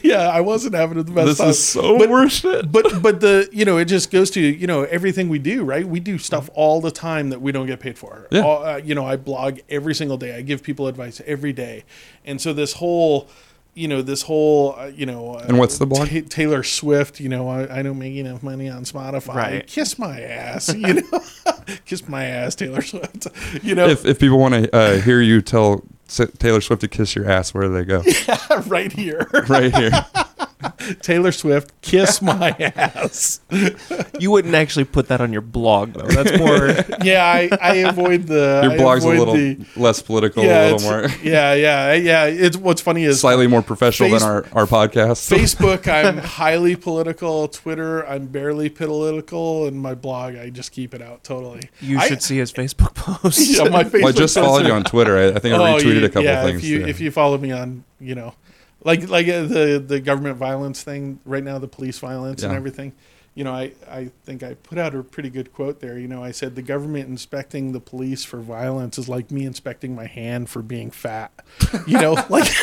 yeah, 0.04 0.28
I 0.28 0.42
wasn't 0.42 0.74
having 0.74 0.98
the 1.02 1.04
best 1.10 1.26
this 1.26 1.38
time. 1.38 1.48
is 1.48 1.64
so 1.64 1.96
but, 1.98 2.10
worth 2.10 2.44
it. 2.44 2.70
but 2.70 3.00
but 3.00 3.20
the 3.20 3.48
you 3.50 3.64
know 3.64 3.78
it 3.78 3.86
just 3.86 4.10
goes 4.10 4.30
to 4.32 4.40
you 4.40 4.66
know 4.66 4.82
everything 4.84 5.30
we 5.30 5.38
do 5.38 5.64
right 5.64 5.88
we 5.88 6.00
do 6.00 6.18
stuff 6.18 6.50
all 6.52 6.82
the 6.82 6.90
time 6.90 7.30
that 7.30 7.40
we 7.40 7.50
don't 7.50 7.66
get 7.66 7.80
paid 7.80 7.96
for 7.98 8.26
Yeah. 8.30 8.42
All, 8.42 8.62
uh, 8.64 8.76
you 8.76 8.94
know 8.94 9.06
i 9.06 9.16
blog 9.16 9.60
every 9.70 9.94
single 9.94 10.18
day 10.18 10.36
i 10.36 10.42
give 10.42 10.62
people 10.62 10.86
advice 10.86 11.22
every 11.26 11.52
day 11.54 11.84
and 12.26 12.40
so 12.40 12.52
this 12.52 12.74
whole 12.74 13.28
you 13.74 13.88
know 13.88 14.02
this 14.02 14.22
whole 14.22 14.74
uh, 14.78 14.86
you 14.86 15.04
know 15.06 15.34
uh, 15.34 15.44
And 15.48 15.58
what's 15.58 15.78
the 15.78 15.86
blog? 15.86 16.08
Ta- 16.08 16.20
taylor 16.28 16.62
swift 16.62 17.20
you 17.20 17.28
know 17.28 17.48
I, 17.48 17.80
I 17.80 17.82
don't 17.82 17.98
make 17.98 18.14
enough 18.14 18.42
money 18.42 18.68
on 18.68 18.84
spotify 18.84 19.34
Right. 19.34 19.66
kiss 19.66 19.98
my 19.98 20.20
ass 20.20 20.72
you 20.74 20.94
know 20.94 21.20
kiss 21.86 22.08
my 22.08 22.24
ass 22.24 22.54
taylor 22.54 22.82
swift 22.82 23.26
you 23.64 23.74
know 23.74 23.88
If 23.88 24.04
if 24.04 24.18
people 24.18 24.38
want 24.38 24.54
to 24.54 24.74
uh, 24.76 25.00
hear 25.00 25.20
you 25.20 25.42
tell 25.42 25.82
Taylor 26.38 26.60
Swift 26.60 26.82
to 26.82 26.86
kiss 26.88 27.16
your 27.16 27.28
ass, 27.28 27.54
where 27.54 27.64
do 27.66 27.72
they 27.72 27.84
go? 27.84 28.02
Yeah, 28.28 28.62
right 28.66 28.92
here 28.92 29.26
right 29.48 29.74
here. 29.74 29.90
Taylor 31.00 31.32
swift 31.32 31.72
kiss 31.82 32.20
my 32.22 32.50
ass 32.76 33.40
You 34.18 34.30
wouldn't 34.30 34.54
actually 34.54 34.84
put 34.84 35.08
that 35.08 35.20
on 35.20 35.32
your 35.32 35.42
blog 35.42 35.92
though. 35.94 36.06
That's 36.06 36.38
more. 36.38 36.98
yeah 37.04 37.24
i, 37.24 37.48
I 37.60 37.74
avoid 37.76 38.26
the 38.26 38.60
Your 38.64 38.72
I 38.72 38.76
blog's 38.76 39.04
a 39.04 39.08
little 39.08 39.34
the- 39.34 39.64
less 39.76 40.02
political, 40.02 40.44
yeah, 40.44 40.70
a 40.70 40.72
little 40.74 40.90
more 40.90 41.08
yeah, 41.22 41.54
yeah, 41.54 41.92
yeah. 41.94 42.24
It's 42.26 42.56
what's 42.56 42.80
funny 42.80 43.04
is 43.04 43.20
slightly 43.20 43.46
more 43.46 43.62
professional 43.62 44.10
Face- 44.10 44.20
than 44.22 44.28
our, 44.30 44.46
our 44.52 44.66
podcast. 44.66 45.30
Facebook. 45.30 45.88
I'm 45.88 46.18
highly 46.18 46.76
political. 46.76 47.48
Twitter, 47.48 48.06
I'm 48.06 48.26
barely 48.26 48.68
political, 48.68 49.66
and 49.66 49.80
my 49.80 49.94
blog, 49.94 50.36
I 50.36 50.50
just 50.50 50.72
keep 50.72 50.94
it 50.94 51.02
out 51.02 51.24
totally. 51.24 51.68
You 51.80 51.98
I- 51.98 52.08
should 52.08 52.22
see 52.22 52.38
his 52.38 52.52
Facebook 52.52 52.94
posts. 52.94 53.56
Yeah, 53.58 53.68
my 53.68 53.84
Facebook. 53.84 53.92
well, 54.02 54.08
I 54.08 54.12
just 54.12 54.34
posts 54.34 54.36
followed 54.36 54.66
you 54.66 54.72
on 54.72 54.84
Twitter. 54.84 55.16
I, 55.18 55.28
I 55.36 55.38
think 55.38 55.54
I 55.54 55.58
Oh, 55.74 55.78
retweeted 55.78 56.00
you- 56.00 56.04
a 56.06 56.08
couple 56.08 56.24
yeah, 56.24 56.42
things. 56.44 56.58
If 56.62 56.68
you 56.68 56.80
yeah. 56.80 56.86
if 56.86 57.00
you 57.00 57.10
follow 57.10 57.38
me 57.38 57.52
on, 57.52 57.84
you 58.00 58.14
know, 58.14 58.34
like 58.84 59.08
like 59.08 59.26
uh, 59.28 59.42
the 59.42 59.82
the 59.84 60.00
government 60.00 60.36
violence 60.36 60.82
thing 60.82 61.18
right 61.24 61.42
now, 61.42 61.58
the 61.58 61.68
police 61.68 61.98
violence 61.98 62.42
and 62.42 62.52
everything. 62.54 62.92
you 63.34 63.42
know, 63.42 63.52
I, 63.52 63.72
I 63.90 64.10
think 64.24 64.42
I 64.44 64.54
put 64.54 64.78
out 64.78 64.94
a 64.94 65.02
pretty 65.02 65.28
good 65.30 65.52
quote 65.52 65.80
there. 65.80 65.98
You 65.98 66.06
know, 66.06 66.22
I 66.22 66.30
said 66.30 66.54
the 66.54 66.62
government 66.62 67.08
inspecting 67.08 67.72
the 67.72 67.80
police 67.80 68.24
for 68.24 68.38
violence 68.40 68.96
is 68.96 69.08
like 69.08 69.30
me 69.32 69.44
inspecting 69.44 69.94
my 69.96 70.06
hand 70.06 70.48
for 70.48 70.62
being 70.62 70.90
fat. 70.92 71.32
You 71.86 71.98
know, 72.00 72.12
like 72.30 72.48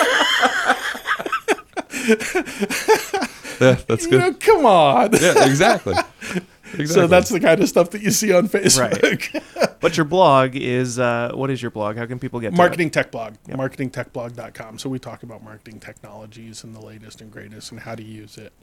Yeah, 3.60 3.78
that's 3.88 4.06
you 4.06 4.10
good. 4.12 4.20
know, 4.20 4.34
come 4.34 4.66
on. 4.66 5.12
Yeah, 5.14 5.46
exactly. 5.46 5.96
exactly. 6.74 6.88
So 6.88 7.08
that's 7.08 7.30
the 7.30 7.40
kind 7.40 7.62
of 7.62 7.70
stuff 7.70 7.90
that 7.92 8.02
you 8.02 8.12
see 8.12 8.34
on 8.34 8.48
Facebook. 8.50 9.34
Right. 9.34 9.68
But 9.82 9.98
your 9.98 10.06
blog 10.06 10.56
is 10.56 11.00
uh, 11.00 11.32
what 11.34 11.50
is 11.50 11.60
your 11.60 11.72
blog? 11.72 11.98
How 11.98 12.06
can 12.06 12.20
people 12.20 12.40
get 12.40 12.52
to 12.52 12.56
Marketing 12.56 12.92
Tech 12.92 13.10
Blog, 13.10 13.34
Yep. 13.48 13.58
marketingtechblog.com. 13.58 14.78
So 14.78 14.90
we 14.90 15.00
talk 15.00 15.24
about 15.24 15.44
marketing 15.44 15.80
technologies 15.80 16.64
and 16.64 16.76
the 16.76 16.80
latest 16.82 17.20
and 17.20 17.32
greatest 17.32 17.72
and 17.72 17.80
how 17.80 17.96
to 17.96 18.04
use 18.04 18.38
it. 18.38 18.54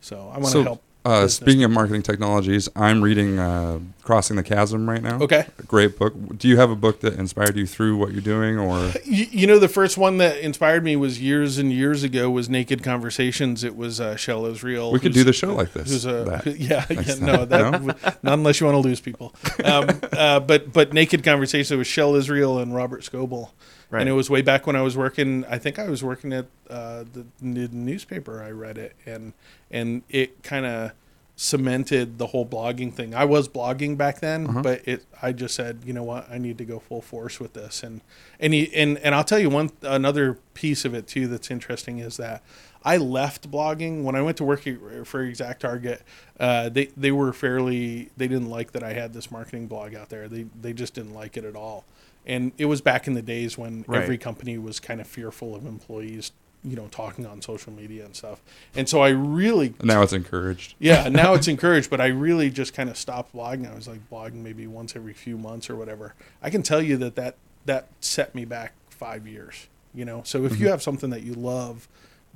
So 0.00 0.16
I 0.34 0.38
want 0.38 0.46
to 0.46 0.50
So, 0.50 0.62
help. 0.64 0.82
Uh, 1.04 1.28
speaking 1.28 1.64
of 1.64 1.70
marketing 1.70 2.02
technologies, 2.02 2.66
I'm 2.74 3.02
reading 3.02 3.38
uh, 3.38 3.80
Crossing 4.02 4.36
the 4.36 4.42
Chasm 4.42 4.88
right 4.88 5.02
now. 5.02 5.18
Okay. 5.20 5.46
A 5.58 5.62
great 5.64 5.98
book. 5.98 6.14
Do 6.38 6.48
you 6.48 6.56
have 6.56 6.70
a 6.70 6.76
book 6.76 7.00
that 7.00 7.14
inspired 7.14 7.56
you 7.56 7.66
through 7.66 7.98
what 7.98 8.12
you're 8.12 8.22
doing, 8.22 8.58
or 8.58 8.90
You, 9.04 9.26
you 9.30 9.46
know, 9.46 9.58
the 9.58 9.68
first 9.68 9.98
one 9.98 10.16
that 10.18 10.38
inspired 10.38 10.82
me 10.82 10.96
was 10.96 11.20
years 11.20 11.58
and 11.58 11.70
years 11.70 12.04
ago 12.04 12.30
was 12.30 12.48
Naked 12.48 12.82
Conversations. 12.82 13.64
It 13.64 13.76
was 13.76 14.00
uh, 14.00 14.16
Shel 14.16 14.46
Israel. 14.46 14.92
we 14.92 14.98
could 14.98 15.12
do 15.12 15.24
the 15.24 15.34
show 15.34 15.54
like 15.54 15.74
this? 15.74 15.90
Who's 15.90 16.06
a 16.06 16.42
yeah, 16.46 16.86
yeah 16.88 17.14
no 17.20 17.44
that 17.44 17.72
No? 17.72 18.12
not 18.22 18.34
unless 18.34 18.60
you 18.60 18.66
want 18.66 18.76
to 18.76 18.88
lose 18.88 19.00
people. 19.00 19.34
Um, 19.62 19.88
uh, 20.12 20.40
but 20.40 20.72
but 20.72 20.94
Naked 20.94 21.22
Conversations 21.22 21.76
was 21.76 21.86
Shel 21.86 22.14
Israel 22.14 22.58
and 22.58 22.74
Robert 22.74 23.02
Scoble, 23.02 23.50
Right. 23.94 24.00
and 24.00 24.08
it 24.08 24.12
was 24.12 24.28
way 24.28 24.42
back 24.42 24.66
when 24.66 24.76
I 24.76 24.82
was 24.82 24.96
working. 24.96 25.44
I 25.48 25.58
think 25.58 25.78
I 25.78 25.88
was 25.88 26.02
working 26.02 26.32
at 26.32 26.46
uh, 26.68 27.04
the, 27.12 27.24
newspaper. 27.40 28.42
I 28.42 28.50
read 28.50 28.76
it 28.78 28.94
and 29.06 29.32
and 29.70 30.02
it 30.08 30.42
kind 30.42 30.66
of 30.66 30.92
cemented 31.36 32.18
the 32.18 32.28
whole 32.28 32.46
blogging 32.46 32.92
thing. 32.92 33.12
I 33.14 33.24
was 33.24 33.48
blogging 33.48 33.96
back 33.96 34.20
then, 34.20 34.46
Uh-huh. 34.46 34.62
but 34.62 34.86
it 34.86 35.04
I 35.20 35.32
just 35.32 35.54
said, 35.54 35.80
you 35.84 35.92
know 35.92 36.04
what, 36.04 36.30
I 36.30 36.38
need 36.38 36.58
to 36.58 36.64
go 36.64 36.78
full 36.78 37.02
force 37.02 37.40
with 37.40 37.54
this. 37.54 37.82
And 37.82 38.00
and 38.38 38.54
he, 38.54 38.72
and 38.74 38.98
and 38.98 39.14
I'll 39.14 39.24
tell 39.24 39.38
you 39.40 39.50
one 39.50 39.70
another 39.82 40.38
piece 40.54 40.84
of 40.84 40.94
it 40.94 41.06
too 41.08 41.26
that's 41.26 41.50
interesting 41.50 41.98
is 41.98 42.16
that 42.18 42.42
I 42.84 42.98
left 42.98 43.50
blogging 43.50 44.02
when 44.04 44.14
I 44.14 44.22
went 44.22 44.36
to 44.38 44.44
work 44.44 44.64
for 45.04 45.22
Exact 45.22 45.60
Target. 45.62 46.02
Uh, 46.38 46.68
they 46.68 46.86
they 46.96 47.10
were 47.10 47.32
fairly 47.32 48.10
they 48.16 48.28
didn't 48.28 48.50
like 48.50 48.72
that 48.72 48.82
I 48.84 48.92
had 48.92 49.12
this 49.12 49.30
marketing 49.30 49.66
blog 49.66 49.94
out 49.94 50.10
there. 50.10 50.28
They 50.28 50.46
they 50.60 50.72
just 50.72 50.94
didn't 50.94 51.14
like 51.14 51.36
it 51.36 51.44
at 51.44 51.56
all. 51.56 51.84
And 52.26 52.52
it 52.58 52.66
was 52.66 52.80
back 52.80 53.06
in 53.06 53.14
the 53.14 53.22
days 53.22 53.58
when 53.58 53.84
Right. 53.86 54.02
every 54.02 54.18
company 54.18 54.58
was 54.58 54.80
kind 54.80 55.00
of 55.00 55.06
fearful 55.06 55.54
of 55.54 55.66
employees, 55.66 56.32
you 56.62 56.74
know, 56.76 56.88
talking 56.88 57.26
on 57.26 57.42
social 57.42 57.72
media 57.72 58.04
and 58.04 58.16
stuff. 58.16 58.40
And 58.74 58.88
so 58.88 59.00
I 59.02 59.10
really 59.10 59.74
now 59.82 60.02
it's 60.02 60.12
encouraged. 60.12 60.74
yeah, 60.78 61.08
now 61.08 61.34
it's 61.34 61.48
encouraged, 61.54 61.90
but 61.90 62.00
I 62.00 62.06
really 62.06 62.50
just 62.50 62.72
kind 62.72 62.88
of 62.88 62.96
stopped 62.96 63.34
blogging. 63.34 63.70
I 63.70 63.74
was 63.74 63.86
like 63.86 64.08
blogging 64.10 64.42
maybe 64.42 64.66
once 64.66 64.96
every 64.96 65.12
few 65.12 65.36
months 65.36 65.68
or 65.68 65.76
whatever. 65.76 66.14
I 66.42 66.50
can 66.50 66.62
tell 66.62 66.80
you 66.80 66.96
that 66.98 67.16
that, 67.16 67.36
that 67.66 67.88
set 68.00 68.34
me 68.34 68.44
back 68.44 68.72
five 68.88 69.26
years. 69.26 69.66
You 69.94 70.04
know, 70.04 70.22
so 70.24 70.44
if 70.44 70.52
you 70.52 70.58
mm-hmm. 70.58 70.68
have 70.68 70.82
something 70.82 71.10
that 71.10 71.22
you 71.22 71.34
love, 71.34 71.88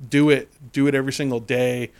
do 0.07 0.29
it. 0.29 0.49
Do 0.71 0.87
it 0.87 0.95
every 0.95 1.11
single 1.11 1.41
day, 1.41 1.91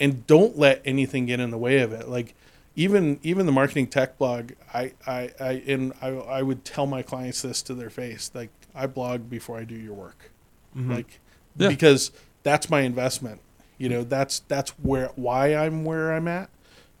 and 0.00 0.26
don't 0.26 0.56
let 0.56 0.80
anything 0.86 1.26
get 1.26 1.38
in 1.38 1.50
the 1.50 1.58
way 1.58 1.80
of 1.80 1.92
it. 1.92 2.08
Like 2.08 2.34
even 2.74 3.18
even 3.22 3.46
the 3.46 3.52
marketing 3.52 3.86
tech 3.86 4.18
blog, 4.18 4.52
I 4.72 4.92
I, 5.06 5.30
I 5.40 5.62
and 5.66 5.92
I 6.00 6.08
I 6.08 6.42
would 6.42 6.64
tell 6.64 6.86
my 6.86 7.02
clients 7.02 7.42
this 7.42 7.62
to 7.62 7.74
their 7.74 7.90
face. 7.90 8.30
Like 8.34 8.50
I 8.74 8.86
blog 8.86 9.28
before 9.28 9.58
I 9.58 9.64
do 9.64 9.74
your 9.74 9.94
work 9.94 10.30
Mhm. 10.76 10.90
like 10.94 11.20
Yeah. 11.56 11.68
because 11.68 12.10
that's 12.42 12.70
my 12.70 12.80
investment 12.80 13.40
you 13.76 13.88
know 13.90 14.02
that's 14.04 14.38
that's 14.48 14.70
where 14.78 15.10
why 15.16 15.54
i'm 15.54 15.84
where 15.84 16.12
i'm 16.12 16.26
at 16.26 16.48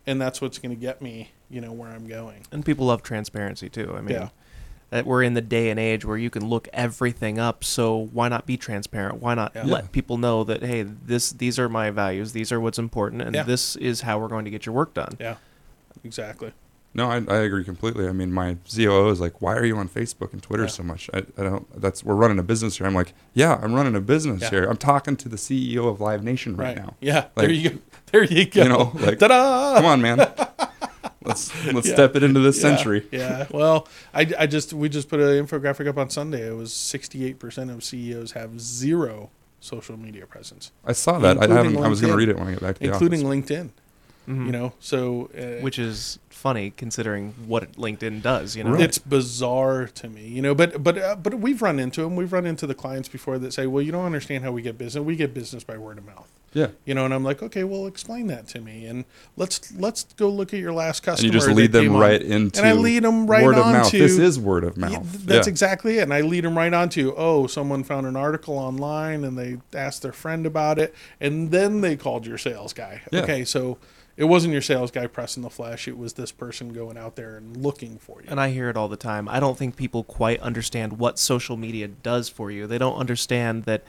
and 0.06 0.20
that's 0.20 0.40
what's 0.42 0.58
going 0.58 0.74
to 0.74 0.80
get 0.80 1.00
me 1.00 1.30
you 1.48 1.60
know 1.60 1.72
where 1.72 1.88
i'm 1.88 2.06
going 2.06 2.42
and 2.52 2.64
people 2.66 2.86
love 2.86 3.02
transparency 3.02 3.68
too. 3.70 3.94
I 3.96 4.02
mean, 4.02 4.14
Yeah. 4.16 4.28
that 4.90 5.06
we're 5.06 5.22
in 5.22 5.32
the 5.32 5.40
day 5.40 5.70
and 5.70 5.80
age 5.80 6.04
where 6.04 6.18
you 6.18 6.28
can 6.28 6.46
look 6.50 6.68
everything 6.74 7.38
up. 7.38 7.64
So 7.64 7.96
why 8.12 8.28
not 8.28 8.44
be 8.44 8.58
transparent? 8.58 9.22
Why 9.22 9.32
not 9.34 9.52
Yeah. 9.54 9.64
let 9.64 9.90
people 9.90 10.18
know 10.18 10.44
that 10.44 10.62
hey, 10.62 10.82
this 10.82 11.32
these 11.32 11.58
are 11.58 11.68
my 11.70 11.88
values. 11.90 12.32
These 12.32 12.52
are 12.52 12.60
what's 12.60 12.78
important, 12.78 13.22
and 13.22 13.34
this 13.46 13.74
is 13.76 14.02
how 14.02 14.18
we're 14.18 14.28
going 14.28 14.44
to 14.44 14.50
get 14.50 14.66
your 14.66 14.74
work 14.74 14.92
done. 14.92 15.16
yeah 15.18 15.36
exactly 16.04 16.52
No, 16.94 17.08
I, 17.10 17.16
I 17.26 17.38
agree 17.48 17.64
completely. 17.64 18.06
I 18.06 18.12
mean, 18.12 18.30
my 18.32 18.56
COO 18.68 19.08
is 19.08 19.18
like, 19.18 19.40
"Why 19.40 19.54
are 19.56 19.64
you 19.64 19.78
on 19.78 19.88
Facebook 19.88 20.34
and 20.34 20.42
Twitter 20.42 20.64
Yeah. 20.64 20.68
so 20.78 20.82
much?" 20.82 21.08
I, 21.14 21.18
I 21.38 21.42
don't. 21.42 21.64
That's 21.80 22.04
we're 22.04 22.14
running 22.14 22.38
a 22.38 22.42
business 22.42 22.76
here. 22.76 22.86
I'm 22.86 22.94
like, 22.94 23.14
"Yeah, 23.32 23.58
I'm 23.62 23.72
running 23.72 23.96
a 23.96 24.00
business 24.02 24.42
Yeah. 24.42 24.50
here. 24.50 24.64
I'm 24.70 24.76
talking 24.76 25.16
to 25.16 25.26
the 25.30 25.38
CEO 25.38 25.88
of 25.88 26.02
Live 26.02 26.22
Nation 26.22 26.54
right, 26.54 26.76
right, 26.76 26.84
now. 26.84 26.94
yeah 27.00 27.28
Like, 27.34 27.46
there 27.46 27.50
you 27.50 27.70
go 27.70 27.78
there 28.12 28.24
you 28.24 28.44
go 28.44 28.62
you 28.64 28.68
know, 28.68 28.92
like, 29.06 29.18
ta-da 29.18 29.76
Come 29.76 29.86
on, 29.86 30.02
man. 30.02 30.18
let's 31.24 31.48
let's 31.72 31.86
Yeah. 31.88 31.94
step 31.94 32.14
it 32.16 32.22
into 32.22 32.40
this 32.40 32.60
century." 32.60 33.06
yeah 33.10 33.46
well 33.50 33.88
I, 34.12 34.22
I 34.38 34.46
just 34.46 34.72
we 34.74 34.88
just 34.90 35.08
put 35.08 35.18
an 35.20 35.46
infographic 35.46 35.86
up 35.88 35.96
on 35.96 36.10
sunday 36.10 36.46
it 36.48 36.56
was 36.56 36.72
68% 36.72 37.72
of 37.72 37.82
ceos 37.84 38.32
have 38.32 38.60
zero 38.60 39.30
social 39.60 39.96
media 39.96 40.26
presence 40.26 40.72
I 40.84 40.92
saw 40.92 41.18
that. 41.20 41.38
I 41.38 41.46
haven't. 41.46 41.76
I 41.78 41.88
was 41.88 42.00
going 42.00 42.12
to 42.12 42.16
read 42.18 42.28
it 42.28 42.36
when 42.38 42.48
I 42.48 42.52
get 42.52 42.60
back 42.60 42.74
to 42.76 42.80
the 42.80 42.88
office. 42.90 43.00
including 43.02 43.26
office. 43.26 43.50
linkedin 43.50 43.70
Mhm. 44.28 44.46
you 44.46 44.52
know 44.52 44.72
so 44.78 45.30
uh, 45.36 45.60
which 45.62 45.78
is 45.78 46.18
funny 46.30 46.72
considering 46.76 47.34
what 47.46 47.72
LinkedIn 47.74 48.20
does. 48.20 48.56
You 48.56 48.64
know, 48.64 48.72
Right. 48.72 48.80
It's 48.82 48.98
bizarre 48.98 49.86
to 49.86 50.08
me, 50.08 50.26
you 50.26 50.42
know. 50.42 50.54
But 50.56 50.82
but 50.82 50.98
uh, 50.98 51.14
but 51.16 51.34
we've 51.38 51.62
run 51.62 51.78
into 51.78 52.02
them. 52.02 52.16
We've 52.16 52.32
run 52.32 52.46
into 52.46 52.66
the 52.66 52.74
clients 52.74 53.08
before 53.08 53.38
that 53.38 53.52
say, 53.52 53.66
"Well, 53.68 53.80
you 53.82 53.92
don't 53.92 54.04
understand 54.04 54.42
how 54.42 54.50
we 54.50 54.60
get 54.62 54.76
business. 54.76 55.04
We 55.04 55.14
get 55.14 55.32
business 55.34 55.62
by 55.62 55.76
word 55.78 55.98
of 55.98 56.06
mouth." 56.06 56.28
Yeah, 56.54 56.66
You 56.84 56.94
know, 56.94 57.06
and 57.06 57.14
I'm 57.14 57.24
like, 57.24 57.42
okay, 57.42 57.64
well, 57.64 57.86
explain 57.86 58.26
that 58.26 58.46
to 58.48 58.60
me, 58.60 58.84
and 58.84 59.06
let's 59.38 59.72
let's 59.78 60.04
go 60.16 60.28
look 60.28 60.52
at 60.52 60.60
your 60.60 60.72
last 60.72 61.02
customer. 61.02 61.28
and 61.28 61.34
customer. 61.34 61.50
you 61.52 61.56
just 61.56 61.72
lead 61.72 61.72
them 61.72 61.84
came 61.86 61.94
on. 61.94 62.00
right 62.00 62.20
into 62.20 62.58
and 62.58 62.68
I 62.68 62.72
lead 62.74 63.04
them 63.04 63.26
right 63.26 63.42
word 63.44 63.54
on 63.54 63.60
of 63.68 63.72
mouth. 63.82 63.90
to 63.90 63.98
This 63.98 64.18
is 64.18 64.38
word 64.38 64.64
of 64.64 64.76
mouth. 64.76 65.10
th- 65.12 65.24
that's 65.24 65.46
yeah. 65.46 65.50
exactly 65.50 65.98
it. 65.98 66.02
And 66.02 66.12
I 66.12 66.20
lead 66.20 66.44
them 66.44 66.54
right 66.58 66.74
on 66.74 66.90
to, 66.90 67.14
oh, 67.16 67.46
someone 67.46 67.84
found 67.84 68.06
an 68.06 68.16
article 68.16 68.58
online 68.58 69.24
and 69.24 69.38
they 69.38 69.58
asked 69.74 70.02
their 70.02 70.12
friend 70.12 70.44
about 70.44 70.78
it, 70.78 70.94
and 71.20 71.50
then 71.52 71.80
they 71.80 71.96
called 71.96 72.26
your 72.26 72.36
sales 72.38 72.74
guy. 72.74 73.00
Yeah. 73.10 73.20
Okay, 73.22 73.44
so 73.46 73.78
it 74.16 74.24
wasn't 74.24 74.52
your 74.52 74.62
sales 74.62 74.90
guy 74.90 75.06
pressing 75.06 75.42
the 75.42 75.50
flesh; 75.50 75.86
it 75.88 75.96
was 75.96 76.14
this 76.14 76.32
person 76.32 76.72
going 76.72 76.96
out 76.98 77.16
there 77.16 77.36
and 77.36 77.56
looking 77.56 77.98
for 77.98 78.20
you. 78.22 78.28
and 78.30 78.40
I 78.40 78.50
hear 78.50 78.68
it 78.68 78.76
all 78.76 78.88
the 78.88 78.96
time. 78.96 79.28
I 79.28 79.40
don't 79.40 79.56
think 79.58 79.76
people 79.76 80.04
quite 80.04 80.40
understand 80.40 80.98
what 80.98 81.18
social 81.18 81.56
media 81.56 81.88
does 81.88 82.28
for 82.28 82.50
you. 82.50 82.66
They 82.66 82.78
don't 82.78 82.96
understand 82.96 83.64
that. 83.64 83.82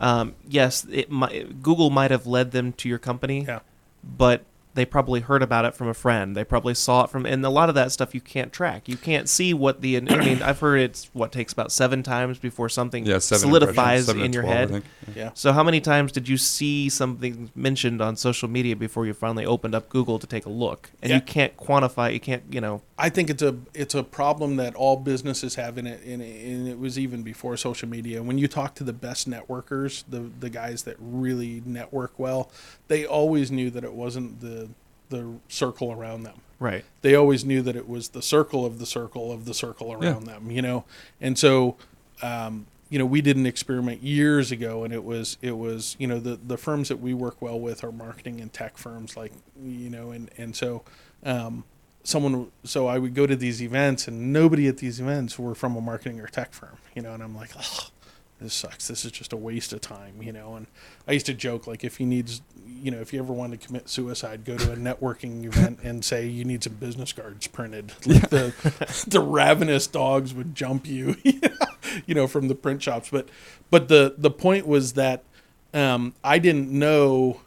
Um, 0.00 0.36
yes, 0.48 0.86
it 0.90 1.10
might, 1.10 1.60
Google 1.60 1.90
might 1.90 2.12
have 2.12 2.24
led 2.24 2.52
them 2.52 2.72
to 2.74 2.88
your 2.88 2.98
company, 2.98 3.44
Yeah. 3.48 3.60
but 4.04 4.44
they 4.78 4.84
probably 4.86 5.18
heard 5.20 5.42
about 5.42 5.64
it 5.64 5.74
from 5.74 5.88
a 5.88 5.94
friend. 5.94 6.36
They 6.36 6.44
probably 6.44 6.72
saw 6.72 7.02
it 7.04 7.10
from, 7.10 7.26
and 7.26 7.44
a 7.44 7.50
lot 7.50 7.68
of 7.68 7.74
that 7.74 7.90
stuff 7.90 8.14
you 8.14 8.20
can't 8.20 8.52
track. 8.52 8.88
You 8.88 8.96
can't 8.96 9.28
see 9.28 9.52
what 9.52 9.80
the. 9.80 9.96
I 9.96 10.00
mean, 10.00 10.40
I've 10.40 10.60
heard 10.60 10.80
it's 10.80 11.10
what 11.12 11.32
takes 11.32 11.52
about 11.52 11.72
seven 11.72 12.04
times 12.04 12.38
before 12.38 12.68
something 12.68 13.04
yeah, 13.04 13.18
seven 13.18 13.40
solidifies 13.40 14.06
seven 14.06 14.22
in 14.22 14.32
your 14.32 14.44
12, 14.44 14.70
head. 14.70 14.82
yeah. 15.16 15.30
So, 15.34 15.52
how 15.52 15.64
many 15.64 15.80
times 15.80 16.12
did 16.12 16.28
you 16.28 16.36
see 16.36 16.88
something 16.88 17.50
mentioned 17.56 18.00
on 18.00 18.14
social 18.14 18.48
media 18.48 18.76
before 18.76 19.04
you 19.04 19.14
finally 19.14 19.44
opened 19.44 19.74
up 19.74 19.88
Google 19.88 20.20
to 20.20 20.26
take 20.28 20.46
a 20.46 20.50
look? 20.50 20.90
And 21.02 21.10
Yeah. 21.10 21.16
you 21.16 21.22
can't 21.22 21.56
quantify. 21.56 22.12
You 22.12 22.20
can't, 22.20 22.44
you 22.50 22.60
know. 22.60 22.82
I 22.96 23.08
think 23.08 23.30
it's 23.30 23.42
a 23.42 23.56
it's 23.74 23.96
a 23.96 24.04
problem 24.04 24.56
that 24.56 24.76
all 24.76 24.96
businesses 24.96 25.56
have 25.56 25.76
in 25.78 25.86
it, 25.88 26.04
and 26.04 26.22
it, 26.22 26.46
and 26.46 26.68
it 26.68 26.78
was 26.78 26.98
even 26.98 27.22
before 27.22 27.56
social 27.56 27.88
media. 27.88 28.22
When 28.22 28.38
you 28.38 28.46
talk 28.46 28.76
to 28.76 28.84
the 28.84 28.92
best 28.92 29.28
networkers, 29.28 30.04
the 30.08 30.30
the 30.38 30.50
guys 30.50 30.84
that 30.84 30.96
really 31.00 31.62
network 31.66 32.16
well, 32.16 32.50
they 32.86 33.04
always 33.04 33.50
knew 33.50 33.70
that 33.70 33.82
it 33.84 33.92
wasn't 33.92 34.40
the 34.40 34.67
the 35.08 35.34
circle 35.48 35.92
around 35.92 36.22
them. 36.22 36.36
Right. 36.60 36.84
They 37.02 37.14
always 37.14 37.44
knew 37.44 37.62
that 37.62 37.76
it 37.76 37.88
was 37.88 38.10
the 38.10 38.22
circle 38.22 38.66
of 38.66 38.78
the 38.78 38.86
circle 38.86 39.30
of 39.30 39.44
the 39.44 39.54
circle 39.54 39.92
around 39.92 40.24
them. 40.24 40.50
You 40.50 40.62
know, 40.62 40.84
and 41.20 41.38
so. 41.38 41.76
Um, 42.20 42.66
you 42.90 42.98
know, 42.98 43.04
we 43.04 43.20
did 43.20 43.36
an 43.36 43.44
experiment 43.44 44.02
years 44.02 44.50
ago, 44.50 44.82
and 44.82 44.94
it 44.94 45.04
was 45.04 45.36
it 45.42 45.58
was 45.58 45.94
you 45.98 46.06
know 46.06 46.18
the 46.18 46.36
the 46.36 46.56
firms 46.56 46.88
that 46.88 46.96
we 46.96 47.12
work 47.12 47.40
well 47.42 47.60
with 47.60 47.84
are 47.84 47.92
marketing 47.92 48.40
and 48.40 48.50
tech 48.50 48.78
firms, 48.78 49.14
like 49.14 49.32
you 49.62 49.90
know, 49.90 50.10
and 50.10 50.30
and 50.38 50.56
so 50.56 50.82
um, 51.22 51.64
someone 52.08 52.50
so 52.64 52.86
I 52.86 52.98
would 52.98 53.14
go 53.14 53.26
to 53.26 53.36
these 53.36 53.62
events 53.62 54.08
and 54.08 54.32
nobody 54.32 54.66
at 54.66 54.78
these 54.78 55.00
events 55.00 55.38
were 55.38 55.54
from 55.54 55.76
a 55.76 55.80
marketing 55.80 56.20
or 56.20 56.26
tech 56.26 56.52
firm, 56.52 56.78
you 56.94 57.02
know, 57.02 57.12
and 57.12 57.22
I'm 57.22 57.36
like, 57.36 57.50
oh, 57.58 57.88
this 58.40 58.54
sucks. 58.54 58.86
This 58.86 59.04
is 59.04 59.10
just 59.10 59.32
a 59.32 59.36
waste 59.36 59.72
of 59.72 59.80
time, 59.80 60.22
you 60.22 60.32
know. 60.32 60.54
And 60.54 60.66
I 61.06 61.12
used 61.12 61.26
to 61.26 61.34
joke 61.34 61.66
like 61.66 61.82
if 61.82 61.96
he 61.96 62.04
needs, 62.04 62.40
you 62.66 62.90
know, 62.90 63.00
if 63.00 63.12
you 63.12 63.18
ever 63.18 63.32
want 63.32 63.52
to 63.52 63.66
commit 63.66 63.88
suicide, 63.88 64.44
go 64.44 64.56
to 64.56 64.72
a 64.72 64.76
networking 64.76 65.44
event 65.46 65.80
and 65.82 66.04
say 66.04 66.26
you 66.26 66.44
need 66.44 66.62
some 66.62 66.74
business 66.74 67.12
cards 67.12 67.46
printed. 67.48 67.92
Like 68.06 68.30
the 68.30 69.04
the 69.08 69.20
ravenous 69.20 69.86
dogs 69.86 70.32
would 70.34 70.54
jump 70.54 70.86
you, 70.86 71.16
you 72.06 72.14
know, 72.14 72.26
from 72.26 72.48
the 72.48 72.54
print 72.54 72.82
shops. 72.82 73.10
But 73.10 73.28
but 73.70 73.88
the 73.88 74.14
the 74.16 74.30
point 74.30 74.66
was 74.66 74.92
that 74.92 75.24
um, 75.74 76.14
I 76.22 76.38
didn't 76.38 76.70
know 76.70 77.40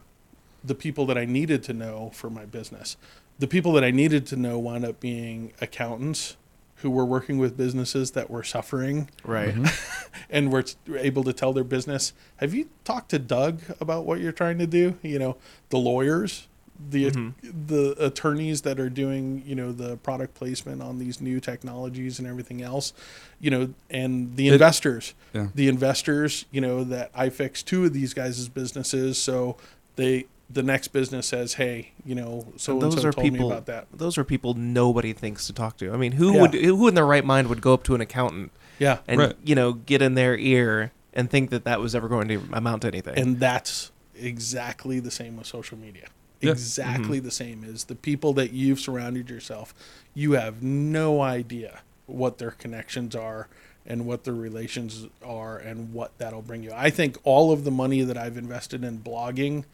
the 0.63 0.75
people 0.75 1.05
that 1.07 1.17
I 1.17 1.25
needed 1.25 1.63
to 1.63 1.73
know 1.73 2.11
for 2.13 2.29
my 2.29 2.45
business. 2.45 2.97
The 3.39 3.47
people 3.47 3.71
that 3.73 3.83
I 3.83 3.91
needed 3.91 4.27
to 4.27 4.35
know 4.35 4.59
wound 4.59 4.85
up 4.85 4.99
being 4.99 5.53
accountants 5.59 6.37
who 6.82 6.89
were 6.89 7.05
working 7.05 7.38
with 7.38 7.55
businesses 7.57 8.11
that 8.11 8.29
were 8.29 8.43
suffering 8.43 9.09
Right. 9.23 9.55
and 10.29 10.51
were 10.51 10.63
able 10.95 11.23
to 11.23 11.34
tell 11.34 11.53
their 11.53 11.63
business, 11.63 12.13
"Have 12.38 12.53
you 12.53 12.69
talked 12.84 13.09
to 13.11 13.19
Doug 13.19 13.61
about 13.79 14.05
what 14.05 14.19
you're 14.19 14.32
trying 14.32 14.57
to 14.59 14.67
do?" 14.67 14.97
You 15.01 15.19
know, 15.19 15.38
the 15.69 15.77
lawyers, 15.77 16.47
the 16.89 17.11
Mhm. 17.11 17.34
the 17.67 17.95
attorneys 18.03 18.61
that 18.61 18.79
are 18.79 18.89
doing 18.89 19.43
you 19.45 19.53
know 19.53 19.71
the 19.71 19.97
product 19.97 20.34
placement 20.34 20.82
on 20.82 20.97
these 20.97 21.21
new 21.21 21.39
technologies 21.39 22.17
and 22.17 22.27
everything 22.27 22.61
else, 22.63 22.93
you 23.39 23.51
know, 23.51 23.73
and 23.89 24.36
the 24.36 24.47
It- 24.47 24.53
investors, 24.53 25.13
Yeah. 25.34 25.47
the 25.53 25.67
investors, 25.67 26.45
you 26.51 26.59
know, 26.61 26.84
that 26.86 27.11
I 27.13 27.29
fixed 27.29 27.67
two 27.67 27.86
of 27.86 27.93
these 27.93 28.13
guys' 28.15 28.47
businesses, 28.49 29.19
so 29.19 29.57
they 29.95 30.25
the 30.52 30.64
next 30.64 30.89
business 30.89 31.28
says, 31.28 31.56
hey, 31.56 31.91
you 32.06 32.16
know, 32.16 32.52
so 32.58 32.74
and 32.74 32.82
those 32.82 33.02
so 33.02 33.08
are 33.08 33.12
told 33.12 33.26
me 33.26 33.32
people. 33.32 33.52
about 33.52 33.66
that. 33.68 33.88
Those 33.93 34.18
are 34.18 34.24
people 34.24 34.54
nobody 34.54 35.14
thinks 35.14 35.47
to 35.47 35.54
talk 35.54 35.78
to. 35.78 35.91
I 35.91 35.97
mean, 35.97 36.14
who 36.14 36.34
Yeah. 36.34 36.41
would 36.41 36.54
who 36.54 36.88
in 36.88 36.95
their 36.95 37.06
right 37.06 37.26
mind 37.26 37.47
would 37.47 37.62
go 37.62 37.74
up 37.74 37.84
to 37.84 37.95
an 37.95 38.02
accountant 38.02 38.52
Yeah, 38.80 38.99
and 39.08 39.20
Right. 39.20 39.36
you 39.43 39.56
know 39.56 39.74
get 39.74 40.02
in 40.02 40.16
their 40.16 40.36
ear 40.38 40.91
and 41.14 41.30
think 41.30 41.49
that 41.52 41.66
that 41.66 41.80
was 41.80 41.93
ever 41.93 42.08
going 42.08 42.28
to 42.30 42.41
amount 42.54 42.82
to 42.84 42.88
anything? 42.88 43.18
and 43.18 43.39
that's 43.39 43.91
exactly 44.16 44.99
the 44.99 45.12
same 45.12 45.38
with 45.38 45.47
social 45.47 45.78
media. 45.78 46.08
Yeah. 46.41 46.52
Exactly 46.52 47.18
mm-hmm. 47.18 47.26
the 47.26 47.32
same 47.32 47.64
is 47.64 47.86
the 47.86 47.95
people 47.95 48.34
that 48.34 48.52
you've 48.52 48.80
surrounded 48.80 49.30
yourself. 49.30 49.74
You 50.14 50.34
have 50.34 50.64
no 50.64 51.22
idea 51.22 51.82
what 52.08 52.39
their 52.39 52.52
connections 52.52 53.16
are 53.16 53.47
and 53.86 54.06
what 54.06 54.24
their 54.24 54.34
relations 54.34 55.08
are 55.24 55.58
and 55.58 55.93
what 55.93 56.18
that'll 56.18 56.41
bring 56.41 56.64
you. 56.64 56.72
I 56.76 56.89
think 56.89 57.18
all 57.24 57.52
of 57.52 57.64
the 57.64 57.72
money 57.72 58.02
that 58.02 58.18
I've 58.18 58.38
invested 58.38 58.84
in 58.84 58.99
blogging, 58.99 59.66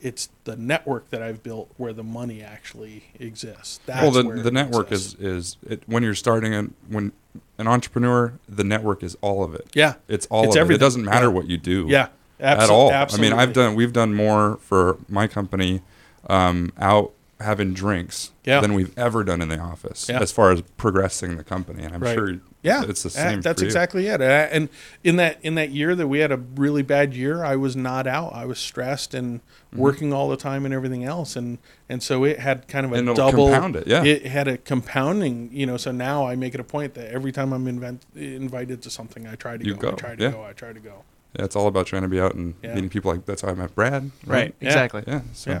it's 0.00 0.28
the 0.44 0.56
network 0.56 1.10
that 1.10 1.22
I've 1.22 1.42
built 1.42 1.70
where 1.76 1.92
the 1.92 2.04
money 2.04 2.42
actually 2.42 3.04
exists. 3.18 3.80
That's 3.86 4.02
well, 4.02 4.10
the, 4.10 4.42
the 4.42 4.50
network 4.50 4.92
exists. 4.92 5.14
is 5.20 5.56
is 5.64 5.72
it, 5.72 5.82
when 5.86 6.02
you're 6.02 6.14
starting 6.14 6.54
an 6.54 6.74
when 6.88 7.12
an 7.58 7.66
entrepreneur, 7.66 8.32
the 8.48 8.64
network 8.64 9.02
is 9.02 9.16
all 9.20 9.42
of 9.42 9.54
it. 9.54 9.66
yeah, 9.74 9.94
It's 10.08 10.26
all 10.26 10.44
It's 10.44 10.56
of 10.56 10.70
it. 10.70 10.74
It 10.74 10.78
doesn't 10.78 11.04
matter 11.04 11.26
Yeah. 11.26 11.32
what 11.32 11.46
you 11.48 11.58
do. 11.58 11.86
yeah, 11.88 12.08
at 12.38 12.70
all. 12.70 12.92
Absolutely. 12.92 13.28
I 13.28 13.30
mean, 13.30 13.40
I've 13.40 13.52
done 13.52 13.74
we've 13.74 13.92
done 13.92 14.14
more 14.14 14.58
for 14.62 14.98
my 15.08 15.26
company 15.26 15.82
um, 16.30 16.72
out 16.78 17.12
having 17.40 17.72
drinks 17.72 18.32
Yeah. 18.44 18.60
than 18.60 18.74
we've 18.74 18.92
ever 18.98 19.22
done 19.22 19.40
in 19.40 19.48
the 19.48 19.58
office 19.60 20.08
Yeah. 20.08 20.18
as 20.20 20.32
far 20.32 20.50
as 20.50 20.60
progressing 20.76 21.36
the 21.36 21.44
company. 21.44 21.84
And 21.84 21.94
I'm 21.94 22.00
Right. 22.02 22.14
sure 22.14 22.34
Yeah, 22.62 22.82
it's 22.88 23.04
the 23.04 23.10
same. 23.10 23.40
That's 23.40 23.60
for 23.60 23.64
you. 23.64 23.68
exactly 23.68 24.08
it. 24.08 24.20
And 24.20 24.68
in 25.04 25.14
that 25.16 25.38
in 25.42 25.54
that 25.54 25.70
year 25.70 25.94
that 25.94 26.08
we 26.08 26.18
had 26.18 26.32
a 26.32 26.36
really 26.56 26.82
bad 26.82 27.14
year, 27.14 27.44
I 27.44 27.54
was 27.54 27.76
not 27.76 28.08
out. 28.08 28.34
I 28.34 28.44
was 28.46 28.58
stressed 28.58 29.14
and 29.14 29.40
Mm-hmm. 29.70 29.78
working 29.80 30.12
all 30.12 30.28
the 30.30 30.36
time 30.36 30.64
and 30.64 30.72
everything 30.74 31.04
else, 31.04 31.36
and 31.36 31.58
and 31.88 32.02
so 32.02 32.24
it 32.24 32.40
had 32.40 32.66
kind 32.68 32.84
of 32.86 32.92
a 32.92 32.96
And 32.96 33.14
double. 33.14 33.50
compound 33.50 33.76
it, 33.76 33.86
yeah. 33.86 34.02
It 34.02 34.26
had 34.26 34.48
a 34.48 34.56
compounding. 34.58 35.50
You 35.52 35.66
know, 35.66 35.76
so 35.76 35.92
now 35.92 36.26
I 36.26 36.34
make 36.36 36.54
it 36.54 36.60
a 36.60 36.64
point 36.64 36.94
that 36.94 37.12
every 37.12 37.30
time 37.32 37.52
I'm 37.52 37.68
invent, 37.68 38.02
invited 38.16 38.82
to 38.82 38.90
something, 38.90 39.26
I 39.28 39.34
try 39.36 39.56
to 39.56 39.64
You 39.64 39.74
go. 39.76 39.88
I 39.88 39.90
go, 39.92 39.96
try 39.96 40.14
to 40.16 40.22
yeah. 40.22 40.30
go. 40.32 40.42
I 40.44 40.52
try 40.52 40.72
to 40.72 40.80
go. 40.80 41.04
Yeah, 41.38 41.44
it's 41.44 41.54
all 41.54 41.68
about 41.68 41.86
trying 41.86 42.02
to 42.02 42.08
be 42.08 42.18
out 42.20 42.34
and 42.34 42.54
Yeah. 42.62 42.74
meeting 42.74 42.90
people. 42.90 43.12
Like 43.12 43.26
that's 43.26 43.42
how 43.42 43.48
I 43.48 43.54
met 43.54 43.74
Brad. 43.74 44.10
right, 44.26 44.54
Yeah. 44.60 44.68
exactly. 44.68 45.04
Yeah. 45.06 45.20
So 45.34 45.50
Yeah. 45.52 45.60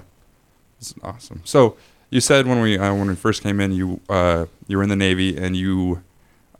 It's 0.78 0.94
awesome. 1.02 1.42
So 1.44 1.76
you 2.10 2.20
said 2.20 2.46
when 2.46 2.60
we 2.60 2.78
uh, 2.78 2.94
when 2.94 3.08
we 3.08 3.14
first 3.14 3.42
came 3.42 3.60
in, 3.60 3.72
you 3.72 4.00
uh, 4.08 4.46
you 4.66 4.76
were 4.76 4.82
in 4.82 4.88
the 4.88 4.96
Navy 4.96 5.36
and 5.36 5.56
you, 5.56 6.02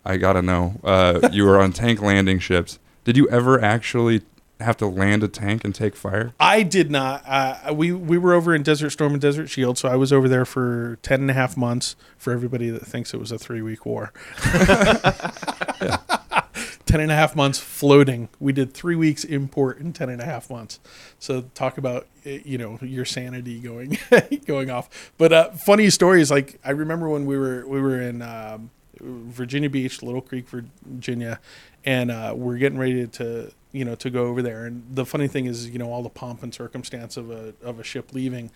I 0.04 0.16
gotta 0.16 0.42
know, 0.42 0.80
uh, 0.84 1.28
you 1.32 1.44
were 1.44 1.60
on 1.60 1.72
tank 1.72 2.02
landing 2.02 2.38
ships. 2.38 2.78
Did 3.04 3.16
you 3.16 3.28
ever 3.30 3.60
actually 3.62 4.22
have 4.60 4.76
to 4.78 4.86
land 4.86 5.22
a 5.22 5.28
tank 5.28 5.64
and 5.64 5.74
take 5.74 5.94
fire? 5.94 6.32
I 6.40 6.62
did 6.62 6.90
not. 6.90 7.22
Uh, 7.26 7.72
we 7.72 7.92
we 7.92 8.18
were 8.18 8.34
over 8.34 8.54
in 8.54 8.62
Desert 8.62 8.90
Storm 8.90 9.12
and 9.12 9.22
Desert 9.22 9.48
Shield, 9.48 9.78
so 9.78 9.88
I 9.88 9.96
was 9.96 10.12
over 10.12 10.28
there 10.28 10.44
for 10.44 10.98
10 11.02 11.20
and 11.20 11.30
a 11.30 11.34
half 11.34 11.56
months. 11.56 11.96
For 12.16 12.32
everybody 12.32 12.68
that 12.70 12.84
thinks 12.84 13.14
it 13.14 13.18
was 13.20 13.30
a 13.30 13.38
three 13.38 13.62
week 13.62 13.86
war, 13.86 14.12
ten 16.88 17.00
and 17.00 17.12
a 17.12 17.14
half 17.14 17.36
months 17.36 17.58
floating. 17.58 18.28
We 18.40 18.52
did 18.52 18.72
three 18.72 18.96
weeks 18.96 19.22
import 19.22 19.78
in 19.78 19.92
ten 19.92 20.08
and 20.08 20.20
a 20.20 20.24
half 20.24 20.50
months. 20.50 20.80
So 21.18 21.42
talk 21.54 21.78
about 21.78 22.06
eh, 22.24 22.40
you 22.44 22.58
know 22.58 22.78
your 22.82 23.04
sanity 23.04 23.60
going 23.60 23.98
going 24.46 24.70
off. 24.70 25.12
But 25.18 25.32
uh, 25.32 25.50
funny 25.50 25.90
stories. 25.90 26.30
Like 26.30 26.58
I 26.64 26.70
remember 26.70 27.08
when 27.08 27.26
we 27.26 27.38
were 27.38 27.66
we 27.66 27.80
were 27.80 28.00
in 28.00 28.22
um, 28.22 28.70
Virginia 29.00 29.70
Beach, 29.70 30.02
Little 30.02 30.22
Creek, 30.22 30.48
Virginia, 30.48 31.38
and 31.84 32.10
uh, 32.10 32.32
we're 32.34 32.56
getting 32.56 32.78
ready 32.78 33.06
to 33.06 33.52
you 33.72 33.84
know 33.84 33.94
to 33.96 34.10
go 34.10 34.26
over 34.26 34.42
there. 34.42 34.64
And 34.64 34.84
the 34.90 35.04
funny 35.04 35.28
thing 35.28 35.46
is, 35.46 35.68
you 35.68 35.78
know, 35.78 35.92
all 35.92 36.02
the 36.02 36.08
pomp 36.08 36.42
and 36.42 36.54
circumstance 36.54 37.16
of 37.16 37.30
a 37.30 37.54
of 37.62 37.78
a 37.78 37.84
ship 37.84 38.12
leaving, 38.12 38.50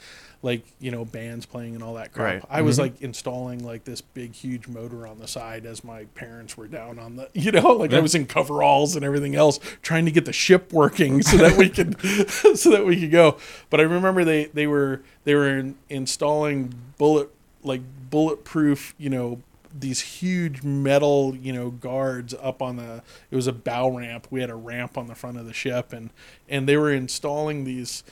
like 0.44 0.62
you 0.80 0.90
know, 0.90 1.04
bands 1.04 1.46
playing 1.46 1.74
and 1.76 1.84
all 1.84 1.94
that 1.94 2.12
crap. 2.12 2.34
Right. 2.34 2.44
I 2.50 2.62
was 2.62 2.76
Mhm. 2.76 2.80
like 2.80 3.00
installing 3.02 3.64
like 3.64 3.84
this 3.84 4.00
big 4.00 4.32
huge 4.34 4.66
motor 4.66 5.06
on 5.06 5.18
the 5.20 5.28
side 5.28 5.64
as 5.66 5.84
my 5.84 6.04
parents 6.16 6.56
were 6.56 6.66
down 6.66 6.98
on 6.98 7.14
the 7.16 7.28
you 7.34 7.52
know 7.52 7.72
like 7.72 7.92
I 7.92 8.00
was 8.00 8.14
in 8.16 8.26
coveralls 8.26 8.96
and 8.96 9.04
everything 9.04 9.36
else 9.36 9.60
trying 9.82 10.04
to 10.06 10.10
get 10.10 10.24
the 10.24 10.32
ship 10.32 10.72
working 10.72 11.22
so 11.22 11.36
that 11.36 11.56
we 11.56 11.68
could 11.68 12.00
so 12.58 12.70
that 12.70 12.84
we 12.84 12.98
could 13.00 13.12
go. 13.12 13.36
But 13.70 13.80
I 13.80 13.84
remember 13.84 14.24
they 14.24 14.46
they 14.46 14.66
were 14.66 15.02
they 15.24 15.34
were 15.34 15.48
in, 15.58 15.76
installing 15.88 16.74
bullet 16.98 17.30
like 17.62 17.80
bulletproof 18.10 18.94
you 18.98 19.08
know 19.10 19.40
these 19.78 20.00
huge 20.00 20.62
metal 20.62 21.34
you 21.40 21.52
know 21.52 21.70
guards 21.70 22.34
up 22.42 22.60
on 22.60 22.76
the 22.76 23.02
it 23.30 23.36
was 23.36 23.46
a 23.46 23.52
bow 23.52 23.88
ramp 23.88 24.26
we 24.30 24.40
had 24.40 24.50
a 24.50 24.54
ramp 24.54 24.98
on 24.98 25.06
the 25.06 25.14
front 25.14 25.38
of 25.38 25.46
the 25.46 25.52
ship 25.52 25.92
and 25.92 26.10
and 26.48 26.68
they 26.68 26.76
were 26.76 26.92
installing 26.92 27.64
these 27.64 28.02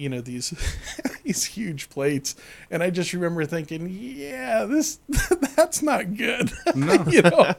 you 0.00 0.08
know 0.08 0.20
these 0.20 0.50
these 1.24 1.44
huge 1.44 1.90
plates. 1.90 2.34
And 2.70 2.82
i 2.82 2.90
just 2.90 3.12
remember 3.12 3.44
thinking 3.44 3.88
yeah 3.90 4.64
this 4.64 4.98
that's 5.56 5.82
not 5.82 6.16
good. 6.16 6.50
No. 6.74 7.04
you 7.08 7.22
know? 7.22 7.54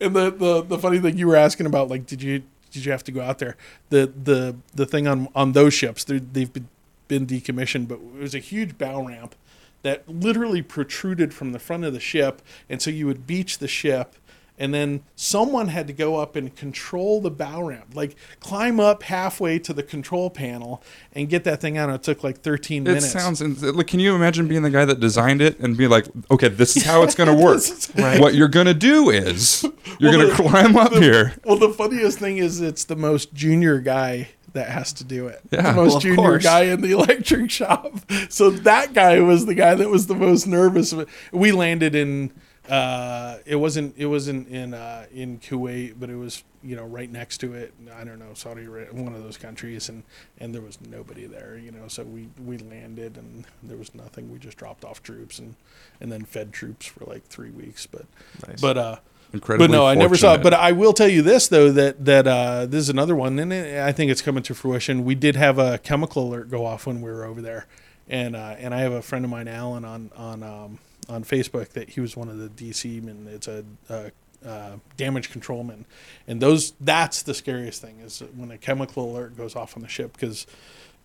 And 0.00 0.14
the, 0.14 0.30
the 0.36 0.62
the 0.62 0.78
funny 0.78 1.00
thing 1.00 1.18
you 1.18 1.26
were 1.26 1.36
asking 1.36 1.66
about 1.66 1.88
like 1.88 2.06
did 2.06 2.22
you 2.22 2.42
did 2.70 2.84
you 2.84 2.92
have 2.92 3.04
to 3.04 3.12
go 3.12 3.20
out 3.20 3.38
there? 3.38 3.56
The 3.88 4.06
the 4.06 4.56
the 4.74 4.86
thing 4.86 5.06
on 5.06 5.28
on 5.34 5.52
those 5.52 5.74
ships 5.74 6.04
they've 6.04 6.52
been, 6.52 6.68
been 7.08 7.26
decommissioned 7.26 7.88
but 7.88 7.98
it 7.98 8.20
was 8.20 8.34
a 8.34 8.38
huge 8.38 8.78
bow 8.78 9.06
ramp 9.06 9.34
that 9.82 10.08
literally 10.08 10.62
protruded 10.62 11.32
from 11.32 11.52
the 11.52 11.58
front 11.58 11.84
of 11.84 11.92
the 11.92 12.00
ship. 12.00 12.42
And 12.68 12.82
so 12.82 12.90
you 12.90 13.06
would 13.06 13.26
beach 13.26 13.58
the 13.58 13.68
ship 13.68 14.16
and 14.58 14.72
then 14.72 15.02
someone 15.14 15.68
had 15.68 15.86
to 15.86 15.92
go 15.92 16.16
up 16.16 16.34
and 16.36 16.54
control 16.56 17.20
the 17.20 17.30
bow 17.30 17.62
ramp 17.62 17.86
like 17.94 18.16
climb 18.40 18.80
up 18.80 19.02
halfway 19.04 19.58
to 19.58 19.72
the 19.72 19.82
control 19.82 20.30
panel 20.30 20.82
and 21.12 21.28
get 21.28 21.44
that 21.44 21.60
thing 21.60 21.76
out 21.76 21.90
it 21.90 22.02
took 22.02 22.24
like 22.24 22.40
13 22.40 22.82
It 22.82 22.84
minutes 22.86 23.06
It 23.06 23.10
sounds. 23.10 23.42
Like, 23.62 23.86
can 23.86 24.00
you 24.00 24.14
imagine 24.14 24.48
being 24.48 24.62
the 24.62 24.70
guy 24.70 24.84
that 24.84 25.00
designed 25.00 25.42
it 25.42 25.58
and 25.60 25.76
be 25.76 25.86
like, 25.88 26.06
okay, 26.30 26.48
this 26.48 26.76
is 26.76 26.84
how 26.84 27.02
it's 27.02 27.14
going 27.14 27.28
to 27.36 27.44
work. 27.44 27.56
Is- 27.58 27.90
Right. 27.96 28.20
What 28.20 28.34
you're 28.34 28.48
going 28.48 28.66
to 28.66 28.74
do 28.74 29.10
is 29.10 29.62
you're 29.98 30.10
Well, 30.10 30.20
going 30.20 30.28
to 30.30 30.42
climb 30.42 30.76
up 30.76 30.92
the, 30.92 31.00
here. 31.00 31.34
Well, 31.44 31.56
the 31.58 31.70
funniest 31.70 32.18
thing 32.18 32.38
is 32.38 32.60
it's 32.60 32.84
the 32.84 32.96
most 32.96 33.32
junior 33.34 33.78
guy 33.80 34.28
that 34.52 34.68
has 34.70 34.92
to 34.94 35.04
do 35.04 35.26
it. 35.28 35.40
Yeah. 35.50 35.70
the 35.70 35.72
most 35.74 35.90
Well, 35.92 36.00
junior 36.00 36.16
course. 36.16 36.42
guy 36.44 36.62
in 36.62 36.80
the 36.80 36.92
electric 36.98 37.50
shop. 37.50 37.92
So 38.30 38.50
that 38.50 38.92
guy 38.94 39.20
was 39.20 39.44
the 39.46 39.54
guy 39.54 39.74
that 39.74 39.88
was 39.90 40.06
the 40.06 40.14
most 40.14 40.46
nervous. 40.46 40.94
We 41.32 41.52
landed 41.52 41.94
in. 41.94 42.32
Uh, 42.68 43.38
it 43.46 43.56
wasn't. 43.56 43.94
It 43.96 44.06
wasn't 44.06 44.48
in 44.48 44.74
uh, 44.74 45.06
in 45.12 45.38
Kuwait, 45.38 45.94
but 45.98 46.10
it 46.10 46.16
was 46.16 46.42
you 46.62 46.74
know 46.76 46.84
right 46.84 47.10
next 47.10 47.38
to 47.38 47.54
it. 47.54 47.72
I 47.94 48.04
don't 48.04 48.18
know 48.18 48.34
Saudi 48.34 48.64
Arabia, 48.64 48.92
one 48.92 49.14
of 49.14 49.22
those 49.22 49.36
countries, 49.36 49.88
and 49.88 50.02
and 50.38 50.54
there 50.54 50.62
was 50.62 50.78
nobody 50.80 51.26
there. 51.26 51.56
You 51.56 51.70
know, 51.70 51.88
so 51.88 52.02
we 52.02 52.28
we 52.44 52.58
landed 52.58 53.16
and 53.16 53.46
there 53.62 53.76
was 53.76 53.94
nothing. 53.94 54.32
We 54.32 54.38
just 54.38 54.56
dropped 54.56 54.84
off 54.84 55.02
troops 55.02 55.38
and 55.38 55.54
and 56.00 56.10
then 56.10 56.24
fed 56.24 56.52
troops 56.52 56.86
for 56.86 57.04
like 57.04 57.24
three 57.26 57.50
weeks. 57.50 57.86
But 57.86 58.06
Nice. 58.46 58.60
but 58.60 58.76
uh, 58.78 58.96
Incredibly 59.32 59.66
but 59.66 59.72
no, 59.72 59.84
I 59.86 59.94
never 59.94 60.16
saw 60.16 60.34
it. 60.34 60.42
But 60.42 60.54
I 60.54 60.72
will 60.72 60.92
tell 60.92 61.08
you 61.08 61.20
this 61.22 61.48
though 61.48 61.70
that 61.72 62.04
that 62.04 62.26
uh, 62.26 62.66
this 62.66 62.80
is 62.80 62.88
another 62.88 63.14
one, 63.16 63.38
and 63.38 63.52
it, 63.52 63.80
I 63.80 63.92
think 63.92 64.10
it's 64.10 64.22
coming 64.22 64.42
to 64.44 64.54
fruition. 64.54 65.04
We 65.04 65.14
did 65.14 65.36
have 65.36 65.58
a 65.58 65.78
chemical 65.78 66.28
alert 66.28 66.48
go 66.50 66.64
off 66.64 66.86
when 66.86 67.00
we 67.00 67.10
were 67.10 67.24
over 67.24 67.42
there, 67.42 67.66
and 68.08 68.36
uh, 68.36 68.54
and 68.58 68.72
I 68.72 68.78
have 68.78 68.92
a 68.92 69.02
friend 69.02 69.24
of 69.24 69.30
mine, 69.30 69.48
Alan, 69.48 69.84
on 69.84 70.10
on 70.16 70.42
um, 70.44 70.78
on 71.08 71.24
Facebook 71.24 71.70
that 71.70 71.90
he 71.90 72.00
was 72.00 72.16
one 72.16 72.28
of 72.28 72.38
the 72.38 72.48
DC 72.48 73.02
men. 73.02 73.28
It's 73.30 73.48
a 73.48 73.64
uh, 73.88 74.10
uh, 74.46 74.76
damage 74.96 75.30
controlman, 75.30 75.86
and 76.28 76.40
those 76.40 76.72
that's 76.80 77.22
the 77.22 77.34
scariest 77.34 77.80
thing 77.82 78.00
is 78.00 78.22
when 78.36 78.50
a 78.50 78.58
chemical 78.58 79.10
alert 79.12 79.36
goes 79.36 79.56
off 79.56 79.76
on 79.76 79.82
the 79.82 79.88
ship 79.88 80.12
because 80.12 80.46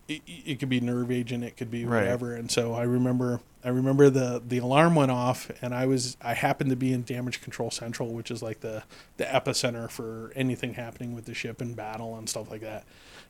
it, 0.07 0.21
it 0.27 0.59
could 0.59 0.69
be 0.69 0.79
nerve 0.81 1.09
agent, 1.11 1.43
it 1.43 1.55
could 1.57 1.71
be 1.71 1.85
Right. 1.85 2.01
whatever. 2.01 2.35
And 2.35 2.51
so 2.51 2.73
I 2.73 2.83
remember, 2.83 3.39
I 3.63 3.69
remember 3.69 4.09
the 4.09 4.41
the 4.45 4.57
alarm 4.57 4.95
went 4.95 5.11
off, 5.11 5.49
and 5.61 5.73
I 5.73 5.85
was 5.85 6.17
I 6.21 6.33
happened 6.33 6.69
to 6.71 6.75
be 6.75 6.91
in 6.91 7.03
Damage 7.03 7.41
Control 7.41 7.71
Central, 7.71 8.09
which 8.13 8.29
is 8.31 8.41
like 8.43 8.59
the 8.59 8.83
the 9.17 9.23
epicenter 9.25 9.89
for 9.89 10.33
anything 10.35 10.73
happening 10.73 11.15
with 11.15 11.25
the 11.25 11.33
ship 11.33 11.61
in 11.61 11.73
battle 11.73 12.17
and 12.17 12.27
stuff 12.29 12.51
like 12.51 12.61
that. 12.61 12.83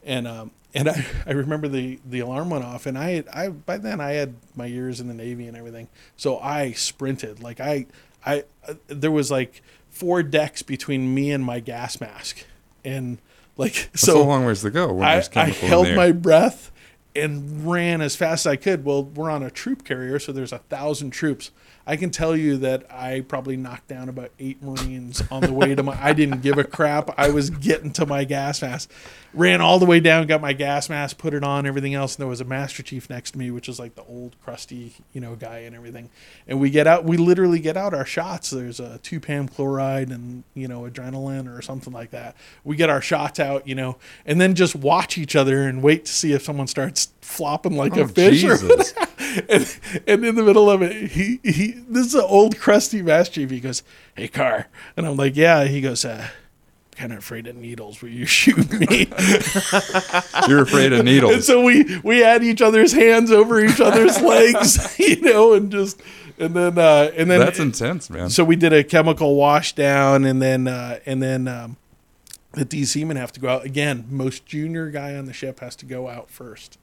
And 0.03 0.27
um 0.27 0.51
and 0.73 0.89
I, 0.89 1.05
I 1.25 1.31
remember 1.31 1.67
the 1.67 1.99
the 2.05 2.19
alarm 2.19 2.49
went 2.49 2.63
off, 2.63 2.85
and 2.85 2.97
I 2.97 3.23
I 3.33 3.49
by 3.49 3.77
then 3.77 4.01
I 4.01 4.11
had 4.11 4.35
my 4.55 4.65
years 4.65 4.99
in 4.99 5.07
the 5.07 5.13
Navy 5.13 5.47
and 5.47 5.57
everything, 5.57 5.87
so 6.17 6.39
I 6.39 6.71
sprinted 6.73 7.41
like 7.41 7.59
I 7.59 7.87
I 8.25 8.43
uh, 8.67 8.75
there 8.87 9.11
was 9.11 9.31
like 9.31 9.61
four 9.89 10.23
decks 10.23 10.61
between 10.61 11.13
me 11.13 11.31
and 11.31 11.43
my 11.43 11.59
gas 11.59 11.99
mask, 11.99 12.45
and 12.83 13.17
like 13.57 13.73
That's 13.91 14.03
a 14.03 14.05
so 14.07 14.23
long 14.25 14.45
ways 14.45 14.61
to 14.61 14.71
go. 14.71 14.93
When 14.93 15.07
I, 15.07 15.23
I 15.35 15.49
held 15.49 15.93
my 15.93 16.11
breath 16.11 16.71
and 17.15 17.69
ran 17.69 18.01
as 18.01 18.15
fast 18.15 18.45
as 18.45 18.51
I 18.51 18.55
could. 18.55 18.85
Well, 18.85 19.03
we're 19.03 19.29
on 19.29 19.43
a 19.43 19.51
troop 19.51 19.83
carrier, 19.83 20.19
so 20.19 20.31
there's 20.31 20.53
a 20.53 20.59
thousand 20.59 21.11
troops. 21.11 21.51
I 21.87 21.95
can 21.95 22.09
tell 22.11 22.35
you 22.35 22.57
that 22.57 22.85
I 22.91 23.21
probably 23.21 23.57
knocked 23.57 23.87
down 23.87 24.07
about 24.09 24.31
eight 24.39 24.61
Marines 24.61 25.23
on 25.31 25.41
the 25.41 25.51
way 25.53 25.73
to 25.75 25.81
my. 25.83 25.97
I 26.01 26.13
didn't 26.13 26.41
give 26.41 26.57
a 26.57 26.63
crap. 26.63 27.13
I 27.17 27.29
was 27.29 27.49
getting 27.49 27.91
to 27.93 28.05
my 28.05 28.23
gas 28.23 28.61
mask, 28.61 28.91
ran 29.33 29.61
all 29.61 29.79
the 29.79 29.85
way 29.85 29.99
down, 29.99 30.27
got 30.27 30.41
my 30.41 30.53
gas 30.53 30.89
mask, 30.89 31.17
put 31.17 31.33
it 31.33 31.43
on, 31.43 31.65
everything 31.65 31.93
else. 31.93 32.15
And 32.15 32.21
there 32.21 32.27
was 32.27 32.39
a 32.39 32.45
Master 32.45 32.83
Chief 32.83 33.09
next 33.09 33.31
to 33.31 33.37
me, 33.39 33.49
which 33.51 33.67
is 33.67 33.79
like 33.79 33.95
the 33.95 34.03
old 34.03 34.35
crusty, 34.43 34.93
you 35.11 35.21
know, 35.21 35.35
guy 35.35 35.59
and 35.59 35.75
everything. 35.75 36.09
And 36.47 36.59
we 36.59 36.69
get 36.69 36.85
out. 36.87 37.03
We 37.03 37.17
literally 37.17 37.59
get 37.59 37.75
out 37.77 37.93
our 37.93 38.05
shots. 38.05 38.51
There's 38.51 38.79
a 38.79 38.99
two 38.99 39.19
pam 39.19 39.47
chloride 39.47 40.09
and 40.09 40.43
you 40.53 40.67
know 40.67 40.81
adrenaline 40.81 41.51
or 41.53 41.61
something 41.61 41.91
like 41.93 42.11
that. 42.11 42.35
We 42.63 42.75
get 42.75 42.89
our 42.89 43.01
shots 43.01 43.39
out, 43.39 43.67
you 43.67 43.75
know, 43.75 43.97
and 44.25 44.39
then 44.39 44.53
just 44.55 44.75
watch 44.75 45.17
each 45.17 45.35
other 45.35 45.63
and 45.67 45.81
wait 45.81 46.05
to 46.05 46.11
see 46.11 46.33
if 46.33 46.43
someone 46.43 46.67
starts 46.67 47.11
flopping 47.21 47.75
like 47.75 47.97
Oh, 47.97 48.01
a 48.01 48.07
fish. 48.07 48.43
And, 49.49 49.79
and 50.07 50.25
in 50.25 50.35
the 50.35 50.43
middle 50.43 50.69
of 50.69 50.81
it, 50.81 51.11
he, 51.11 51.39
he 51.43 51.71
this 51.87 52.07
is 52.07 52.15
an 52.15 52.21
old 52.21 52.57
crusty 52.59 53.01
Master 53.01 53.35
Chief. 53.35 53.49
He 53.49 53.59
goes, 53.59 53.83
"Hey, 54.15 54.27
Karr," 54.27 54.67
and 54.97 55.05
I'm 55.05 55.15
like, 55.15 55.35
"Yeah." 55.35 55.65
He 55.65 55.81
goes, 55.81 56.03
uh, 56.05 56.27
"Kind 56.95 57.11
of 57.13 57.19
afraid 57.19 57.47
of 57.47 57.55
needles. 57.55 58.01
Will 58.01 58.09
you 58.09 58.25
shoot 58.39 58.71
me?" 58.71 59.07
You're 60.47 60.63
afraid 60.63 60.93
of 60.93 61.05
needles. 61.05 61.33
and 61.33 61.43
so 61.43 61.61
we 61.63 61.99
we 62.03 62.19
had 62.19 62.43
each 62.43 62.61
other's 62.61 62.93
hands 62.93 63.31
over 63.31 63.63
each 63.63 63.79
other's 63.79 64.19
legs, 64.21 64.97
you 64.99 65.21
know, 65.21 65.53
and 65.53 65.71
just 65.71 66.01
and 66.37 66.53
then 66.55 66.77
uh, 66.77 67.11
and 67.15 67.29
then 67.29 67.39
That's 67.39 67.59
intense, 67.59 68.09
man. 68.09 68.29
so 68.29 68.43
we 68.43 68.55
did 68.55 68.73
a 68.73 68.83
chemical 68.83 69.35
wash 69.35 69.73
down, 69.73 70.25
and 70.25 70.41
then 70.41 70.67
uh, 70.67 70.99
and 71.05 71.21
then 71.21 71.47
um, 71.47 71.77
the 72.53 72.65
DC 72.65 73.05
men 73.05 73.15
have 73.17 73.31
to 73.33 73.39
go 73.39 73.49
out 73.49 73.65
again. 73.65 74.05
Most 74.09 74.45
junior 74.45 74.89
guy 74.89 75.15
on 75.15 75.25
the 75.25 75.33
ship 75.33 75.59
has 75.59 75.75
to 75.77 75.85
go 75.85 76.07
out 76.09 76.29
first. 76.29 76.77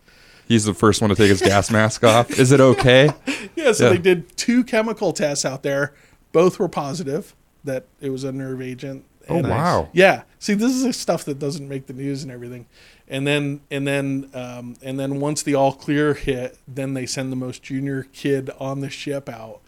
He's 0.49 0.65
the 0.65 0.75
first 0.75 1.01
one 1.01 1.11
to 1.11 1.17
take 1.17 1.29
his 1.29 1.41
gas 1.43 1.71
mask 1.73 2.03
off. 2.05 2.31
Is 2.39 2.51
it 2.53 2.61
okay? 2.61 3.11
Yeah, 3.55 3.73
so 3.73 3.85
Yeah. 3.87 3.91
they 3.91 3.99
did 3.99 4.37
two 4.37 4.63
chemical 4.65 5.13
tests 5.13 5.45
out 5.45 5.63
there. 5.63 5.93
Both 6.33 6.59
were 6.59 6.69
positive 6.69 7.35
that 7.65 7.87
it 8.01 8.11
was 8.11 8.23
a 8.25 8.31
nerve 8.33 8.63
agent. 8.63 9.05
Oh 9.29 9.37
And, 9.37 9.47
uh, 9.47 9.51
wow. 9.51 9.89
Yeah. 9.93 10.23
See, 10.39 10.55
this 10.55 10.73
is 10.73 10.85
the 10.85 10.93
stuff 10.93 11.25
that 11.25 11.39
doesn't 11.41 11.69
make 11.69 11.87
the 11.87 11.93
news 11.93 12.23
and 12.23 12.31
everything. 12.33 12.67
And 13.09 13.27
then 13.27 13.61
and 13.71 13.87
then 13.87 14.31
um, 14.35 14.77
and 14.83 14.99
then 14.99 15.19
once 15.21 15.43
the 15.43 15.55
all 15.55 15.73
clear 15.73 16.15
hit, 16.15 16.57
then 16.69 16.95
they 16.95 17.05
send 17.05 17.33
the 17.33 17.37
most 17.37 17.63
junior 17.63 18.05
kid 18.13 18.51
on 18.61 18.81
the 18.81 18.91
ship 18.91 19.29
out 19.29 19.61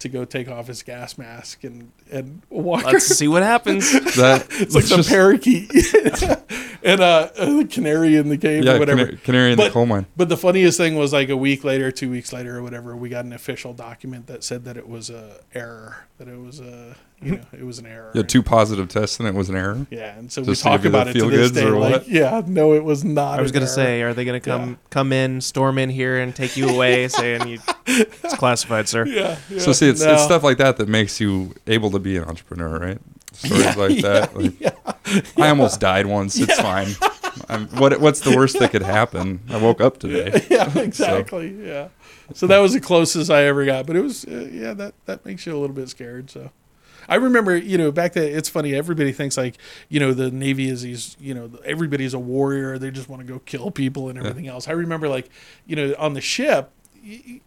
to 0.00 0.08
go 0.08 0.24
take 0.24 0.48
off 0.48 0.66
his 0.66 0.82
gas 0.82 1.16
mask 1.16 1.62
and 1.64 1.92
and 2.10 2.42
walk. 2.50 2.84
Let's 2.84 3.06
see 3.06 3.28
what 3.28 3.42
happens. 3.42 3.90
That 4.16 4.46
it's 4.50 4.74
like 4.74 4.84
the 4.84 4.96
just- 4.96 5.08
parakeet 5.10 5.70
and 6.82 7.00
uh, 7.00 7.28
the 7.36 7.66
canary 7.70 8.16
in 8.16 8.28
the 8.28 8.38
cave 8.38 8.64
Yeah, 8.64 8.74
or 8.74 8.78
whatever. 8.78 9.00
canary, 9.04 9.18
canary 9.24 9.52
in 9.52 9.58
the 9.58 9.70
coal 9.70 9.86
mine. 9.86 10.06
But 10.16 10.28
the 10.28 10.36
funniest 10.36 10.78
thing 10.78 10.96
was 10.96 11.12
like 11.12 11.28
a 11.28 11.36
week 11.36 11.64
later, 11.64 11.90
two 11.90 12.10
weeks 12.10 12.32
later, 12.32 12.56
or 12.58 12.62
whatever, 12.62 12.96
we 12.96 13.08
got 13.08 13.24
an 13.24 13.32
official 13.32 13.72
document 13.72 14.26
that 14.28 14.42
said 14.44 14.64
that 14.64 14.76
it 14.76 14.88
was 14.88 15.10
a 15.10 15.40
error, 15.54 16.06
that 16.18 16.28
it 16.28 16.38
was 16.40 16.60
a 16.60 16.96
you 17.22 17.32
know 17.36 17.40
it 17.52 17.64
was 17.64 17.78
an 17.78 17.86
error. 17.86 18.10
You 18.14 18.18
had 18.20 18.28
two 18.28 18.42
positive 18.42 18.88
tests 18.88 19.18
and 19.18 19.28
it 19.28 19.34
was 19.34 19.48
an 19.48 19.56
error. 19.56 19.86
yeah, 19.90 20.16
and 20.18 20.30
so 20.30 20.42
Just 20.42 20.48
we 20.48 20.54
to 20.56 20.62
talk 20.62 20.72
give 20.82 20.84
you 20.86 20.90
the 20.90 20.96
about 20.98 21.08
it 21.08 21.12
to 21.14 21.18
feel 21.20 21.28
this 21.30 21.50
day. 21.50 21.64
or 21.64 21.78
Like, 21.78 21.92
what? 21.92 22.08
yeah, 22.08 22.42
no, 22.46 22.74
it 22.74 22.84
was 22.84 23.04
not. 23.04 23.38
I 23.38 23.42
was 23.42 23.52
gonna 23.52 23.64
error. 23.66 23.74
say, 23.74 24.02
are 24.02 24.12
they 24.14 24.24
gonna 24.24 24.40
come 24.40 24.70
Yeah. 24.70 24.76
come 24.90 25.12
in, 25.12 25.40
storm 25.40 25.78
in 25.78 25.88
here, 25.90 26.18
and 26.18 26.34
take 26.36 26.56
you 26.56 26.68
away, 26.68 27.08
saying 27.08 27.48
you 27.48 27.58
it's 27.86 28.34
classified, 28.36 28.88
sir? 28.88 29.06
Yeah. 29.06 29.38
yeah 29.50 29.58
So 29.60 29.72
see, 29.72 29.88
it's, 29.88 30.02
no. 30.02 30.12
it's 30.14 30.24
stuff 30.24 30.42
like 30.42 30.58
that 30.58 30.76
that 30.76 30.88
makes 30.88 31.20
you 31.20 31.54
able 31.66 31.90
to 31.92 31.98
be 31.98 32.16
an 32.16 32.24
entrepreneur, 32.24 32.78
right? 32.78 32.98
Stories 33.32 33.76
like 33.76 34.00
that. 34.02 34.34
Like, 34.36 35.38
I 35.38 35.48
almost 35.50 35.78
died 35.80 36.06
once. 36.06 36.38
It's 36.38 36.58
fine. 36.58 36.88
I'm, 37.50 37.66
what 37.78 38.00
what's 38.00 38.20
the 38.20 38.34
worst 38.34 38.58
that 38.60 38.70
could 38.72 38.82
happen? 38.82 39.40
I 39.50 39.58
woke 39.58 39.80
up 39.82 39.98
today. 39.98 40.44
yeah, 40.50 40.78
exactly. 40.78 41.54
Yeah. 41.66 41.88
So 42.34 42.46
that 42.46 42.58
was 42.58 42.72
the 42.72 42.80
closest 42.80 43.30
I 43.30 43.44
ever 43.44 43.64
got, 43.66 43.86
but 43.86 43.94
it 43.94 44.00
was 44.00 44.24
uh, 44.24 44.48
yeah 44.50 44.72
that 44.74 44.94
that 45.04 45.24
makes 45.26 45.44
you 45.46 45.54
a 45.54 45.58
little 45.58 45.76
bit 45.76 45.88
scared. 45.90 46.30
So 46.30 46.50
I 47.08 47.16
remember 47.16 47.56
you 47.56 47.78
know 47.78 47.92
back 47.92 48.12
then 48.14 48.24
it's 48.36 48.48
funny 48.48 48.74
everybody 48.74 49.12
thinks 49.12 49.36
like 49.36 49.56
you 49.88 50.00
know 50.00 50.12
the 50.12 50.30
Navy 50.30 50.68
is 50.68 50.82
these 50.82 51.16
you 51.20 51.34
know 51.34 51.50
everybody's 51.64 52.14
a 52.14 52.18
warrior 52.18 52.78
they 52.78 52.90
just 52.90 53.08
want 53.08 53.26
to 53.26 53.28
go 53.32 53.38
kill 53.40 53.70
people 53.70 54.08
and 54.08 54.18
everything 54.18 54.48
else. 54.48 54.68
I 54.68 54.72
remember 54.72 55.08
like 55.08 55.28
you 55.66 55.76
know 55.76 55.94
on 55.98 56.14
the 56.14 56.20
ship. 56.20 56.70
y- 57.04 57.40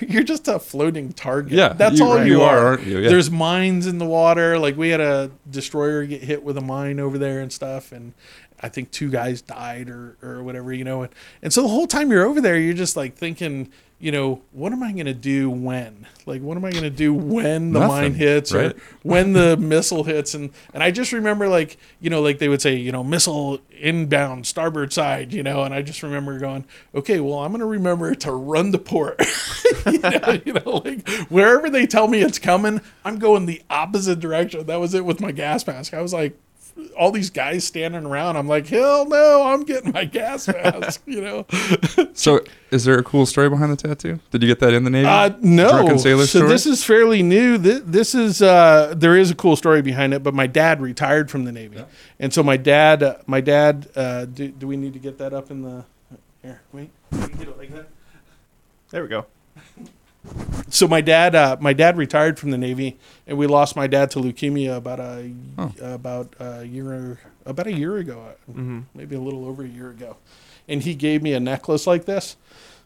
You're 0.00 0.24
just 0.24 0.48
a 0.48 0.58
floating 0.58 1.12
target. 1.12 1.52
Yeah, 1.52 1.72
that's 1.74 2.00
you- 2.00 2.04
all 2.04 2.18
you, 2.24 2.38
You 2.38 2.42
are. 2.42 2.58
are, 2.58 2.66
aren't 2.66 2.86
you? 2.86 2.98
Yeah. 2.98 3.08
There's 3.08 3.30
mines 3.30 3.86
in 3.86 3.98
the 3.98 4.04
water. 4.04 4.58
Like 4.58 4.76
we 4.76 4.88
had 4.88 5.00
a 5.00 5.30
destroyer 5.48 6.04
get 6.06 6.22
hit 6.24 6.42
with 6.42 6.58
a 6.58 6.60
mine 6.60 6.98
over 6.98 7.18
there 7.18 7.38
and 7.40 7.52
stuff, 7.52 7.92
and 7.92 8.12
I 8.60 8.68
think 8.68 8.90
two 8.90 9.10
guys 9.10 9.42
died 9.42 9.88
or 9.88 10.16
or 10.22 10.42
whatever, 10.42 10.72
you 10.72 10.84
know. 10.84 11.02
And, 11.02 11.12
and 11.42 11.52
so 11.52 11.62
the 11.62 11.68
whole 11.68 11.86
time 11.86 12.10
you're 12.10 12.26
over 12.26 12.40
there, 12.40 12.58
you're 12.58 12.74
just 12.74 12.96
like 12.96 13.16
thinking, 13.16 13.70
you 14.00 14.12
know, 14.12 14.40
what 14.52 14.72
am 14.72 14.82
I 14.82 14.92
going 14.92 15.06
to 15.06 15.14
do 15.14 15.50
when? 15.50 16.06
Like, 16.24 16.40
what 16.40 16.56
am 16.56 16.64
I 16.64 16.70
going 16.70 16.84
to 16.84 16.90
do 16.90 17.12
when 17.12 17.72
the 17.72 17.80
Nothing, 17.80 17.88
mine 17.88 18.14
hits 18.14 18.52
or 18.54 18.72
when 19.02 19.34
the 19.34 19.56
missile 19.58 20.04
hits? 20.04 20.34
And 20.34 20.50
and 20.72 20.82
I 20.82 20.90
just 20.90 21.12
remember 21.12 21.48
like, 21.48 21.76
you 22.00 22.08
know, 22.08 22.22
like 22.22 22.38
they 22.38 22.48
would 22.48 22.62
say, 22.62 22.76
you 22.76 22.92
know, 22.92 23.04
missile 23.04 23.60
inbound, 23.78 24.46
starboard 24.46 24.92
side, 24.92 25.34
you 25.34 25.42
know. 25.42 25.62
And 25.64 25.74
I 25.74 25.82
just 25.82 26.02
remember 26.02 26.38
going, 26.38 26.64
okay, 26.94 27.20
well, 27.20 27.40
I'm 27.40 27.52
going 27.52 27.60
to 27.60 27.66
remember 27.66 28.14
to 28.14 28.32
run 28.32 28.70
the 28.70 28.78
port. 28.78 29.20
you, 29.86 29.98
know, 29.98 30.40
you 30.46 30.52
know, 30.54 30.82
like 30.84 31.06
wherever 31.28 31.68
they 31.68 31.86
tell 31.86 32.08
me 32.08 32.22
it's 32.22 32.38
coming, 32.38 32.80
I'm 33.04 33.18
going 33.18 33.44
the 33.44 33.62
opposite 33.68 34.18
direction. 34.18 34.64
That 34.66 34.80
was 34.80 34.94
it 34.94 35.04
with 35.04 35.20
my 35.20 35.32
gas 35.32 35.66
mask. 35.66 35.92
I 35.92 36.00
was 36.00 36.14
like, 36.14 36.38
all 36.98 37.10
these 37.10 37.30
guys 37.30 37.64
standing 37.64 38.04
around. 38.04 38.36
I'm 38.36 38.48
like, 38.48 38.66
hell 38.66 39.06
no, 39.06 39.46
I'm 39.46 39.64
getting 39.64 39.92
my 39.92 40.04
gas 40.04 40.48
mask. 40.48 41.02
You 41.06 41.20
know, 41.22 41.46
So, 42.14 42.40
is 42.70 42.84
there 42.84 42.98
a 42.98 43.02
cool 43.02 43.26
story 43.26 43.48
behind 43.50 43.72
the 43.72 43.76
tattoo? 43.76 44.20
Did 44.30 44.42
you 44.42 44.48
get 44.48 44.60
that 44.60 44.72
in 44.74 44.84
the 44.84 44.90
Navy? 44.90 45.06
uh, 45.08 45.30
no. 45.40 45.70
Drunken 45.70 45.98
sailor 45.98 46.26
so 46.26 46.38
story? 46.38 46.48
this 46.48 46.66
is 46.66 46.84
fairly 46.84 47.22
new. 47.22 47.58
This, 47.58 47.82
this 47.84 48.14
is 48.14 48.42
uh, 48.42 48.94
there 48.96 49.16
is 49.16 49.30
a 49.30 49.34
cool 49.34 49.56
story 49.56 49.82
behind 49.82 50.14
it. 50.14 50.22
But 50.22 50.34
my 50.34 50.46
dad 50.46 50.80
retired 50.80 51.30
from 51.30 51.44
the 51.44 51.52
Navy, 51.52 51.84
and 52.20 52.32
so 52.32 52.42
my 52.42 52.56
dad, 52.56 53.02
uh, 53.02 53.16
my 53.26 53.40
dad, 53.40 53.88
uh, 53.96 54.26
do, 54.26 54.48
do 54.48 54.66
we 54.68 54.76
need 54.76 54.92
to 54.92 54.98
get 55.00 55.18
that 55.18 55.32
up 55.32 55.50
in 55.50 55.62
the? 55.62 55.84
Here, 56.42 56.60
wait. 56.72 56.90
Can 57.10 57.20
you 57.22 57.28
get 57.36 57.48
it 57.48 57.58
like 57.58 57.72
that? 57.74 57.88
There 58.90 59.02
we 59.02 59.08
go. 59.08 59.26
So 60.68 60.86
my 60.86 61.00
dad 61.00 61.34
uh, 61.34 61.56
my 61.60 61.72
dad 61.72 61.96
retired 61.96 62.38
from 62.38 62.50
the 62.50 62.58
navy 62.58 62.98
and 63.26 63.38
we 63.38 63.46
lost 63.46 63.74
my 63.74 63.86
dad 63.86 64.10
to 64.10 64.18
leukemia 64.18 64.76
about 64.76 65.00
a 65.00 65.32
Oh. 65.58 65.72
about 65.80 66.34
a 66.38 66.64
year 66.64 67.18
about 67.46 67.66
a 67.66 67.72
year 67.72 67.96
ago 67.96 68.20
uh, 68.48 68.52
hmm 68.52 68.80
maybe 68.94 69.16
a 69.16 69.20
little 69.20 69.44
over 69.46 69.62
a 69.64 69.68
year 69.68 69.90
ago 69.90 70.16
and 70.68 70.82
he 70.82 70.94
gave 70.94 71.22
me 71.22 71.32
a 71.32 71.40
necklace 71.40 71.86
like 71.86 72.04
this 72.04 72.36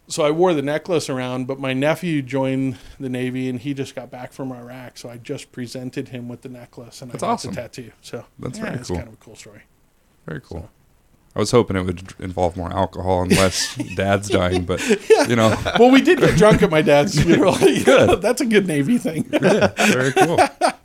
so 0.07 0.23
i 0.23 0.31
wore 0.31 0.53
the 0.53 0.61
necklace 0.61 1.09
around 1.09 1.45
but 1.45 1.59
my 1.59 1.73
nephew 1.73 2.21
joined 2.21 2.77
the 2.99 3.09
navy 3.09 3.49
and 3.49 3.59
he 3.61 3.73
just 3.73 3.95
got 3.95 4.09
back 4.09 4.31
from 4.31 4.51
iraq 4.51 4.97
so 4.97 5.09
i 5.09 5.17
just 5.17 5.51
presented 5.51 6.09
him 6.09 6.29
with 6.29 6.41
the 6.41 6.49
necklace 6.49 7.01
and 7.01 7.11
That's 7.11 7.21
i 7.23 7.27
got 7.27 7.33
awesome. 7.33 7.53
the 7.53 7.61
tattoo 7.61 7.91
so 8.01 8.25
That's 8.39 8.59
yeah, 8.59 8.77
cool. 8.77 8.95
kind 8.95 9.07
of 9.09 9.13
a 9.15 9.17
cool 9.17 9.35
story 9.35 9.63
Very 10.25 10.41
cool. 10.41 10.69
I 11.35 11.39
was 11.39 11.51
hoping 11.51 11.75
it 11.75 11.81
would 11.83 12.13
involve 12.19 12.55
more 12.55 12.71
alcohol 12.71 13.23
and 13.23 13.31
less 13.35 13.75
dads 13.95 14.29
dying, 14.29 14.63
but 14.63 14.81
you 15.27 15.35
know, 15.35 15.55
well 15.77 15.91
we 15.91 16.01
did 16.01 16.19
get 16.19 16.37
drunk 16.37 16.63
at 16.63 16.69
my 16.69 16.81
dad's 16.81 17.19
funeral 17.21 17.55
Good. 17.59 18.21
that's 18.21 18.41
a 18.41 18.45
good 18.45 18.67
navy 18.67 18.97
thing 18.97 19.27
yeah, 19.31 19.67
very 19.87 20.11
cool. 20.13 20.37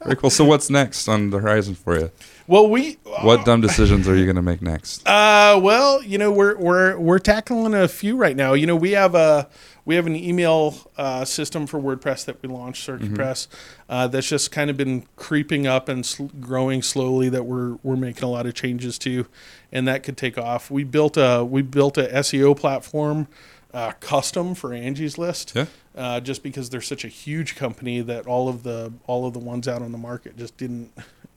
Very 0.02 0.16
cool. 0.16 0.30
So, 0.30 0.44
what's 0.44 0.70
next 0.70 1.08
on 1.08 1.30
the 1.30 1.38
horizon 1.38 1.74
for 1.74 1.98
you? 1.98 2.10
well 2.46 2.68
we 2.68 2.94
What 3.22 3.44
dumb 3.44 3.60
decisions 3.60 4.08
are 4.08 4.16
you 4.16 4.24
going 4.24 4.36
to 4.36 4.42
make 4.42 4.60
next? 4.62 5.06
Uh, 5.06 5.60
well, 5.62 6.02
you 6.02 6.18
know, 6.18 6.32
we're 6.32 6.56
we're 6.56 6.98
we're 6.98 7.18
tackling 7.18 7.74
a 7.74 7.86
few 7.86 8.16
right 8.16 8.34
now. 8.34 8.54
You 8.54 8.66
know, 8.66 8.76
we 8.76 8.92
have 8.92 9.14
a 9.14 9.48
we 9.84 9.94
have 9.96 10.06
an 10.06 10.16
email 10.16 10.74
uh, 10.96 11.24
system 11.24 11.66
for 11.66 11.80
WordPress 11.80 12.24
that 12.26 12.42
we 12.42 12.48
launched, 12.48 12.86
CircuPress, 12.88 13.46
uh, 13.88 14.06
that's 14.08 14.28
just 14.28 14.52
kind 14.52 14.70
of 14.70 14.76
been 14.76 15.06
creeping 15.16 15.66
up 15.66 15.88
and 15.88 16.04
sl- 16.04 16.26
growing 16.40 16.82
slowly. 16.82 17.28
That 17.28 17.44
we're 17.44 17.76
we're 17.82 17.96
making 17.96 18.24
a 18.24 18.28
lot 18.30 18.46
of 18.46 18.54
changes 18.54 18.98
to, 19.00 19.26
and 19.72 19.86
that 19.88 20.02
could 20.02 20.16
take 20.16 20.36
off. 20.38 20.70
We 20.70 20.84
built 20.84 21.16
a 21.16 21.44
we 21.44 21.62
built 21.62 21.98
a 21.98 22.04
SEO 22.08 22.56
platform. 22.56 23.28
Uh, 23.72 23.92
custom 24.00 24.52
for 24.56 24.74
Angie's 24.74 25.16
List, 25.16 25.52
Yeah. 25.54 25.66
uh, 25.96 26.18
just 26.18 26.42
because 26.42 26.70
they're 26.70 26.80
such 26.80 27.04
a 27.04 27.08
huge 27.08 27.54
company 27.54 28.00
that 28.00 28.26
all 28.26 28.48
of 28.48 28.64
the 28.64 28.92
all 29.06 29.28
of 29.28 29.32
the 29.32 29.38
ones 29.38 29.68
out 29.68 29.80
on 29.80 29.92
the 29.92 29.98
market 29.98 30.36
just 30.36 30.56
didn't 30.56 30.90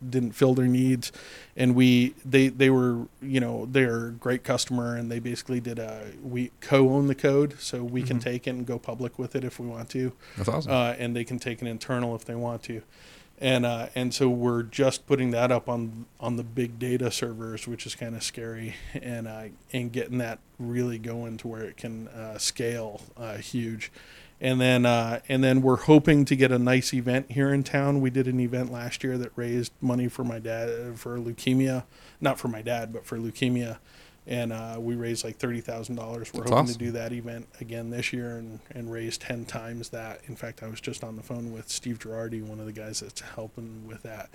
didn't 0.10 0.32
fill 0.32 0.56
their 0.56 0.66
needs 0.66 1.12
and 1.56 1.76
we 1.76 2.16
they 2.26 2.48
they 2.48 2.72
were 2.72 3.06
you 3.22 3.40
know 3.40 3.68
they're 3.72 4.08
a 4.08 4.12
great 4.14 4.44
customer 4.44 4.96
and 4.96 5.12
they 5.12 5.20
basically 5.20 5.60
did 5.62 5.78
a 5.78 6.08
we 6.24 6.52
co-own 6.60 7.06
the 7.06 7.14
code 7.16 7.54
so 7.60 7.84
we 7.84 8.02
can 8.02 8.18
take 8.20 8.48
it 8.48 8.50
and 8.50 8.66
go 8.66 8.78
public 8.80 9.18
with 9.20 9.36
it 9.36 9.44
if 9.46 9.60
we 9.60 9.68
want 9.68 9.88
to 9.90 10.12
That's 10.36 10.50
awesome. 10.50 10.72
uh, 10.72 10.94
and 10.98 11.16
they 11.16 11.24
can 11.24 11.38
take 11.40 11.62
an 11.62 11.68
internal 11.68 12.16
if 12.16 12.26
they 12.26 12.36
want 12.36 12.64
to 12.64 12.82
and 13.40 13.66
uh, 13.66 13.88
and 13.96 14.14
so 14.14 14.30
we're 14.30 14.64
just 14.64 15.06
putting 15.08 15.32
that 15.32 15.52
up 15.52 15.68
on 15.68 16.06
on 16.20 16.36
the 16.36 16.44
big 16.44 16.80
data 16.80 17.12
servers 17.12 17.68
which 17.68 17.86
is 17.86 17.96
kind 17.96 18.16
of 18.16 18.24
scary 18.24 18.76
and 18.94 19.28
uh, 19.28 19.46
and 19.72 19.92
getting 19.92 20.18
that 20.20 20.40
really 20.60 21.00
going 21.00 21.38
to 21.38 21.48
where 21.48 21.64
it 21.64 21.78
can 21.78 22.08
uh, 22.10 22.38
scale 22.38 23.02
uh, 23.18 23.38
huge 23.38 23.92
and 24.44 24.60
then 24.60 24.86
uh, 24.86 25.22
and 25.30 25.42
then 25.42 25.62
we're 25.62 25.78
hoping 25.78 26.26
to 26.26 26.36
get 26.36 26.52
a 26.52 26.60
nice 26.60 26.94
event 26.94 27.32
here 27.32 27.54
in 27.54 27.64
town. 27.64 28.02
We 28.02 28.10
did 28.10 28.28
an 28.28 28.42
event 28.42 28.74
last 28.74 29.02
year 29.02 29.18
that 29.18 29.32
raised 29.38 29.72
money 29.80 30.10
for 30.10 30.26
my 30.26 30.38
dad 30.38 31.00
for 31.00 31.18
leukemia, 31.18 31.86
not 32.20 32.38
for 32.38 32.50
my 32.50 32.62
dad, 32.62 32.92
but 32.92 33.06
for 33.06 33.18
leukemia. 33.18 33.78
And 34.26 34.54
uh, 34.54 34.78
we 34.80 34.96
raised 34.96 35.24
like 35.24 35.38
thirty 35.38 35.62
thousand 35.62 35.96
dollars. 35.96 36.34
We're 36.34 36.42
That's 36.42 36.52
hoping 36.52 36.64
awesome. 36.66 36.80
to 36.80 36.86
do 36.86 36.92
that 36.92 37.12
event 37.12 37.48
again 37.60 37.90
this 37.90 38.14
year 38.14 38.38
and, 38.38 38.60
and 38.72 38.92
raise 38.92 39.18
ten 39.18 39.46
times 39.46 39.90
that. 39.90 40.22
In 40.28 40.36
fact, 40.36 40.64
I 40.64 40.68
was 40.68 40.80
just 40.82 41.04
on 41.04 41.16
the 41.16 41.24
phone 41.24 41.52
with 41.52 41.70
Steve 41.70 42.00
Girardi, 42.00 42.42
one 42.42 42.60
of 42.60 42.66
the 42.66 42.72
guys 42.72 43.02
that's 43.02 43.22
helping 43.22 43.86
with 43.88 44.04
that, 44.04 44.30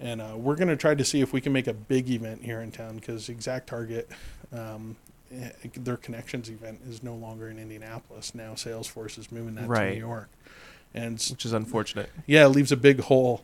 and 0.00 0.20
uh, 0.20 0.34
we're 0.36 0.56
going 0.56 0.68
to 0.68 0.76
try 0.76 0.94
to 0.94 1.04
see 1.04 1.20
if 1.20 1.32
we 1.32 1.40
can 1.40 1.52
make 1.52 1.66
a 1.66 1.74
big 1.74 2.10
event 2.10 2.42
here 2.44 2.60
in 2.60 2.70
town 2.70 2.96
because 2.96 3.28
Exact 3.28 3.68
Target. 3.68 4.10
Um, 4.52 4.96
eh, 5.34 5.50
their 5.74 5.96
connections 5.96 6.50
event 6.50 6.80
is 6.86 7.02
no 7.02 7.14
longer 7.14 7.48
in 7.48 7.58
Indianapolis. 7.58 8.34
Now 8.34 8.52
Salesforce 8.52 9.18
is 9.18 9.32
moving 9.32 9.54
that 9.54 9.66
to 9.66 9.90
New 9.90 9.98
York. 9.98 10.28
And 10.94 11.14
which 11.30 11.46
is 11.46 11.54
unfortunate. 11.54 12.10
yeah, 12.26 12.44
it 12.44 12.50
leaves 12.50 12.70
a 12.70 12.76
big 12.76 13.00
hole. 13.00 13.42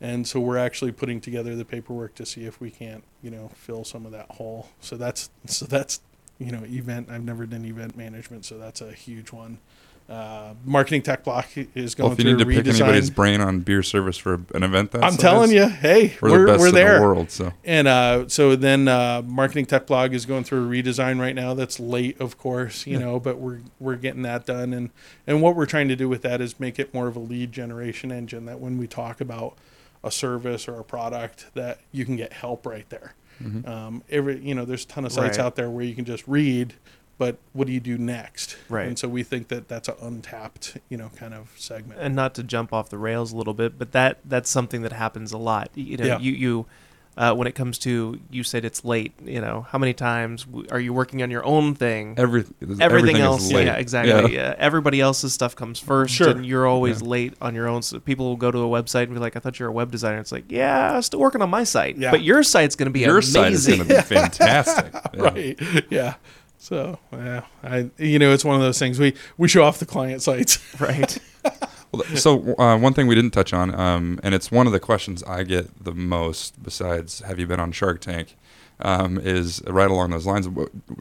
And 0.00 0.26
so 0.26 0.40
we're 0.40 0.58
actually 0.58 0.92
putting 0.92 1.20
together 1.20 1.54
the 1.56 1.64
paperwork 1.64 2.14
to 2.16 2.26
see 2.26 2.44
if 2.44 2.60
we 2.60 2.70
can't, 2.70 3.02
you 3.22 3.30
know, 3.30 3.48
fill 3.54 3.84
some 3.84 4.04
of 4.04 4.12
that 4.12 4.30
hole. 4.32 4.68
So 4.80 4.96
that's 4.96 5.30
so 5.46 5.64
that's 5.66 6.00
you 6.38 6.52
know 6.52 6.64
event. 6.66 7.08
I've 7.10 7.24
never 7.24 7.46
done 7.46 7.64
event 7.64 7.96
management, 7.96 8.44
so 8.44 8.58
that's 8.58 8.80
a 8.82 8.92
huge 8.92 9.32
one. 9.32 9.58
Uh, 10.08 10.54
marketing 10.64 11.02
tech 11.02 11.24
blog 11.24 11.44
is 11.74 11.96
going 11.96 12.10
Well, 12.10 12.12
if 12.12 12.18
you 12.20 12.24
through 12.24 12.32
need 12.34 12.44
to 12.44 12.44
a 12.44 12.62
pick 12.62 12.72
anybody's 12.72 13.10
brain 13.10 13.40
on 13.40 13.58
beer 13.60 13.82
service 13.82 14.16
for 14.16 14.34
an 14.54 14.62
event 14.62 14.92
that 14.92 15.02
I'm 15.02 15.12
size, 15.12 15.20
telling 15.20 15.50
you, 15.50 15.66
hey, 15.66 16.16
we're, 16.22 16.30
we're 16.30 16.38
the 16.40 16.46
best 16.46 16.60
we're 16.60 16.68
in 16.68 16.74
there. 16.74 16.94
the 16.96 17.00
world. 17.02 17.30
So 17.32 17.52
And 17.64 17.88
uh, 17.88 18.28
so 18.28 18.54
then 18.54 18.86
uh, 18.86 19.22
marketing 19.26 19.66
tech 19.66 19.88
blog 19.88 20.14
is 20.14 20.24
going 20.24 20.44
through 20.44 20.64
a 20.64 20.70
redesign 20.70 21.18
right 21.18 21.34
now. 21.34 21.54
That's 21.54 21.80
late, 21.80 22.20
of 22.20 22.38
course, 22.38 22.86
you 22.86 22.98
Yeah. 23.00 23.04
know, 23.04 23.18
but 23.18 23.38
we're 23.38 23.60
we're 23.80 23.96
getting 23.96 24.22
that 24.22 24.46
done. 24.46 24.72
And 24.72 24.90
and 25.26 25.42
what 25.42 25.56
we're 25.56 25.66
trying 25.66 25.88
to 25.88 25.96
do 25.96 26.08
with 26.08 26.22
that 26.22 26.40
is 26.40 26.60
make 26.60 26.78
it 26.78 26.94
more 26.94 27.08
of 27.08 27.16
a 27.16 27.20
lead 27.20 27.50
generation 27.50 28.12
engine. 28.12 28.44
That 28.44 28.60
when 28.60 28.78
we 28.78 28.86
talk 28.86 29.20
about 29.20 29.56
a 30.06 30.10
service 30.10 30.68
or 30.68 30.78
a 30.80 30.84
product, 30.84 31.46
that 31.54 31.80
you 31.92 32.04
can 32.06 32.16
get 32.16 32.32
help 32.32 32.64
right 32.64 32.88
there. 32.88 33.14
mhm. 33.42 33.66
Um, 33.68 34.02
every 34.08 34.38
you 34.40 34.54
know, 34.54 34.64
there's 34.64 34.84
a 34.84 34.88
ton 34.88 35.04
of 35.04 35.12
sites 35.12 35.36
Right. 35.36 35.44
out 35.44 35.56
there 35.56 35.68
where 35.68 35.84
you 35.84 35.94
can 35.94 36.06
just 36.06 36.26
read, 36.26 36.72
but 37.18 37.36
what 37.52 37.66
do 37.66 37.72
you 37.74 37.80
do 37.80 37.98
next? 37.98 38.56
Right. 38.70 38.86
And 38.88 38.98
so 38.98 39.08
we 39.08 39.22
think 39.22 39.48
that 39.48 39.68
that's 39.68 39.88
an 39.88 39.96
untapped, 40.00 40.78
you 40.88 40.96
know, 40.96 41.10
kind 41.16 41.34
of 41.34 41.52
segment. 41.56 42.00
and 42.00 42.14
not 42.16 42.34
to 42.36 42.42
jump 42.42 42.72
off 42.72 42.88
the 42.88 42.96
rails 42.98 43.32
a 43.32 43.36
little 43.36 43.52
bit, 43.54 43.78
but 43.78 43.92
that 43.92 44.20
that's 44.24 44.48
something 44.48 44.80
that 44.82 44.92
happens 44.92 45.32
a 45.32 45.38
lot. 45.38 45.68
You 45.74 45.98
know, 45.98 46.06
Yeah. 46.06 46.18
you 46.18 46.32
you 46.32 46.66
uh, 47.16 47.34
when 47.34 47.46
it 47.48 47.54
comes 47.54 47.78
to 47.78 48.20
you 48.30 48.42
said 48.44 48.64
it's 48.64 48.84
late. 48.84 49.12
You 49.24 49.40
know, 49.40 49.66
how 49.70 49.78
many 49.78 49.94
times 49.94 50.44
w- 50.44 50.66
are 50.70 50.78
you 50.80 50.92
working 50.92 51.22
on 51.22 51.30
your 51.30 51.44
own 51.44 51.74
thing? 51.74 52.14
Every, 52.18 52.40
Everything, 52.60 52.80
everything 52.82 53.16
else, 53.16 53.44
is 53.46 53.52
late. 53.52 53.66
yeah, 53.66 53.74
exactly. 53.76 54.34
Yeah. 54.34 54.42
Yeah. 54.48 54.54
everybody 54.58 55.00
else's 55.00 55.32
stuff 55.32 55.56
comes 55.56 55.78
first, 55.78 56.14
Sure. 56.14 56.28
and 56.30 56.44
you're 56.44 56.66
always 56.66 57.00
Yeah. 57.02 57.08
late 57.08 57.34
on 57.40 57.54
your 57.54 57.68
own. 57.68 57.82
So 57.82 58.00
people 58.00 58.26
will 58.26 58.36
go 58.36 58.50
to 58.50 58.58
a 58.58 58.68
website 58.68 59.04
and 59.04 59.14
be 59.14 59.20
like, 59.20 59.34
"I 59.36 59.38
thought 59.40 59.58
you're 59.58 59.68
a 59.68 59.72
web 59.72 59.90
designer." 59.90 60.18
It's 60.18 60.32
like, 60.32 60.44
"Yeah, 60.50 60.92
I'm 60.94 61.02
still 61.02 61.20
working 61.20 61.40
on 61.42 61.48
my 61.50 61.64
site, 61.64 61.96
Yeah. 61.96 62.10
but 62.10 62.22
your 62.22 62.42
site's 62.42 62.76
going 62.76 62.86
to 62.86 62.92
be 62.92 63.04
amazing. 63.04 63.12
Your 63.14 63.22
site 63.22 63.52
is 63.52 63.66
going 63.66 63.78
to 63.80 63.84
be 63.86 64.00
fantastic. 64.02 64.92
Yeah. 65.14 65.22
right 65.22 65.58
yeah 65.90 66.14
so 66.58 66.98
yeah 67.12 67.42
i 67.62 67.88
you 67.98 68.18
know 68.18 68.32
it's 68.32 68.44
one 68.44 68.54
of 68.56 68.60
those 68.62 68.78
things 68.78 68.98
we 68.98 69.14
we 69.38 69.46
show 69.48 69.62
off 69.62 69.78
the 69.78 69.86
client 69.86 70.20
sites 70.22 70.58
right. 70.80 71.16
Well, 71.92 72.04
so 72.16 72.54
uh, 72.58 72.76
one 72.78 72.92
thing 72.94 73.06
we 73.06 73.14
didn't 73.14 73.30
touch 73.32 73.52
on, 73.52 73.74
um, 73.74 74.20
and 74.22 74.34
it's 74.34 74.50
one 74.50 74.66
of 74.66 74.72
the 74.72 74.80
questions 74.80 75.22
I 75.24 75.42
get 75.44 75.84
the 75.84 75.92
most, 75.92 76.62
besides 76.62 77.20
"Have 77.20 77.38
you 77.38 77.46
been 77.46 77.60
on 77.60 77.72
Shark 77.72 78.00
Tank?" 78.00 78.36
Um, 78.78 79.16
is 79.18 79.62
right 79.66 79.90
along 79.90 80.10
those 80.10 80.26
lines. 80.26 80.46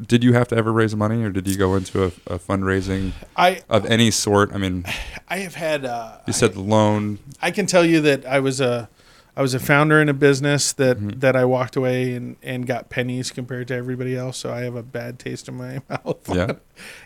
Did 0.07 0.23
you 0.23 0.31
have 0.31 0.47
to 0.47 0.55
ever 0.55 0.71
raise 0.71 0.95
money, 0.95 1.21
or 1.23 1.29
did 1.29 1.45
you 1.45 1.57
go 1.57 1.75
into 1.75 2.03
a, 2.03 2.07
a 2.35 2.39
fundraising 2.39 3.11
i 3.35 3.61
of 3.69 3.85
any 3.87 4.11
sort? 4.11 4.53
I 4.53 4.57
mean, 4.57 4.85
i 5.27 5.37
have 5.39 5.55
had 5.55 5.83
uh 5.83 6.19
you 6.25 6.31
said 6.31 6.53
the 6.53 6.61
loan. 6.61 7.19
I 7.41 7.51
can 7.51 7.65
tell 7.65 7.83
you 7.83 7.99
that 8.01 8.25
I 8.25 8.39
was 8.39 8.61
a 8.61 8.87
I 9.35 9.41
was 9.41 9.53
a 9.53 9.59
founder 9.59 9.99
in 10.01 10.07
a 10.07 10.13
business 10.13 10.71
that 10.71 10.97
Mhm. 10.97 11.19
that 11.19 11.35
I 11.35 11.43
walked 11.43 11.75
away 11.75 12.13
and 12.13 12.37
and 12.41 12.65
got 12.65 12.87
pennies 12.89 13.29
compared 13.29 13.67
to 13.67 13.75
everybody 13.75 14.15
else, 14.15 14.37
so 14.37 14.53
I 14.53 14.61
have 14.61 14.75
a 14.77 14.83
bad 14.83 15.19
taste 15.19 15.49
in 15.49 15.55
my 15.55 15.81
mouth. 15.89 16.29
Yeah. 16.33 16.53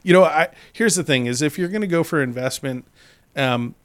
you 0.03 0.13
know, 0.13 0.23
I 0.23 0.49
here's 0.71 0.93
the 0.93 1.03
thing: 1.03 1.25
is 1.25 1.41
if 1.41 1.57
you're 1.57 1.69
going 1.69 1.81
to 1.81 1.87
go 1.87 2.03
for 2.03 2.21
investment, 2.21 2.85
um, 3.35 3.75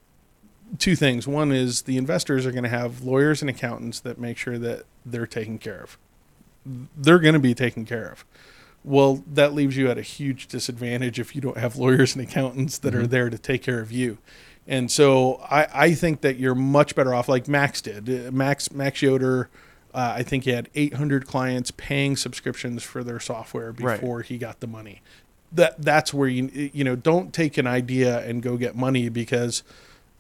two 0.79 0.97
things. 0.97 1.27
One 1.27 1.53
is 1.53 1.83
the 1.83 1.97
investors 1.97 2.47
are 2.47 2.51
going 2.53 2.65
to 2.65 2.71
have 2.71 3.03
lawyers 3.03 3.41
and 3.43 3.51
accountants 3.51 4.01
that 4.01 4.19
make 4.19 4.37
sure 4.39 4.59
that 4.59 4.85
they're 5.05 5.27
taken 5.27 5.59
care 5.59 5.81
of. 5.83 5.99
They're 6.97 7.19
going 7.19 7.35
to 7.35 7.41
be 7.41 7.55
taken 7.55 7.85
care 7.85 8.09
of. 8.09 8.25
Well, 8.83 9.23
that 9.33 9.55
leaves 9.55 9.77
you 9.77 9.89
at 9.91 9.97
a 9.99 10.03
huge 10.03 10.47
disadvantage 10.47 11.19
if 11.19 11.35
you 11.35 11.41
don't 11.41 11.57
have 11.59 11.77
lawyers 11.77 12.15
and 12.15 12.23
accountants 12.27 12.79
that 12.79 12.95
are 12.95 13.03
Mhm. 13.05 13.11
there 13.11 13.31
to 13.31 13.39
take 13.39 13.63
care 13.63 13.81
of 13.81 13.91
you. 13.93 14.19
And 14.67 14.91
so 14.91 15.37
I, 15.51 15.67
I 15.75 15.95
think 15.95 16.23
that 16.23 16.39
you're 16.39 16.55
much 16.55 16.95
better 16.95 17.15
off 17.15 17.29
like 17.29 17.49
Max 17.49 17.81
did. 17.83 18.09
Uh, 18.09 18.31
Max 18.31 18.71
Max 18.73 19.03
Yoder, 19.03 19.49
uh, 19.95 20.15
I 20.17 20.23
think 20.23 20.45
he 20.45 20.51
had 20.51 20.69
800 20.75 21.27
clients 21.27 21.71
paying 21.71 22.17
subscriptions 22.17 22.83
for 22.83 23.05
their 23.05 23.21
software 23.21 23.73
Right. 23.73 24.01
before 24.01 24.23
he 24.23 24.39
got 24.39 24.61
the 24.61 24.67
money. 24.67 25.03
That 25.55 25.81
that's 25.81 26.13
where 26.13 26.29
you 26.29 26.71
you 26.75 26.85
know 26.85 26.97
don't 26.97 27.33
take 27.33 27.57
an 27.59 27.67
idea 27.67 28.21
and 28.27 28.43
go 28.43 28.57
get 28.57 28.75
money 28.77 29.09
because 29.09 29.63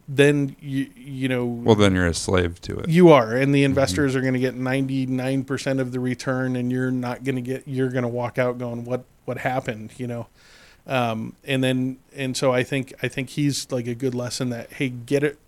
then 0.08 0.54
you 0.60 0.90
you 0.96 1.28
know 1.28 1.44
Well, 1.44 1.74
then 1.74 1.94
you're 1.94 2.06
a 2.06 2.14
slave 2.14 2.60
to 2.62 2.78
it. 2.78 2.88
you 2.88 3.08
are 3.10 3.34
and 3.34 3.54
the 3.54 3.64
investors 3.64 4.14
are 4.14 4.20
going 4.20 4.34
to 4.34 4.38
get 4.40 4.54
99% 4.54 5.80
of 5.80 5.92
the 5.92 6.00
return 6.00 6.56
and 6.56 6.70
you're 6.70 6.90
not 6.90 7.24
going 7.24 7.36
to 7.36 7.40
get 7.42 7.66
you're 7.66 7.88
going 7.88 8.02
to 8.02 8.08
walk 8.08 8.38
out 8.38 8.58
going 8.58 8.84
what 8.84 9.04
what 9.24 9.38
happened? 9.38 9.92
You 9.96 10.06
know? 10.06 10.26
Um, 10.86 11.34
and 11.44 11.64
then 11.64 11.96
and 12.14 12.36
so 12.36 12.52
i 12.52 12.62
think 12.62 12.92
i 13.02 13.08
think 13.08 13.30
he's 13.30 13.72
like 13.72 13.86
a 13.86 13.94
good 13.94 14.14
lesson 14.14 14.50
that 14.50 14.74
hey 14.74 14.90
get 14.90 15.24
it 15.24 15.38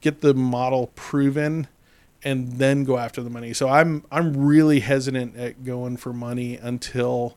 get 0.00 0.20
the 0.20 0.32
model 0.34 0.92
proven 0.94 1.66
and 2.22 2.52
then 2.52 2.84
go 2.84 2.96
after 2.96 3.20
the 3.20 3.28
money. 3.30 3.52
So 3.52 3.68
i'm 3.68 4.04
i'm 4.12 4.36
really 4.36 4.78
hesitant 4.80 5.36
at 5.36 5.64
going 5.64 5.96
for 5.96 6.12
money 6.12 6.56
until 6.56 7.36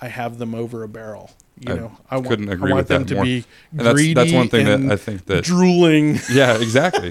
i 0.00 0.08
have 0.08 0.38
them 0.38 0.52
over 0.52 0.82
a 0.82 0.88
barrel 0.88 1.30
you 1.58 1.72
I 1.72 1.76
know 1.76 1.92
i 2.10 2.20
couldn't 2.20 2.50
agree 2.50 2.70
I 2.72 2.74
want 2.74 2.80
with 2.80 2.88
them 2.88 3.02
that 3.04 3.08
to 3.08 3.14
more. 3.14 3.24
be 3.24 3.44
And 3.72 3.80
that's 3.86 4.14
that's 4.14 4.32
one 4.32 4.48
thing 4.48 4.66
that 4.66 4.92
I 4.92 4.96
think 4.96 5.24
that 5.26 5.42
drooling 5.44 6.18
yeah, 6.30 6.56
exactly. 6.60 7.10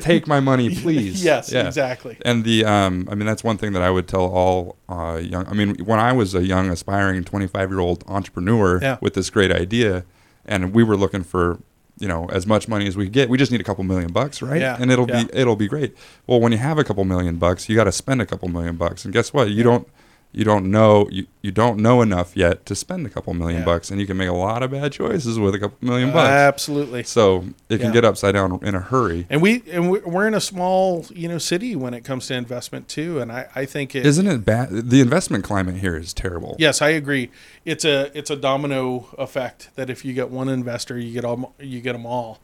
Take 0.00 0.26
my 0.26 0.40
money, 0.40 0.74
please. 0.82 1.22
yes 1.24 1.52
Yeah. 1.52 1.66
exactly 1.68 2.18
And 2.24 2.42
the, 2.44 2.64
um, 2.64 3.08
I 3.10 3.14
mean, 3.14 3.26
that's 3.26 3.44
one 3.44 3.58
thing 3.58 3.72
that 3.74 3.82
I 3.82 3.90
would 3.90 4.08
tell 4.08 4.24
all 4.26 4.76
uh, 4.88 5.20
young. 5.22 5.46
I 5.46 5.52
mean, 5.52 5.76
when 5.84 6.00
I 6.00 6.12
was 6.12 6.34
a 6.34 6.44
young, 6.44 6.68
aspiring 6.68 7.22
25 7.22 7.70
year 7.70 7.78
old 7.80 8.02
entrepreneur 8.08 8.80
Yeah. 8.82 8.98
with 9.00 9.14
this 9.14 9.30
great 9.30 9.52
idea, 9.52 10.04
and 10.44 10.74
we 10.74 10.82
were 10.82 10.96
looking 10.96 11.22
for, 11.22 11.58
you 11.98 12.08
know, 12.08 12.26
as 12.30 12.46
much 12.46 12.66
money 12.68 12.86
as 12.88 12.96
we 12.96 13.04
could 13.04 13.12
get. 13.12 13.28
We 13.28 13.38
just 13.38 13.52
need 13.52 13.60
a 13.60 13.64
couple 13.64 13.84
million 13.84 14.12
bucks, 14.12 14.42
right? 14.42 14.60
Yeah. 14.60 14.76
And 14.80 14.90
it'll 14.90 15.08
Yeah. 15.08 15.24
be 15.24 15.30
it'll 15.32 15.56
be 15.56 15.68
great. 15.68 15.96
Well, 16.26 16.40
when 16.40 16.50
you 16.52 16.58
have 16.58 16.78
a 16.78 16.84
couple 16.84 17.04
million 17.04 17.36
bucks, 17.36 17.68
you 17.68 17.76
got 17.76 17.84
to 17.84 17.92
spend 17.92 18.20
a 18.20 18.26
couple 18.26 18.48
million 18.48 18.76
bucks, 18.76 19.04
and 19.04 19.14
guess 19.14 19.32
what? 19.32 19.50
You 19.50 19.62
don't. 19.62 19.86
You 20.32 20.44
don't 20.44 20.70
know 20.70 21.08
you, 21.10 21.26
you 21.40 21.50
don't 21.50 21.78
know 21.78 22.02
enough 22.02 22.36
yet 22.36 22.66
to 22.66 22.74
spend 22.74 23.06
a 23.06 23.08
couple 23.08 23.32
million 23.32 23.60
Yeah. 23.60 23.64
bucks, 23.64 23.90
and 23.90 23.98
you 23.98 24.06
can 24.06 24.18
make 24.18 24.28
a 24.28 24.32
lot 24.34 24.62
of 24.62 24.70
bad 24.70 24.92
choices 24.92 25.38
with 25.38 25.54
a 25.54 25.58
couple 25.58 25.78
million 25.80 26.12
bucks. 26.12 26.28
absolutely 26.28 27.04
So 27.04 27.44
it 27.70 27.78
can 27.80 27.90
get 27.92 28.04
upside 28.04 28.34
down 28.34 28.58
in 28.62 28.74
a 28.74 28.80
hurry. 28.80 29.26
And 29.30 29.40
we 29.40 29.62
and 29.72 29.90
we- 29.90 30.00
we're 30.00 30.26
in 30.26 30.34
a 30.34 30.40
small 30.40 31.06
you 31.14 31.26
know 31.28 31.38
city 31.38 31.74
when 31.74 31.94
it 31.94 32.04
comes 32.04 32.26
to 32.26 32.34
investment 32.34 32.86
too, 32.88 33.18
and 33.18 33.32
I 33.32 33.46
I 33.54 33.64
think 33.64 33.94
it. 33.94 34.04
Isn't 34.04 34.26
it 34.26 34.44
bad? 34.44 34.90
The 34.90 35.00
investment 35.00 35.42
climate 35.42 35.76
here 35.76 35.96
is 35.96 36.12
terrible. 36.12 36.54
Yes, 36.58 36.82
I 36.82 36.90
agree. 36.90 37.30
It's 37.64 37.86
a 37.86 38.10
it's 38.16 38.28
a 38.30 38.36
domino 38.36 39.06
effect 39.16 39.70
that 39.76 39.88
if 39.88 40.04
you 40.04 40.12
get 40.12 40.28
one 40.30 40.48
investor, 40.50 40.98
you 40.98 41.12
get 41.12 41.24
all 41.24 41.54
you 41.58 41.80
get 41.80 41.92
them 41.94 42.04
all 42.04 42.40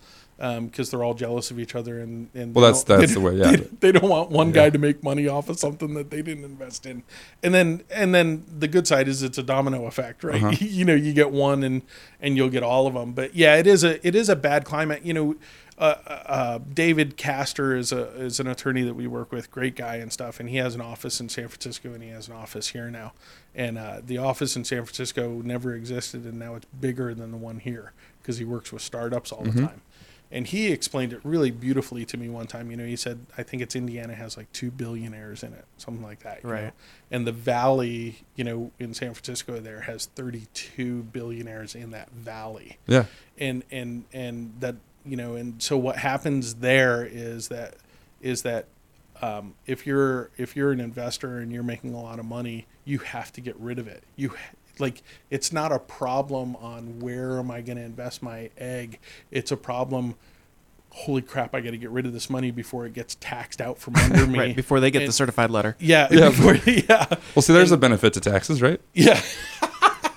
because 0.61 0.90
they're 0.90 1.05
all 1.05 1.14
jealous 1.14 1.53
of 1.53 1.61
each 1.61 1.76
other 1.76 2.01
and, 2.01 2.28
and 2.34 2.53
Well, 2.53 2.62
that's- 2.64 2.82
that's 2.82 3.14
they, 3.14 3.14
the 3.20 3.20
way, 3.20 3.34
yeah. 3.36 3.51
they, 3.53 3.57
they 3.80 3.93
don't 3.93 4.11
want 4.11 4.30
one 4.30 4.49
Yeah. 4.49 4.55
guy 4.55 4.70
to 4.70 4.78
make 4.78 5.03
money 5.05 5.28
off 5.28 5.49
of 5.49 5.59
something 5.59 5.95
that 5.95 6.11
they 6.11 6.20
didn't 6.20 6.45
invest 6.45 6.84
in, 6.84 7.05
and 7.45 7.55
then 7.55 7.82
and 7.90 8.12
then 8.14 8.45
the 8.59 8.66
good 8.68 8.86
side 8.88 9.07
is 9.07 9.22
it's 9.22 9.38
a 9.38 9.43
domino 9.43 9.86
effect, 9.86 10.24
right? 10.24 10.43
Uh-huh. 10.43 10.57
you 10.61 10.84
know, 10.84 10.95
you 10.95 11.12
get 11.12 11.30
one 11.30 11.62
and 11.62 11.82
and 12.20 12.36
you'll 12.36 12.51
get 12.51 12.62
all 12.64 12.86
of 12.88 12.95
them. 12.95 13.12
But 13.12 13.34
yeah, 13.36 13.57
it 13.57 13.66
is 13.68 13.84
a 13.84 14.05
it 14.07 14.14
is 14.16 14.28
a 14.28 14.34
bad 14.36 14.64
climate. 14.64 15.05
You 15.05 15.14
know, 15.14 15.36
uh, 15.78 15.95
uh, 16.26 16.59
David 16.74 17.16
Castor 17.16 17.76
is 17.76 17.93
a 17.93 18.09
is 18.20 18.40
an 18.40 18.47
attorney 18.49 18.82
that 18.82 18.95
we 18.95 19.07
work 19.07 19.30
with, 19.30 19.51
great 19.51 19.76
guy 19.76 19.97
and 19.97 20.12
stuff, 20.12 20.40
and 20.40 20.49
he 20.49 20.57
has 20.57 20.74
an 20.74 20.80
office 20.80 21.20
in 21.20 21.28
San 21.28 21.47
Francisco 21.49 21.93
and 21.93 22.03
he 22.03 22.11
has 22.11 22.26
an 22.28 22.34
office 22.34 22.68
here 22.68 22.90
now. 22.90 23.12
And 23.55 23.78
uh, 23.78 24.01
the 24.05 24.18
office 24.18 24.57
in 24.57 24.64
San 24.64 24.84
Francisco 24.84 25.40
never 25.45 25.74
existed, 25.74 26.24
and 26.24 26.38
now 26.38 26.55
it's 26.57 26.66
bigger 26.80 27.14
than 27.14 27.30
the 27.30 27.36
one 27.36 27.59
here 27.61 27.93
because 28.20 28.38
he 28.38 28.45
works 28.45 28.72
with 28.72 28.82
startups 28.82 29.30
all 29.32 29.43
the 29.45 29.51
Mhm. 29.51 29.68
time. 29.68 29.80
And 30.33 30.47
he 30.47 30.72
explained 30.72 31.12
it 31.12 31.20
really 31.24 31.51
beautifully 31.51 32.05
to 32.07 32.16
me 32.16 32.28
one 32.30 32.47
time. 32.47 32.70
You 32.70 32.76
know, 32.78 32.87
he 32.87 32.97
said, 32.97 33.26
I 33.37 33.43
think 33.43 33.62
it's 33.62 33.76
Indiana 33.76 34.14
has 34.14 34.37
like 34.37 34.51
two 34.53 34.70
billionaires 34.70 35.43
in 35.43 35.53
it, 35.53 35.66
something 35.76 36.03
like 36.03 36.20
that. 36.20 36.43
Right. 36.43 36.64
know? 36.64 36.70
And 37.11 37.26
the 37.26 37.33
valley, 37.33 38.24
you 38.35 38.43
know, 38.45 38.70
in 38.78 38.95
San 38.95 39.12
Francisco 39.12 39.61
there 39.61 39.83
has 39.83 40.07
32 40.07 41.03
billionaires 41.05 41.74
in 41.74 41.91
that 41.91 42.11
valley 42.12 42.78
Yeah. 42.87 43.05
and 43.39 43.62
and 43.70 44.05
and 44.12 44.55
that 44.61 44.76
you 45.05 45.16
know 45.16 45.35
and 45.35 45.61
so 45.62 45.76
what 45.76 45.97
happens 45.97 46.55
there 46.57 47.05
is 47.05 47.49
that 47.49 47.74
is 48.20 48.43
that 48.43 48.66
um, 49.20 49.55
if 49.66 49.87
you're 49.87 50.30
if 50.37 50.57
you're 50.57 50.72
an 50.72 50.80
investor 50.80 51.39
and 51.39 51.53
you're 51.53 51.62
making 51.62 51.93
a 51.95 52.01
lot 52.01 52.18
of 52.18 52.24
money 52.24 52.66
you 52.85 52.99
have 52.99 53.33
to 53.33 53.41
get 53.41 53.57
rid 53.59 53.78
of 53.78 53.87
it 53.89 54.03
you 54.16 54.33
like 54.78 55.02
it's 55.30 55.52
not 55.52 55.70
a 55.72 55.78
problem 55.78 56.56
on 56.56 56.98
where 57.00 57.38
am 57.38 57.50
i 57.50 57.60
going 57.60 57.76
to 57.76 57.84
invest 57.84 58.22
my 58.22 58.50
egg 58.56 58.98
it's 59.30 59.52
a 59.52 59.56
problem 59.56 60.14
holy 60.94 61.22
crap, 61.22 61.54
I 61.54 61.62
got 61.62 61.70
to 61.70 61.78
get 61.78 61.88
rid 61.88 62.04
of 62.04 62.12
this 62.12 62.28
money 62.28 62.50
before 62.50 62.84
it 62.84 62.92
gets 62.92 63.14
taxed 63.14 63.62
out 63.62 63.78
from 63.78 63.96
under 63.96 64.26
me. 64.26 64.38
Right 64.38 64.54
before 64.56 64.78
they 64.78 64.90
get 64.90 65.06
the 65.06 65.12
certified 65.12 65.50
letter. 65.50 65.74
Yeah, 65.80 66.06
Yeah. 66.10 66.28
before- 66.28 66.56
yeah, 66.66 67.06
Well, 67.34 67.40
see, 67.40 67.54
there's 67.54 67.72
a 67.72 67.78
benefit 67.78 68.12
to 68.12 68.20
taxes, 68.20 68.60
right? 68.60 68.78
yeah. 68.92 69.18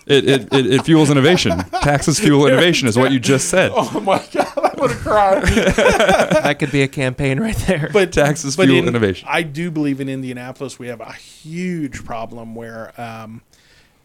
It, 0.06 0.30
it, 0.30 0.54
it, 0.54 0.66
it 0.68 0.82
fuels 0.84 1.10
innovation. 1.10 1.58
Taxes 1.82 2.20
fuel 2.20 2.46
innovation 2.46 2.90
is 2.90 2.98
what 2.98 3.14
you 3.14 3.22
just 3.22 3.48
said. 3.48 3.72
Oh 3.74 4.02
my 4.02 4.18
god, 4.34 4.52
I'm 4.58 4.76
gonna 4.78 4.94
cry. 4.96 5.40
that 5.40 6.58
could 6.60 6.72
be 6.74 6.82
a 6.82 6.88
campaign 6.90 7.40
right 7.40 7.56
there. 7.68 7.90
but 7.94 8.12
Taxes 8.12 8.58
but 8.58 8.66
fuel 8.68 8.80
in- 8.80 8.88
innovation. 8.90 9.30
I 9.32 9.44
do 9.44 9.72
believe 9.72 10.02
in 10.02 10.10
Indianapolis 10.10 10.78
we 10.78 10.88
have 10.90 11.00
a 11.00 11.14
huge 11.14 12.04
problem 12.04 12.54
where, 12.54 12.92
um, 13.02 13.44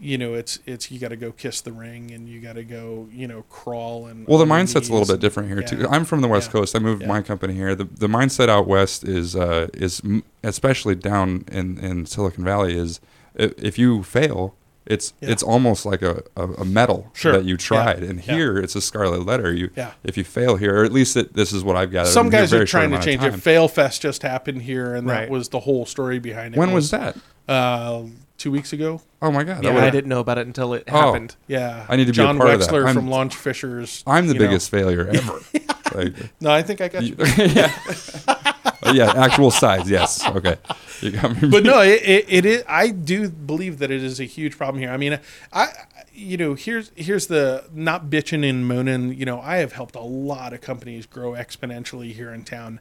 you 0.00 0.16
know, 0.16 0.34
it's 0.34 0.58
it's 0.66 0.90
you 0.90 0.98
got 0.98 1.08
to 1.08 1.16
go 1.16 1.30
kiss 1.30 1.60
the 1.60 1.72
ring 1.72 2.10
and 2.10 2.28
you 2.28 2.40
got 2.40 2.54
to 2.54 2.64
go, 2.64 3.08
you 3.12 3.28
know, 3.28 3.42
crawl 3.50 4.06
and. 4.06 4.26
Well, 4.26 4.38
the 4.38 4.46
mindset's 4.46 4.88
a 4.88 4.92
little 4.94 5.06
bit 5.06 5.20
different 5.20 5.48
here 5.50 5.62
too. 5.62 5.86
I'm 5.90 6.04
from 6.04 6.22
the 6.22 6.28
West 6.28 6.48
Yeah. 6.48 6.52
Coast. 6.52 6.74
I 6.74 6.78
moved 6.78 7.02
Yeah. 7.02 7.08
my 7.08 7.22
company 7.22 7.54
here. 7.54 7.74
The 7.74 7.84
the 7.84 8.06
mindset 8.08 8.48
out 8.48 8.66
west 8.66 9.04
is 9.04 9.36
uh, 9.36 9.68
is 9.74 10.00
especially 10.42 10.94
down 10.94 11.44
in, 11.52 11.78
in 11.78 12.06
Silicon 12.06 12.44
Valley 12.44 12.76
is 12.76 13.00
if, 13.34 13.52
if 13.62 13.78
you 13.78 14.02
fail, 14.02 14.54
it's 14.86 15.12
Yeah. 15.20 15.30
it's 15.32 15.42
almost 15.42 15.84
like 15.84 16.00
a, 16.02 16.22
a, 16.34 16.44
a 16.52 16.64
medal 16.64 17.10
Sure. 17.12 17.32
that 17.32 17.44
you 17.44 17.54
Yeah. 17.54 17.58
tried. 17.58 18.02
And 18.02 18.24
Yeah. 18.26 18.34
here 18.34 18.58
it's 18.58 18.74
a 18.74 18.80
scarlet 18.80 19.26
letter. 19.26 19.52
You 19.52 19.70
Yeah. 19.76 19.92
if 20.02 20.16
you 20.16 20.24
fail 20.24 20.56
here, 20.56 20.80
or 20.80 20.84
at 20.84 20.92
least 20.92 21.14
it, 21.16 21.34
this 21.34 21.52
is 21.52 21.62
what 21.62 21.76
I've 21.76 21.90
gathered. 21.92 22.10
Some 22.10 22.28
in 22.28 22.34
a 22.34 22.36
guys 22.38 22.54
are 22.54 22.64
trying 22.64 22.90
to 22.92 23.00
change 23.02 23.22
it. 23.22 23.30
time. 23.32 23.40
Fail 23.40 23.68
Fest 23.68 24.00
just 24.00 24.22
happened 24.22 24.62
here, 24.62 24.94
and 24.94 25.08
that 25.10 25.28
was 25.28 25.50
the 25.50 25.60
whole 25.60 25.84
story 25.84 26.18
behind 26.18 26.54
it. 26.54 26.58
When 26.58 26.72
was 26.72 26.90
that? 26.90 27.16
Uh, 27.46 28.04
two 28.40 28.50
weeks 28.50 28.72
ago. 28.72 29.00
Oh 29.22 29.30
my 29.30 29.44
god! 29.44 29.62
yeah, 29.62 29.70
I 29.76 29.86
I 29.86 29.90
didn't 29.90 30.08
know 30.08 30.18
about 30.20 30.38
it 30.38 30.46
until 30.46 30.74
it 30.74 30.88
happened. 30.88 30.96
Oh. 30.98 31.12
happened. 31.12 31.36
Yeah, 31.46 31.86
I 31.88 31.96
need 31.96 32.06
to 32.06 32.12
be 32.12 32.16
a 32.20 32.24
John 32.24 32.38
part 32.38 32.50
of 32.50 32.60
that. 32.60 32.68
Wechsler 32.70 32.86
I'm- 32.86 32.94
from 32.94 33.08
Launch 33.08 33.36
Fishers. 33.36 34.02
I'm 34.06 34.26
the 34.26 34.32
you 34.34 34.40
know. 34.40 34.46
biggest 34.46 34.70
failure 34.70 35.08
ever. 35.14 35.38
like, 35.94 36.14
No, 36.40 36.50
I 36.50 36.62
think 36.62 36.80
I 36.80 36.88
got 36.88 37.04
you. 37.04 37.14
yeah. 37.38 37.72
Uh, 38.82 38.92
yeah, 38.94 39.12
actual 39.14 39.50
size. 39.50 39.88
Yes. 39.90 40.26
Okay. 40.26 40.56
You 41.02 41.12
got 41.12 41.40
me. 41.40 41.48
but 41.48 41.62
no, 41.64 41.80
it, 41.80 42.02
it, 42.02 42.26
it 42.28 42.44
is. 42.44 42.62
I 42.68 42.88
do 42.90 43.30
believe 43.30 43.78
that 43.78 43.90
it 43.90 44.02
is 44.04 44.20
a 44.20 44.24
huge 44.24 44.58
problem 44.58 44.82
here. 44.82 44.90
I 44.90 44.98
mean, 44.98 45.18
I, 45.50 45.68
you 46.12 46.36
know, 46.36 46.52
here's 46.52 46.92
here's 46.94 47.26
the 47.28 47.64
not 47.72 48.10
bitching 48.10 48.46
and 48.46 48.68
moaning. 48.68 49.14
You 49.14 49.24
know, 49.24 49.40
I 49.40 49.56
have 49.64 49.72
helped 49.72 49.94
a 49.94 50.02
lot 50.02 50.52
of 50.52 50.60
companies 50.60 51.06
grow 51.06 51.32
exponentially 51.32 52.12
here 52.12 52.34
in 52.34 52.44
town, 52.44 52.80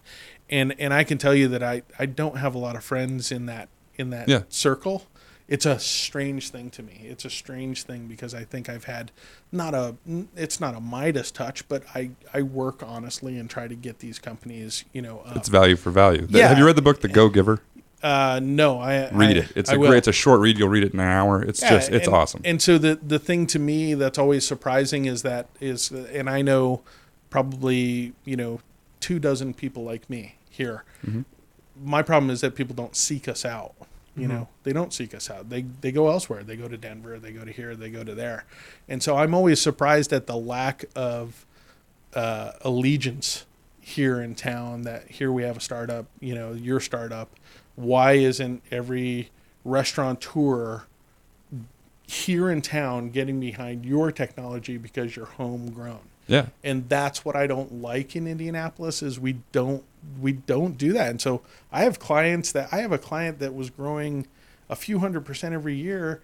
and 0.49 0.75
and 0.77 0.93
I 0.93 1.05
can 1.05 1.17
tell 1.17 1.33
you 1.33 1.47
that 1.47 1.63
I 1.63 1.83
I 1.97 2.07
don't 2.07 2.35
have 2.39 2.55
a 2.55 2.57
lot 2.57 2.75
of 2.75 2.83
friends 2.83 3.31
in 3.31 3.45
that 3.45 3.69
in 3.95 4.09
that 4.09 4.27
Yeah. 4.27 4.41
circle. 4.49 5.03
It's 5.49 5.65
a 5.65 5.79
strange 5.79 6.49
thing 6.51 6.69
to 6.71 6.83
me. 6.83 7.01
It's 7.05 7.25
a 7.25 7.29
strange 7.29 7.83
thing 7.83 8.05
because 8.07 8.33
I 8.35 8.43
think 8.43 8.69
I've 8.69 8.83
had 8.85 9.11
not 9.51 9.73
a 9.73 9.95
it's 10.35 10.59
not 10.61 10.75
a 10.75 10.79
Midas 10.79 11.31
touch, 11.31 11.67
but 11.67 11.83
I 11.95 12.11
I 12.33 12.43
work 12.43 12.83
honestly 12.83 13.37
and 13.37 13.49
try 13.49 13.67
to 13.67 13.75
get 13.75 13.99
these 13.99 14.19
companies, 14.19 14.85
you 14.93 15.01
know. 15.01 15.23
It's 15.35 15.49
value 15.49 15.75
for 15.75 15.89
value. 15.91 16.27
Yeah. 16.29 16.47
Have 16.49 16.57
you 16.59 16.65
read 16.65 16.75
the 16.75 16.81
book 16.83 17.01
The 17.01 17.07
Go 17.07 17.29
Giver? 17.29 17.61
uh 18.01 18.39
no, 18.41 18.79
I 18.79 19.09
Read 19.11 19.35
I- 19.37 19.39
it. 19.41 19.51
It's 19.57 19.69
I 19.69 19.73
a 19.73 19.79
will. 19.79 19.89
great. 19.89 19.97
It's 19.97 20.07
a 20.07 20.13
short 20.13 20.39
read. 20.39 20.57
You'll 20.59 20.69
read 20.69 20.83
it 20.85 20.93
in 20.93 20.99
an 21.01 21.07
hour. 21.07 21.41
It's 21.41 21.61
Yeah, 21.61 21.71
just. 21.71 21.89
It's 21.91 22.07
and- 22.07 22.15
awesome. 22.15 22.41
And 22.45 22.61
so 22.61 22.77
the 22.77 22.99
the 23.05 23.19
thing 23.19 23.45
to 23.47 23.59
me 23.59 23.93
that's 23.95 24.17
always 24.19 24.45
surprising 24.47 25.05
is 25.05 25.23
that 25.23 25.47
is, 25.59 25.89
and 25.91 26.29
I 26.29 26.41
know 26.43 26.81
probably 27.29 28.13
you 28.25 28.35
know 28.35 28.59
two 28.99 29.19
dozen 29.19 29.53
people 29.53 29.83
like 29.83 30.09
me 30.09 30.35
here. 30.49 30.83
Mm-hmm. 31.05 31.21
My 31.83 32.01
problem 32.01 32.29
is 32.29 32.41
that 32.41 32.55
people 32.55 32.75
don't 32.75 32.95
seek 32.95 33.27
us 33.27 33.45
out. 33.45 33.73
You 34.19 34.27
Mm-hmm. 34.27 34.35
know, 34.37 34.47
they 34.63 34.73
don't 34.73 34.93
seek 34.93 35.13
us 35.15 35.29
out. 35.29 35.49
They 35.49 35.61
they 35.81 35.91
go 35.91 36.09
elsewhere. 36.09 36.43
They 36.43 36.55
go 36.55 36.67
to 36.67 36.77
Denver. 36.77 37.17
They 37.19 37.31
go 37.31 37.45
to 37.45 37.51
here. 37.51 37.75
They 37.75 37.89
go 37.89 38.03
to 38.03 38.13
there. 38.15 38.45
And 38.87 39.01
so 39.01 39.17
I'm 39.17 39.33
always 39.33 39.61
surprised 39.61 40.11
at 40.13 40.27
the 40.27 40.35
lack 40.35 40.85
of 40.95 41.45
uh, 42.13 42.51
allegiance 42.61 43.45
here 43.79 44.21
in 44.21 44.35
town. 44.35 44.81
That 44.83 45.07
here 45.07 45.31
we 45.31 45.43
have 45.43 45.57
a 45.57 45.61
startup. 45.61 46.05
You 46.19 46.35
know, 46.35 46.53
your 46.53 46.79
startup. 46.79 47.29
Why 47.75 48.13
isn't 48.13 48.61
every 48.71 49.29
restaurateur 49.63 50.83
here 52.07 52.49
in 52.49 52.61
town 52.61 53.09
getting 53.11 53.39
behind 53.39 53.85
your 53.85 54.11
technology 54.11 54.77
because 54.77 55.15
you're 55.15 55.25
homegrown? 55.27 55.99
yeah. 56.27 56.47
and 56.63 56.87
that's 56.89 57.23
what 57.25 57.35
I 57.35 57.47
don't 57.47 57.81
like 57.81 58.15
in 58.15 58.27
Indianapolis 58.27 59.01
is 59.01 59.19
we 59.19 59.37
don't 59.51 59.83
we 60.19 60.31
don't 60.33 60.77
do 60.77 60.93
that. 60.93 61.09
And 61.09 61.21
so 61.21 61.41
I 61.71 61.83
have 61.83 61.99
clients 61.99 62.51
that 62.53 62.69
I 62.71 62.77
have 62.77 62.91
a 62.91 62.97
client 62.97 63.39
that 63.39 63.53
was 63.53 63.69
growing 63.69 64.27
a 64.69 64.75
few 64.75 64.99
hundred 64.99 65.25
percent 65.25 65.53
every 65.53 65.75
year, 65.75 66.21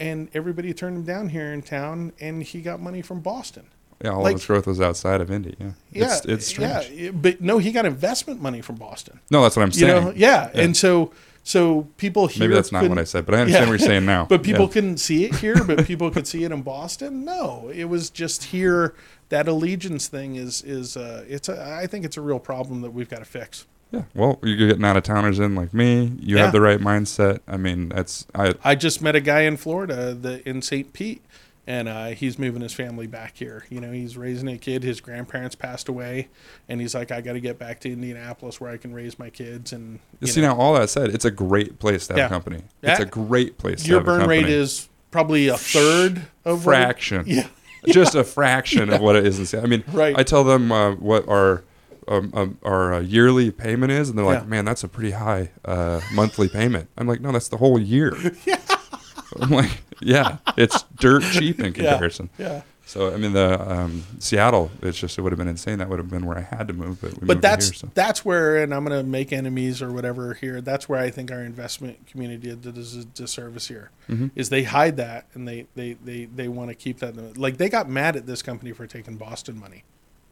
and 0.00 0.28
everybody 0.34 0.72
turned 0.72 0.96
him 0.96 1.04
down 1.04 1.28
here 1.30 1.52
in 1.52 1.62
town, 1.62 2.12
and 2.20 2.42
he 2.42 2.60
got 2.60 2.80
money 2.80 3.02
from 3.02 3.20
Boston. 3.20 3.66
Yeah. 4.02 4.10
All 4.10 4.22
like- 4.22 4.34
of 4.34 4.38
its 4.38 4.46
growth 4.46 4.66
was 4.66 4.80
outside 4.80 5.20
of 5.20 5.30
Indy. 5.30 5.56
Yeah. 5.58 5.70
Yeah, 5.90 6.04
It's, 6.16 6.24
it's 6.26 6.46
strange. 6.46 6.88
yeah, 6.90 7.10
but 7.10 7.40
no, 7.40 7.58
he 7.58 7.72
got 7.72 7.84
investment 7.84 8.40
money 8.40 8.60
from 8.60 8.76
Boston. 8.76 9.18
No, 9.30 9.42
that's 9.42 9.56
what 9.56 9.62
I'm 9.64 9.70
You 9.70 9.74
saying. 9.80 10.04
know, 10.04 10.12
yeah. 10.14 10.50
Yeah. 10.54 10.60
and 10.60 10.76
so 10.76 11.10
so 11.48 11.88
people 11.96 12.26
here 12.26 12.40
Maybe 12.44 12.54
that's 12.54 12.70
not 12.72 12.86
what 12.88 12.98
I 12.98 13.04
said, 13.04 13.24
but 13.24 13.34
I 13.34 13.38
understand 13.40 13.64
Yeah. 13.66 13.70
what 13.70 13.80
you're 13.80 13.88
saying 13.88 14.04
now. 14.04 14.24
But 14.28 14.42
people 14.42 14.66
Yeah. 14.66 14.72
couldn't 14.72 14.98
see 14.98 15.24
it 15.24 15.36
here, 15.36 15.64
but 15.64 15.86
people 15.92 16.10
could 16.10 16.26
see 16.26 16.44
it 16.44 16.52
in 16.52 16.60
Boston. 16.60 17.24
No, 17.24 17.70
it 17.74 17.84
was 17.84 18.10
just 18.10 18.44
here. 18.44 18.94
That 19.30 19.48
allegiance 19.48 20.08
thing 20.08 20.36
is 20.36 20.62
is 20.62 20.96
uh, 20.96 21.24
it's 21.26 21.48
a, 21.48 21.56
I 21.82 21.86
think 21.86 22.04
it's 22.04 22.16
a 22.18 22.20
real 22.20 22.38
problem 22.38 22.82
that 22.82 22.90
we've 22.92 23.08
got 23.08 23.20
to 23.20 23.24
fix. 23.24 23.66
Yeah. 23.90 24.02
Well, 24.14 24.38
you're 24.42 24.68
getting 24.68 24.84
out 24.84 24.98
of 24.98 25.02
towners 25.04 25.38
in 25.38 25.54
like 25.54 25.72
me. 25.72 26.12
You 26.20 26.36
Yeah. 26.36 26.42
have 26.44 26.52
the 26.52 26.60
right 26.60 26.78
mindset. 26.80 27.40
I 27.48 27.56
mean, 27.56 27.88
that's 27.88 28.26
I. 28.34 28.52
I 28.62 28.74
just 28.74 29.00
met 29.00 29.16
a 29.16 29.20
guy 29.20 29.40
in 29.42 29.56
Florida, 29.56 30.12
the 30.14 30.46
in 30.46 30.60
St. 30.60 30.92
Pete, 30.92 31.22
and 31.68 31.86
uh, 31.86 32.06
he's 32.06 32.38
moving 32.38 32.62
his 32.62 32.72
family 32.72 33.06
back 33.06 33.36
here. 33.36 33.64
You 33.68 33.80
know, 33.80 33.92
he's 33.92 34.16
raising 34.16 34.48
a 34.48 34.56
kid. 34.56 34.82
His 34.82 35.00
grandparents 35.02 35.54
passed 35.54 35.88
away, 35.88 36.28
and 36.68 36.80
he's 36.80 36.94
like, 36.94 37.12
I 37.12 37.20
got 37.20 37.34
to 37.34 37.40
get 37.40 37.58
back 37.58 37.78
to 37.80 37.92
Indianapolis 37.92 38.58
where 38.60 38.70
I 38.70 38.78
can 38.78 38.94
raise 38.94 39.18
my 39.18 39.28
kids. 39.28 39.72
And 39.74 40.00
You 40.20 40.26
see 40.28 40.40
know, 40.40 40.48
now, 40.54 40.56
all 40.60 40.74
that 40.74 40.88
said, 40.88 41.10
it's 41.10 41.26
a 41.26 41.30
great 41.30 41.78
place 41.78 42.06
to 42.06 42.14
have 42.14 42.18
Yeah. 42.18 42.26
a 42.26 42.28
company. 42.30 42.62
It's 42.82 42.98
Yeah. 42.98 43.02
a 43.04 43.08
great 43.08 43.58
place. 43.58 43.82
to 43.82 43.88
your 43.90 43.98
have 44.00 44.08
a 44.08 44.10
company. 44.18 44.36
Your 44.36 44.42
burn 44.44 44.50
rate 44.50 44.58
is 44.58 44.88
probably 45.10 45.48
a 45.48 45.58
third 45.58 46.22
of 46.46 46.64
what 46.64 46.72
it- 46.72 46.78
fraction. 46.78 47.24
Yeah, 47.26 47.46
just 47.86 48.14
a 48.14 48.24
fraction 48.24 48.90
of 48.90 49.00
what 49.02 49.14
it 49.16 49.26
is. 49.26 49.52
I 49.54 49.66
mean, 49.66 49.84
Right. 49.92 50.18
I 50.18 50.22
tell 50.22 50.44
them 50.44 50.72
uh, 50.72 50.92
what 50.94 51.28
our 51.28 51.64
um, 52.08 52.30
um, 52.34 52.58
our 52.62 52.94
uh, 52.94 53.00
yearly 53.00 53.50
payment 53.50 53.92
is, 53.92 54.08
and 54.08 54.16
they're 54.18 54.24
like, 54.24 54.40
Yeah. 54.40 54.46
"Man, 54.46 54.64
that's 54.64 54.82
a 54.82 54.88
pretty 54.88 55.10
high 55.10 55.50
uh, 55.66 56.00
monthly 56.14 56.48
payment." 56.48 56.88
I'm 56.96 57.06
like, 57.06 57.20
"No, 57.20 57.30
that's 57.32 57.48
the 57.48 57.58
whole 57.58 57.78
year." 57.78 58.16
yeah. 58.46 58.56
I'm 59.42 59.50
like, 59.50 59.82
"Yeah, 60.00 60.38
it's 60.56 60.84
dirt 60.96 61.22
cheap 61.32 61.60
in 61.60 61.72
comparison." 61.72 62.30
yeah. 62.38 62.48
yeah. 62.48 62.62
So 62.86 63.12
I 63.12 63.18
mean, 63.18 63.34
the 63.34 63.70
um, 63.70 64.02
Seattle, 64.18 64.70
it's 64.80 64.96
just 64.96 65.18
it 65.18 65.20
would 65.20 65.30
have 65.30 65.38
been 65.38 65.46
insane. 65.46 65.78
That 65.78 65.90
would 65.90 65.98
have 65.98 66.08
been 66.08 66.24
where 66.24 66.38
I 66.38 66.40
had 66.40 66.68
to 66.68 66.72
move, 66.74 67.02
but 67.02 67.20
but 67.20 67.42
that's 67.42 67.66
here. 67.66 67.74
So. 67.74 67.90
that's 67.92 68.24
where 68.24 68.56
and 68.62 68.72
i'm 68.74 68.82
going 68.82 68.98
to 68.98 69.06
make 69.06 69.30
enemies 69.30 69.82
or 69.82 69.92
whatever 69.92 70.32
here 70.32 70.62
that's 70.62 70.88
where 70.88 70.98
i 70.98 71.10
think 71.10 71.30
our 71.30 71.42
investment 71.42 72.06
community 72.06 72.56
does 72.56 72.96
a 72.96 73.04
disservice 73.04 73.68
here 73.68 73.90
is 74.08 74.16
Mm-hmm. 74.16 74.54
they 74.54 74.62
hide 74.62 74.96
that 74.96 75.26
and 75.34 75.46
they 75.46 75.66
they 75.74 75.94
they, 76.02 76.24
they 76.24 76.48
want 76.48 76.70
to 76.70 76.74
keep 76.74 77.00
that 77.00 77.36
like 77.36 77.58
they 77.58 77.68
got 77.68 77.90
mad 77.90 78.16
at 78.16 78.24
this 78.24 78.40
company 78.40 78.72
for 78.72 78.86
taking 78.86 79.16
boston 79.16 79.60
money 79.60 79.84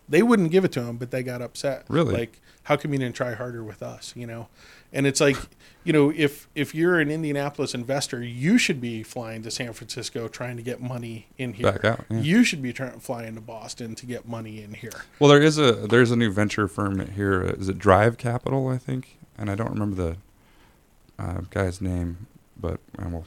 they 0.08 0.22
wouldn't 0.22 0.50
give 0.50 0.64
it 0.64 0.72
to 0.72 0.82
him, 0.82 0.96
but 0.96 1.10
they 1.10 1.22
got 1.22 1.42
upset 1.42 1.84
Really? 1.88 2.14
like 2.14 2.40
how 2.64 2.76
come 2.76 2.92
you 2.92 2.98
didn't 2.98 3.14
try 3.14 3.34
harder 3.34 3.62
with 3.62 3.80
us 3.82 4.12
you 4.16 4.26
know 4.26 4.48
and 4.92 5.06
it's 5.06 5.20
like 5.20 5.36
you 5.84 5.92
know 5.92 6.12
if 6.16 6.48
if 6.56 6.74
you're 6.74 6.98
an 6.98 7.10
indianapolis 7.10 7.74
investor 7.74 8.20
you 8.22 8.58
should 8.58 8.80
be 8.80 9.02
flying 9.04 9.42
to 9.42 9.50
san 9.52 9.72
francisco 9.72 10.26
trying 10.26 10.56
to 10.56 10.62
get 10.64 10.80
money 10.80 11.26
in 11.38 11.52
here 11.52 11.70
Back 11.72 11.84
out, 11.84 12.04
yeah. 12.10 12.20
you 12.20 12.42
should 12.42 12.60
be 12.62 12.72
trying 12.72 12.98
flying 12.98 13.34
to 13.36 13.40
boston 13.40 13.94
to 13.94 14.06
get 14.06 14.26
money 14.26 14.62
in 14.62 14.74
here 14.74 14.90
Well, 15.20 15.30
there 15.30 15.42
is 15.42 15.58
a 15.58 15.72
there's 15.72 16.10
a 16.10 16.16
new 16.16 16.30
venture 16.32 16.66
firm 16.66 17.06
here. 17.12 17.42
uh, 17.44 17.52
it 17.68 17.78
Drive 17.78 18.18
Capital? 18.18 18.66
I 18.68 18.78
think, 18.78 19.16
and 19.38 19.48
I 19.50 19.54
don't 19.54 19.70
remember 19.70 19.94
the 19.96 20.16
uh, 21.18 21.40
guy's 21.50 21.80
name, 21.80 22.26
but 22.60 22.80
uh, 22.98 23.08
we'll 23.08 23.26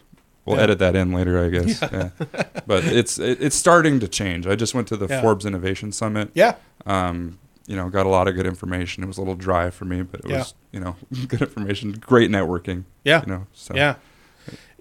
we'll 0.49 0.57
Yeah. 0.57 0.63
edit 0.63 0.79
that 0.79 0.95
in 0.95 1.13
later, 1.13 1.43
I 1.45 1.49
guess. 1.49 1.81
Yeah. 1.81 2.09
but 2.67 2.83
it's 2.85 3.17
it, 3.19 3.41
it's 3.41 3.55
starting 3.55 3.99
to 4.01 4.07
change. 4.07 4.45
I 4.47 4.55
just 4.55 4.73
went 4.73 4.87
to 4.89 4.97
the 4.97 5.07
Yeah. 5.07 5.21
Forbes 5.21 5.45
Innovation 5.45 5.91
Summit. 5.91 6.29
yeah 6.33 6.55
Um, 6.85 7.37
you 7.67 7.75
know, 7.75 7.87
got 7.89 8.05
a 8.05 8.09
lot 8.09 8.27
of 8.27 8.35
good 8.35 8.47
information. 8.47 9.03
It 9.03 9.07
was 9.07 9.17
a 9.17 9.21
little 9.21 9.35
dry 9.35 9.69
for 9.69 9.85
me, 9.85 10.01
but 10.01 10.21
it 10.21 10.29
Yeah. 10.29 10.37
was 10.39 10.53
you 10.71 10.79
know 10.79 10.95
good 11.27 11.41
information, 11.41 11.93
great 11.93 12.29
networking. 12.31 12.83
yeah 13.03 13.21
You 13.25 13.31
know, 13.31 13.47
so 13.53 13.75
Yeah, 13.75 13.95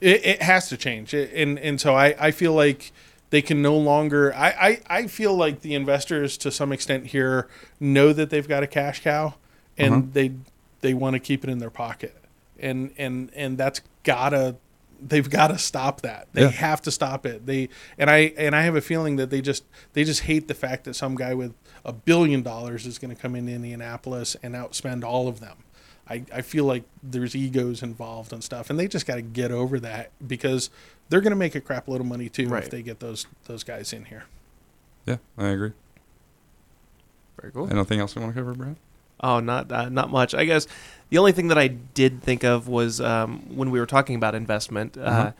it, 0.00 0.24
it 0.24 0.42
has 0.42 0.68
to 0.70 0.76
change, 0.76 1.12
It- 1.14 1.30
and 1.34 1.58
and 1.58 1.80
so 1.80 1.94
I, 1.94 2.14
I 2.18 2.30
feel 2.30 2.52
like 2.54 2.92
they 3.30 3.42
can 3.42 3.60
no 3.60 3.76
longer. 3.76 4.32
I, 4.34 4.48
I 4.88 5.00
I 5.00 5.06
feel 5.06 5.34
like 5.34 5.60
the 5.60 5.74
investors 5.74 6.38
to 6.38 6.50
some 6.50 6.72
extent 6.72 7.06
here 7.08 7.46
know 7.78 8.14
that 8.14 8.30
they've 8.30 8.48
got 8.48 8.62
a 8.62 8.66
cash 8.66 9.02
cow, 9.02 9.34
and 9.76 9.92
Uh-huh. 9.94 10.02
they 10.14 10.32
they 10.80 10.94
want 10.94 11.12
to 11.14 11.20
keep 11.20 11.44
it 11.44 11.50
in 11.50 11.58
their 11.58 11.68
pocket, 11.70 12.16
and 12.58 12.90
and 12.96 13.30
and 13.36 13.58
that's 13.58 13.82
gotta. 14.04 14.56
They've 15.00 15.28
got 15.28 15.48
to 15.48 15.58
stop 15.58 16.00
that. 16.02 16.28
They 16.32 16.42
Yeah. 16.42 16.48
have 16.50 16.82
to 16.82 16.90
stop 16.90 17.24
it. 17.26 17.46
They 17.46 17.68
and 17.98 18.10
I 18.10 18.32
and 18.36 18.54
I 18.56 18.62
have 18.62 18.74
a 18.76 18.80
feeling 18.80 19.16
that 19.16 19.30
they 19.30 19.40
just 19.40 19.64
they 19.92 20.04
just 20.04 20.22
hate 20.22 20.48
the 20.48 20.54
fact 20.54 20.84
that 20.84 20.94
some 20.94 21.14
guy 21.14 21.34
with 21.34 21.54
a 21.84 21.92
billion 21.92 22.42
dollars 22.42 22.86
is 22.86 22.98
going 22.98 23.14
to 23.14 23.20
come 23.20 23.34
into 23.36 23.52
Indianapolis 23.52 24.36
and 24.42 24.54
outspend 24.54 25.04
all 25.04 25.28
of 25.28 25.40
them. 25.40 25.58
I, 26.10 26.24
I 26.32 26.40
feel 26.40 26.64
like 26.64 26.84
there's 27.02 27.36
egos 27.36 27.82
involved 27.82 28.32
and 28.32 28.42
stuff, 28.42 28.70
and 28.70 28.78
they 28.78 28.88
just 28.88 29.06
got 29.06 29.16
to 29.16 29.22
get 29.22 29.50
over 29.52 29.78
that 29.80 30.10
because 30.26 30.70
they're 31.10 31.20
going 31.20 31.32
to 31.32 31.36
make 31.36 31.54
a 31.54 31.60
crap 31.60 31.86
load 31.86 32.00
of 32.00 32.06
money 32.06 32.28
too 32.30 32.48
Right. 32.48 32.64
if 32.64 32.70
they 32.70 32.82
get 32.82 32.98
those 33.00 33.26
those 33.44 33.62
guys 33.62 33.92
in 33.92 34.06
here. 34.06 34.24
yeah, 35.06 35.18
I 35.36 35.48
agree. 35.48 35.72
Very 37.40 37.52
cool. 37.52 37.68
Anything 37.70 38.00
else 38.00 38.16
you 38.16 38.22
want 38.22 38.34
to 38.34 38.40
cover, 38.40 38.54
Brad? 38.54 38.76
Oh, 39.20 39.40
not 39.40 39.70
uh, 39.70 39.88
not 39.88 40.10
much. 40.10 40.34
I 40.34 40.44
guess 40.44 40.66
the 41.10 41.18
only 41.18 41.32
thing 41.32 41.48
that 41.48 41.58
I 41.58 41.68
did 41.68 42.22
think 42.22 42.44
of 42.44 42.68
was 42.68 43.00
um, 43.00 43.42
when 43.56 43.70
we 43.70 43.80
were 43.80 43.86
talking 43.86 44.16
about 44.16 44.34
investment, 44.34 44.96
uh, 44.96 45.26
Mhm. 45.26 45.34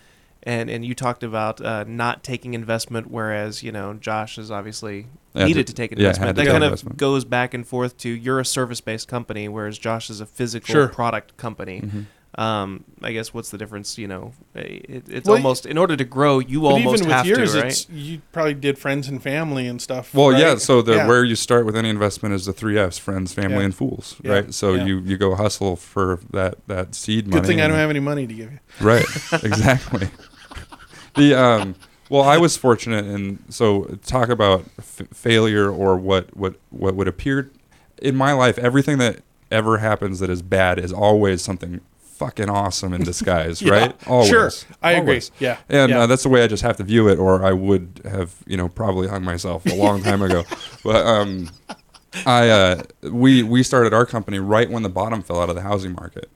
and 0.45 0.71
and 0.71 0.85
you 0.85 0.95
talked 0.95 1.23
about 1.23 1.61
uh, 1.61 1.85
not 1.87 2.23
taking 2.23 2.55
investment, 2.55 3.11
whereas 3.11 3.63
you 3.63 3.73
know 3.73 3.95
Josh 3.95 4.39
is 4.39 4.51
obviously 4.51 5.07
Yeah, 5.35 5.45
needed 5.45 5.67
to- 5.67 5.73
to 5.73 5.77
take 5.77 5.93
investment. 5.93 6.37
to 6.37 6.43
that 6.43 6.51
kind 6.51 6.65
of 6.65 6.69
investment. 6.69 6.97
goes 6.97 7.25
back 7.25 7.55
and 7.55 7.67
forth 7.67 7.97
to 7.99 8.09
you're 8.09 8.41
a 8.41 8.45
service 8.45 8.81
based 8.81 9.09
company, 9.09 9.49
whereas 9.49 9.79
Josh 9.79 10.09
is 10.11 10.21
a 10.21 10.27
physical 10.27 10.73
Sure. 10.73 10.89
product 10.89 11.37
company. 11.37 11.81
Mhm. 11.83 12.05
Um, 12.39 12.85
I 13.03 13.11
guess 13.13 13.35
what's 13.35 13.51
the 13.51 13.59
difference? 13.59 13.99
You 13.99 14.07
know, 14.07 14.33
it, 14.55 15.09
it's 15.09 15.27
Well, 15.27 15.37
almost 15.39 15.67
in 15.67 15.77
order 15.77 15.97
to 15.97 16.05
grow, 16.05 16.39
you 16.39 16.61
But 16.61 16.67
almost 16.69 16.99
even 17.03 17.09
with 17.09 17.17
have 17.17 17.27
yours, 17.27 17.53
to, 17.55 17.59
right? 17.59 17.67
it's 17.67 17.89
you 17.91 18.23
probably 18.31 18.55
did 18.55 18.79
friends 18.79 19.09
and 19.09 19.21
family 19.21 19.67
and 19.67 19.83
stuff. 19.83 20.15
Well, 20.15 20.31
right? 20.31 20.41
yeah. 20.41 20.55
So 20.55 20.81
the 20.81 20.95
Yeah. 20.95 21.09
where 21.09 21.25
you 21.25 21.35
start 21.35 21.67
with 21.67 21.75
any 21.77 21.89
investment 21.89 22.37
is 22.37 22.47
the 22.47 22.53
three 22.53 22.79
F's: 22.79 22.97
friends, 22.97 23.33
family, 23.35 23.59
Yeah. 23.59 23.65
and 23.65 23.75
fools. 23.75 24.15
Yeah. 24.23 24.33
Right. 24.33 24.55
So 24.55 24.75
Yeah. 24.75 24.85
you 24.85 25.01
you 25.01 25.17
go 25.17 25.35
hustle 25.35 25.75
for 25.75 26.21
that 26.31 26.59
that 26.69 26.95
seed 26.95 27.27
money. 27.27 27.41
Good 27.41 27.47
thing 27.49 27.61
I 27.61 27.67
don't 27.67 27.77
have 27.77 27.91
any 27.91 27.99
money 28.01 28.27
to 28.29 28.33
give 28.35 28.53
you. 28.53 28.59
Right. 28.81 29.05
Exactly. 29.43 30.09
the 31.17 31.35
um. 31.35 31.75
Well, 32.11 32.23
I 32.23 32.39
was 32.39 32.57
fortunate, 32.57 33.05
and 33.05 33.43
so 33.51 33.99
talk 34.07 34.31
about 34.31 34.65
f- 34.79 35.03
failure 35.13 35.71
or 35.71 35.97
what 35.97 36.35
what 36.37 36.55
what 36.71 36.95
would 36.95 37.09
appear 37.09 37.51
in 38.01 38.15
my 38.17 38.33
life. 38.33 38.57
Everything 38.59 38.97
that 38.99 39.21
ever 39.51 39.79
happens 39.79 40.21
that 40.21 40.31
is 40.31 40.41
bad 40.41 40.79
is 40.79 40.93
always 40.93 41.43
something 41.43 41.81
fucking 42.19 42.51
awesome 42.51 42.93
in 42.93 43.03
disguise, 43.05 43.63
Yeah. 43.63 43.73
right? 43.73 44.09
Always. 44.09 44.29
Sure, 44.29 44.51
I 44.83 44.93
agree. 44.93 45.23
Yeah, 45.39 45.59
And 45.69 45.91
yeah. 45.91 46.01
uh, 46.01 46.07
that's 46.07 46.23
the 46.25 46.29
way 46.29 46.43
I 46.43 46.47
just 46.49 46.63
have 46.63 46.77
to 46.79 46.83
view 46.85 47.09
it, 47.09 47.19
or 47.19 47.45
I 47.45 47.53
would 47.53 48.01
have, 48.05 48.35
you 48.47 48.57
know, 48.57 48.69
probably 48.69 49.09
hung 49.09 49.25
myself 49.25 49.65
a 49.67 49.75
long 49.75 50.03
time 50.03 50.23
ago. 50.23 50.45
But 50.85 51.05
um, 51.07 51.51
I 52.27 52.49
uh, 52.49 52.83
we 53.03 53.43
we 53.43 53.63
started 53.63 53.93
our 53.93 54.07
company 54.07 54.39
right 54.39 54.71
when 54.71 54.83
the 54.83 54.89
bottom 54.89 55.23
fell 55.23 55.41
out 55.41 55.49
of 55.51 55.55
the 55.57 55.63
housing 55.63 55.93
market. 55.95 56.31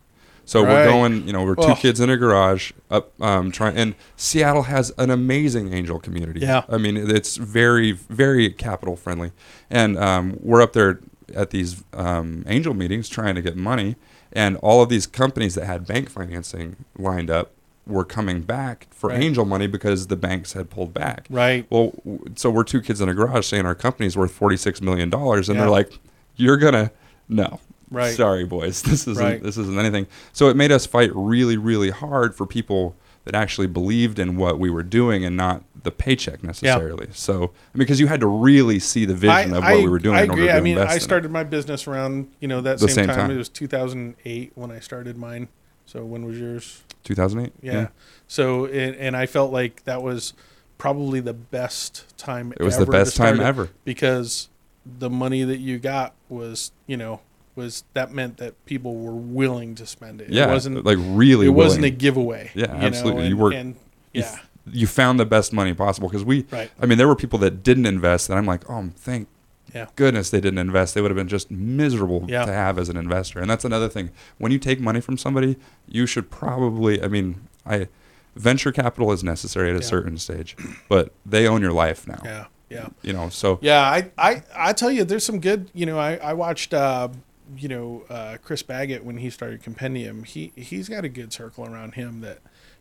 So 0.45 0.63
we're 0.65 0.85
going, 0.87 1.25
you 1.27 1.33
know, 1.33 1.45
we're 1.45 1.55
two 1.55 1.63
Oh. 1.63 1.75
kids 1.77 2.01
in 2.01 2.11
a 2.11 2.17
garage 2.17 2.73
up 2.91 3.13
um, 3.23 3.53
trying, 3.53 3.77
and 3.77 3.95
Seattle 4.17 4.65
has 4.65 4.93
an 4.99 5.09
amazing 5.11 5.73
angel 5.73 6.01
community. 6.01 6.41
Yeah. 6.41 6.65
I 6.69 6.79
mean, 6.79 6.97
it's 6.97 7.37
very 7.37 7.93
very 7.93 8.51
capital 8.51 8.97
friendly, 8.97 9.31
and 9.71 9.97
um, 9.97 10.37
we're 10.41 10.61
up 10.61 10.73
there 10.73 10.99
at 11.35 11.51
these 11.51 11.83
um, 11.95 12.45
angel 12.49 12.75
meetings 12.75 13.09
trying 13.09 13.37
to 13.37 13.41
get 13.43 13.57
money, 13.57 13.95
and 14.33 14.57
all 14.59 14.83
of 14.83 14.89
these 14.89 15.07
companies 15.07 15.55
that 15.55 15.65
had 15.67 15.87
bank 15.87 16.09
financing 16.11 16.77
lined 16.99 17.31
up 17.31 17.51
were 17.87 18.05
coming 18.05 18.43
back 18.43 18.87
for 18.91 19.11
Right. 19.11 19.21
angel 19.23 19.45
money 19.45 19.67
because 19.67 20.07
the 20.07 20.17
banks 20.17 20.53
had 20.53 20.71
pulled 20.71 20.95
back. 20.95 21.27
right. 21.31 21.67
Well, 21.69 21.93
so 22.37 22.49
we're 22.51 22.63
two 22.65 22.81
kids 22.81 23.01
in 23.01 23.09
a 23.09 23.15
garage 23.15 23.47
saying 23.47 23.67
our 23.67 23.75
company's 23.75 24.17
worth 24.17 24.31
forty 24.33 24.57
six 24.57 24.81
million 24.81 25.11
dollars, 25.11 25.49
and 25.49 25.57
Yeah. 25.57 25.63
they're 25.65 25.71
like, 25.71 25.99
"You're 26.37 26.57
gonna 26.59 26.91
no, 27.29 27.61
Right. 27.91 28.15
Sorry, 28.17 28.45
boys, 28.45 28.83
this 28.91 29.07
isn't 29.07 29.23
Right. 29.23 29.43
this 29.43 29.57
isn't 29.59 29.79
anything." 29.79 30.07
So 30.33 30.49
it 30.49 30.57
made 30.57 30.71
us 30.73 30.87
fight 30.87 31.11
really, 31.15 31.57
really 31.57 31.91
hard 31.91 32.35
for 32.35 32.47
people 32.47 32.95
that 33.25 33.35
actually 33.35 33.67
believed 33.67 34.19
in 34.19 34.37
what 34.37 34.59
we 34.59 34.69
were 34.71 34.83
doing 34.83 35.25
and 35.25 35.37
not 35.37 35.63
the 35.83 35.91
paycheck 35.91 36.43
necessarily. 36.43 37.09
So 37.13 37.35
I 37.35 37.39
mean, 37.39 37.51
because 37.75 38.01
you 38.01 38.07
had 38.07 38.21
to 38.21 38.27
really 38.27 38.79
see 38.79 39.05
the 39.05 39.15
vision 39.15 39.55
of 39.55 39.63
what 39.63 39.77
we 39.77 39.89
were 39.89 39.99
doing 39.99 40.17
I 40.17 40.23
in 40.23 40.31
order 40.31 40.43
agree. 40.43 40.53
I 40.53 40.61
mean, 40.61 40.79
I 40.79 40.99
started 40.99 41.31
my 41.31 41.45
business 41.45 41.87
around 41.87 42.33
you 42.41 42.49
know 42.49 42.61
that 42.61 42.81
same, 42.81 42.89
same 42.89 43.07
time. 43.07 43.17
time. 43.17 43.31
It 43.31 43.37
was 43.37 43.49
2008 43.49 44.53
when 44.55 44.71
I 44.71 44.81
started 44.81 45.17
mine. 45.17 45.49
So 45.87 46.05
when 46.05 46.25
was 46.25 46.39
yours? 46.39 46.83
2008. 47.05 47.53
Yeah. 47.63 47.89
So 48.27 48.67
and, 48.67 48.97
and 48.97 49.17
I 49.17 49.27
felt 49.27 49.53
like 49.53 49.85
that 49.85 50.03
was 50.03 50.35
probably 50.79 51.21
the 51.21 51.35
best 51.35 52.17
time. 52.17 52.53
It 52.59 52.63
was 52.63 52.79
the 52.79 52.87
best 52.87 53.17
time 53.17 53.41
ever. 53.41 53.71
because 53.85 54.49
the 54.85 55.11
money 55.11 55.45
that 55.45 55.59
you 55.59 55.79
got 55.79 56.15
was 56.29 56.73
you 56.87 56.97
know 56.97 57.21
was 57.55 57.85
that 57.95 58.13
meant 58.13 58.39
that 58.39 58.65
people 58.65 58.97
were 58.97 59.15
willing 59.15 59.75
to 59.77 59.87
spend 59.87 60.21
it. 60.21 60.31
Yeah, 60.31 60.49
It 60.49 60.53
wasn't 60.53 60.85
like 60.85 60.99
really. 61.01 61.47
it 61.47 61.51
wasn't 61.51 61.85
a 61.85 61.91
giveaway. 61.91 62.51
Yeah, 62.55 62.75
you 62.81 62.87
absolutely. 62.87 63.23
Know? 63.25 63.29
You 63.29 63.33
And, 63.35 63.41
were- 63.41 63.53
and 63.53 63.75
you 64.13 64.21
yeah, 64.23 64.33
f- 64.33 64.49
you 64.71 64.87
found 64.87 65.19
the 65.21 65.27
best 65.27 65.53
money 65.53 65.75
possible 65.75 66.09
because 66.09 66.25
we 66.25 66.47
right. 66.51 66.71
I 66.81 66.87
mean, 66.87 66.99
there 66.99 67.09
were 67.09 67.17
people 67.17 67.39
that 67.41 67.63
didn't 67.63 67.87
invest, 67.87 68.29
and 68.31 68.39
I'm 68.39 68.47
like, 68.47 68.69
oh, 68.71 68.91
thank 68.97 69.29
Yeah. 69.75 69.87
goodness 69.97 70.31
they 70.31 70.41
didn't 70.41 70.59
invest. 70.59 70.95
They 70.95 71.01
would 71.03 71.11
have 71.11 71.17
been 71.17 71.29
just 71.29 71.51
miserable 71.51 72.25
Yeah. 72.29 72.45
to 72.45 72.53
have 72.53 72.79
as 72.79 72.89
an 72.89 72.97
investor. 72.97 73.41
And 73.41 73.51
that's 73.51 73.65
another 73.65 73.89
thing. 73.89 74.11
When 74.39 74.53
you 74.53 74.59
take 74.59 74.81
money 74.81 75.01
from 75.01 75.17
somebody, 75.19 75.57
you 75.89 76.07
should 76.07 76.31
probably. 76.31 77.03
I 77.03 77.09
mean, 77.09 77.49
I 77.67 77.89
venture 78.37 78.73
capital 78.73 79.13
is 79.13 79.23
necessary 79.23 79.69
at 79.71 79.77
a 79.77 79.81
Yeah. 79.81 79.85
certain 79.87 80.17
stage, 80.17 80.57
but 80.89 81.13
they 81.27 81.47
own 81.47 81.61
your 81.61 81.73
life 81.73 82.07
now. 82.09 82.21
Yeah. 82.25 82.45
Yeah. 82.71 82.87
You 83.03 83.13
know, 83.13 83.29
so 83.29 83.59
Yeah, 83.61 83.81
I, 83.83 84.11
I, 84.17 84.43
I 84.57 84.73
tell 84.73 84.91
you, 84.91 85.05
there's 85.05 85.25
some 85.27 85.41
good. 85.41 85.69
You 85.75 85.85
know, 85.85 85.99
I, 85.99 86.17
I 86.17 86.33
watched, 86.33 86.73
uh, 86.73 87.09
you 87.57 87.69
know, 87.69 88.05
uh, 88.09 88.39
Chris 88.43 88.63
Baggott 88.63 89.03
when 89.03 89.19
he 89.19 89.31
started 89.31 89.63
Compendium. 89.63 90.25
He 90.25 90.53
he's 90.57 90.89
got 90.89 91.05
a 91.05 91.09
good 91.09 91.33
circle 91.33 91.65
around 91.65 91.95
him 91.95 92.21
that, 92.21 92.39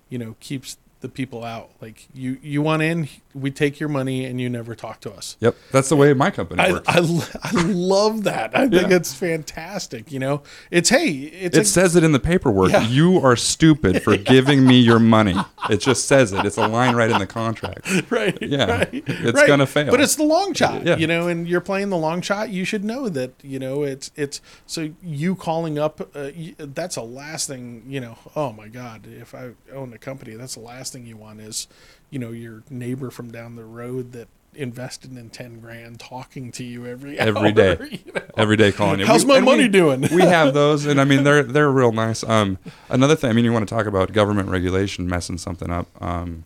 you 0.09 0.17
know, 0.17 0.36
keeps 0.39 0.78
the 1.01 1.09
people 1.09 1.43
out. 1.43 1.69
Like 1.81 2.07
you, 2.13 2.37
you 2.41 2.61
want 2.61 2.81
in, 2.81 3.09
we 3.33 3.51
take 3.51 3.79
your 3.79 3.89
money, 3.89 4.25
and 4.25 4.39
you 4.39 4.49
never 4.49 4.75
talk 4.75 4.99
to 5.01 5.11
us. 5.11 5.35
yep, 5.39 5.55
that's 5.71 5.89
the 5.89 5.95
way 5.95 6.13
my 6.13 6.31
company 6.31 6.61
I, 6.61 6.71
works. 6.71 6.87
I, 6.87 6.99
lo- 6.99 7.23
I 7.43 7.51
love 7.71 8.23
that. 8.23 8.55
I 8.57 8.67
think 8.69 8.89
Yeah. 8.89 8.95
it's 8.97 9.13
fantastic. 9.13 10.11
You 10.11 10.19
know, 10.19 10.43
it's 10.69 10.89
hey, 10.89 11.09
it's 11.09 11.57
it 11.57 11.61
a, 11.61 11.65
says 11.65 11.95
it 11.95 12.03
in 12.03 12.11
the 12.11 12.19
paperwork. 12.19 12.71
Yeah. 12.71 12.87
You 12.87 13.17
are 13.19 13.35
stupid 13.35 14.03
for 14.03 14.15
giving 14.33 14.65
me 14.65 14.79
your 14.79 14.99
money. 14.99 15.35
It 15.69 15.77
just 15.81 16.05
says 16.05 16.33
it. 16.33 16.45
It's 16.45 16.57
a 16.57 16.67
line 16.67 16.95
right 16.95 17.09
in 17.09 17.19
the 17.19 17.27
contract. 17.27 17.87
right. 18.11 18.37
Yeah, 18.41 18.71
right, 18.71 18.89
it's 19.07 19.33
right. 19.33 19.47
gonna 19.47 19.65
fail. 19.67 19.91
But 19.91 20.01
it's 20.01 20.15
the 20.15 20.23
long 20.23 20.53
shot, 20.53 20.85
Yeah. 20.85 20.97
you 20.97 21.07
know, 21.07 21.27
and 21.27 21.47
you're 21.47 21.61
playing 21.61 21.89
the 21.89 21.97
long 21.97 22.21
shot. 22.21 22.49
You 22.49 22.63
should 22.65 22.83
know 22.83 23.09
that, 23.09 23.33
you 23.43 23.59
know, 23.59 23.83
it's 23.83 24.11
it's 24.15 24.41
so 24.65 24.91
you 25.01 25.35
calling 25.35 25.79
up. 25.79 26.15
Uh, 26.15 26.29
that's 26.57 26.95
the 26.95 27.01
last 27.03 27.47
thing, 27.47 27.83
you 27.87 27.99
know. 27.99 28.17
Oh 28.35 28.51
my 28.53 28.67
God, 28.67 29.07
if 29.07 29.33
I 29.33 29.51
own 29.73 29.93
a 29.93 29.97
company, 29.97 30.35
that's 30.35 30.55
the 30.55 30.61
last 30.61 30.90
thing 30.91 31.05
you 31.05 31.17
want 31.17 31.39
is, 31.41 31.67
you 32.09 32.19
know, 32.19 32.31
your 32.31 32.63
neighbor 32.69 33.09
from 33.11 33.31
down 33.31 33.55
the 33.55 33.63
road 33.65 34.11
that 34.13 34.27
invested 34.53 35.17
in 35.17 35.29
ten 35.29 35.59
grand 35.61 35.97
talking 35.99 36.51
to 36.51 36.63
you 36.63 36.85
every 36.85 37.17
Every 37.17 37.49
hour, 37.49 37.51
day. 37.53 37.77
you 38.05 38.11
know? 38.13 38.21
Every 38.35 38.57
day 38.57 38.71
calling 38.73 38.99
you. 38.99 39.05
How's 39.05 39.23
We- 39.25 39.33
my 39.35 39.39
money 39.39 39.63
we- 39.63 39.69
doing? 39.69 40.01
we 40.01 40.21
have 40.23 40.53
those, 40.61 40.85
and 40.85 40.99
I 40.99 41.05
mean 41.05 41.23
they're 41.23 41.43
they're 41.43 41.71
real 41.71 41.91
nice. 41.93 42.23
Um, 42.23 42.57
another 42.89 43.15
thing, 43.15 43.29
I 43.29 43.33
mean, 43.33 43.45
you 43.45 43.53
want 43.53 43.67
to 43.67 43.73
talk 43.73 43.85
about 43.85 44.11
government 44.11 44.49
regulation 44.49 45.07
messing 45.07 45.37
something 45.37 45.71
up. 45.71 45.87
Um, 46.01 46.43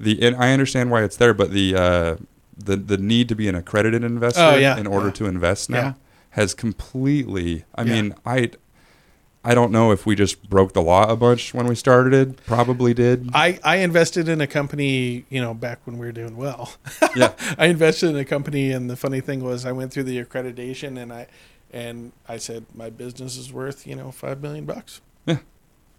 the 0.00 0.20
and 0.22 0.34
I 0.36 0.52
understand 0.52 0.90
why 0.90 1.02
it's 1.04 1.16
there, 1.16 1.34
but 1.34 1.50
the 1.52 1.74
uh, 1.76 2.16
the 2.56 2.76
the 2.76 2.96
need 2.96 3.28
to 3.28 3.34
be 3.34 3.48
an 3.48 3.54
accredited 3.54 4.02
investor 4.02 4.40
Oh, 4.40 4.56
yeah, 4.56 4.78
in 4.78 4.86
order 4.86 5.08
yeah. 5.08 5.12
to 5.12 5.26
invest 5.26 5.68
now 5.68 5.78
Yeah. 5.78 5.92
has 6.30 6.54
completely. 6.54 7.64
I 7.74 7.84
mean, 7.84 8.14
I. 8.24 8.50
I 9.46 9.54
don't 9.54 9.70
know 9.70 9.92
if 9.92 10.04
we 10.06 10.16
just 10.16 10.50
broke 10.50 10.72
the 10.72 10.82
law 10.82 11.08
a 11.08 11.16
bunch 11.16 11.54
when 11.54 11.66
we 11.68 11.74
started 11.76 12.12
it. 12.12 12.44
Probably 12.46 12.92
did. 12.92 13.30
I, 13.32 13.58
I 13.62 13.76
invested 13.76 14.28
in 14.28 14.40
a 14.40 14.46
company, 14.46 15.24
you 15.30 15.40
know, 15.40 15.54
back 15.54 15.78
when 15.84 15.98
we 15.98 16.04
were 16.06 16.12
doing 16.12 16.36
well. 16.36 16.72
Yeah. 17.14 17.32
I 17.58 17.66
invested 17.66 18.10
in 18.10 18.16
a 18.16 18.24
company, 18.24 18.72
and 18.72 18.90
the 18.90 18.96
funny 18.96 19.20
thing 19.20 19.42
was, 19.44 19.64
I 19.64 19.72
went 19.72 19.92
through 19.92 20.02
the 20.04 20.22
accreditation, 20.22 21.00
and 21.00 21.12
I, 21.12 21.28
and 21.72 22.10
I 22.28 22.38
said 22.38 22.66
my 22.74 22.90
business 22.90 23.36
is 23.36 23.52
worth, 23.52 23.86
you 23.86 23.94
know, 23.94 24.10
five 24.10 24.42
million 24.42 24.64
bucks. 24.66 25.00
Yeah. 25.26 25.38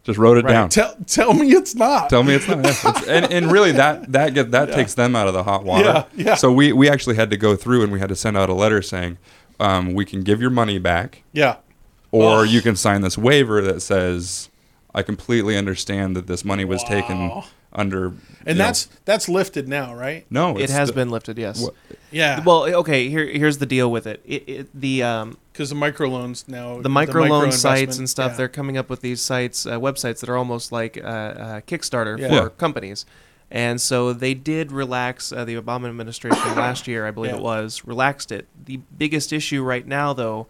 Just 0.04 0.20
wrote 0.20 0.38
it 0.38 0.48
down. 0.48 0.70
Tell 0.70 0.96
tell 1.06 1.34
me 1.34 1.52
it's 1.52 1.76
not. 1.76 2.10
Tell 2.10 2.24
me 2.24 2.34
it's 2.36 2.48
not. 2.48 2.60
It's- 2.60 3.08
and, 3.08 3.32
and 3.32 3.52
really, 3.52 3.74
that 3.74 4.12
that 4.14 4.34
get 4.34 4.52
that 4.52 4.68
Yeah. 4.70 4.76
takes 4.76 4.94
them 4.94 5.16
out 5.18 5.28
of 5.28 5.34
the 5.34 5.44
hot 5.44 5.66
water. 5.66 6.08
Yeah, 6.16 6.26
yeah. 6.26 6.36
So 6.36 6.50
we 6.52 6.72
we 6.72 6.90
actually 6.90 7.16
had 7.18 7.30
to 7.32 7.38
go 7.38 7.56
through 7.58 7.84
and 7.84 7.92
we 7.92 8.00
had 8.00 8.08
to 8.10 8.16
send 8.16 8.38
out 8.38 8.50
a 8.50 8.54
letter 8.54 8.82
saying, 8.82 9.18
um, 9.60 9.94
we 9.94 10.06
can 10.06 10.24
give 10.24 10.40
your 10.40 10.50
money 10.50 10.80
back, 10.80 11.24
yeah, 11.34 11.58
or 12.12 12.40
Oh. 12.40 12.44
you 12.44 12.62
can 12.62 12.76
sign 12.76 13.02
this 13.02 13.18
waiver 13.18 13.62
that 13.62 13.82
says, 13.82 14.50
I 14.94 15.02
completely 15.04 15.58
understand 15.58 16.16
that 16.16 16.28
this 16.28 16.44
money 16.46 16.66
was 16.66 16.84
taken 16.84 17.30
Wow. 17.30 17.46
under. 17.74 17.98
you 18.10 18.14
and 18.46 18.58
know- 18.58 18.64
that's 18.66 18.88
that's 19.06 19.28
lifted 19.30 19.68
now, 19.68 19.94
right? 19.94 20.26
no, 20.30 20.58
it 20.58 20.64
it's 20.64 20.74
has 20.74 20.88
the- 20.90 20.94
been 20.96 21.10
lifted, 21.10 21.38
yes. 21.38 21.62
what- 21.62 21.74
Yeah. 22.12 22.42
Well, 22.44 22.64
okay. 22.76 23.10
Here, 23.10 23.26
here's 23.26 23.58
the 23.58 23.66
deal 23.66 23.92
with 23.92 24.08
it. 24.08 24.22
It, 24.26 24.44
it 24.48 24.68
the 24.74 25.04
um, 25.04 25.38
because 25.52 25.70
the 25.70 25.76
microloans 25.76 26.48
now, 26.48 26.82
the 26.82 26.90
microloan 26.90 27.52
sites 27.52 27.98
and 27.98 28.10
stuff 28.10 28.32
yeah. 28.32 28.38
they're 28.38 28.48
coming 28.48 28.78
up 28.78 28.90
with 28.90 29.02
these 29.02 29.22
sites 29.22 29.66
uh, 29.66 29.78
websites 29.80 30.20
that 30.22 30.30
are 30.30 30.38
almost 30.38 30.72
like 30.72 30.98
uh, 30.98 31.02
uh, 31.08 31.62
kickstarter 31.62 32.18
Yeah. 32.18 32.28
for 32.30 32.34
Yeah. 32.36 32.50
companies 32.58 33.06
and 33.52 33.80
so 33.82 34.12
they 34.14 34.34
did 34.34 34.72
relax 34.74 35.32
uh, 35.32 35.46
the 35.46 35.56
obama 35.56 35.88
administration 35.88 36.54
last 36.56 36.86
year 36.86 37.08
i 37.08 37.12
believe 37.12 37.32
Yeah. 37.32 37.38
it 37.38 37.44
was 37.44 37.82
relaxed 37.86 38.30
it 38.32 38.46
the 38.66 38.82
biggest 38.98 39.32
issue 39.32 39.64
right 39.64 39.88
now 39.88 40.12
though 40.14 40.48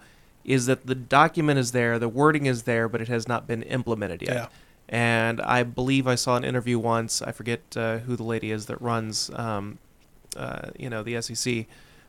is 0.47 0.65
that 0.65 0.87
the 0.87 0.95
document 0.95 1.59
is 1.59 1.71
there 1.73 1.99
the 1.99 2.09
wording 2.09 2.45
is 2.47 2.63
there 2.63 2.87
but 2.89 3.01
it 3.01 3.07
has 3.09 3.27
not 3.27 3.45
been 3.45 3.61
implemented 3.63 4.21
yet 4.23 4.33
Yeah. 4.33 4.47
and 4.89 5.41
i 5.41 5.61
believe 5.63 6.07
i 6.07 6.15
saw 6.15 6.35
an 6.37 6.43
interview 6.45 6.79
once 6.79 7.21
i 7.21 7.31
forget 7.31 7.61
uh, 7.75 7.97
who 7.99 8.15
the 8.15 8.23
lady 8.23 8.49
is 8.51 8.65
that 8.67 8.81
runs 8.81 9.29
um, 9.35 9.77
uh, 10.35 10.69
you 10.79 10.89
know 10.89 11.03
the 11.03 11.21
sec 11.21 11.65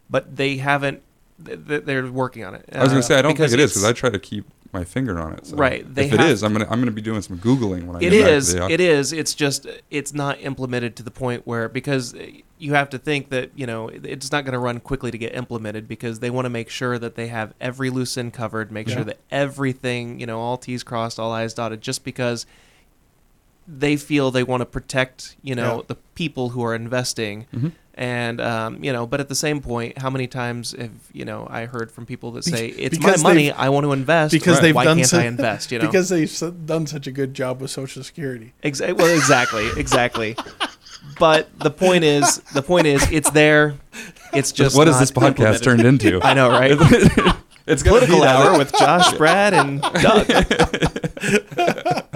but 0.09 0.37
they 0.37 0.57
haven't 0.59 1.03
th- 1.45 1.59
th- 1.69 1.85
they're 1.85 2.07
working 2.11 2.45
on 2.45 2.55
it 2.55 2.65
I 2.73 2.81
was 2.83 2.91
going 2.91 3.03
to 3.03 3.07
say 3.07 3.19
I 3.19 3.23
don't 3.23 3.31
think 3.31 3.39
because 3.39 3.53
it 3.53 3.61
is 3.61 3.71
it's- 3.73 3.83
because 3.83 3.91
I 3.91 3.93
try 3.93 4.11
to 4.11 4.19
keep 4.19 4.45
my 4.73 4.85
finger 4.85 5.19
on 5.19 5.33
it. 5.35 5.47
So 5.47 5.57
Right, 5.57 5.83
they 5.95 6.07
if 6.07 6.13
it 6.13 6.21
is, 6.21 6.41
have 6.43 6.51
I'm 6.51 6.53
gonna 6.53 6.71
I'm 6.71 6.79
gonna 6.81 6.91
be 6.91 7.01
doing 7.03 7.23
some 7.23 7.39
googling 7.39 7.85
when 7.87 7.97
I 7.97 8.01
It 8.01 8.11
get 8.11 8.23
back 8.25 8.31
is. 8.33 8.53
to 8.55 8.61
the 8.61 8.69
It 8.71 8.81
is. 8.81 9.13
It's 9.13 9.35
just 9.35 9.67
it's 9.91 10.13
not 10.13 10.41
implemented 10.41 10.95
to 10.97 11.03
the 11.03 11.11
point 11.11 11.47
where 11.47 11.69
because 11.69 12.15
you 12.59 12.75
have 12.75 12.91
to 12.91 12.99
think 12.99 13.31
that 13.31 13.51
you 13.55 13.67
know 13.67 13.89
it's 13.89 14.31
not 14.33 14.45
going 14.45 14.53
to 14.53 14.59
run 14.59 14.81
quickly 14.81 15.11
to 15.11 15.17
get 15.19 15.35
implemented 15.35 15.87
because 15.89 16.19
they 16.19 16.29
want 16.29 16.45
to 16.45 16.51
make 16.51 16.69
sure 16.69 16.99
that 16.99 17.15
they 17.15 17.29
have 17.29 17.55
every 17.61 17.89
loose 17.89 18.19
end 18.19 18.33
covered, 18.33 18.71
make 18.73 18.89
Yeah. 18.89 18.95
sure 18.97 19.05
that 19.05 19.19
everything 19.31 20.19
you 20.21 20.27
know 20.27 20.41
all 20.41 20.57
T's 20.59 20.83
crossed, 20.83 21.19
all 21.21 21.33
I's 21.33 21.55
dotted, 21.55 21.81
just 21.81 22.05
because 22.05 22.47
they 23.67 23.97
feel 23.97 24.31
they 24.31 24.43
want 24.43 24.61
to 24.63 24.67
protect 24.67 25.37
you 25.43 25.55
know 25.55 25.77
Yeah. 25.77 25.83
the 25.89 25.95
people 26.15 26.51
who 26.51 26.63
are 26.65 26.75
investing. 26.75 27.47
Mhm. 27.55 27.73
And 28.01 28.41
um, 28.41 28.85
you 28.85 28.93
know, 28.93 29.09
but 29.09 29.19
at 29.19 29.29
the 29.29 29.35
same 29.35 29.61
point, 29.61 29.99
how 29.99 30.09
many 30.09 30.29
times 30.29 30.71
have 30.79 30.93
you 31.13 31.25
know 31.25 31.49
I 31.51 31.67
heard 31.67 31.91
from 31.91 32.07
people 32.07 32.31
that 32.33 32.45
say 32.45 32.69
it's 32.69 32.97
because 32.97 33.25
my 33.25 33.31
money, 33.31 33.51
I 33.51 33.71
want 33.71 33.85
to 33.87 33.93
invest 33.93 34.31
because 34.31 34.55
Right. 34.59 34.63
they've 34.63 34.75
why 34.77 34.85
done 34.85 34.99
can't 34.99 35.09
so, 35.09 35.19
I 35.19 35.25
invest? 35.25 35.73
You 35.73 35.79
know, 35.81 35.87
because 35.87 36.09
they've 36.09 36.65
done 36.65 36.87
such 36.87 37.09
a 37.09 37.11
good 37.11 37.35
job 37.35 37.61
with 37.61 37.73
Social 37.73 38.05
Security. 38.05 38.53
Exa- 38.63 38.97
well, 38.97 39.13
exactly, 39.13 39.69
exactly. 39.77 40.37
but 41.19 41.49
the 41.59 41.73
point 41.73 42.05
is, 42.05 42.39
the 42.55 42.63
point 42.63 42.87
is, 42.87 43.05
it's 43.11 43.31
there. 43.31 43.75
It's 44.33 44.53
just 44.53 44.77
what 44.77 44.87
has 44.87 45.01
this 45.01 45.11
podcast 45.11 45.27
implemented. 45.27 45.63
turned 45.65 45.81
into? 45.85 46.21
I 46.23 46.35
know, 46.35 46.51
right? 46.51 46.71
it's 47.67 47.83
gonna 47.83 47.99
Political 47.99 48.23
hour 48.23 48.57
with 48.57 48.73
Josh, 48.79 49.13
Brad, 49.15 49.55
and 49.55 49.83
Doug. 49.83 50.27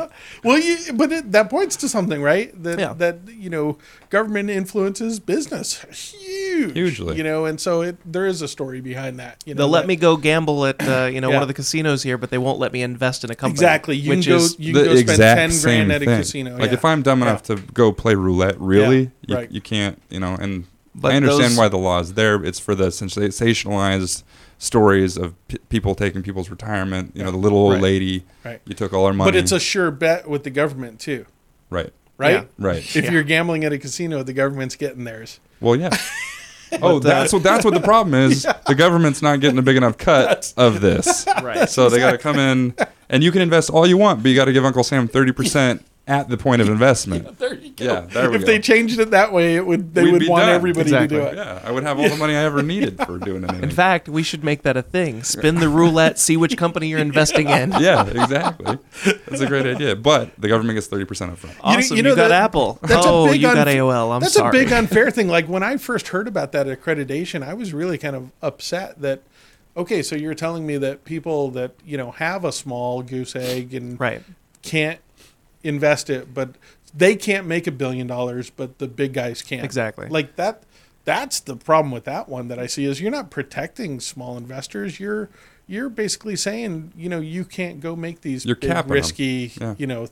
Well, 0.45 0.59
you, 0.59 0.93
but 0.95 1.13
it, 1.13 1.31
that 1.33 1.51
points 1.51 1.77
to 1.77 1.89
something, 1.89 2.21
right? 2.21 2.51
That 2.65 2.79
Yeah. 2.79 2.93
that 2.95 3.19
you 3.29 3.49
know, 3.49 3.79
government 4.11 4.51
influences 4.51 5.21
business 5.21 5.83
huge, 6.13 6.73
Hugely. 6.75 7.17
You 7.17 7.23
know, 7.23 7.45
and 7.45 7.61
so 7.61 7.83
it 7.83 7.97
there 8.05 8.27
is 8.27 8.43
a 8.43 8.49
story 8.49 8.81
behind 8.81 9.19
that. 9.21 9.43
You 9.47 9.55
know, 9.55 9.59
They'll 9.61 9.69
let 9.69 9.87
me 9.87 9.95
go 9.97 10.17
gamble 10.17 10.67
at 10.67 10.83
uh, 10.87 11.05
you 11.13 11.21
know 11.21 11.29
Yeah. 11.29 11.35
one 11.35 11.43
of 11.43 11.49
the 11.49 11.55
casinos 11.55 12.03
here, 12.03 12.19
but 12.19 12.31
they 12.31 12.39
won't 12.39 12.59
let 12.59 12.73
me 12.73 12.83
invest 12.83 13.23
in 13.25 13.31
a 13.31 13.35
company. 13.37 13.55
exactly. 13.55 13.97
You 13.97 14.11
which 14.11 14.25
can 14.27 14.31
go, 14.33 14.37
is 14.45 14.59
you 14.59 14.73
can 14.75 14.83
the 14.83 14.89
go 15.05 15.15
spend 15.15 15.53
ten 15.53 15.61
grand 15.63 15.93
at 15.93 16.03
a 16.03 16.05
thing. 16.07 16.19
casino. 16.19 16.57
Like 16.59 16.71
yeah. 16.71 16.75
if 16.75 16.85
I'm 16.85 17.03
dumb 17.03 17.21
Yeah. 17.21 17.27
enough 17.29 17.43
to 17.45 17.57
go 17.57 17.93
play 17.93 18.15
roulette, 18.17 18.61
really, 18.61 19.03
Yeah, 19.03 19.09
you, 19.29 19.35
right. 19.37 19.51
you 19.53 19.61
can't, 19.61 20.03
you 20.11 20.19
know. 20.19 20.35
And 20.41 20.65
But 20.95 21.13
I 21.13 21.17
understand 21.17 21.53
those- 21.53 21.59
why 21.59 21.69
the 21.69 21.79
law 21.79 22.01
is 22.01 22.15
there. 22.15 22.45
It's 22.45 22.59
for 22.59 22.75
the 22.75 22.89
sensationalized 22.89 24.25
stories 24.63 25.17
of 25.17 25.35
p- 25.49 25.59
people 25.69 25.95
taking 25.95 26.23
people's 26.23 26.49
retirement. 26.49 27.11
You 27.15 27.25
know, 27.25 27.31
the 27.33 27.37
little 27.37 27.59
old 27.59 27.73
Right. 27.75 27.83
lady. 27.83 28.25
Right. 28.45 28.61
You 28.65 28.75
took 28.75 28.93
all 28.93 29.07
our 29.07 29.13
money. 29.13 29.31
but 29.31 29.37
it's 29.37 29.51
a 29.53 29.59
sure 29.61 29.91
bet 29.91 30.29
with 30.29 30.45
the 30.45 30.51
government 30.51 31.01
too, 31.01 31.27
right, 31.69 31.93
right? 32.17 32.33
Yeah. 32.33 32.45
right. 32.59 32.79
If 32.79 32.97
Yeah. 33.05 33.11
you're 33.11 33.23
gambling 33.25 33.65
at 33.65 33.73
a 33.73 33.79
casino, 33.79 34.23
the 34.23 34.33
government's 34.33 34.77
getting 34.77 35.05
theirs. 35.05 35.41
Well, 35.61 35.75
yeah. 35.77 35.91
oh, 36.75 36.79
But, 36.79 36.87
uh, 36.95 36.99
that's 37.01 37.33
what 37.33 37.43
that's 37.43 37.65
what 37.65 37.75
the 37.75 37.81
problem 37.81 38.15
is. 38.15 38.47
The 38.67 38.75
government's 38.77 39.21
not 39.21 39.41
getting 39.41 39.59
a 39.59 39.63
big 39.63 39.77
enough 39.77 39.99
cut 39.99 40.53
of 40.57 40.81
this. 40.81 41.27
right. 41.43 41.69
So 41.69 41.91
they 41.91 41.99
got 41.99 42.13
to 42.13 42.19
come 42.19 42.39
in, 42.39 42.75
and 43.11 43.23
you 43.25 43.33
can 43.33 43.43
invest 43.43 43.69
all 43.69 43.87
you 43.87 43.97
want, 43.99 44.23
but 44.23 44.31
you 44.31 44.37
got 44.37 44.45
to 44.47 44.53
give 44.53 44.65
Uncle 44.65 44.85
Sam 44.85 45.09
thirty 45.09 45.33
percent 45.33 45.85
at 46.07 46.29
the 46.29 46.37
point 46.37 46.61
of 46.61 46.69
investment. 46.69 47.29
There 47.39 47.55
you 47.55 47.71
go. 47.71 47.85
Yeah, 47.85 48.01
there 48.03 48.29
we 48.31 48.37
if 48.37 48.43
go. 48.43 48.47
they 48.47 48.59
changed 48.59 48.99
it 49.01 49.11
that 49.13 49.33
way, 49.33 49.57
it 49.57 49.65
would 49.67 49.95
they 49.95 50.05
We'd 50.05 50.13
would 50.13 50.29
want 50.29 50.43
done. 50.43 50.51
everybody 50.51 50.83
Exactly. 50.91 51.19
to 51.19 51.23
do 51.25 51.29
it. 51.31 51.37
Yeah, 51.37 51.61
I 51.65 51.71
would 51.73 51.83
have 51.85 51.99
all 51.99 52.09
the 52.09 52.17
money 52.17 52.35
I 52.35 52.43
ever 52.45 52.63
needed 52.63 52.99
for 53.05 53.19
doing 53.19 53.45
anything. 53.49 53.63
In 53.63 53.71
fact, 53.71 54.09
we 54.09 54.23
should 54.23 54.45
make 54.45 54.63
that 54.63 54.77
a 54.77 54.83
thing. 54.83 55.23
Spin 55.23 55.57
the 55.57 55.69
roulette, 55.69 56.19
see 56.19 56.37
which 56.37 56.57
company 56.57 56.89
you're 56.89 56.99
investing 57.11 57.49
in. 57.49 57.73
yeah, 57.81 58.07
exactly. 58.07 58.79
That's 59.27 59.41
a 59.41 59.47
great 59.47 59.67
idea. 59.67 59.97
But 59.97 60.31
the 60.39 60.49
government 60.49 60.77
gets 60.77 60.87
thirty 60.89 61.05
percent 61.05 61.33
upfront. 61.33 61.51
You 61.51 61.73
know- 61.73 61.79
Awesome, 61.79 61.97
you 61.97 62.03
you, 62.03 62.09
got 62.17 62.29
that- 62.29 62.31
Apple. 62.33 62.79
that's 62.83 63.07
a 63.07 63.09
oh, 63.09 63.27
big 63.27 63.41
you 63.41 63.53
got 63.53 63.67
unf- 63.67 63.75
AOL. 63.77 64.15
I'm 64.15 64.21
That's 64.21 64.35
sorry. 64.35 64.49
a 64.61 64.65
big 64.65 64.73
unfair 64.73 65.11
thing. 65.11 65.29
Like 65.29 65.47
when 65.49 65.63
I 65.63 65.77
first 65.77 66.09
heard 66.09 66.29
about 66.29 66.53
that 66.53 66.67
accreditation, 66.67 67.43
I 67.47 67.55
was 67.55 67.73
really 67.73 67.99
kind 67.99 68.15
of 68.17 68.31
upset 68.43 69.01
that 69.01 69.23
okay, 69.77 70.03
so 70.03 70.15
you're 70.17 70.35
telling 70.35 70.67
me 70.67 70.77
that 70.79 71.05
people 71.05 71.51
that, 71.53 71.73
you 71.85 71.97
know, 71.97 72.11
have 72.13 72.45
a 72.45 72.53
small 72.53 73.03
goose 73.03 73.35
egg 73.35 73.73
and 73.73 73.99
right. 73.99 74.23
can't 74.63 75.01
invest 75.65 76.11
it, 76.11 76.33
but 76.35 76.57
they 76.95 77.17
can't 77.17 77.47
make 77.47 77.67
a 77.67 77.73
billion 77.73 78.07
dollars, 78.07 78.51
but 78.51 78.79
the 78.79 78.89
big 78.89 79.13
guys 79.13 79.43
can. 79.43 79.65
Exactly. 79.65 80.09
Like 80.09 80.37
that 80.37 80.63
that's 81.05 81.41
the 81.41 81.57
problem 81.57 81.91
with 81.91 82.05
that 82.05 82.29
one 82.29 82.49
that 82.49 82.59
I 82.59 82.67
see 82.67 82.85
is 82.85 83.01
you're 83.01 83.11
not 83.11 83.31
protecting 83.31 83.99
small 84.01 84.37
investors. 84.37 85.01
You're 85.01 85.29
you're 85.67 85.89
basically 85.89 86.37
saying, 86.37 86.93
you 86.97 87.09
know, 87.09 87.21
you 87.21 87.45
can't 87.45 87.81
go 87.81 87.97
make 87.97 88.21
these 88.21 88.45
You're 88.45 88.57
big, 88.57 88.87
risky, 88.89 89.53
Yeah. 89.61 89.75
you 89.79 89.87
know, 89.87 90.09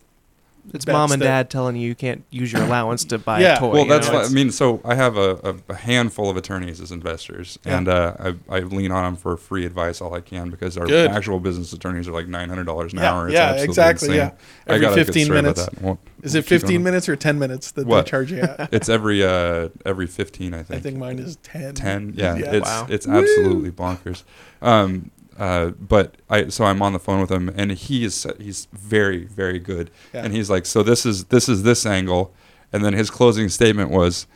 It's 0.73 0.85
bets 0.85 0.93
mom 0.95 1.11
and 1.13 1.21
that- 1.23 1.27
dad 1.27 1.51
telling 1.51 1.75
you 1.77 1.89
you 1.89 1.95
can't 1.95 2.25
use 2.31 2.53
your 2.53 2.63
allowance 2.63 3.05
to 3.07 3.19
buy 3.19 3.41
Yeah. 3.41 3.57
a 3.57 3.59
toy. 3.59 3.71
Well, 3.73 3.83
you 3.85 3.89
that's 3.89 4.07
know, 4.09 4.15
what 4.15 4.27
I 4.27 4.29
mean. 4.29 4.51
So 4.53 4.81
I 4.85 4.95
have 4.95 5.17
a, 5.17 5.39
a, 5.69 5.73
a 5.73 5.75
handful 5.75 6.31
of 6.31 6.37
attorneys 6.37 6.81
as 6.81 6.93
investors, 6.93 7.59
Yeah. 7.65 7.79
and 7.79 7.89
uh, 7.89 8.15
I, 8.49 8.57
I 8.57 8.61
lean 8.61 8.93
on 8.93 9.05
them 9.05 9.17
for 9.17 9.37
free 9.37 9.65
advice 9.67 10.01
all 10.01 10.15
I 10.15 10.21
can 10.21 10.51
because 10.51 10.77
our 10.79 10.87
Good. 10.87 11.11
actual 11.11 11.41
business 11.41 11.73
attorneys 11.73 12.07
are 12.07 12.13
like 12.13 12.29
nine 12.29 12.49
hundred 12.49 12.65
dollars 12.67 12.93
an 12.93 13.01
Yeah, 13.01 13.13
hour. 13.13 13.27
It's 13.29 13.35
yeah, 13.35 13.53
exactly, 13.55 14.09
insane. 14.09 14.17
yeah. 14.19 14.31
I 14.73 14.75
Every 14.75 14.87
got 14.87 14.95
15 14.95 15.29
minutes. 15.33 15.69
We'll- 15.81 15.99
Is 16.23 16.35
we'll 16.35 16.41
it 16.41 16.47
15 16.47 16.83
minutes 16.83 17.09
or 17.09 17.17
10 17.17 17.39
minutes 17.39 17.73
that 17.73 17.87
What? 17.87 18.05
they 18.05 18.11
charge 18.11 18.31
you 18.31 18.41
at? 18.43 18.69
It's 18.73 18.89
every 18.89 19.25
uh, 19.25 19.71
every 19.85 20.07
fifteen, 20.07 20.55
I 20.55 20.59
think. 20.59 20.71
I 20.71 20.73
think. 20.75 20.83
think 20.85 20.99
mine 20.99 21.19
is 21.19 21.37
10. 21.43 21.75
10 21.75 22.13
yeah, 22.17 22.37
Yeah. 22.37 22.53
it's 22.53 22.67
Wow. 22.69 22.87
it's 22.89 23.09
absolutely 23.09 23.71
bonkers 23.71 24.23
um 24.63 25.11
uh 25.41 25.71
but 25.71 26.15
i 26.29 26.47
so 26.49 26.65
i'm 26.65 26.81
on 26.83 26.93
the 26.93 26.99
phone 27.01 27.21
with 27.21 27.31
him 27.33 27.49
and 27.57 27.73
he 27.73 28.05
is 28.05 28.27
he's 28.39 28.69
very 28.73 29.25
very 29.25 29.59
good 29.59 29.91
Yeah. 30.15 30.25
and 30.25 30.33
he's 30.35 30.49
like 30.51 30.67
so 30.67 30.83
this 30.85 31.05
is 31.07 31.25
this 31.25 31.49
is 31.49 31.63
this 31.65 31.85
angle 31.87 32.33
and 32.73 32.85
then 32.85 32.93
his 32.93 33.11
closing 33.11 33.49
statement 33.49 33.91
was 33.91 34.27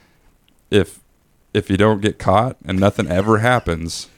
if 0.71 1.01
if 1.53 1.69
you 1.71 1.77
don't 1.77 2.01
get 2.01 2.19
caught 2.19 2.57
and 2.65 2.81
nothing 2.81 3.07
ever 3.09 3.39
happens 3.39 4.09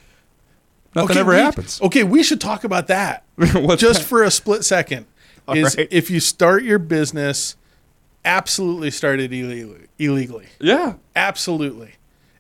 nothing 0.95 1.11
Okay, 1.11 1.21
ever 1.21 1.33
we- 1.33 1.37
happens 1.39 1.81
Okay, 1.83 2.05
we 2.05 2.23
should 2.23 2.41
talk 2.41 2.65
about 2.65 2.87
that 2.87 3.25
just 3.77 4.01
that? 4.01 4.07
for 4.07 4.23
a 4.23 4.31
split 4.31 4.65
second. 4.65 5.05
All 5.49 5.55
is 5.57 5.77
right. 5.77 5.87
if 5.91 6.11
you 6.11 6.21
start 6.21 6.63
your 6.65 6.79
business, 6.79 7.55
absolutely 8.25 8.91
start 8.91 9.21
it 9.21 9.33
illegally. 9.33 9.87
illegally. 9.99 10.47
yeah 10.61 10.95
Absolutely. 11.15 11.93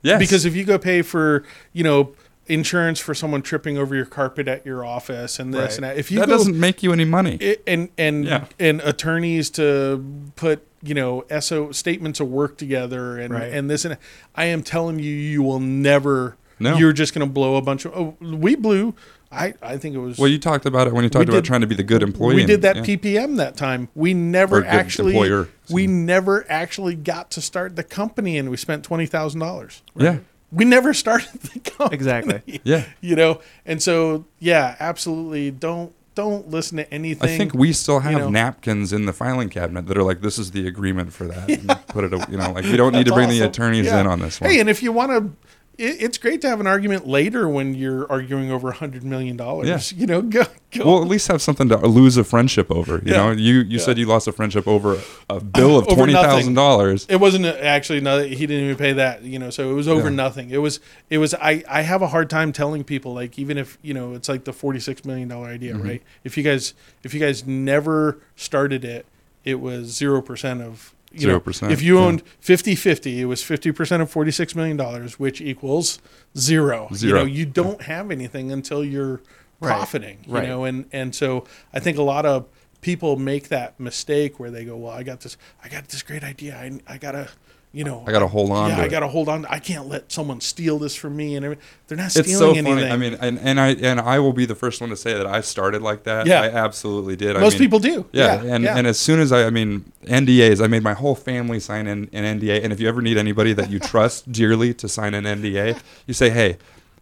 yes 0.02 0.18
Because 0.18 0.44
if 0.44 0.56
you 0.56 0.64
go 0.64 0.78
pay 0.78 1.02
for, 1.02 1.44
you 1.72 1.84
know, 1.84 2.14
insurance 2.48 3.00
for 3.00 3.14
someone 3.14 3.42
tripping 3.42 3.76
over 3.76 3.94
your 3.94 4.04
carpet 4.04 4.46
at 4.48 4.64
your 4.64 4.84
office 4.84 5.38
and 5.38 5.52
this 5.52 5.60
Right. 5.60 5.74
and 5.74 5.84
that, 5.84 5.98
if 5.98 6.10
you 6.10 6.20
that 6.20 6.26
go 6.26 6.32
doesn't 6.36 6.58
make 6.58 6.82
you 6.82 6.92
any 6.92 7.04
money 7.04 7.36
it, 7.40 7.62
and 7.66 7.88
and 7.98 8.24
Yeah. 8.24 8.44
and 8.60 8.80
attorneys 8.82 9.50
to 9.50 10.04
put 10.36 10.64
you 10.82 10.94
know 10.94 11.24
so 11.40 11.72
statements 11.72 12.20
of 12.20 12.28
work 12.28 12.56
together 12.56 13.18
and 13.18 13.34
Right. 13.34 13.52
and 13.52 13.68
this 13.68 13.84
and 13.84 13.96
I 14.34 14.44
am 14.46 14.62
telling 14.62 14.98
you 15.00 15.10
you 15.12 15.42
will 15.42 15.58
never 15.60 16.36
No. 16.60 16.76
you're 16.76 16.92
just 16.92 17.12
going 17.14 17.26
to 17.26 17.32
blow 17.32 17.56
a 17.56 17.62
bunch 17.62 17.84
of 17.84 17.92
oh, 17.96 18.16
we 18.20 18.54
blew 18.54 18.94
I 19.32 19.54
I 19.60 19.76
think 19.76 19.96
it 19.96 19.98
was 19.98 20.16
well 20.16 20.28
you 20.28 20.38
talked 20.38 20.66
about 20.66 20.86
it 20.86 20.92
when 20.94 21.02
you 21.02 21.10
talked 21.10 21.28
about 21.28 21.38
did- 21.38 21.44
trying 21.46 21.62
to 21.62 21.66
be 21.66 21.74
the 21.74 21.82
good 21.82 22.02
employee 22.04 22.36
we 22.36 22.44
did 22.46 22.62
that 22.62 22.76
yeah. 22.76 22.82
PPM 22.96 23.36
that 23.38 23.56
time 23.56 23.88
we 23.96 24.14
never 24.14 24.64
actually 24.64 25.12
employer. 25.16 25.48
we 25.68 25.88
never 25.88 26.46
actually 26.48 26.94
got 26.94 27.32
to 27.32 27.40
start 27.40 27.74
the 27.74 27.82
company 27.82 28.38
and 28.38 28.50
we 28.50 28.56
spent 28.56 28.88
$20,000 28.88 29.82
yeah 29.96 30.18
we 30.52 30.64
never 30.64 30.94
started 30.94 31.28
the 31.40 31.58
company 31.70 31.94
Exactly. 31.94 32.60
yeah 32.64 32.84
you 33.00 33.16
know 33.16 33.40
and 33.64 33.82
so 33.82 34.24
yeah 34.38 34.76
absolutely 34.80 35.50
don't 35.50 35.92
don't 36.14 36.48
listen 36.48 36.78
to 36.78 36.90
anything 36.94 37.28
I 37.28 37.36
think 37.36 37.52
we 37.52 37.74
still 37.74 38.00
have 38.00 38.12
you 38.12 38.18
know. 38.20 38.30
napkins 38.30 38.90
in 38.92 39.04
the 39.04 39.12
filing 39.12 39.50
cabinet 39.50 39.86
that 39.86 39.98
are 39.98 40.02
like, 40.02 40.22
"This 40.22 40.38
is 40.38 40.50
the 40.52 40.66
agreement 40.66 41.12
for 41.12 41.26
that." 41.26 41.46
And 41.50 41.68
put 41.88 42.04
it, 42.04 42.30
you 42.30 42.38
know, 42.38 42.52
like 42.52 42.64
we 42.64 42.74
don't 42.78 42.94
need 42.94 43.04
to 43.04 43.10
That's 43.10 43.26
bring 43.26 43.28
the 43.28 43.40
attorneys 43.44 43.84
Yeah. 43.84 44.00
in 44.00 44.06
on 44.06 44.20
this 44.20 44.40
one. 44.40 44.48
Hey, 44.50 44.58
and 44.58 44.70
if 44.70 44.82
you 44.82 44.92
want 44.92 45.10
to, 45.12 45.30
it, 45.78 46.02
it's 46.02 46.18
great 46.18 46.40
to 46.42 46.48
have 46.48 46.60
an 46.60 46.66
argument 46.66 47.06
later 47.06 47.48
when 47.48 47.74
you're 47.74 48.10
arguing 48.10 48.50
over 48.50 48.70
a 48.70 48.74
hundred 48.74 49.04
million 49.04 49.36
dollars. 49.36 49.92
Yeah. 49.92 49.98
You 50.00 50.06
know, 50.06 50.22
go 50.22 50.44
go. 50.72 50.84
well, 50.84 51.02
at 51.02 51.08
least 51.08 51.28
have 51.28 51.42
something 51.42 51.68
to 51.68 51.76
lose 51.78 52.16
a 52.16 52.24
friendship 52.24 52.70
over. 52.70 52.96
You 53.04 53.12
Yeah. 53.12 53.16
know, 53.16 53.30
you 53.32 53.54
you 53.54 53.64
Yeah. 53.68 53.78
said 53.78 53.98
you 53.98 54.06
lost 54.06 54.26
a 54.28 54.32
friendship 54.32 54.66
over 54.66 54.98
a 55.28 55.40
bill 55.40 55.78
of 55.78 55.86
twenty 55.94 56.12
thousand 56.12 56.54
dollars. 56.54 57.06
it 57.08 57.16
wasn't 57.16 57.46
actually 57.46 58.00
no. 58.00 58.22
He 58.22 58.46
didn't 58.46 58.64
even 58.64 58.76
pay 58.76 58.92
that. 58.94 59.22
You 59.22 59.38
know, 59.38 59.50
so 59.50 59.70
it 59.70 59.74
was 59.74 59.88
over 59.88 60.10
nothing. 60.10 60.50
It 60.50 60.58
was 60.58 60.80
it 61.10 61.18
was. 61.18 61.34
I 61.34 61.62
I 61.68 61.82
have 61.82 62.02
a 62.02 62.08
hard 62.08 62.30
time 62.30 62.52
telling 62.52 62.84
people 62.84 63.14
like 63.14 63.38
even 63.38 63.58
if 63.58 63.78
you 63.82 63.94
know 63.94 64.14
it's 64.14 64.28
like 64.28 64.44
the 64.44 64.52
forty 64.52 64.80
six 64.80 65.04
million 65.04 65.28
dollar 65.28 65.48
idea, 65.48 65.74
Mm-hmm. 65.74 65.88
right? 65.88 66.02
If 66.24 66.36
you 66.36 66.42
guys 66.42 66.74
if 67.02 67.12
you 67.14 67.20
guys 67.20 67.46
never 67.46 68.18
started 68.36 68.84
it, 68.84 69.06
it 69.44 69.60
was 69.60 69.86
zero 69.94 70.20
percent 70.22 70.62
of. 70.62 70.92
You 71.20 71.28
0%, 71.40 71.70
if 71.70 71.82
you 71.82 71.98
owned 71.98 72.22
50-50, 72.42 73.18
it 73.18 73.24
was 73.26 73.42
50% 73.42 74.00
of 74.00 74.12
$46 74.12 74.54
million, 74.54 75.08
which 75.18 75.40
equals 75.40 75.98
zero. 76.36 76.88
Zero. 76.94 77.20
You 77.20 77.24
know, 77.26 77.32
you 77.32 77.46
don't 77.46 77.82
have 77.82 78.10
anything 78.10 78.52
until 78.52 78.84
you're 78.84 79.22
Right. 79.58 79.70
profiting, 79.74 80.18
you 80.26 80.34
Right. 80.34 80.48
know, 80.48 80.64
and, 80.64 80.84
and 80.92 81.14
so 81.14 81.44
I 81.72 81.80
think 81.80 81.96
a 81.96 82.02
lot 82.02 82.26
of 82.26 82.46
people 82.82 83.16
make 83.16 83.48
that 83.48 83.80
mistake 83.80 84.38
where 84.38 84.50
they 84.50 84.66
go, 84.66 84.76
well, 84.76 84.92
I 84.92 85.02
got 85.02 85.20
this, 85.20 85.38
I 85.64 85.68
got 85.68 85.88
this 85.88 86.02
great 86.02 86.22
idea. 86.22 86.54
I, 86.54 86.78
I 86.86 86.98
gotta, 86.98 87.30
you 87.72 87.84
know, 87.84 88.02
I 88.06 88.12
gotta 88.12 88.26
hold 88.26 88.50
on 88.52 88.70
Yeah, 88.70 88.76
to 88.76 88.82
I 88.84 88.88
gotta 88.88 89.08
hold 89.08 89.28
on. 89.28 89.44
I 89.46 89.58
can't 89.58 89.86
let 89.86 90.10
someone 90.10 90.40
steal 90.40 90.78
this 90.78 90.94
from 90.94 91.14
me. 91.16 91.36
And 91.36 91.44
they're 91.88 91.96
not 91.98 92.06
It's 92.06 92.14
stealing 92.14 92.36
so 92.38 92.50
anything. 92.52 92.64
funny. 92.78 92.90
I 92.90 92.96
mean, 92.96 93.14
and, 93.20 93.38
and 93.38 93.60
I 93.60 93.68
and 93.74 94.00
I 94.00 94.18
will 94.18 94.32
be 94.32 94.46
the 94.46 94.54
first 94.54 94.80
one 94.80 94.88
to 94.90 94.96
say 94.96 95.12
that 95.12 95.26
I 95.26 95.42
started 95.42 95.82
like 95.82 96.04
that. 96.04 96.26
Yeah. 96.26 96.40
I 96.40 96.48
absolutely 96.48 97.16
did. 97.16 97.36
I 97.36 97.40
most 97.40 97.54
mean, 97.54 97.60
people 97.60 97.78
do. 97.78 98.06
Yeah, 98.12 98.42
Yeah, 98.42 98.54
and 98.54 98.64
yeah. 98.64 98.76
and 98.78 98.86
as 98.86 98.98
soon 98.98 99.20
as 99.20 99.30
I, 99.30 99.44
I 99.46 99.50
mean, 99.50 99.92
NDAs, 100.04 100.64
I 100.64 100.68
made 100.68 100.82
my 100.82 100.94
whole 100.94 101.14
family 101.14 101.60
sign 101.60 101.86
in 101.86 102.08
an 102.14 102.40
NDA. 102.40 102.64
And 102.64 102.72
if 102.72 102.80
you 102.80 102.88
ever 102.88 103.02
need 103.02 103.18
anybody 103.18 103.52
that 103.52 103.70
you 103.70 103.78
trust 103.92 104.32
dearly 104.32 104.72
to 104.74 104.88
sign 104.88 105.12
an 105.14 105.24
NDA, 105.24 105.78
you 106.06 106.14
say, 106.14 106.30
hey. 106.30 106.56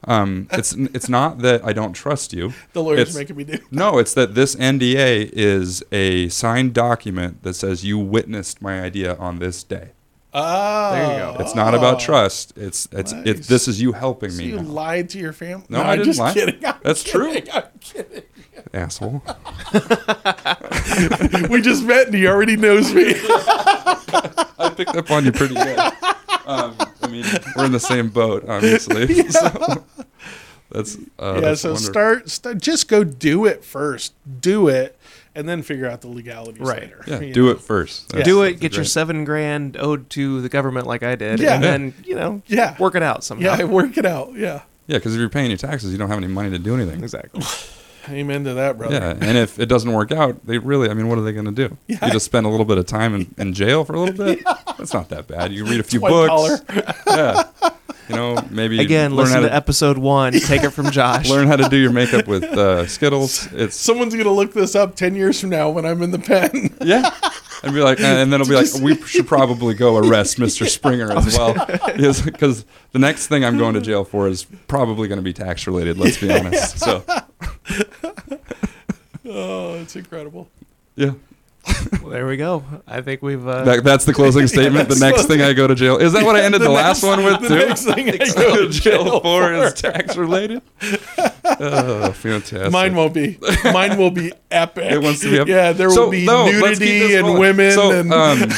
Um, 0.06 0.48
it's 0.52 0.74
it's 0.74 1.08
not 1.08 1.38
that 1.38 1.64
I 1.64 1.72
don't 1.72 1.94
trust 1.94 2.34
you. 2.34 2.52
The 2.74 2.82
lawyer's 2.82 3.00
It's- 3.00 3.16
making 3.16 3.36
me 3.36 3.44
do. 3.44 3.56
No, 3.70 3.96
it's 3.96 4.12
that 4.12 4.34
this 4.34 4.54
NDA 4.54 5.30
is 5.32 5.82
a 5.92 6.28
signed 6.28 6.74
document 6.74 7.42
that 7.42 7.54
says 7.54 7.86
you 7.86 7.98
witnessed 7.98 8.60
my 8.60 8.82
idea 8.82 9.14
on 9.16 9.38
this 9.38 9.62
day. 9.62 9.92
Oh, 10.36 10.92
There 10.92 11.12
you 11.30 11.36
go. 11.36 11.36
It's 11.44 11.54
not 11.54 11.74
about 11.74 12.00
trust. 12.00 12.54
It's 12.58 12.88
it's 12.90 13.12
Nice. 13.12 13.26
it's 13.26 13.46
this 13.46 13.68
is 13.68 13.80
you 13.80 13.92
helping 13.92 14.30
So 14.30 14.38
me, 14.42 14.48
you 14.48 14.56
now, 14.56 14.62
lied 14.62 15.08
to 15.10 15.18
your 15.18 15.32
family? 15.32 15.64
No, 15.68 15.80
I 15.80 15.92
I'm 15.92 15.98
didn't 15.98 16.06
just 16.06 16.18
lie. 16.20 16.32
kidding. 16.34 16.64
I'm 16.66 16.74
That's 16.82 17.04
true. 17.04 17.32
I'm 17.52 17.62
kidding. 17.80 18.22
asshole. 18.72 19.22
We 21.50 21.60
just 21.60 21.84
met 21.84 22.06
and 22.06 22.14
he 22.14 22.26
already 22.26 22.56
knows 22.56 22.92
me. 22.92 23.04
I 23.16 24.72
picked 24.76 24.96
up 24.96 25.10
on 25.10 25.24
you 25.24 25.32
pretty 25.32 25.54
good. 25.54 25.78
Um, 26.46 26.76
I 27.02 27.06
mean, 27.08 27.24
we're 27.56 27.64
in 27.66 27.72
the 27.72 27.80
same 27.80 28.08
boat, 28.10 28.48
obviously. 28.48 29.28
So 29.30 29.84
that's 30.70 30.96
uh, 31.18 31.34
yeah, 31.34 31.40
that's 31.40 31.60
so 31.62 31.70
wonderful. 31.70 31.76
start, 31.92 32.30
start, 32.30 32.58
just 32.58 32.88
go 32.88 33.04
do 33.04 33.44
it 33.46 33.64
first. 33.64 34.14
Do 34.40 34.68
it, 34.68 34.93
and 35.34 35.48
then 35.48 35.62
figure 35.62 35.86
out 35.88 36.00
the 36.00 36.08
legalities 36.08 36.60
Right. 36.60 36.82
later. 36.82 37.04
Yeah, 37.06 37.32
do 37.32 37.46
know? 37.46 37.50
it 37.52 37.60
first. 37.60 38.12
Yeah. 38.14 38.22
Do 38.22 38.42
it. 38.42 38.60
Get 38.60 38.74
your 38.76 38.84
seven 38.84 39.24
grand 39.24 39.76
owed 39.78 40.08
to 40.10 40.40
the 40.40 40.48
government 40.48 40.86
like 40.86 41.02
I 41.02 41.14
did, 41.16 41.40
Yeah. 41.40 41.54
and 41.54 41.64
then 41.64 41.94
you 42.04 42.14
know, 42.14 42.42
Yeah. 42.46 42.76
work 42.78 42.94
it 42.94 43.02
out 43.02 43.24
somehow. 43.24 43.56
Yeah, 43.56 43.64
work 43.80 43.96
it 43.98 44.06
out. 44.06 44.34
Yeah. 44.34 44.62
Yeah, 44.86 44.98
because 44.98 45.14
if 45.14 45.20
you're 45.20 45.28
paying 45.30 45.50
your 45.50 45.56
taxes, 45.56 45.92
you 45.92 45.98
don't 45.98 46.08
have 46.10 46.18
any 46.18 46.26
money 46.28 46.50
to 46.50 46.58
do 46.58 46.74
anything. 46.74 47.02
exactly. 47.02 47.42
Amen 48.10 48.44
to 48.44 48.52
that, 48.52 48.76
brother. 48.76 48.94
Yeah, 48.96 49.10
and 49.26 49.38
if 49.38 49.58
it 49.58 49.64
doesn't 49.64 49.90
work 49.90 50.12
out, 50.12 50.46
they 50.46 50.58
really, 50.58 50.90
I 50.90 50.94
mean, 50.94 51.08
what 51.08 51.16
are 51.16 51.22
they 51.22 51.32
going 51.32 51.46
to 51.46 51.52
do? 51.68 51.78
Yeah. 51.86 52.04
You 52.04 52.12
just 52.12 52.26
spend 52.26 52.44
a 52.44 52.50
little 52.50 52.66
bit 52.66 52.76
of 52.76 52.84
time 52.84 53.14
in, 53.14 53.34
in 53.38 53.54
jail 53.54 53.82
for 53.86 53.94
a 53.94 54.00
little 54.00 54.14
bit? 54.26 54.42
yeah. 54.44 54.58
That's 54.76 54.92
not 54.92 55.08
that 55.08 55.26
bad. 55.26 55.52
You 55.54 55.64
read 55.64 55.80
a 55.80 55.82
few 55.82 56.00
White 56.00 56.10
books. 56.10 56.60
collar. 56.66 56.84
Yeah. 57.06 57.44
You 58.08 58.16
know, 58.16 58.46
maybe 58.50 58.80
Again, 58.80 59.12
learn 59.12 59.26
listen 59.26 59.34
how 59.34 59.40
to, 59.42 59.48
to, 59.48 59.54
episode 59.54 59.96
one. 59.96 60.32
Take 60.40 60.62
it 60.62 60.70
from 60.70 60.90
Josh. 60.90 61.28
learn 61.28 61.46
how 61.46 61.56
to 61.56 61.68
do 61.68 61.76
your 61.76 61.90
makeup 61.90 62.26
with 62.26 62.44
uh, 62.44 62.86
Skittles. 62.86 63.48
It's 63.54 63.76
Someone's 63.76 64.14
gonna 64.14 64.30
look 64.30 64.52
this 64.52 64.74
up 64.74 64.94
ten 64.94 65.14
years 65.14 65.40
from 65.40 65.50
now 65.50 65.70
when 65.70 65.86
I'm 65.86 66.02
in 66.02 66.10
the 66.10 66.18
pen. 66.18 66.76
yeah, 66.82 67.10
and 67.62 67.72
be 67.72 67.80
like, 67.80 68.00
and 68.00 68.32
then 68.32 68.40
it'll 68.40 68.48
be 68.48 68.56
like, 68.56 68.82
we 68.82 69.00
should 69.06 69.26
probably 69.26 69.74
go 69.74 69.96
arrest 69.96 70.38
Mr. 70.38 70.68
Springer 70.68 71.12
as 71.12 71.38
well, 71.38 71.54
because 72.24 72.66
the 72.92 72.98
next 72.98 73.28
thing 73.28 73.44
I'm 73.44 73.56
going 73.56 73.74
to 73.74 73.80
jail 73.80 74.04
for 74.04 74.28
is 74.28 74.44
probably 74.66 75.08
going 75.08 75.18
to 75.18 75.22
be 75.22 75.32
tax 75.32 75.66
related. 75.66 75.96
Let's 75.98 76.18
be 76.18 76.30
honest. 76.32 76.78
So 76.80 77.04
oh, 79.26 79.74
it's 79.76 79.96
incredible. 79.96 80.48
yeah, 80.96 81.12
Well, 82.02 82.10
there 82.10 82.26
we 82.26 82.36
go. 82.36 82.62
I 82.86 83.00
think 83.00 83.22
we've. 83.22 83.46
Uh, 83.46 83.64
that, 83.64 83.84
that's 83.84 84.04
the 84.04 84.12
closing 84.12 84.46
statement. 84.56 84.88
The 84.88 84.96
next 84.96 85.26
thing 85.26 85.40
I 85.40 85.52
go 85.54 85.66
to 85.66 85.74
jail 85.74 85.96
is 85.96 86.12
that 86.12 86.24
what 86.24 86.36
I 86.36 86.42
ended 86.42 86.60
the, 86.62 86.68
last 86.70 87.02
one 87.02 87.24
with 87.24 87.40
the 87.42 87.48
too. 87.48 87.54
next 87.56 87.84
thing 87.84 88.08
I 88.10 88.16
go 88.18 88.66
to 88.66 88.68
jail 88.70 89.20
for 89.20 89.52
is 89.52 89.72
tax 89.74 90.16
related. 90.16 90.60
Oh, 91.44 92.12
fantastic. 92.12 92.70
Mine 92.72 92.94
won't 92.94 93.14
be. 93.14 93.38
Mine 93.64 93.96
will 93.98 94.10
be 94.10 94.32
epic. 94.50 94.90
It 94.92 95.02
wants 95.02 95.20
to 95.20 95.30
be 95.30 95.36
epic. 95.38 95.48
Yeah, 95.48 95.72
there 95.72 95.88
will 95.88 96.10
be 96.10 96.26
no, 96.26 96.46
nudity 96.50 97.14
and 97.14 97.26
rolling. 97.26 97.40
women 97.40 97.72
So, 97.72 97.90
and 97.92 98.12
um, 98.12 98.50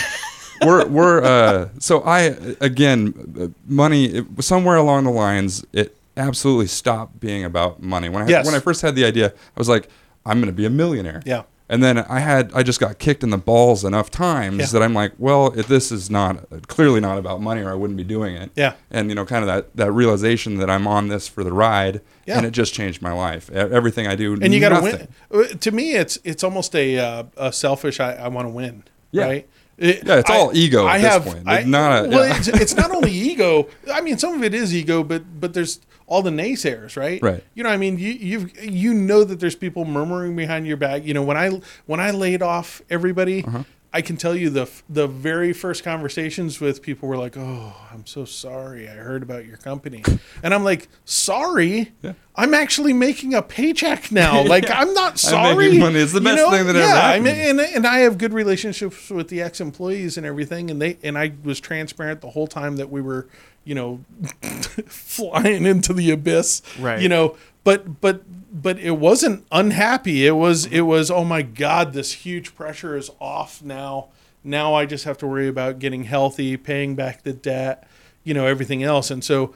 we're 0.65 0.87
we're 0.87 1.23
uh, 1.23 1.69
so 1.79 2.03
I 2.03 2.21
again 2.61 3.55
money 3.67 4.07
it, 4.07 4.27
somewhere 4.43 4.77
along 4.77 5.05
the 5.05 5.11
lines 5.11 5.65
it 5.73 5.97
absolutely 6.17 6.67
stopped 6.67 7.21
being 7.21 7.45
about 7.45 7.83
money. 7.83 8.09
When 8.09 8.23
I 8.23 8.27
Yes. 8.29 8.47
when 8.47 8.55
I 8.55 8.59
first 8.61 8.83
had 8.83 8.95
the 8.97 9.05
idea, 9.05 9.29
I 9.29 9.59
was 9.61 9.69
like, 9.69 9.89
I'm 10.25 10.39
going 10.41 10.51
to 10.53 10.57
be 10.57 10.65
a 10.65 10.71
millionaire. 10.71 11.23
yeah. 11.25 11.43
And 11.69 11.83
then 11.83 11.99
I 11.99 12.21
had 12.21 12.53
I 12.55 12.63
just 12.63 12.79
got 12.79 12.99
kicked 12.99 13.25
in 13.25 13.31
the 13.31 13.39
balls 13.39 13.85
enough 13.85 14.09
times 14.11 14.59
Yeah. 14.59 14.67
that 14.67 14.83
I'm 14.83 14.95
like, 14.95 15.13
well, 15.19 15.53
if 15.59 15.67
this 15.67 15.91
is 15.91 16.09
not 16.11 16.45
clearly 16.69 17.01
not 17.01 17.19
about 17.19 17.41
money, 17.41 17.61
or 17.63 17.71
I 17.71 17.75
wouldn't 17.75 17.97
be 17.97 18.05
doing 18.05 18.37
it. 18.37 18.51
Yeah. 18.55 18.75
And 18.91 19.09
you 19.09 19.15
know, 19.17 19.25
kind 19.27 19.43
of 19.43 19.49
that 19.49 19.75
that 19.77 19.91
realization 19.93 20.59
that 20.59 20.71
I'm 20.71 20.87
on 20.87 21.09
this 21.09 21.27
for 21.27 21.43
the 21.43 21.53
ride, 21.53 22.03
Yeah. 22.25 22.37
and 22.39 22.47
it 22.47 22.53
just 22.53 22.73
changed 22.73 23.03
my 23.03 23.13
life. 23.13 23.51
Everything 23.51 24.07
I 24.07 24.15
do, 24.15 24.35
and 24.41 24.55
you 24.55 24.61
got 24.61 24.79
to 24.79 24.81
win. 24.83 25.09
Uh, 25.33 25.45
To 25.59 25.71
me, 25.73 25.95
it's 25.95 26.19
it's 26.23 26.45
almost 26.45 26.75
a 26.77 26.99
uh, 26.99 27.25
a 27.37 27.53
selfish. 27.53 27.99
I, 27.99 28.13
I 28.15 28.29
want 28.29 28.47
to 28.47 28.53
win. 28.53 28.85
Yeah. 29.11 29.25
Right. 29.25 29.49
It- 29.79 30.07
Yeah, 30.07 30.21
it's 30.21 30.31
all 30.31 30.53
ego 30.57 30.87
at 30.87 30.95
I 30.95 30.99
this 30.99 31.13
have, 31.13 31.25
point. 31.25 31.43
I, 31.49 31.65
not 31.65 32.07
a- 32.07 32.09
well, 32.09 32.27
yeah. 32.29 32.37
it's, 32.39 32.49
it's 32.63 32.75
not 32.77 32.91
only 32.93 33.11
ego. 33.11 33.69
I 33.93 34.01
mean, 34.03 34.19
some 34.19 34.35
of 34.35 34.45
it 34.45 34.55
is 34.55 34.73
ego, 34.75 35.03
but 35.03 35.41
but 35.41 35.53
there's 35.53 35.81
all 36.07 36.23
the 36.23 36.31
naysayers, 36.31 36.97
right? 36.97 37.21
Right. 37.23 37.43
You 37.55 37.65
know, 37.65 37.71
I 37.71 37.77
mean, 37.77 37.99
you 37.99 38.11
you 38.11 38.51
you 38.63 38.95
know 38.95 39.25
that 39.25 39.41
there's 39.41 39.57
people 39.57 39.85
murmuring 39.85 40.37
behind 40.37 40.67
your 40.67 40.77
back. 40.77 41.05
You 41.05 41.15
know, 41.15 41.23
when 41.23 41.37
I 41.37 41.61
when 41.87 42.01
I 42.01 42.11
laid 42.11 42.43
off 42.43 42.83
everybody. 42.91 43.45
Uh-huh. 43.45 43.65
I 43.93 44.03
can 44.03 44.19
tell 44.19 44.37
you 44.37 44.51
the 44.51 44.69
the 44.91 45.07
very 45.07 45.55
first 45.55 45.83
conversations 45.83 46.61
with 46.61 46.83
people 46.83 47.09
were 47.09 47.17
like, 47.17 47.35
"Oh, 47.39 47.75
I'm 47.91 48.05
so 48.05 48.27
sorry. 48.27 48.87
I 48.87 48.93
heard 48.93 49.23
about 49.23 49.47
your 49.47 49.57
company," 49.57 50.03
and 50.43 50.53
I'm 50.53 50.65
like, 50.65 50.89
"Sorry, 51.07 51.93
Yeah. 52.03 52.13
I'm 52.35 52.53
actually 52.53 52.93
making 52.93 53.33
a 53.33 53.41
paycheck 53.41 54.13
now. 54.13 54.43
Like, 54.47 54.69
I'm 54.71 54.93
not 54.93 55.19
sorry. 55.19 55.67
making 55.69 55.81
money. 55.81 56.01
It's 56.01 56.13
the 56.13 56.19
You 56.19 56.25
best 56.25 56.51
thing 56.51 56.67
that 56.67 56.77
ever 56.77 56.79
yeah, 56.79 57.07
I 57.07 57.21
mean, 57.21 57.37
and 57.37 57.59
and 57.61 57.87
I 57.87 58.01
have 58.01 58.19
good 58.19 58.35
relationships 58.35 59.09
with 59.09 59.29
the 59.29 59.41
ex 59.41 59.63
employees 59.63 60.19
and 60.19 60.27
everything, 60.27 60.71
and 60.71 60.83
they 60.83 60.99
and 61.03 61.17
I 61.17 61.33
was 61.43 61.59
transparent 61.59 62.21
the 62.21 62.31
whole 62.31 62.49
time 62.49 62.77
that 62.77 62.91
we 62.91 63.01
were, 63.01 63.29
you 63.67 63.75
know, 63.75 64.01
flying 64.87 65.67
into 65.67 65.93
the 65.93 66.11
abyss, 66.11 66.63
Right. 66.79 67.01
You 67.01 67.09
know, 67.09 67.37
but 67.65 68.01
but 68.01 68.23
but 68.63 68.79
it 68.79 68.93
wasn't 68.93 69.45
unhappy. 69.53 70.27
It 70.27 70.33
was 70.37 70.67
it 70.67 70.83
was 70.83 71.11
oh 71.11 71.25
my 71.25 71.43
god, 71.43 71.93
this 71.93 72.13
huge 72.13 72.55
pressure 72.55 72.97
is 72.97 73.11
off 73.21 73.63
now. 73.63 74.09
Now 74.45 74.75
I 74.75 74.87
just 74.87 75.05
have 75.05 75.19
to 75.19 75.27
worry 75.27 75.49
about 75.49 75.79
getting 75.81 76.05
healthy, 76.05 76.57
paying 76.57 76.95
back 76.95 77.23
the 77.25 77.33
debt, 77.33 77.87
you 78.25 78.33
know, 78.35 78.47
everything 78.47 78.83
else, 78.83 79.11
and 79.11 79.23
so. 79.23 79.55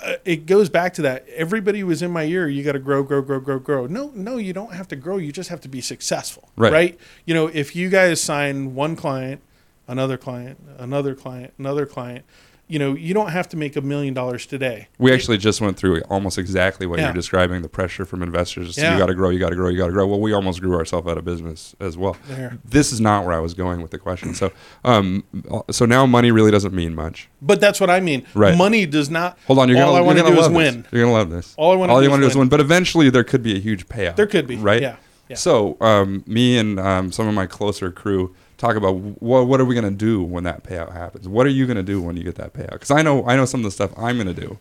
Uh, 0.00 0.12
it 0.24 0.46
goes 0.46 0.68
back 0.68 0.94
to 0.94 1.02
that. 1.02 1.28
Everybody 1.30 1.82
was 1.82 2.02
in 2.02 2.12
my 2.12 2.22
ear. 2.22 2.46
You 2.46 2.62
got 2.62 2.74
to 2.74 2.78
grow, 2.78 3.02
grow, 3.02 3.20
grow, 3.20 3.40
grow, 3.40 3.58
grow. 3.58 3.86
No, 3.88 4.12
no, 4.14 4.36
you 4.36 4.52
don't 4.52 4.72
have 4.72 4.86
to 4.88 4.94
grow. 4.94 5.16
You 5.16 5.32
just 5.32 5.48
have 5.50 5.60
to 5.62 5.68
be 5.68 5.80
successful, 5.80 6.50
Right. 6.54 6.72
right? 6.72 6.98
You 7.24 7.34
know, 7.34 7.48
if 7.48 7.74
you 7.74 7.88
guys 7.90 8.20
sign 8.20 8.76
one 8.76 8.94
client, 8.94 9.40
another 9.88 10.16
client, 10.16 10.60
another 10.78 11.16
client, 11.16 11.52
another 11.58 11.84
client, 11.84 12.24
you 12.68 12.78
know, 12.78 12.92
you 12.94 13.14
don't 13.14 13.30
have 13.30 13.48
to 13.48 13.56
make 13.56 13.76
a 13.76 13.80
million 13.80 14.12
dollars 14.12 14.44
today. 14.46 14.88
We 14.98 15.10
actually 15.12 15.38
just 15.38 15.60
went 15.60 15.78
through 15.78 16.02
almost 16.02 16.36
exactly 16.36 16.86
what 16.86 16.98
Yeah. 16.98 17.06
you're 17.06 17.14
describing 17.14 17.62
the 17.62 17.68
pressure 17.68 18.04
from 18.04 18.22
investors. 18.22 18.76
Yeah. 18.76 18.92
You 18.92 18.98
got 18.98 19.06
to 19.06 19.14
grow, 19.14 19.30
you 19.30 19.38
got 19.38 19.48
to 19.50 19.56
grow, 19.56 19.68
you 19.70 19.78
got 19.78 19.86
to 19.86 19.92
grow. 19.92 20.06
Well, 20.06 20.20
we 20.20 20.32
almost 20.34 20.60
grew 20.60 20.74
ourselves 20.74 21.08
out 21.08 21.16
of 21.16 21.24
business 21.24 21.74
as 21.80 21.96
well. 21.96 22.16
There. 22.28 22.58
This 22.64 22.92
is 22.92 23.00
not 23.00 23.24
where 23.24 23.34
I 23.34 23.40
was 23.40 23.54
going 23.54 23.80
with 23.80 23.90
the 23.90 23.98
question. 23.98 24.34
So, 24.34 24.52
um, 24.84 25.24
so 25.70 25.86
now 25.86 26.04
money 26.06 26.30
really 26.30 26.50
doesn't 26.50 26.74
mean 26.74 26.94
much. 26.94 27.28
But 27.40 27.60
that's 27.60 27.80
what 27.80 27.88
I 27.88 28.00
mean. 28.00 28.24
Right. 28.34 28.56
Money 28.56 28.84
does 28.84 29.08
not. 29.08 29.38
Hold 29.46 29.60
on, 29.60 29.68
you're 29.70 29.78
all 29.78 29.92
gonna, 29.92 29.98
I 29.98 30.06
want 30.06 30.18
to 30.18 30.24
do 30.24 30.38
is 30.38 30.48
win. 30.50 30.82
This. 30.82 30.92
You're 30.92 31.02
gonna 31.04 31.14
love 31.14 31.30
this. 31.30 31.54
All 31.56 31.72
I 31.72 31.76
wanna 31.76 31.92
all 31.94 32.00
do 32.00 32.04
you 32.04 32.08
is 32.08 32.10
want 32.10 32.20
to 32.20 32.24
do 32.26 32.30
is 32.30 32.34
win. 32.36 32.40
win. 32.42 32.48
But 32.50 32.60
eventually, 32.60 33.08
there 33.08 33.24
could 33.24 33.42
be 33.42 33.56
a 33.56 33.58
huge 33.60 33.88
payout. 33.88 34.16
There 34.16 34.26
could 34.26 34.46
be, 34.46 34.56
right? 34.56 34.82
yeah, 34.82 34.96
yeah. 35.28 35.36
So, 35.36 35.76
um, 35.80 36.22
me 36.26 36.58
and 36.58 36.78
um, 36.78 37.12
some 37.12 37.26
of 37.28 37.34
my 37.34 37.46
closer 37.46 37.90
crew 37.90 38.34
talk 38.58 38.76
about 38.76 38.92
what 39.22 39.46
what 39.46 39.60
are 39.60 39.64
we 39.64 39.74
gonna 39.74 39.90
do 39.90 40.22
when 40.22 40.44
that 40.44 40.62
payout 40.64 40.92
happens? 40.92 41.26
What 41.26 41.46
are 41.46 41.50
you 41.50 41.66
gonna 41.66 41.82
do 41.82 42.02
when 42.02 42.16
you 42.16 42.22
get 42.24 42.34
that 42.34 42.52
payout? 42.52 42.72
Because 42.72 42.90
I 42.90 43.00
know 43.02 43.24
I 43.26 43.34
know 43.36 43.44
some 43.46 43.60
of 43.60 43.64
the 43.64 43.70
stuff 43.70 43.92
I'm 43.96 44.18
gonna 44.18 44.34
do. 44.34 44.58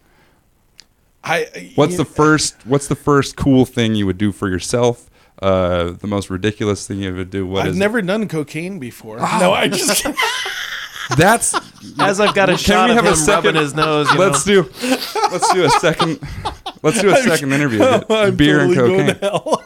I. 1.23 1.71
What's 1.75 1.93
you- 1.93 1.97
the 1.97 2.05
first 2.05 2.55
What's 2.65 2.87
the 2.87 2.95
first 2.95 3.35
cool 3.35 3.65
thing 3.65 3.95
you 3.95 4.05
would 4.05 4.17
do 4.17 4.31
for 4.31 4.47
yourself? 4.47 5.09
Uh, 5.41 5.91
the 5.91 6.07
most 6.07 6.29
ridiculous 6.31 6.87
thing 6.87 6.99
you 6.99 7.13
would 7.13 7.29
do? 7.29 7.45
What 7.45 7.63
I've 7.65 7.71
is- 7.73 7.77
never 7.77 8.01
done 8.01 8.27
cocaine 8.27 8.79
before. 8.79 9.17
Ah. 9.19 9.37
No, 9.39 9.51
I 9.53 9.67
just. 9.67 10.05
That's. 11.17 11.53
As 11.99 12.19
I've 12.19 12.35
got 12.35 12.49
a 12.49 12.57
shot 12.57 12.89
of 12.89 12.95
have 12.97 13.05
a 13.05 13.09
him 13.09 13.15
second- 13.15 13.45
rubbing 13.45 13.61
his 13.61 13.73
nose. 13.75 14.11
You 14.11 14.19
let's 14.19 14.45
know. 14.47 14.63
do. 14.63 14.69
Let's 15.31 15.53
do 15.53 15.63
a 15.65 15.69
second. 15.69 16.19
Let's 16.83 17.01
do 17.01 17.09
a 17.11 17.15
second 17.21 17.53
interview. 17.53 17.81
I'm 17.83 18.35
Beer 18.35 18.61
and 18.61 18.73
totally 18.73 19.13
going 19.13 19.15
cocaine. 19.15 19.56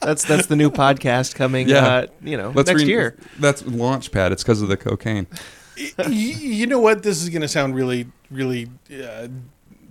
To 0.00 0.06
hell. 0.06 0.10
That's 0.14 0.24
that's 0.24 0.46
the 0.46 0.56
new 0.56 0.70
podcast 0.70 1.34
coming. 1.34 1.68
Yeah. 1.68 1.86
Uh, 1.86 2.06
you 2.22 2.36
know, 2.36 2.52
Let's 2.54 2.68
next 2.68 2.82
re- 2.82 2.88
year. 2.88 3.16
That's 3.38 3.62
Launchpad. 3.62 4.30
It's 4.32 4.42
because 4.42 4.62
of 4.62 4.68
the 4.68 4.76
cocaine. 4.76 5.26
Y- 5.98 6.04
you 6.08 6.66
know 6.66 6.78
what? 6.80 7.02
This 7.02 7.22
is 7.22 7.28
going 7.30 7.42
to 7.42 7.48
sound 7.48 7.74
really, 7.74 8.06
really 8.30 8.68
uh, 8.92 9.28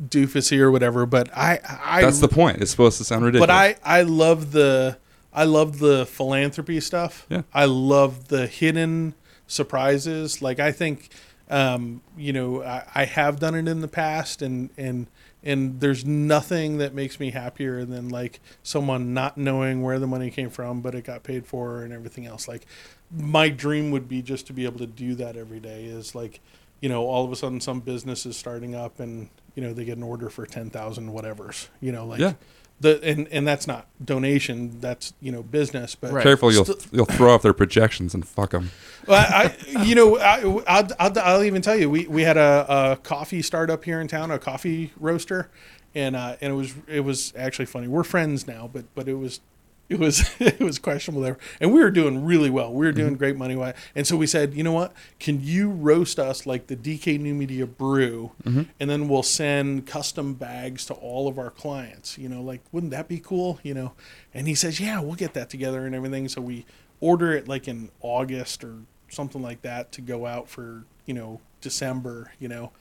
doofusy 0.07 0.60
or 0.60 0.72
whatever, 0.72 1.06
but 1.06 1.36
I, 1.36 1.60
I, 1.84 2.02
That's 2.02 2.19
the 2.19 2.27
point. 2.27 2.61
It's 2.61 2.72
supposed 2.72 2.98
to 2.99 3.03
sound 3.03 3.26
ridiculous. 3.26 3.48
but 3.48 3.53
I, 3.53 3.76
I 3.99 4.03
love 4.03 4.52
the, 4.52 4.98
I 5.34 5.45
love 5.45 5.80
the 5.80 6.06
philanthropy 6.06 6.80
stuff. 6.80 7.26
Yeah. 7.30 7.41
I 7.53 7.65
love 7.65 8.27
the 8.27 8.45
hidden 8.48 9.15
surprises. 9.48 10.41
Like 10.41 10.60
I 10.60 10.72
think, 10.72 11.10
um, 11.49 12.02
you 12.18 12.34
know, 12.34 12.64
I, 12.64 12.84
I 12.94 13.06
have 13.06 13.40
done 13.40 13.56
it 13.56 13.68
in 13.68 13.81
the 13.81 13.88
past, 13.88 14.41
and 14.41 14.69
and 14.77 15.07
and 15.44 15.80
there's 15.80 16.06
nothing 16.06 16.78
that 16.80 16.94
makes 16.94 17.20
me 17.20 17.32
happier 17.32 17.86
than 17.86 18.10
like 18.10 18.40
someone 18.61 19.14
not 19.14 19.38
knowing 19.38 19.82
where 19.82 19.99
the 19.99 20.07
money 20.07 20.30
came 20.32 20.49
from, 20.49 20.82
but 20.82 20.95
it 20.95 21.03
got 21.03 21.24
paid 21.24 21.45
for 21.45 21.84
and 21.84 21.94
everything 21.94 22.26
else. 22.26 22.48
Like 22.48 22.66
my 23.11 23.49
dream 23.49 23.91
would 23.91 24.07
be 24.07 24.22
just 24.22 24.48
to 24.48 24.53
be 24.53 24.66
able 24.66 24.80
to 24.80 24.88
do 24.88 25.16
that 25.16 25.38
every 25.38 25.60
day. 25.60 25.86
Is 25.86 26.14
like, 26.14 26.41
you 26.82 26.90
know, 26.90 27.06
all 27.06 27.24
of 27.24 27.32
a 27.32 27.36
sudden 27.36 27.61
some 27.61 27.80
business 27.80 28.26
is 28.26 28.36
starting 28.36 28.76
up 28.76 28.99
and 28.99 29.30
you 29.56 29.64
know 29.64 29.74
they 29.74 29.86
get 29.86 29.98
an 29.98 30.03
order 30.03 30.30
for 30.30 30.45
ten 30.45 30.70
thousand 30.70 31.11
whatever's. 31.11 31.70
You 31.80 31.91
know, 31.91 32.06
like 32.06 32.20
Yeah. 32.20 32.34
The 32.80 33.03
and 33.03 33.27
and 33.30 33.47
that's 33.47 33.68
not 33.68 33.88
donation. 34.03 34.80
That's 34.80 35.14
you 35.22 35.31
know 35.31 35.43
business. 35.43 35.95
But 35.95 36.11
Right. 36.14 36.23
Careful, 36.23 36.51
you'll 36.51 36.65
St- 36.65 36.88
you'll 36.91 37.06
throw 37.06 37.34
off 37.34 37.41
their 37.41 37.53
projections 37.53 38.14
and 38.14 38.27
fuck 38.27 38.51
them. 38.51 38.72
well, 39.07 39.26
I, 39.27 39.56
you 39.84 39.95
know, 39.95 40.18
I, 40.18 40.39
I'll, 40.68 40.88
I'll, 40.99 41.19
I'll 41.19 41.43
even 41.43 41.61
tell 41.61 41.76
you, 41.76 41.89
we, 41.89 42.07
we 42.07 42.23
had 42.23 42.38
a, 42.38 42.65
a 42.93 42.97
coffee 42.97 43.41
startup 43.41 43.84
here 43.84 43.99
in 43.99 44.07
town, 44.07 44.31
a 44.31 44.39
coffee 44.39 44.93
roaster, 44.99 45.49
and 45.95 46.15
uh, 46.15 46.38
and 46.41 46.53
it 46.53 46.56
was 46.56 46.73
it 46.88 47.01
was 47.01 47.34
actually 47.35 47.65
funny. 47.65 47.88
We're 47.88 48.03
friends 48.03 48.47
now, 48.47 48.69
but 48.72 48.85
but 48.95 49.07
it 49.07 49.15
was 49.15 49.41
it 49.90 49.98
was 49.99 50.30
it 50.40 50.60
was 50.60 50.80
questionable 50.80 51.22
there, 51.22 51.38
and 51.60 51.74
we 51.74 51.82
were 51.82 51.91
doing 51.91 52.24
really 52.24 52.49
well. 52.49 52.72
We 52.72 52.86
were 52.86 52.91
doing 52.91 53.10
mm-hmm. 53.10 53.18
great 53.18 53.36
money 53.36 53.56
wise, 53.56 53.74
and 53.95 54.06
so 54.06 54.16
we 54.16 54.28
said, 54.28 54.53
you 54.53 54.64
know 54.64 54.72
what? 54.72 54.94
Can 55.20 55.41
you 55.41 55.70
roast 55.70 56.20
us 56.20 56.45
like 56.45 56.68
the 56.68 56.76
DK 56.76 57.20
New 57.20 57.34
Media 57.34 57.66
Brew, 57.66 58.32
mm-hmm. 58.44 58.64
and 58.80 58.90
then 58.90 59.10
we'll 59.10 59.24
send 59.24 59.88
custom 59.88 60.36
bags 60.36 60.86
to 60.86 60.94
all 60.94 61.28
of 61.28 61.40
our 61.40 61.49
clients. 61.49 62.18
You 62.18 62.30
know, 62.30 62.41
like 62.41 62.61
wouldn't 62.72 62.91
that 62.91 63.07
be 63.07 63.20
cool? 63.20 63.60
You 63.64 63.74
know, 63.74 63.94
and 64.34 64.48
he 64.48 64.56
says, 64.56 64.80
yeah, 64.80 65.02
we'll 65.02 65.16
get 65.16 65.34
that 65.34 65.49
together 65.49 65.86
and 65.86 65.95
everything. 65.95 66.30
So 66.30 66.41
we 66.41 66.66
order 67.02 67.34
it 67.34 67.48
like 67.48 67.68
in 67.68 67.90
August 68.02 68.64
or 68.64 68.76
something 69.10 69.41
like 69.41 69.64
that 69.64 69.91
to 69.94 70.02
go 70.02 70.28
out 70.28 70.48
for 70.48 70.84
you 71.06 71.16
know 71.16 71.41
December. 71.61 72.32
You 72.40 72.48
know, 72.48 72.72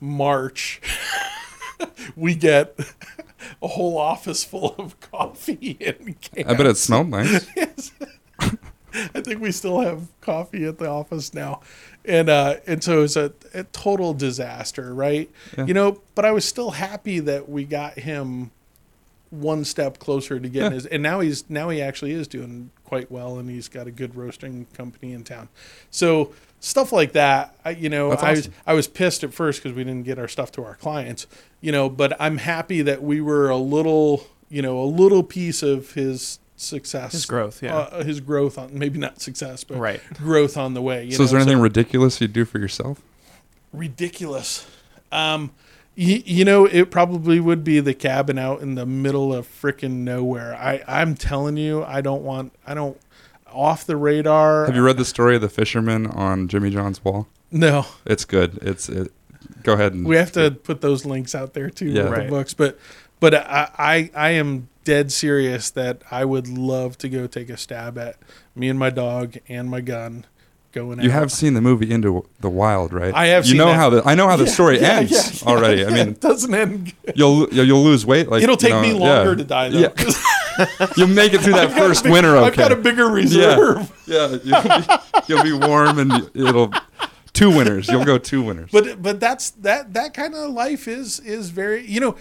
March. 0.00 0.80
we 2.16 2.34
get 2.34 2.78
a 3.62 3.68
whole 3.68 3.98
office 3.98 4.44
full 4.44 4.74
of 4.78 4.98
coffee 5.00 5.76
and 5.80 6.20
cans. 6.20 6.46
I 6.48 6.54
bet 6.54 6.66
it 6.66 6.76
smelled 6.76 7.08
nice. 7.08 7.46
I 9.14 9.20
think 9.20 9.40
we 9.40 9.52
still 9.52 9.80
have 9.80 10.08
coffee 10.20 10.64
at 10.64 10.78
the 10.78 10.88
office 10.88 11.32
now, 11.32 11.60
and 12.04 12.28
uh, 12.28 12.56
and 12.66 12.82
so 12.82 13.02
it's 13.02 13.16
a, 13.16 13.32
a 13.54 13.64
total 13.64 14.14
disaster, 14.14 14.92
right? 14.92 15.30
Yeah. 15.56 15.66
You 15.66 15.74
know, 15.74 16.00
but 16.14 16.24
I 16.24 16.32
was 16.32 16.44
still 16.44 16.72
happy 16.72 17.20
that 17.20 17.48
we 17.48 17.64
got 17.64 17.98
him 17.98 18.50
one 19.30 19.64
step 19.64 19.98
closer 19.98 20.38
to 20.40 20.48
getting 20.48 20.70
Yeah. 20.70 20.74
his, 20.74 20.86
and 20.86 21.02
now 21.02 21.20
he's 21.20 21.48
now 21.48 21.68
he 21.70 21.80
actually 21.80 22.12
is 22.12 22.26
doing 22.28 22.70
quite 22.84 23.10
well, 23.10 23.38
and 23.38 23.48
he's 23.48 23.68
got 23.68 23.86
a 23.86 23.90
good 23.92 24.16
roasting 24.16 24.66
company 24.74 25.12
in 25.12 25.22
town. 25.24 25.48
So 25.90 26.32
stuff 26.58 26.92
like 26.92 27.12
that, 27.12 27.54
I, 27.64 27.70
you 27.70 27.88
know, 27.88 28.10
That's 28.10 28.22
I 28.22 28.30
was. 28.32 28.48
I 28.66 28.74
was 28.74 28.88
pissed 28.88 29.22
at 29.24 29.32
first 29.32 29.62
because 29.62 29.76
we 29.76 29.84
didn't 29.84 30.04
get 30.04 30.18
our 30.18 30.28
stuff 30.28 30.50
to 30.52 30.64
our 30.64 30.74
clients, 30.74 31.26
you 31.60 31.70
know, 31.72 31.88
but 31.88 32.16
I'm 32.20 32.38
happy 32.38 32.82
that 32.82 33.02
we 33.02 33.20
were 33.20 33.48
a 33.50 33.56
little, 33.56 34.26
you 34.48 34.62
know, 34.62 34.80
a 34.80 34.84
little 34.84 35.22
piece 35.22 35.62
of 35.62 35.92
his 35.92 36.38
success, 36.56 37.12
His 37.12 37.24
growth, 37.24 37.62
yeah. 37.62 37.74
uh, 37.78 38.04
his 38.04 38.20
growth 38.20 38.58
on 38.58 38.76
maybe 38.78 38.98
not 38.98 39.22
success, 39.22 39.64
but 39.64 39.78
Right. 39.78 40.00
growth 40.14 40.58
on 40.58 40.74
the 40.74 40.82
way. 40.82 41.04
You 41.04 41.12
so 41.12 41.22
is 41.22 41.30
there 41.30 41.40
anything 41.40 41.58
ridiculous 41.60 42.20
you'd 42.20 42.32
do 42.34 42.44
for 42.44 42.58
yourself? 42.58 43.00
ridiculous? 43.72 44.66
Um, 45.12 45.52
you, 46.00 46.22
you 46.24 46.44
know, 46.46 46.64
it 46.64 46.90
probably 46.90 47.40
would 47.40 47.62
be 47.62 47.78
the 47.78 47.92
cabin 47.92 48.38
out 48.38 48.62
in 48.62 48.74
the 48.74 48.86
middle 48.86 49.34
of 49.34 49.46
frickin' 49.46 49.96
nowhere. 49.98 50.54
I 50.54 50.82
I'm 50.88 51.14
telling 51.14 51.58
you, 51.58 51.84
I 51.84 52.00
don't 52.00 52.22
want, 52.22 52.54
I 52.66 52.72
don't 52.72 52.98
off 53.52 53.84
the 53.84 53.98
radar. 53.98 54.64
Have 54.64 54.74
you 54.74 54.82
read 54.82 54.96
the 54.96 55.04
story 55.04 55.34
of 55.34 55.42
the 55.42 55.50
fisherman 55.50 56.06
on 56.06 56.48
Jimmy 56.48 56.70
John's 56.70 57.04
wall? 57.04 57.28
No, 57.50 57.84
It's 58.06 58.24
good. 58.24 58.58
It's 58.62 58.88
it. 58.88 59.12
Go 59.62 59.74
ahead 59.74 59.92
and 59.92 60.06
we 60.06 60.16
have 60.16 60.32
to 60.32 60.50
put 60.52 60.80
those 60.80 61.04
links 61.04 61.34
out 61.34 61.52
there 61.52 61.68
too 61.68 61.90
Yeah. 61.90 62.02
Right. 62.04 62.24
the 62.24 62.30
books. 62.30 62.54
But 62.54 62.78
but 63.18 63.34
I, 63.34 63.68
I 63.76 64.10
I 64.14 64.30
am 64.30 64.68
dead 64.84 65.12
serious 65.12 65.68
that 65.72 66.00
I 66.10 66.24
would 66.24 66.48
love 66.48 66.96
to 66.98 67.10
go 67.10 67.26
take 67.26 67.50
a 67.50 67.58
stab 67.58 67.98
at 67.98 68.16
me 68.54 68.70
and 68.70 68.78
my 68.78 68.88
dog 68.88 69.36
and 69.48 69.68
my 69.68 69.82
gun 69.82 70.24
going. 70.72 71.00
You 71.00 71.10
out. 71.10 71.14
have 71.14 71.32
seen 71.32 71.54
the 71.54 71.60
movie 71.60 71.90
Into 71.90 72.24
the 72.40 72.50
Wild, 72.50 72.92
right? 72.92 73.12
I 73.14 73.26
have 73.26 73.44
You 73.44 73.50
seen 73.52 73.58
know 73.58 73.66
that. 73.66 73.74
how 73.76 73.90
the 73.90 74.02
I 74.04 74.14
know 74.14 74.28
how 74.28 74.36
the 74.36 74.44
Yeah, 74.44 74.50
story 74.50 74.80
yeah, 74.80 74.88
ends 74.98 75.10
yeah, 75.12 75.48
yeah, 75.50 75.56
already. 75.56 75.84
I 75.86 75.90
mean, 75.90 76.08
it 76.10 76.20
doesn't 76.28 76.54
end. 76.54 76.92
Good. 77.04 77.16
you'll 77.16 77.48
you'll 77.52 77.64
you'll 77.66 77.82
lose 77.84 78.04
weight. 78.06 78.28
Like 78.28 78.42
It'll 78.42 78.56
take 78.56 78.70
you 78.70 78.76
know, 78.76 78.82
me 78.82 78.92
longer 78.92 79.30
yeah. 79.30 79.36
to 79.36 79.44
die 79.44 79.68
though. 79.70 79.78
Yeah. 79.78 79.88
'cause 79.88 80.24
You'll 80.96 81.08
make 81.08 81.32
it 81.32 81.40
through 81.40 81.54
that 81.54 81.68
I've 81.70 81.74
first 81.74 82.02
big- 82.04 82.12
winter. 82.12 82.36
Okay. 82.36 82.46
I've 82.48 82.56
got 82.56 82.72
a 82.72 82.76
bigger 82.76 83.06
reserve. 83.06 83.90
yeah, 84.06 84.36
you'll 84.44 84.62
be, 84.62 84.86
you'll 85.28 85.42
be 85.60 85.66
warm 85.66 85.98
and 85.98 86.12
it'll 86.34 86.70
two 87.32 87.48
winners. 87.56 87.88
You'll 87.88 88.04
go 88.04 88.18
two 88.18 88.42
winners. 88.42 88.68
But 88.70 89.00
but 89.00 89.20
that's 89.20 89.50
that 89.62 89.94
that 89.94 90.12
kind 90.12 90.34
of 90.34 90.50
life 90.50 90.86
is 90.86 91.18
is 91.20 91.48
very 91.50 91.86
you 91.86 92.00
know 92.00 92.16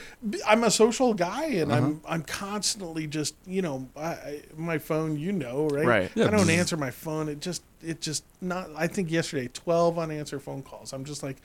I'm 0.48 0.64
a 0.64 0.72
social 0.72 1.14
guy 1.14 1.46
and 1.46 1.74
I'm 1.74 1.84
Uh-huh. 1.84 2.14
I'm 2.14 2.22
constantly 2.24 3.08
just 3.08 3.36
you 3.46 3.62
know 3.62 3.90
I, 3.98 4.06
I, 4.06 4.42
my 4.56 4.78
phone 4.78 5.18
you 5.20 5.32
know 5.34 5.68
right 5.68 5.86
Right. 5.86 6.12
Yeah, 6.16 6.28
I 6.28 6.30
don't 6.30 6.50
answer 6.50 6.78
my 6.78 6.92
phone 6.92 7.28
it 7.28 7.42
just 7.42 7.64
it 7.84 8.02
just 8.02 8.24
not 8.42 8.70
I 8.76 8.88
think 8.88 9.10
yesterday 9.12 9.48
12 9.54 9.98
unanswered 10.00 10.42
phone 10.42 10.62
calls 10.64 10.94
I'm 10.94 11.06
just 11.06 11.24
like 11.24 11.38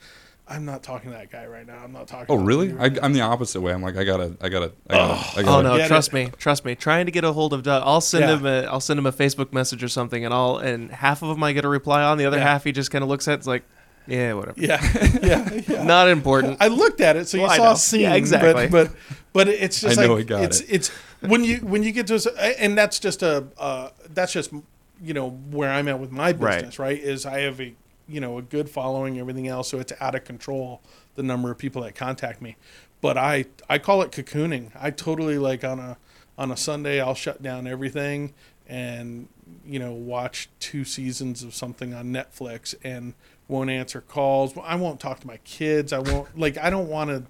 I'm 0.47 0.63
not 0.63 0.83
talking 0.83 1.09
to 1.11 1.17
that 1.17 1.31
guy 1.31 1.47
right 1.47 1.65
now 1.65 1.77
I'm 1.83 1.91
not 1.91 2.07
talking 2.07 2.27
oh, 2.29 2.35
really? 2.35 2.67
you 2.67 2.75
I, 2.77 2.81
right 2.83 2.93
now. 2.93 2.99
I'm 3.01 3.13
the 3.13 3.21
opposite 3.21 3.61
way. 3.61 3.73
I'm 3.73 3.81
like, 3.81 3.97
I 3.97 4.03
gotta, 4.03 4.37
I 4.39 4.47
gotta, 4.49 4.71
I 4.87 4.93
gotta, 4.93 5.13
I 5.13 5.39
Oh 5.39 5.43
gotta. 5.43 5.63
no, 5.69 5.77
Get 5.77 5.87
trust 5.87 6.09
it. 6.09 6.13
me, 6.13 6.29
trust 6.37 6.65
me. 6.65 6.75
Trying 6.75 7.07
to 7.07 7.11
get 7.11 7.23
a 7.23 7.33
hold 7.33 7.51
of 7.51 7.63
Doug, 7.63 7.81
I'll 7.83 7.99
send 7.99 8.25
Yeah. 8.25 8.37
him 8.37 8.45
a, 8.45 8.61
I'll 8.67 8.79
send 8.79 8.99
him 8.99 9.07
a 9.07 9.11
Facebook 9.11 9.53
message 9.53 9.83
or 9.83 9.87
something, 9.87 10.23
and 10.23 10.31
I'll, 10.31 10.57
and 10.57 10.91
half 10.91 11.23
of 11.23 11.29
them 11.29 11.41
I 11.43 11.51
get 11.53 11.65
a 11.65 11.67
reply 11.67 12.03
on, 12.03 12.19
the 12.19 12.25
other 12.25 12.37
Yeah. 12.37 12.43
half 12.43 12.63
he 12.63 12.71
just 12.73 12.91
kind 12.91 13.01
of 13.03 13.09
looks 13.09 13.27
at, 13.27 13.39
it's 13.39 13.47
like, 13.47 13.63
yeah, 14.05 14.33
whatever, 14.33 14.53
yeah 14.61 14.79
yeah 15.23 15.61
yeah 15.67 15.83
not 15.83 16.09
important. 16.09 16.57
I 16.61 16.67
looked 16.67 17.01
at 17.01 17.15
it, 17.15 17.27
so 17.27 17.37
you 17.37 17.43
Well, 17.43 17.51
I 17.51 17.57
saw 17.57 17.63
know. 17.63 17.71
a 17.71 17.77
scene. 17.77 18.01
Yeah, 18.01 18.13
exactly. 18.13 18.67
But 18.67 18.89
but, 18.89 18.91
but 19.33 19.47
it's 19.47 19.81
just 19.81 19.97
I 19.97 20.05
know 20.05 20.09
like 20.13 20.19
he 20.19 20.25
got 20.25 20.43
it's 20.43 20.59
it. 20.61 20.67
it's 20.69 20.89
when 21.21 21.43
you 21.43 21.57
when 21.57 21.81
you 21.81 21.91
get 21.91 22.05
to 22.05 22.13
a 22.13 22.17
s- 22.17 22.27
and 22.59 22.77
that's 22.77 22.99
just 22.99 23.23
a 23.23 23.47
uh, 23.57 23.89
that's 24.13 24.31
just 24.31 24.51
you 25.01 25.13
know 25.13 25.29
where 25.29 25.71
I'm 25.71 25.87
at 25.87 25.99
with 25.99 26.11
my 26.11 26.31
Right. 26.31 26.55
business. 26.55 26.79
Right. 26.79 26.99
Is 26.99 27.25
I 27.25 27.39
have 27.41 27.59
a 27.61 27.73
you 28.07 28.19
know 28.19 28.37
a 28.37 28.41
good 28.41 28.69
following, 28.69 29.19
everything 29.19 29.47
else, 29.47 29.69
so 29.69 29.79
it's 29.79 29.93
out 29.99 30.15
of 30.15 30.23
control 30.23 30.81
the 31.15 31.23
number 31.23 31.49
of 31.51 31.57
people 31.57 31.81
that 31.83 31.95
contact 31.95 32.41
me. 32.41 32.55
But 33.01 33.17
I 33.17 33.45
I 33.69 33.77
call 33.79 34.01
it 34.01 34.11
cocooning. 34.11 34.71
I 34.79 34.91
totally 34.91 35.37
like 35.37 35.63
on 35.63 35.79
a 35.79 35.97
on 36.37 36.51
a 36.51 36.57
Sunday 36.57 36.99
I'll 36.99 37.15
shut 37.15 37.41
down 37.41 37.65
everything 37.67 38.33
and 38.67 39.27
you 39.65 39.79
know 39.79 39.93
watch 39.93 40.49
two 40.59 40.83
seasons 40.83 41.43
of 41.43 41.53
something 41.53 41.93
on 41.93 42.07
Netflix 42.07 42.73
and 42.83 43.13
won't 43.47 43.69
answer 43.69 44.01
calls. 44.01 44.53
I 44.63 44.75
won't 44.75 44.99
talk 44.99 45.19
to 45.19 45.27
my 45.27 45.37
kids. 45.37 45.93
I 45.93 45.99
won't 45.99 46.37
like 46.37 46.57
I 46.57 46.69
don't 46.69 46.89
want 46.89 47.09
to 47.11 47.23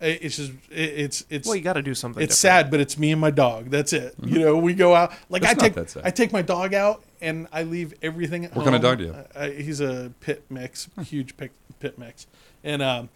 it's 0.00 0.36
just 0.36 0.52
it, 0.70 0.74
it's 0.76 1.24
it's 1.30 1.46
well, 1.48 1.56
you 1.56 1.62
got 1.62 1.74
to 1.74 1.82
do 1.82 1.94
something. 1.94 2.22
it's 2.22 2.40
different. 2.40 2.64
sad, 2.66 2.70
but 2.70 2.80
it's 2.80 2.98
me 2.98 3.12
and 3.12 3.20
my 3.20 3.30
dog. 3.30 3.70
That's 3.70 3.92
it. 3.92 4.14
You 4.22 4.38
know, 4.38 4.56
we 4.58 4.74
go 4.74 4.94
out 4.94 5.12
like 5.28 5.42
That's 5.42 5.62
I 5.62 5.68
take. 5.68 6.04
I 6.06 6.10
take 6.10 6.32
my 6.32 6.42
dog 6.42 6.74
out 6.74 7.02
and 7.20 7.46
I 7.52 7.62
leave 7.62 7.94
everything 8.02 8.44
at 8.44 8.50
What 8.50 8.64
home. 8.64 8.72
kind 8.72 8.76
of 8.76 8.82
dog 8.82 8.98
do 8.98 9.04
you 9.04 9.12
have? 9.12 9.28
I, 9.34 9.44
I, 9.44 9.62
he's 9.62 9.80
a 9.80 10.12
pit 10.20 10.44
mix, 10.50 10.88
huge 11.04 11.36
pit, 11.36 11.52
pit 11.80 11.98
mix, 11.98 12.26
and 12.62 12.82
um, 12.82 13.08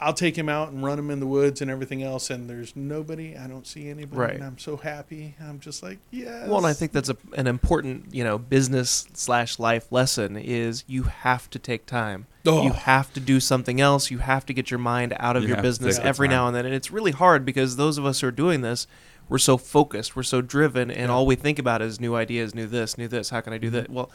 I'll 0.00 0.14
take 0.14 0.36
him 0.36 0.48
out 0.48 0.70
and 0.70 0.84
run 0.84 0.98
him 0.98 1.10
in 1.10 1.18
the 1.20 1.26
woods 1.26 1.60
and 1.60 1.70
everything 1.70 2.02
else. 2.02 2.30
And 2.30 2.48
there's 2.48 2.76
nobody. 2.76 3.36
I 3.36 3.46
don't 3.48 3.66
see 3.66 3.88
anybody, 3.88 4.20
Right. 4.20 4.34
and 4.34 4.44
I'm 4.44 4.58
so 4.58 4.76
happy. 4.76 5.34
I'm 5.40 5.58
just 5.60 5.82
like, 5.82 5.98
yes. 6.10 6.48
Well, 6.48 6.58
and 6.58 6.66
I 6.66 6.72
think 6.72 6.92
that's 6.92 7.08
a, 7.08 7.16
an 7.36 7.46
important, 7.46 8.14
you 8.14 8.22
know, 8.22 8.38
business 8.38 9.06
slash 9.14 9.58
life 9.58 9.90
lesson 9.90 10.36
is 10.36 10.84
you 10.86 11.04
have 11.04 11.50
to 11.50 11.58
take 11.58 11.84
time. 11.86 12.26
Oh. 12.46 12.62
You 12.62 12.70
have 12.72 13.12
to 13.14 13.20
do 13.20 13.40
something 13.40 13.80
else. 13.80 14.10
You 14.10 14.18
have 14.18 14.46
to 14.46 14.52
get 14.54 14.70
your 14.70 14.78
mind 14.78 15.14
out 15.18 15.36
of 15.36 15.42
You 15.42 15.50
your 15.50 15.62
business 15.62 15.98
every 15.98 16.28
now 16.28 16.46
and 16.46 16.54
then. 16.56 16.64
And 16.64 16.74
it's 16.74 16.90
really 16.90 17.12
hard 17.12 17.44
because 17.44 17.76
those 17.76 17.98
of 17.98 18.06
us 18.06 18.20
who 18.20 18.28
are 18.28 18.32
doing 18.32 18.60
this, 18.60 18.86
we're 19.28 19.36
so 19.38 19.58
focused, 19.58 20.16
we're 20.16 20.22
so 20.22 20.40
driven, 20.40 20.90
and 20.90 21.08
Yeah. 21.08 21.14
all 21.14 21.26
we 21.26 21.34
think 21.34 21.58
about 21.58 21.82
is 21.82 22.00
new 22.00 22.14
ideas, 22.14 22.54
new 22.54 22.66
this, 22.66 22.96
new 22.96 23.08
this. 23.08 23.28
How 23.28 23.42
can 23.42 23.52
I 23.52 23.58
do 23.58 23.68
that? 23.70 23.90
Well, 23.90 24.10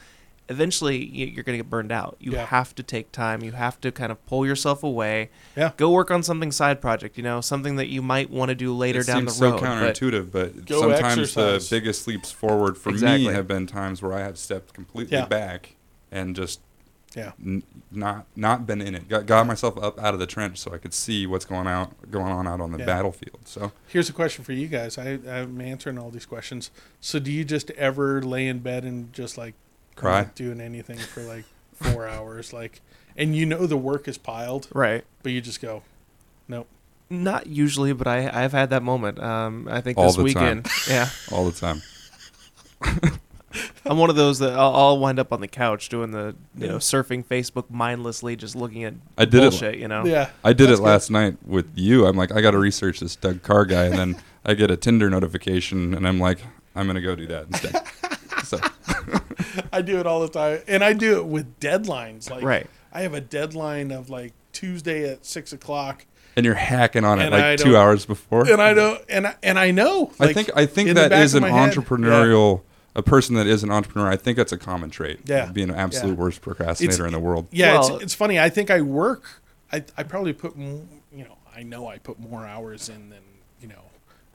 eventually 0.49 1.03
you're 1.05 1.43
going 1.43 1.57
to 1.57 1.63
get 1.63 1.69
burned 1.69 1.91
out. 1.91 2.17
You. 2.19 2.33
Yeah. 2.33 2.45
have 2.45 2.75
to 2.75 2.83
take 2.83 3.11
time. 3.11 3.43
You 3.43 3.53
have 3.53 3.79
to 3.81 3.91
kind 3.91 4.11
of 4.11 4.23
pull 4.25 4.45
yourself 4.45 4.83
away. 4.83 5.29
Yeah. 5.55 5.71
Go 5.77 5.91
work 5.91 6.11
on 6.11 6.21
something 6.23 6.51
side 6.51 6.81
project. 6.81 7.17
You 7.17 7.23
know, 7.23 7.41
something 7.41 7.75
that 7.77 7.87
you 7.87 8.01
might 8.01 8.29
want 8.29 8.49
to 8.49 8.55
do 8.55 8.73
later 8.75 8.99
it 9.01 9.07
down 9.07 9.25
the 9.25 9.31
seems 9.31 9.41
road. 9.41 9.59
so 9.59 9.65
counterintuitive, 9.65 10.31
but, 10.31 10.65
Go 10.65 10.81
sometimes 10.81 11.17
exercise. 11.19 11.69
the 11.69 11.75
biggest 11.75 12.07
leaps 12.07 12.31
forward 12.31 12.77
for 12.77 12.89
Exactly. 12.89 13.27
me 13.27 13.33
have 13.33 13.47
been 13.47 13.67
times 13.67 14.01
where 14.01 14.13
I 14.13 14.19
have 14.21 14.37
stepped 14.37 14.73
completely 14.73 15.17
Yeah. 15.17 15.25
back 15.25 15.75
and 16.11 16.35
just 16.35 16.59
yeah, 17.15 17.33
n- 17.45 17.61
not 17.91 18.25
not 18.35 18.65
been 18.65 18.81
in 18.81 18.95
it. 18.95 19.07
Got, 19.07 19.27
got 19.27 19.45
myself 19.45 19.77
up 19.77 19.99
out 19.99 20.15
of 20.15 20.19
the 20.19 20.25
trench 20.25 20.57
so 20.57 20.73
I 20.73 20.79
could 20.79 20.95
see 20.95 21.27
what's 21.27 21.45
going 21.45 21.67
out 21.67 22.09
going 22.09 22.31
on 22.31 22.47
out 22.47 22.59
on 22.59 22.71
the 22.71 22.79
Yeah. 22.79 22.85
battlefield. 22.85 23.41
So 23.47 23.71
Here's 23.87 24.09
a 24.09 24.13
question 24.13 24.43
for 24.43 24.51
you 24.51 24.67
guys. 24.67 24.97
I, 24.97 25.19
I'm 25.27 25.61
answering 25.61 25.99
all 25.99 26.09
these 26.09 26.25
questions. 26.25 26.71
So, 26.99 27.19
do 27.19 27.31
you 27.31 27.45
just 27.45 27.69
ever 27.71 28.19
lay 28.23 28.47
in 28.47 28.59
bed 28.59 28.83
and 28.83 29.13
just 29.13 29.37
like 29.37 29.53
I'm 29.95 30.01
Cry? 30.01 30.21
not 30.21 30.35
doing 30.35 30.59
anything 30.61 30.97
for 30.97 31.21
like 31.23 31.45
four 31.75 32.07
hours, 32.15 32.53
like, 32.53 32.81
and 33.15 33.35
you 33.35 33.45
know 33.45 33.65
the 33.67 33.77
work 33.77 34.07
is 34.07 34.17
piled, 34.17 34.67
right. 34.73 35.03
but 35.21 35.31
you 35.31 35.41
just 35.41 35.61
go, 35.61 35.83
nope. 36.47 36.67
Not 37.09 37.45
usually, 37.47 37.93
but 37.93 38.07
I 38.07 38.29
I've 38.43 38.53
had 38.53 38.71
that 38.71 38.81
moment. 38.81 39.19
Um, 39.19 39.67
I 39.69 39.81
think 39.81 39.97
All 39.97 40.05
this 40.05 40.15
the 40.15 40.23
weekend. 40.23 40.67
Yeah, 40.89 41.09
all 41.31 41.45
the 41.45 41.51
time. 41.51 41.81
I'm 43.85 43.97
one 43.97 44.09
of 44.09 44.15
those 44.15 44.39
that 44.39 44.53
I'll, 44.53 44.73
I'll 44.75 44.97
wind 44.99 45.19
up 45.19 45.31
on 45.31 45.39
the 45.41 45.47
couch 45.47 45.89
doing 45.89 46.11
the 46.11 46.35
you 46.57 46.67
know 46.67 46.77
surfing 46.77 47.23
Facebook 47.25 47.65
mindlessly, 47.69 48.35
just 48.35 48.55
looking 48.55 48.83
at 48.83 48.93
I 49.17 49.25
did 49.25 49.35
it- 49.43 49.49
bullshit. 49.51 49.77
You 49.77 49.87
know. 49.87 50.05
Yeah, 50.05 50.29
I 50.43 50.53
did 50.53 50.69
that's 50.69 50.79
it 50.79 50.81
good. 50.83 50.87
last 50.89 51.11
night 51.11 51.37
with 51.45 51.69
you. 51.75 52.05
I'm 52.07 52.15
like, 52.17 52.31
I 52.31 52.41
got 52.41 52.51
to 52.51 52.57
research 52.57 52.99
this 52.99 53.15
Doug 53.15 53.43
Karr 53.43 53.65
guy, 53.65 53.83
and 53.85 53.93
then 53.97 54.15
I 54.45 54.53
get 54.55 54.71
a 54.71 54.77
Tinder 54.77 55.09
notification, 55.09 55.93
and 55.93 56.07
I'm 56.07 56.19
like, 56.19 56.39
I'm 56.75 56.87
gonna 56.87 57.01
go 57.01 57.15
do 57.15 57.27
that 57.27 57.45
instead. 57.47 57.83
so 58.43 58.57
I 59.73 59.81
do 59.81 59.99
it 59.99 60.05
all 60.07 60.21
the 60.21 60.29
time, 60.29 60.61
and 60.67 60.83
I 60.83 60.93
do 60.93 61.17
it 61.17 61.25
with 61.25 61.59
deadlines. 61.59 62.29
Like, 62.29 62.43
Right. 62.43 62.67
I 62.91 63.01
have 63.01 63.13
a 63.13 63.21
deadline 63.21 63.91
of 63.91 64.09
like 64.09 64.33
Tuesday 64.51 65.09
at 65.11 65.25
six 65.25 65.51
o'clock, 65.53 66.05
and 66.35 66.45
you're 66.45 66.53
hacking 66.55 67.03
on 67.05 67.19
it 67.21 67.31
like 67.31 67.59
two 67.59 67.75
hours 67.77 68.05
before. 68.05 68.49
and 68.51 68.61
I 68.61 68.73
don't, 68.73 69.01
and 69.09 69.27
I, 69.27 69.35
and 69.43 69.57
I 69.59 69.71
know. 69.71 70.11
I 70.19 70.31
think 70.33 70.49
I 70.55 70.65
think 70.65 70.89
in 70.89 70.95
the 70.95 71.01
that 71.01 71.09
back 71.11 71.23
is 71.23 71.33
of 71.35 71.43
an 71.43 71.49
my 71.51 71.57
head, 71.59 71.73
entrepreneurial. 71.73 72.61
A 72.95 73.01
person 73.01 73.33
that 73.37 73.47
is 73.47 73.63
an 73.63 73.71
entrepreneur, 73.71 74.07
I 74.07 74.15
think 74.15 74.37
that's 74.37 74.51
a 74.51 74.57
common 74.57 74.91
trait. 74.91 75.21
Yeah. 75.25 75.51
being 75.51 75.69
an 75.71 75.75
absolute 75.75 76.13
Yeah. 76.13 76.19
worst 76.23 76.41
procrastinator 76.41 77.07
in 77.07 77.11
the 77.13 77.19
world. 77.19 77.47
Yeah, 77.51 77.73
Well- 77.79 77.95
it's, 77.95 78.03
it's 78.03 78.13
funny. 78.13 78.39
I 78.39 78.49
think 78.49 78.69
I 78.69 78.81
work. 78.81 79.41
I, 79.71 79.83
I 79.97 80.03
probably 80.03 80.31
put, 80.33 80.55
m- 80.55 80.87
you 81.11 81.23
know, 81.23 81.35
I 81.55 81.63
know 81.63 81.87
I 81.87 81.97
put 81.97 82.19
more 82.19 82.45
hours 82.45 82.89
in 82.89 83.09
than 83.09 83.17
you 83.17 83.17
know 83.17 83.32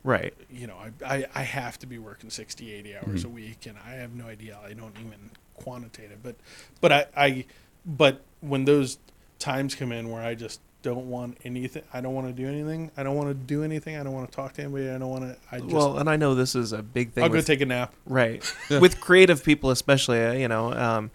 Right. 0.09 0.32
you 0.51 0.66
know, 0.66 0.76
I, 1.05 1.16
I, 1.16 1.26
I 1.35 1.43
have 1.43 1.78
to 1.80 1.86
be 1.86 1.98
working 1.98 2.30
60, 2.30 2.72
80 2.72 2.97
hours 2.97 3.22
Mhm. 3.22 3.26
a 3.26 3.28
week 3.28 3.66
and 3.66 3.76
I 3.86 3.90
have 3.97 4.14
no 4.14 4.26
idea. 4.26 4.59
I 4.64 4.72
don't 4.72 4.97
even 4.98 5.30
quantitate 5.55 6.10
it, 6.10 6.20
but, 6.22 6.36
but 6.80 6.93
I, 6.93 7.06
I, 7.14 7.44
but 7.85 8.22
when 8.40 8.64
those 8.64 8.97
times 9.39 9.74
come 9.74 9.93
in 9.93 10.10
where 10.10 10.22
I 10.22 10.35
just 10.35 10.60
don't 10.82 11.10
want 11.10 11.36
anything, 11.44 11.82
I 11.93 12.01
don't 12.01 12.14
want 12.14 12.26
to 12.28 12.32
do 12.32 12.48
anything. 12.48 12.90
I 12.97 13.02
don't 13.02 13.16
want 13.16 13.28
to 13.28 13.35
do 13.35 13.62
anything. 13.62 13.97
I 13.98 14.02
don't 14.02 14.14
want 14.14 14.30
to 14.30 14.35
talk 14.35 14.55
to 14.55 14.62
anybody. 14.62 14.89
I 14.89 14.97
don't 14.97 15.10
want 15.10 15.24
to, 15.24 15.36
I 15.52 15.59
just, 15.60 15.72
well, 15.72 15.98
and 15.98 16.09
I 16.09 16.16
know 16.16 16.35
this 16.35 16.55
is 16.55 16.72
a 16.72 16.82
big 16.82 17.12
thing. 17.12 17.24
I'll 17.24 17.28
go 17.28 17.36
with- 17.36 17.47
take 17.47 17.60
a 17.60 17.66
nap. 17.66 17.93
Right. 18.06 18.43
With 18.70 19.01
creative 19.02 19.44
people, 19.44 19.68
especially, 19.70 20.24
uh, 20.24 20.32
you 20.32 20.48
know, 20.48 20.72
um, 20.72 21.10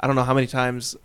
I 0.00 0.08
don't 0.08 0.16
know 0.16 0.24
how 0.24 0.34
many 0.34 0.48
times 0.48 0.96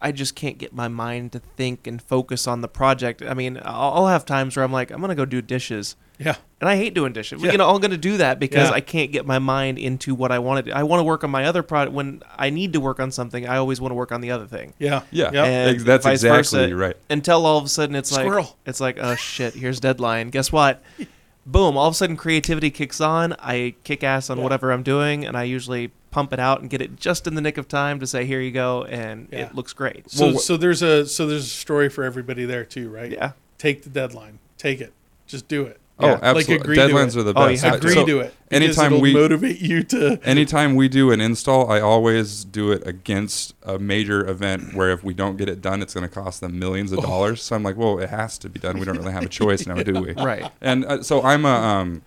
I 0.00 0.12
just 0.12 0.36
can't 0.36 0.58
get 0.58 0.72
my 0.72 0.86
mind 0.86 1.32
to 1.32 1.40
think 1.56 1.88
and 1.88 2.00
focus 2.00 2.46
on 2.46 2.60
the 2.60 2.68
project. 2.68 3.20
I 3.20 3.34
mean, 3.34 3.58
I'll, 3.64 3.92
I'll 3.94 4.06
have 4.06 4.24
times 4.24 4.54
where 4.54 4.64
I'm 4.64 4.70
like, 4.72 4.92
I'm 4.92 4.98
going 5.00 5.08
to 5.08 5.16
go 5.16 5.24
do 5.24 5.42
dishes. 5.42 5.96
Yeah. 6.18 6.36
And 6.60 6.68
I 6.68 6.76
hate 6.76 6.94
doing 6.94 7.12
dishes. 7.12 7.42
Yeah. 7.42 7.52
You 7.52 7.58
know, 7.58 7.68
I'm 7.68 7.80
going 7.80 7.90
to 7.90 7.96
do 7.96 8.16
that 8.18 8.38
because 8.38 8.68
Yeah. 8.70 8.74
I 8.74 8.80
can't 8.80 9.10
get 9.12 9.26
my 9.26 9.38
mind 9.38 9.78
into 9.78 10.14
what 10.14 10.30
I 10.32 10.38
want 10.38 10.64
to 10.64 10.70
do. 10.70 10.76
I 10.76 10.82
want 10.84 11.00
to 11.00 11.04
work 11.04 11.24
on 11.24 11.30
my 11.30 11.44
other 11.44 11.62
product. 11.62 11.92
When 11.92 12.22
I 12.38 12.50
need 12.50 12.72
to 12.74 12.80
work 12.80 13.00
on 13.00 13.10
something, 13.10 13.46
I 13.48 13.56
always 13.56 13.80
want 13.80 13.90
to 13.90 13.96
work 13.96 14.12
on 14.12 14.20
the 14.20 14.30
other 14.30 14.46
thing. 14.46 14.72
Yeah. 14.78 15.02
Yeah, 15.10 15.32
Yep. 15.32 15.44
And 15.46 15.80
that's 15.80 16.04
vice 16.04 16.22
exactly 16.24 16.60
versa. 16.70 16.76
right. 16.76 16.96
Until 17.10 17.44
all 17.44 17.58
of 17.58 17.64
a 17.64 17.68
sudden 17.68 17.96
it's 17.96 18.12
like, 18.12 18.46
it's 18.64 18.80
like, 18.80 18.98
oh 19.00 19.14
shit, 19.16 19.54
here's 19.54 19.80
deadline. 19.80 20.30
Guess 20.30 20.50
what? 20.52 20.82
Boom! 21.46 21.76
All 21.76 21.86
of 21.88 21.92
a 21.92 21.94
sudden, 21.94 22.16
creativity 22.16 22.70
kicks 22.70 23.02
on. 23.02 23.34
I 23.38 23.74
kick 23.84 24.02
ass 24.02 24.30
on 24.30 24.38
Yeah. 24.38 24.44
whatever 24.44 24.72
I'm 24.72 24.82
doing, 24.82 25.26
and 25.26 25.36
I 25.36 25.42
usually 25.42 25.90
pump 26.10 26.32
it 26.32 26.40
out 26.40 26.62
and 26.62 26.70
get 26.70 26.80
it 26.80 26.96
just 26.96 27.26
in 27.26 27.34
the 27.34 27.42
nick 27.42 27.58
of 27.58 27.68
time 27.68 28.00
to 28.00 28.06
say, 28.06 28.24
"Here 28.24 28.40
you 28.40 28.50
go," 28.50 28.84
and 28.84 29.28
Yeah. 29.30 29.40
it 29.48 29.54
looks 29.54 29.74
great. 29.74 30.10
So, 30.10 30.28
Well, 30.28 30.38
so 30.38 30.56
there's 30.56 30.80
a, 30.80 31.06
so 31.06 31.26
there's 31.26 31.44
a 31.44 31.48
story 31.50 31.90
for 31.90 32.02
everybody 32.02 32.46
there 32.46 32.64
too, 32.64 32.88
right? 32.88 33.12
Yeah, 33.12 33.32
Take 33.58 33.82
the 33.82 33.90
deadline. 33.90 34.38
Take 34.56 34.80
it. 34.80 34.94
Just 35.26 35.46
do 35.46 35.64
it. 35.64 35.78
Oh, 36.00 36.06
Yeah. 36.06 36.12
Like, 36.14 36.22
absolutely. 36.24 36.74
to 36.76 36.80
Deadlines 36.82 37.16
are 37.16 37.22
the 37.22 37.32
Oh, 37.36 37.44
you 37.46 37.50
best. 37.52 37.64
have 37.64 37.74
I- 37.74 37.76
to. 37.78 37.82
Agree 37.86 37.94
so 37.94 38.06
to 38.06 38.18
it. 38.20 38.34
anytime 38.50 38.98
we- 39.00 39.12
motivate 39.14 39.60
you 39.60 39.82
to, 39.84 40.18
anytime 40.24 40.74
we 40.74 40.88
do 40.88 41.12
an 41.12 41.20
install, 41.20 41.70
I 41.70 41.80
always 41.80 42.44
do 42.44 42.72
it 42.72 42.84
against 42.86 43.54
a 43.62 43.78
major 43.78 44.28
event 44.28 44.74
where 44.74 44.90
if 44.90 45.04
we 45.04 45.14
don't 45.14 45.36
get 45.36 45.48
it 45.48 45.60
done, 45.62 45.82
it's 45.82 45.94
going 45.94 46.02
to 46.08 46.12
cost 46.12 46.40
them 46.40 46.58
millions 46.58 46.92
Oh. 46.92 46.96
of 46.98 47.04
dollars. 47.04 47.42
So 47.42 47.54
I'm 47.54 47.62
like, 47.62 47.76
well, 47.76 47.98
it 48.00 48.10
has 48.10 48.38
to 48.38 48.48
be 48.48 48.58
done. 48.58 48.78
We 48.80 48.84
don't 48.86 48.96
really 48.98 49.12
have 49.12 49.22
a 49.24 49.28
choice 49.28 49.66
now, 49.68 49.76
do 49.82 49.92
we? 50.00 50.12
right. 50.16 50.50
And 50.60 50.84
uh, 50.84 51.02
so 51.04 51.22
I'm 51.22 51.44
a 51.44 51.48
um, 51.48 52.02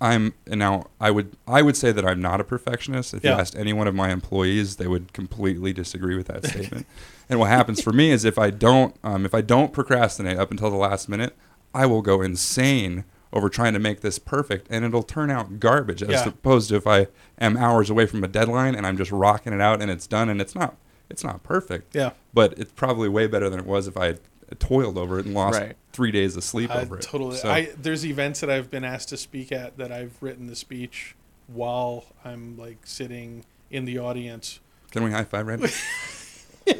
I'm 0.00 0.34
and 0.46 0.58
now 0.60 0.84
I 1.00 1.10
would 1.10 1.32
I 1.48 1.62
would 1.62 1.76
say 1.76 1.90
that 1.90 2.04
I'm 2.06 2.20
not 2.20 2.40
a 2.40 2.44
perfectionist. 2.44 3.14
If 3.14 3.24
Yeah. 3.24 3.34
you 3.34 3.40
asked 3.40 3.56
any 3.56 3.72
one 3.72 3.88
of 3.88 3.94
my 3.94 4.10
employees, 4.10 4.76
they 4.76 4.86
would 4.86 5.12
completely 5.12 5.72
disagree 5.72 6.16
with 6.16 6.26
that 6.26 6.44
statement. 6.46 6.86
and 7.30 7.40
what 7.40 7.48
happens 7.48 7.82
for 7.82 7.92
me 7.92 8.10
is 8.10 8.24
if 8.24 8.38
I 8.38 8.50
don't 8.50 8.94
um, 9.02 9.24
if 9.24 9.34
I 9.34 9.40
don't 9.40 9.72
procrastinate 9.72 10.38
up 10.38 10.50
until 10.50 10.70
the 10.70 10.76
last 10.76 11.08
minute, 11.08 11.34
I 11.76 11.86
will 11.86 12.02
go 12.02 12.22
insane 12.22 13.04
over 13.32 13.48
trying 13.50 13.74
to 13.74 13.78
make 13.78 14.00
this 14.00 14.18
perfect, 14.18 14.66
and 14.70 14.84
it'll 14.84 15.02
turn 15.02 15.30
out 15.30 15.60
garbage. 15.60 16.02
As 16.02 16.08
Yeah. 16.08 16.28
opposed 16.28 16.70
to 16.70 16.76
if 16.76 16.86
I 16.86 17.08
am 17.38 17.56
hours 17.56 17.90
away 17.90 18.06
from 18.06 18.24
a 18.24 18.28
deadline 18.28 18.74
and 18.74 18.86
I'm 18.86 18.96
just 18.96 19.12
rocking 19.12 19.52
it 19.52 19.60
out 19.60 19.82
and 19.82 19.90
it's 19.90 20.06
done 20.06 20.28
and 20.30 20.40
it's 20.40 20.54
not 20.54 20.76
it's 21.10 21.22
not 21.22 21.42
perfect, 21.44 21.94
yeah. 21.94 22.10
but 22.34 22.54
it's 22.58 22.72
probably 22.72 23.08
way 23.08 23.26
better 23.28 23.48
than 23.48 23.60
it 23.60 23.66
was 23.66 23.86
if 23.86 23.96
I 23.96 24.06
had 24.06 24.20
toiled 24.58 24.96
over 24.98 25.18
it 25.20 25.26
and 25.26 25.34
lost 25.34 25.60
Right. 25.60 25.76
three 25.92 26.10
days 26.10 26.36
of 26.36 26.42
sleep 26.44 26.70
I 26.70 26.80
over 26.82 26.96
it. 26.96 27.02
totally. 27.02 27.36
So- 27.36 27.50
I 27.50 27.68
there's 27.80 28.04
events 28.06 28.40
that 28.40 28.50
I've 28.50 28.70
been 28.70 28.84
asked 28.84 29.10
to 29.10 29.16
speak 29.16 29.52
at 29.52 29.76
that 29.76 29.92
I've 29.92 30.16
written 30.20 30.46
the 30.46 30.56
speech 30.56 31.14
while 31.46 32.06
I'm 32.24 32.56
like 32.56 32.78
sitting 32.86 33.44
in 33.70 33.84
the 33.84 33.98
audience. 33.98 34.60
Can 34.90 35.04
we 35.04 35.10
high 35.12 35.24
five, 35.24 35.46
Randy? 35.46 35.68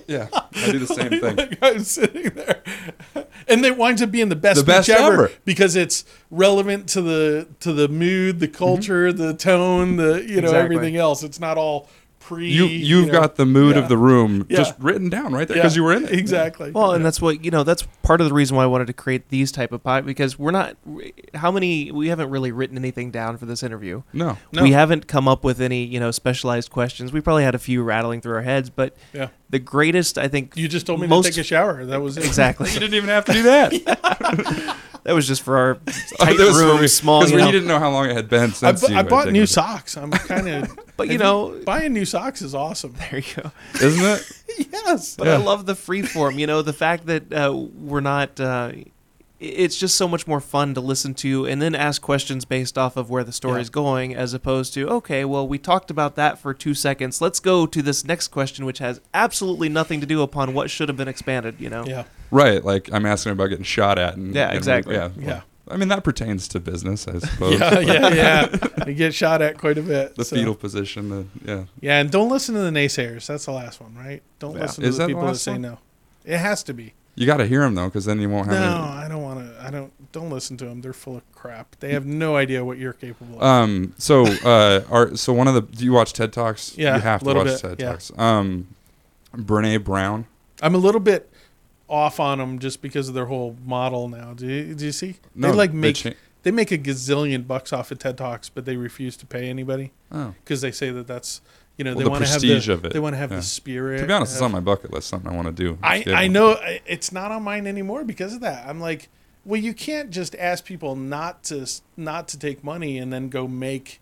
yeah, 0.07 0.29
I 0.33 0.71
do 0.73 0.79
the 0.79 0.87
same 0.87 1.11
thing. 1.21 1.37
Like 1.37 1.59
I'm 1.63 1.81
sitting 1.81 2.31
there, 2.35 2.63
and 3.49 3.65
it 3.65 3.77
winds 3.77 4.03
up 4.03 4.11
being 4.11 4.29
the 4.29 4.37
best, 4.37 4.61
The 4.61 4.67
best 4.67 4.87
speech 4.87 4.97
ever, 4.99 5.13
ever. 5.27 5.33
because 5.45 5.77
it's 5.77 6.05
relevant 6.31 6.89
to 6.91 7.03
the 7.03 7.49
to 7.61 7.73
the 7.73 7.89
mood, 7.89 8.41
the 8.41 8.49
mm-hmm. 8.49 8.57
culture, 8.57 9.13
the 9.13 9.35
tone, 9.35 9.97
the 9.97 10.23
you 10.25 10.41
know 10.41 10.49
Exactly. 10.49 10.77
everything 10.77 10.97
else. 10.97 11.23
It's 11.23 11.41
not 11.41 11.57
all 11.59 11.89
pre. 12.19 12.49
You 12.51 12.65
you've 12.65 13.07
know. 13.07 13.13
got 13.21 13.37
the 13.37 13.47
mood 13.47 13.77
yeah. 13.77 13.83
of 13.83 13.89
the 13.89 13.97
room 13.97 14.47
Yeah. 14.49 14.57
just 14.57 14.75
written 14.81 15.09
down 15.09 15.33
right 15.33 15.47
there 15.47 15.57
Yeah, 15.59 15.63
because 15.63 15.77
you 15.77 15.85
were 15.85 15.93
in 15.93 16.05
it. 16.07 16.11
exactly. 16.13 16.73
Well, 16.73 16.93
and 16.93 17.01
Yeah. 17.03 17.05
that's 17.05 17.21
what 17.23 17.45
you 17.45 17.51
know. 17.53 17.63
That's 17.63 17.83
part 18.03 18.21
of 18.21 18.29
the 18.29 18.35
reason 18.35 18.57
why 18.57 18.65
I 18.65 18.67
wanted 18.67 18.89
to 18.89 18.93
create 18.93 19.29
these 19.29 19.53
type 19.53 19.71
of 19.73 19.83
pod 19.85 20.05
because 20.07 20.37
we're 20.39 20.51
not. 20.51 20.77
How 21.35 21.53
many? 21.53 21.93
We 21.93 22.09
haven't 22.09 22.31
really 22.31 22.51
written 22.53 22.77
anything 22.77 23.11
down 23.13 23.37
for 23.37 23.47
this 23.47 23.63
interview. 23.63 24.03
No, 24.13 24.39
No. 24.53 24.63
We 24.63 24.73
haven't 24.73 25.07
come 25.07 25.29
up 25.29 25.45
with 25.45 25.61
any, 25.61 25.85
you 25.85 26.01
know, 26.01 26.11
specialized 26.11 26.71
questions. 26.71 27.13
We 27.13 27.21
probably 27.21 27.45
had 27.45 27.55
a 27.55 27.59
few 27.61 27.83
rattling 27.85 28.21
through 28.21 28.35
our 28.35 28.43
heads, 28.43 28.71
but 28.71 28.97
yeah. 29.13 29.29
The 29.51 29.59
greatest, 29.59 30.19
I 30.19 30.29
think, 30.29 30.57
You 30.57 30.69
just 30.69 30.87
told 30.87 31.01
me 31.01 31.07
most 31.07 31.27
to 31.27 31.33
take 31.33 31.41
a 31.41 31.45
shower. 31.45 31.85
That 31.87 32.01
was 32.03 32.17
it. 32.17 32.25
exactly. 32.25 32.71
you 32.73 32.81
didn't 32.81 32.95
even 32.95 33.09
have 33.11 33.25
to 33.27 33.33
do 33.33 33.43
that. 33.45 34.77
That 35.07 35.15
was 35.15 35.29
just 35.29 35.43
for 35.43 35.57
our 35.57 35.79
Oh, 35.87 35.93
tight 36.19 36.37
that 36.37 36.47
was 36.49 36.61
for 36.61 36.67
room, 36.67 36.81
me, 36.81 36.89
small. 36.89 37.21
'cause 37.21 37.31
You 37.31 37.37
we 37.37 37.43
know. 37.45 37.53
didn't 37.53 37.69
know 37.69 37.79
how 37.79 37.91
long 37.93 38.11
it 38.11 38.17
had 38.17 38.29
been 38.29 38.51
I, 38.51 38.53
since 38.53 38.81
bu- 38.85 38.91
you 38.93 38.99
I 38.99 39.05
bought 39.05 39.31
new 39.31 39.45
it. 39.45 39.49
socks. 39.49 39.97
I'm 39.97 40.11
kind 40.11 40.49
of. 40.49 40.77
But 40.97 41.07
you 41.11 41.19
know, 41.19 41.61
buying 41.65 41.93
new 41.93 42.05
socks 42.05 42.43
is 42.43 42.57
awesome. 42.57 42.93
there 43.11 43.21
you 43.21 43.35
go. 43.41 43.53
isn't 43.81 44.05
it? 44.05 44.69
yes. 44.73 45.15
But 45.15 45.29
I 45.29 45.37
love 45.37 45.65
the 45.65 45.77
free 45.77 46.03
form. 46.03 46.41
You 46.41 46.49
know, 46.49 46.61
the 46.63 46.73
fact 46.73 47.07
that 47.07 47.33
uh, 47.33 47.53
we're 47.55 48.01
not. 48.01 48.41
Uh, 48.41 48.73
i- 48.75 48.85
it's 49.39 49.77
just 49.79 49.97
so 49.97 50.09
much 50.09 50.27
more 50.27 50.41
fun 50.41 50.73
to 50.75 50.81
listen 50.81 51.13
to 51.15 51.47
and 51.47 51.61
then 51.61 51.75
ask 51.75 52.01
questions 52.01 52.45
based 52.47 52.79
off 52.79 52.97
of 52.97 53.11
where 53.11 53.23
the 53.23 53.33
story 53.33 53.61
is 53.61 53.69
Yeah. 53.69 53.73
going, 53.75 54.15
as 54.15 54.33
opposed 54.33 54.73
to 54.75 54.89
okay, 54.89 55.25
well, 55.25 55.47
we 55.47 55.59
talked 55.59 55.91
about 55.91 56.15
that 56.17 56.39
for 56.39 56.55
two 56.55 56.73
seconds. 56.75 57.21
Let's 57.21 57.39
go 57.41 57.67
to 57.67 57.83
this 57.83 58.05
next 58.05 58.29
question, 58.29 58.65
which 58.65 58.79
has 58.79 59.01
absolutely 59.13 59.69
nothing 59.69 60.01
to 60.01 60.07
do 60.07 60.23
upon 60.23 60.55
what 60.55 60.71
should 60.71 60.89
have 60.89 60.97
been 60.97 61.09
expanded. 61.09 61.57
You 61.59 61.69
know. 61.71 61.85
Yeah. 61.87 62.05
Right, 62.31 62.65
like 62.65 62.91
I'm 62.93 63.05
asking 63.07 63.33
about 63.33 63.49
getting 63.49 63.65
shot 63.65 63.99
at. 63.99 64.17
And, 64.17 64.35
Yeah, 64.35 64.49
and- 64.49 64.57
exactly. 64.57 64.95
Yeah, 64.95 65.11
Yeah. 65.19 65.41
I 65.69 65.77
mean 65.77 65.89
that 65.89 66.05
pertains 66.05 66.47
to 66.49 66.61
business, 66.61 67.09
I 67.09 67.19
suppose. 67.19 67.59
Yeah. 67.61 67.81
Yeah. 67.81 68.09
Yeah. 68.79 68.87
you 68.87 68.95
get 68.95 69.13
shot 69.15 69.43
at 69.43 69.59
quite 69.59 69.77
a 69.79 69.83
bit. 69.83 70.15
the 70.15 70.25
so- 70.25 70.37
fetal 70.37 70.55
position. 70.55 71.09
The, 71.11 71.27
yeah, 71.45 71.65
Yeah, 71.81 72.01
and 72.01 72.11
don't 72.11 72.31
listen 72.31 72.55
to 72.55 72.61
the 72.63 72.71
naysayers. 72.71 73.27
That's 73.27 73.45
the 73.47 73.53
last 73.53 73.81
one, 73.81 73.95
right? 73.97 74.23
Don't 74.39 74.55
Yeah. 74.55 74.63
listen 74.63 74.85
Is 74.85 74.95
to 74.95 74.99
that 74.99 75.03
the 75.03 75.07
the 75.07 75.09
people 75.09 75.23
that 75.23 75.27
last 75.33 75.43
say 75.43 75.53
one? 75.53 75.63
no. 75.63 75.79
It 76.25 76.39
has 76.39 76.63
to 76.65 76.73
be. 76.73 76.95
you 77.17 77.27
got 77.27 77.39
to 77.39 77.47
hear 77.47 77.61
them 77.63 77.75
though, 77.75 77.87
because 77.87 78.05
then 78.05 78.21
you 78.21 78.29
won't 78.31 78.47
have. 78.49 78.61
No, 78.61 78.61
have. 78.83 79.05
I 79.05 79.09
don't 79.09 79.23
want 79.23 79.26
to. 79.26 79.26
I 79.67 79.71
don't. 79.71 80.13
Don't 80.13 80.31
listen 80.31 80.57
to 80.59 80.65
them. 80.67 80.81
They're 80.81 80.93
full 80.93 81.17
of 81.17 81.33
crap. 81.33 81.77
They 81.81 81.93
have 81.93 82.07
no 82.07 82.37
idea 82.37 82.65
what 82.65 82.79
you're 82.79 82.93
capable 82.93 83.37
of. 83.37 83.43
Um. 83.43 83.95
So, 83.99 84.25
uh, 84.27 84.85
are 84.91 85.17
so 85.17 85.33
one 85.33 85.49
of 85.49 85.55
the. 85.55 85.63
Do 85.63 85.85
you 85.85 85.93
watch 85.93 86.13
TED 86.13 86.33
Talks? 86.33 86.77
Yeah, 86.79 86.97
you 86.97 87.03
have 87.03 87.21
to 87.21 87.27
little 87.27 87.45
watch 87.45 87.63
bit, 87.63 87.69
TED 87.71 87.81
yeah. 87.81 87.91
Talks. 87.91 88.13
Um, 88.19 88.69
Brene 89.35 89.83
Brown. 89.85 90.27
I'm 90.63 90.75
a 90.75 90.79
little 90.79 91.01
bit 91.01 91.31
off 91.89 92.19
on 92.21 92.39
them 92.39 92.59
just 92.59 92.81
because 92.83 93.09
of 93.09 93.15
their 93.15 93.27
whole 93.27 93.57
model 93.65 94.09
now. 94.09 94.33
Do 94.35 94.47
you, 94.47 94.75
do 94.75 94.85
you 94.87 94.93
see? 94.93 95.17
No, 95.35 95.51
they 95.51 95.57
like 95.57 95.71
they 95.73 95.77
make 95.77 95.97
cha- 95.97 96.11
they 96.43 96.51
make 96.51 96.71
a 96.73 96.79
gazillion 96.79 97.47
bucks 97.47 97.73
off 97.73 97.91
of 97.91 97.99
TED 97.99 98.17
Talks, 98.17 98.49
but 98.49 98.65
they 98.65 98.77
refuse 98.77 99.17
to 99.19 99.27
pay 99.27 99.49
anybody 99.49 99.93
Oh. 100.13 100.35
because 100.45 100.61
they 100.61 100.71
say 100.73 100.91
that 100.91 101.07
that's 101.07 101.41
you 101.77 101.85
know 101.85 101.91
Well, 101.91 101.99
they 101.99 102.05
the 102.05 102.11
want 102.11 102.25
to 102.25 102.31
have 102.31 102.41
prestige 102.41 102.67
the, 102.69 102.73
of 102.73 102.85
it. 102.87 102.93
they 102.93 102.99
want 103.01 103.15
to 103.15 103.19
have 103.19 103.31
Yeah. 103.31 103.37
the 103.39 103.43
spirit. 103.43 104.01
To 104.01 104.07
be 104.07 104.13
honest, 104.13 104.33
it's 104.33 104.43
on 104.43 104.53
my 104.53 104.61
bucket 104.61 104.93
list. 104.93 105.09
Something 105.09 105.31
I 105.31 105.35
want 105.35 105.49
to 105.49 105.53
do. 105.53 105.79
I, 105.83 106.05
I 106.07 106.29
know 106.29 106.59
it's 106.87 107.13
not 107.13 107.31
on 107.33 107.43
mine 107.43 107.67
anymore 107.67 108.05
because 108.05 108.33
of 108.35 108.41
that. 108.41 108.67
I'm 108.67 108.81
like, 108.81 109.09
well, 109.47 109.61
you 109.61 109.73
can't 109.73 110.11
just 110.11 110.35
ask 110.35 110.65
people 110.65 110.97
not 110.97 111.45
to 111.45 111.67
not 111.97 112.27
to 112.29 112.39
take 112.39 112.65
money 112.65 112.99
and 112.99 113.13
then 113.13 113.29
go 113.29 113.47
make 113.47 114.01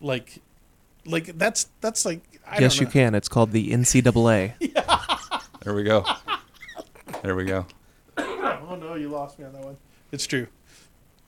like 0.00 0.42
like 1.06 1.38
that's 1.38 1.68
that's 1.80 2.04
like 2.04 2.20
I 2.46 2.58
yes, 2.58 2.80
you 2.80 2.86
can. 2.86 3.14
It's 3.14 3.28
called 3.28 3.52
the 3.52 3.70
NCAA. 3.70 4.54
There 5.64 5.74
we 5.74 5.84
go. 5.84 6.04
There 7.22 7.36
we 7.36 7.44
go. 7.44 7.66
Oh 8.18 8.76
no, 8.80 8.94
you 8.96 9.08
lost 9.10 9.38
me 9.38 9.44
on 9.44 9.52
that 9.52 9.64
one. 9.64 9.76
It's 10.10 10.26
true, 10.26 10.48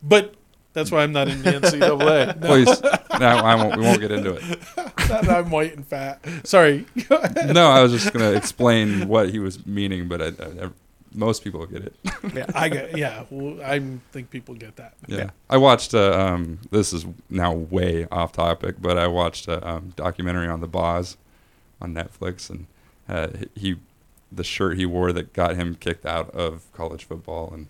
but 0.02 0.34
that's 0.72 0.90
why 0.90 1.04
I'm 1.04 1.12
not 1.12 1.28
in 1.28 1.40
the 1.40 1.52
NCAA. 1.52 2.40
No, 2.40 2.48
Please, 2.48 2.82
no, 3.20 3.26
I 3.28 3.54
won't. 3.54 3.76
We 3.76 3.84
won't 3.84 4.00
get 4.00 4.10
into 4.10 4.32
it. 4.34 4.58
not 5.08 5.28
I'm 5.28 5.50
white 5.50 5.76
and 5.76 5.86
fat. 5.86 6.26
Sorry. 6.42 6.84
Go 7.08 7.18
ahead. 7.18 7.54
No, 7.54 7.68
I 7.68 7.80
was 7.80 7.92
just 7.92 8.12
gonna 8.12 8.32
explain 8.32 9.06
what 9.06 9.30
he 9.30 9.38
was 9.38 9.64
meaning, 9.66 10.08
but 10.08 10.20
I, 10.20 10.26
I, 10.26 10.70
most 11.14 11.44
people 11.44 11.64
get 11.66 11.82
it. 11.84 11.94
yeah, 12.34 12.46
I 12.54 12.68
get. 12.68 12.96
Yeah, 12.96 13.24
well, 13.30 13.62
I 13.62 13.80
think 14.12 14.30
people 14.30 14.54
get 14.54 14.76
that. 14.76 14.94
Yeah. 15.06 15.30
I 15.48 15.56
watched. 15.56 15.94
Uh, 15.94 16.12
um, 16.12 16.58
this 16.70 16.92
is 16.92 17.06
now 17.30 17.52
way 17.52 18.06
off 18.10 18.32
topic, 18.32 18.76
but 18.80 18.98
I 18.98 19.06
watched 19.06 19.48
a 19.48 19.66
um, 19.66 19.92
documentary 19.96 20.48
on 20.48 20.60
the 20.60 20.66
Boz 20.68 21.16
on 21.80 21.94
Netflix, 21.94 22.50
and 22.50 22.66
uh, 23.08 23.28
he, 23.54 23.76
the 24.32 24.44
shirt 24.44 24.76
he 24.76 24.86
wore 24.86 25.12
that 25.12 25.32
got 25.32 25.56
him 25.56 25.76
kicked 25.76 26.04
out 26.06 26.30
of 26.30 26.62
college 26.72 27.04
football, 27.04 27.52
and, 27.54 27.66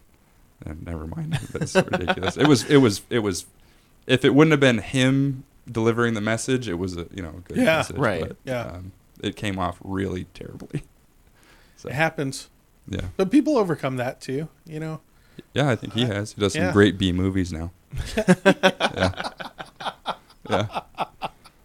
and 0.65 0.85
never 0.87 1.07
mind, 1.07 1.35
that's 1.53 1.75
ridiculous. 1.75 2.37
It 2.37 2.47
was. 2.49 2.65
It 2.65 2.79
was. 2.79 3.03
It 3.11 3.19
was. 3.21 3.47
If 4.07 4.25
it 4.25 4.35
wouldn't 4.35 4.53
have 4.53 4.61
been 4.61 4.79
him 4.79 5.45
delivering 5.71 6.15
the 6.15 6.21
message, 6.21 6.69
it 6.69 6.75
was 6.75 6.97
a 6.97 7.07
you 7.15 7.23
know 7.23 7.35
a 7.39 7.41
good 7.41 7.57
Yeah, 7.59 7.77
message. 7.77 7.97
right. 7.97 8.29
But, 8.29 8.37
Yeah. 8.45 8.63
Um, 8.67 8.93
it 9.23 9.37
came 9.37 9.59
off 9.59 9.79
really 9.83 10.25
terribly. 10.35 10.83
So 11.77 11.89
It 11.89 11.95
happens, 11.95 12.49
yeah, 12.89 13.01
but 13.17 13.31
people 13.31 13.57
overcome 13.59 13.97
that 13.97 14.21
too. 14.21 14.49
You 14.67 14.81
know. 14.81 15.01
yeah, 15.53 15.69
I 15.71 15.77
think 15.77 15.93
he 15.95 16.05
has. 16.05 16.33
He 16.33 16.41
does 16.41 16.53
some 16.55 16.63
Yeah. 16.63 16.73
great 16.73 16.99
B 16.99 17.13
movies 17.13 17.53
now. 17.53 17.71
yeah. 18.17 19.31
Yeah. 20.49 20.81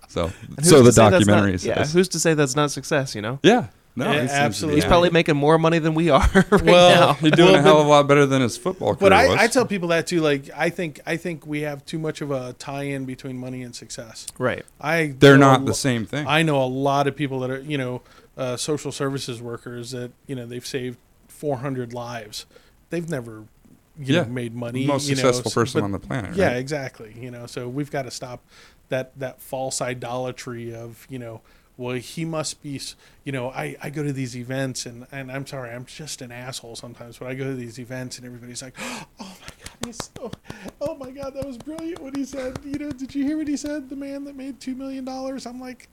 So, 0.07 0.31
so 0.61 0.81
the 0.81 0.91
say 0.91 0.91
that's 0.91 0.97
not- 0.97 1.09
documentary 1.11 1.55
yeah, 1.61 1.85
who's 1.85 2.07
to 2.09 2.19
say 2.19 2.33
that's 2.33 2.55
not 2.55 2.71
success? 2.71 3.13
You 3.15 3.21
know. 3.21 3.39
yeah. 3.43 3.67
No, 3.95 4.05
Yeah, 4.05 4.11
he 4.13 4.17
seems 4.19 4.29
to 4.31 4.35
be 4.37 4.41
absolutely. 4.45 4.75
He's 4.77 4.85
probably 4.85 5.09
making 5.09 5.35
more 5.35 5.57
money 5.57 5.79
than 5.79 5.93
we 5.93 6.09
are 6.09 6.21
right 6.51 6.61
Well, 6.63 7.07
now. 7.07 7.13
He's 7.15 7.31
doing 7.31 7.51
Well, 7.51 7.59
a 7.59 7.61
hell 7.63 7.81
of 7.81 7.87
a 7.87 7.89
lot 7.89 8.07
better 8.07 8.25
than 8.25 8.41
his 8.41 8.55
football 8.55 8.89
career 8.95 9.09
But 9.09 9.13
I, 9.13 9.27
was. 9.27 9.37
I 9.37 9.47
tell 9.47 9.65
people 9.65 9.89
that 9.89 10.07
too. 10.07 10.21
Like 10.21 10.49
I 10.55 10.69
think 10.69 11.01
I 11.05 11.17
think 11.17 11.45
we 11.45 11.61
have 11.61 11.83
too 11.85 11.99
much 11.99 12.21
of 12.21 12.31
a 12.31 12.53
tie-in 12.53 13.05
between 13.05 13.37
money 13.37 13.61
and 13.61 13.75
success. 13.75 14.27
Right. 14.37 14.63
I 14.79 15.15
They're 15.19 15.37
not 15.39 15.61
lo- 15.61 15.65
the 15.67 15.73
same 15.73 16.05
thing. 16.05 16.27
I 16.27 16.43
know 16.43 16.63
a 16.63 16.65
lot 16.65 17.07
of 17.07 17.15
people 17.15 17.41
that 17.41 17.49
are 17.49 17.59
you 17.59 17.77
know 17.77 18.01
uh, 18.37 18.55
social 18.55 18.91
services 18.93 19.41
workers 19.41 19.91
that 19.91 20.11
you 20.27 20.35
know 20.35 20.45
they've 20.45 20.65
saved 20.65 20.97
400 21.39 21.93
lives. 21.93 22.45
They've 22.89 23.09
never 23.09 23.45
you 23.97 24.13
Yeah. 24.15 24.21
know 24.23 24.29
made 24.29 24.55
money. 24.55 24.85
Most 24.85 25.09
you 25.09 25.15
know, 25.15 25.21
successful 25.23 25.49
s- 25.49 25.53
person 25.55 25.79
but- 25.81 25.85
on 25.85 25.91
the 25.91 25.99
planet. 25.99 26.35
Yeah, 26.35 26.47
right? 26.47 26.57
exactly. 26.57 27.15
You 27.19 27.31
know, 27.31 27.45
so 27.47 27.67
we've 27.67 27.91
got 27.91 28.03
to 28.03 28.11
stop 28.11 28.43
that 28.89 29.17
that 29.19 29.41
false 29.41 29.81
idolatry 29.81 30.73
of 30.75 31.05
you 31.09 31.19
know. 31.19 31.41
Well, 31.77 31.95
he 31.95 32.25
must 32.25 32.61
be. 32.61 32.81
You 33.23 33.31
know, 33.31 33.51
I, 33.51 33.77
I 33.81 33.89
go 33.89 34.03
to 34.03 34.11
these 34.11 34.35
events 34.35 34.85
and, 34.85 35.07
and 35.13 35.31
I'm 35.31 35.47
sorry, 35.47 35.69
I'm 35.71 35.85
just 35.85 36.21
an 36.21 36.29
asshole 36.29 36.75
sometimes. 36.75 37.17
But 37.19 37.29
I 37.29 37.35
go 37.35 37.45
to 37.45 37.55
these 37.55 37.79
events 37.79 38.17
and 38.17 38.25
everybody's 38.27 38.61
like, 38.61 38.73
"Oh 38.81 39.05
my 39.19 39.25
god, 39.63 39.85
he's 39.85 39.97
so, 40.17 40.29
oh 40.81 40.95
my 40.95 41.09
god, 41.11 41.35
that 41.35 41.45
was 41.45 41.57
brilliant 41.57 42.01
what 42.01 42.17
he 42.17 42.25
said." 42.25 42.59
You 42.65 42.79
know, 42.79 42.91
did 42.91 43.15
you 43.15 43.23
hear 43.23 43.37
what 43.37 43.47
he 43.47 43.55
said? 43.55 43.87
The 43.89 43.95
man 43.95 44.25
that 44.25 44.35
made 44.35 44.59
two 44.59 44.75
million 44.75 45.05
dollars. 45.05 45.45
I'm 45.45 45.61
like, 45.61 45.87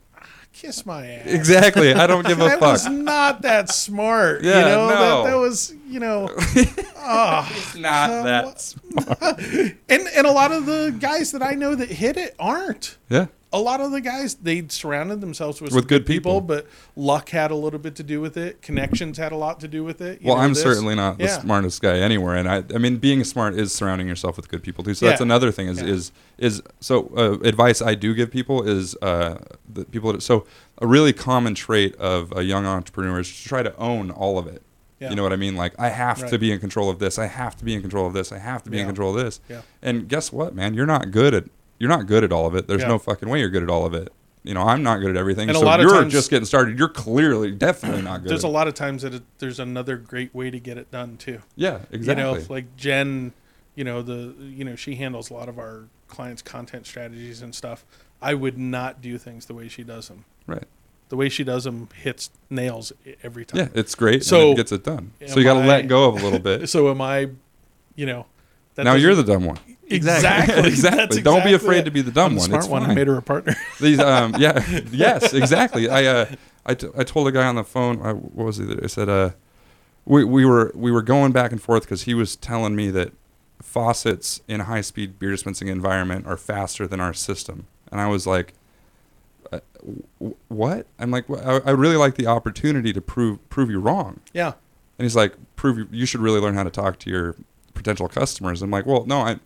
kiss 0.53 0.85
my 0.85 1.05
ass. 1.05 1.27
Exactly. 1.27 1.93
I 1.93 2.07
don't 2.07 2.25
give 2.25 2.39
a 2.39 2.43
that 2.45 2.59
fuck. 2.59 2.59
That 2.59 2.71
was 2.71 2.87
not 2.87 3.41
that 3.43 3.69
smart. 3.69 4.43
Yeah, 4.43 4.59
you 4.59 4.65
know, 4.65 4.89
no. 4.89 5.23
that, 5.23 5.29
that 5.31 5.37
was, 5.37 5.73
you 5.87 5.99
know, 5.99 6.29
ah. 6.97 7.51
It's 7.55 7.75
not 7.75 8.09
Come 8.09 8.25
that. 8.25 8.59
smart. 8.61 9.21
and 9.89 10.07
and 10.15 10.27
a 10.27 10.31
lot 10.31 10.51
of 10.51 10.65
the 10.65 10.95
guys 10.99 11.31
that 11.31 11.43
I 11.43 11.53
know 11.53 11.75
that 11.75 11.89
hit 11.89 12.17
it 12.17 12.35
aren't. 12.39 12.97
Yeah. 13.09 13.27
A 13.53 13.59
lot 13.59 13.79
of 13.79 13.91
the 13.91 14.01
guys 14.01 14.35
they 14.35 14.67
surrounded 14.67 15.21
themselves 15.21 15.61
with, 15.61 15.73
With 15.73 15.87
good 15.87 16.05
people. 16.05 16.41
but 16.41 16.67
luck 16.97 17.29
had 17.29 17.49
a 17.49 17.55
little 17.55 17.79
bit 17.79 17.95
to 17.95 18.03
do 18.03 18.19
with 18.19 18.35
it. 18.35 18.61
Connections 18.61 19.17
had 19.17 19.31
a 19.31 19.37
lot 19.37 19.61
to 19.61 19.69
do 19.69 19.85
with 19.85 20.01
it. 20.01 20.21
you 20.21 20.27
Well, 20.27 20.37
I'm 20.37 20.53
this. 20.53 20.61
certainly 20.61 20.95
not 20.95 21.17
the 21.17 21.29
smartest 21.29 21.81
guy 21.81 21.99
anywhere, 21.99 22.35
and 22.35 22.49
I, 22.49 22.63
I 22.75 22.77
mean, 22.77 22.97
being 22.97 23.23
smart 23.23 23.55
is 23.55 23.71
surrounding 23.73 24.05
yourself 24.07 24.35
with 24.35 24.49
good 24.49 24.63
people 24.63 24.83
too. 24.83 24.93
So 24.93 25.05
that's 25.05 25.21
another 25.21 25.51
thing. 25.51 25.67
Is 25.69 25.81
Yeah. 25.81 25.87
is 25.87 26.11
is 26.37 26.61
so 26.81 27.11
uh, 27.15 27.39
advice 27.47 27.81
I 27.81 27.95
do 27.95 28.13
give 28.13 28.31
people 28.31 28.63
is 28.67 28.95
uh, 29.01 29.37
the 29.71 29.85
people. 29.85 30.11
That, 30.11 30.21
so 30.23 30.45
a 30.79 30.85
really 30.87 31.13
common 31.13 31.55
trait 31.55 31.95
of 31.95 32.33
a 32.35 32.43
young 32.43 32.65
entrepreneur 32.65 33.19
is 33.21 33.29
to 33.33 33.47
try 33.47 33.63
to 33.63 33.75
own 33.77 34.11
all 34.11 34.37
of 34.37 34.47
it. 34.47 34.61
Yeah. 34.99 35.11
You 35.11 35.15
know 35.15 35.23
what 35.23 35.31
I 35.31 35.35
mean? 35.37 35.55
Like 35.55 35.73
I 35.79 35.89
have 35.89 36.27
to 36.29 36.37
be 36.37 36.51
in 36.51 36.59
control 36.59 36.89
of 36.89 36.99
this. 36.99 37.17
I 37.17 37.27
have 37.27 37.55
to 37.57 37.63
be 37.63 37.73
in 37.75 37.81
control 37.81 38.07
of 38.07 38.13
this. 38.13 38.31
I 38.31 38.39
have 38.39 38.63
to 38.63 38.69
be 38.69 38.79
in 38.79 38.87
control 38.87 39.15
of 39.15 39.23
this. 39.23 39.39
Yeah. 39.47 39.61
And 39.81 40.09
guess 40.09 40.33
what, 40.33 40.53
man? 40.55 40.73
You're 40.73 40.85
not 40.87 41.11
good 41.11 41.33
at 41.33 41.45
you're 41.79 41.89
not 41.89 42.07
good 42.07 42.23
at 42.23 42.31
all 42.31 42.45
of 42.47 42.55
it. 42.55 42.67
There's 42.67 42.81
Yeah. 42.81 42.87
no 42.89 42.99
fucking 42.99 43.27
way 43.29 43.39
you're 43.39 43.49
good 43.49 43.63
at 43.63 43.69
all 43.69 43.85
of 43.85 43.93
it. 43.93 44.11
You 44.43 44.53
know, 44.53 44.61
I'm 44.61 44.81
not 44.81 44.99
good 44.99 45.09
at 45.09 45.17
everything. 45.17 45.49
And 45.49 45.57
a 45.57 45.59
so 45.59 45.79
you're 45.79 45.89
times- 45.89 46.13
just 46.13 46.29
getting 46.29 46.45
started. 46.45 46.79
You're 46.79 46.87
clearly 46.89 47.51
definitely 47.51 48.01
not 48.01 48.21
good. 48.21 48.29
There's 48.31 48.43
a 48.45 48.47
lot 48.47 48.67
of 48.67 48.73
times 48.75 49.01
that 49.01 49.13
it, 49.13 49.23
there's 49.39 49.59
another 49.59 49.97
great 49.97 50.33
way 50.33 50.49
to 50.49 50.59
get 50.59 50.77
it 50.77 50.89
done 50.89 51.17
too. 51.17 51.39
Yeah, 51.55 51.79
exactly. 51.91 52.23
You 52.23 52.31
know, 52.39 52.45
like 52.49 52.75
Jen, 52.77 53.33
you 53.75 53.83
know 53.83 54.01
the 54.01 54.33
you 54.39 54.63
know 54.63 54.75
she 54.75 54.95
handles 54.95 55.29
a 55.29 55.33
lot 55.33 55.49
of 55.49 55.59
our 55.59 55.83
clients' 56.07 56.41
content 56.41 56.85
strategies 56.87 57.41
and 57.41 57.53
stuff. 57.53 57.83
I 58.21 58.33
would 58.35 58.57
not 58.57 59.01
do 59.01 59.17
things 59.17 59.45
the 59.47 59.53
way 59.53 59.67
she 59.67 59.83
does 59.83 60.07
them. 60.07 60.23
right. 60.47 60.63
The 61.09 61.15
way 61.15 61.29
she 61.29 61.43
does 61.45 61.63
them 61.63 61.87
hits 61.95 62.29
nails 62.49 62.91
every 63.23 63.45
time. 63.45 63.59
Yeah, 63.61 63.67
it's 63.73 63.95
great. 63.95 64.25
So, 64.25 64.51
it 64.51 64.55
gets 64.55 64.73
it 64.73 64.83
done. 64.83 65.11
So 65.25 65.37
you 65.39 65.45
got 65.45 65.53
to 65.53 65.65
let 65.65 65.87
go 65.87 66.09
of 66.09 66.19
a 66.21 66.23
little 66.23 66.39
bit. 66.39 66.67
So 66.69 66.89
am 66.91 66.99
I? 67.01 67.29
You 67.95 68.05
know. 68.05 68.25
that 68.75 68.83
now 68.83 68.93
you're 68.95 69.15
the 69.15 69.23
dumb 69.23 69.45
one. 69.45 69.57
Exactly 69.89 70.67
exactly. 70.67 71.01
That's 71.05 71.17
Don't 71.21 71.43
be 71.43 71.53
afraid 71.53 71.79
it. 71.79 71.85
to 71.85 71.91
be 71.91 72.01
the 72.01 72.11
dumb 72.11 72.31
I'm 72.31 72.33
the 72.35 72.39
one. 72.39 72.47
smart 72.49 72.63
It's 72.63 72.69
one. 72.71 72.83
I 72.83 72.93
made 72.93 73.07
her 73.07 73.17
a 73.17 73.21
partner. 73.21 73.55
These, 73.79 73.99
um, 73.99 74.35
yeah, 74.39 74.63
yes, 74.91 75.33
exactly. 75.33 75.89
I, 75.89 76.05
uh, 76.05 76.25
I, 76.65 76.73
t- 76.73 76.89
I 76.97 77.03
told 77.03 77.27
a 77.27 77.31
guy 77.31 77.45
on 77.45 77.55
the 77.55 77.63
phone. 77.63 78.01
Uh, 78.01 78.13
what 78.13 78.45
was 78.45 78.59
it? 78.59 78.79
I 78.83 78.87
said, 78.87 79.09
uh, 79.09 79.31
we, 80.05 80.23
we 80.23 80.45
were 80.45 80.71
we 80.75 80.91
were 80.91 81.01
going 81.01 81.31
back 81.31 81.51
and 81.51 81.61
forth 81.61 81.83
because 81.83 82.03
he 82.03 82.13
was 82.13 82.35
telling 82.35 82.75
me 82.75 82.89
that 82.91 83.11
faucets 83.61 84.41
in 84.47 84.61
a 84.61 84.63
high 84.65 84.81
speed 84.81 85.19
beer 85.19 85.31
dispensing 85.31 85.67
environment 85.67 86.25
are 86.27 86.37
faster 86.37 86.87
than 86.87 86.99
our 86.99 87.13
system, 87.13 87.67
and 87.91 87.99
I 87.99 88.07
was 88.07 88.25
like, 88.27 88.53
uh, 89.51 89.59
w- 90.19 90.35
what? 90.47 90.87
I'm 90.99 91.11
like, 91.11 91.27
"Well, 91.29 91.61
I, 91.65 91.69
I 91.69 91.71
really 91.71 91.97
like 91.97 92.15
the 92.15 92.27
opportunity 92.27 92.93
to 92.93 93.01
prove 93.01 93.47
prove 93.49 93.69
you 93.69 93.79
wrong. 93.79 94.19
yeah. 94.33 94.53
And 94.99 95.05
he's 95.05 95.15
like, 95.15 95.35
prove 95.55 95.77
you, 95.77 95.87
you 95.91 96.05
should 96.07 96.21
really 96.21 96.39
learn 96.39 96.55
how 96.55 96.63
to 96.63 96.71
talk 96.71 96.97
to 96.99 97.09
your 97.11 97.35
potential 97.75 98.07
customers. 98.07 98.63
I'm 98.63 98.71
like, 98.71 98.87
well, 98.87 99.05
no, 99.05 99.19
I, 99.19 99.37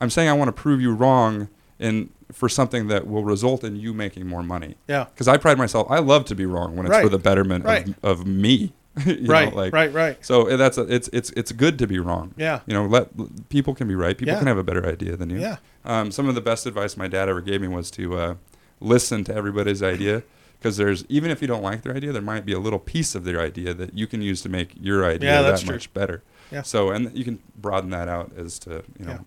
I'm 0.00 0.10
saying 0.10 0.28
I 0.28 0.32
want 0.32 0.48
to 0.48 0.52
prove 0.52 0.80
you 0.80 0.92
wrong 0.94 1.48
in 1.78 2.10
for 2.32 2.48
something 2.48 2.86
that 2.88 3.06
will 3.06 3.24
result 3.24 3.64
in 3.64 3.76
you 3.76 3.92
making 3.92 4.26
more 4.26 4.42
money. 4.42 4.76
Yeah. 4.86 5.04
Because 5.12 5.26
I 5.28 5.36
pride 5.36 5.58
myself, 5.58 5.86
I 5.90 5.98
love 5.98 6.24
to 6.26 6.34
be 6.34 6.46
wrong 6.46 6.76
when 6.76 6.86
it's 6.86 6.96
for 7.00 7.08
the 7.08 7.18
betterment 7.18 7.64
Right. 7.64 7.88
of, 8.02 8.20
of 8.20 8.26
me. 8.26 8.72
You 9.06 9.20
know, 9.22 9.32
right. 9.32 9.54
like- 9.54 9.72
right. 9.72 9.92
Right. 9.92 10.24
So 10.24 10.50
uh, 10.50 10.56
that's 10.56 10.76
a, 10.76 10.82
it's 10.82 11.08
it's 11.12 11.30
it's 11.30 11.52
good 11.52 11.78
to 11.78 11.86
be 11.86 11.98
wrong. 12.00 12.34
Yeah. 12.36 12.60
You 12.66 12.74
know, 12.74 12.86
let 12.86 13.08
people 13.48 13.72
can 13.74 13.86
be 13.88 13.94
right. 13.94 14.18
People 14.18 14.34
Yeah. 14.34 14.38
can 14.40 14.48
have 14.48 14.58
a 14.58 14.64
better 14.64 14.84
idea 14.86 15.16
than 15.16 15.30
you. 15.30 15.38
Yeah. 15.40 15.56
Um, 15.84 16.10
some 16.10 16.28
of 16.28 16.34
the 16.34 16.40
best 16.40 16.66
advice 16.66 16.96
my 16.96 17.06
dad 17.08 17.28
ever 17.28 17.40
gave 17.40 17.60
me 17.60 17.68
was 17.68 17.90
to 17.92 18.16
uh, 18.18 18.34
listen 18.80 19.22
to 19.24 19.34
everybody's 19.34 19.82
idea 19.82 20.22
because 20.58 20.76
there's 20.76 21.04
even 21.08 21.30
if 21.30 21.40
you 21.40 21.46
don't 21.48 21.62
like 21.62 21.82
their 21.82 21.94
idea, 21.96 22.12
there 22.12 22.20
might 22.20 22.44
be 22.44 22.52
a 22.52 22.58
little 22.58 22.78
piece 22.80 23.14
of 23.14 23.24
their 23.24 23.40
idea 23.40 23.72
that 23.74 23.94
you 23.94 24.06
can 24.08 24.22
use 24.22 24.42
to 24.42 24.48
make 24.48 24.74
your 24.78 25.04
idea 25.04 25.30
Yeah, 25.30 25.42
that 25.42 25.60
true. 25.60 25.72
much 25.74 25.92
better. 25.94 26.22
Yeah. 26.50 26.62
So 26.62 26.90
and 26.90 27.16
you 27.16 27.24
can 27.24 27.38
broaden 27.56 27.90
that 27.90 28.08
out 28.08 28.32
as 28.36 28.58
to 28.60 28.82
you 28.98 29.06
know 29.06 29.12
Yeah. 29.12 29.18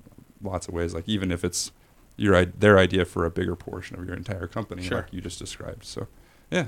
Lots 0.44 0.68
of 0.68 0.74
ways. 0.74 0.94
Like 0.94 1.08
even 1.08 1.32
if 1.32 1.44
it's 1.44 1.72
your 2.18 2.46
their 2.46 2.78
idea 2.78 3.06
for 3.06 3.26
a 3.26 3.32
bigger 3.32 3.56
portion 3.56 3.98
of 4.00 4.06
your 4.06 4.16
entire 4.16 4.48
company, 4.48 4.84
Sure. 4.84 4.98
like 5.00 5.08
you 5.14 5.22
just 5.22 5.40
described. 5.40 5.86
So 5.86 6.08
yeah, 6.52 6.68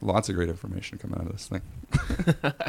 lots 0.00 0.28
of 0.28 0.34
great 0.36 0.48
information 0.48 0.96
coming 0.98 1.18
out 1.20 1.26
of 1.26 1.32
this 1.32 1.46
thing. 1.48 1.62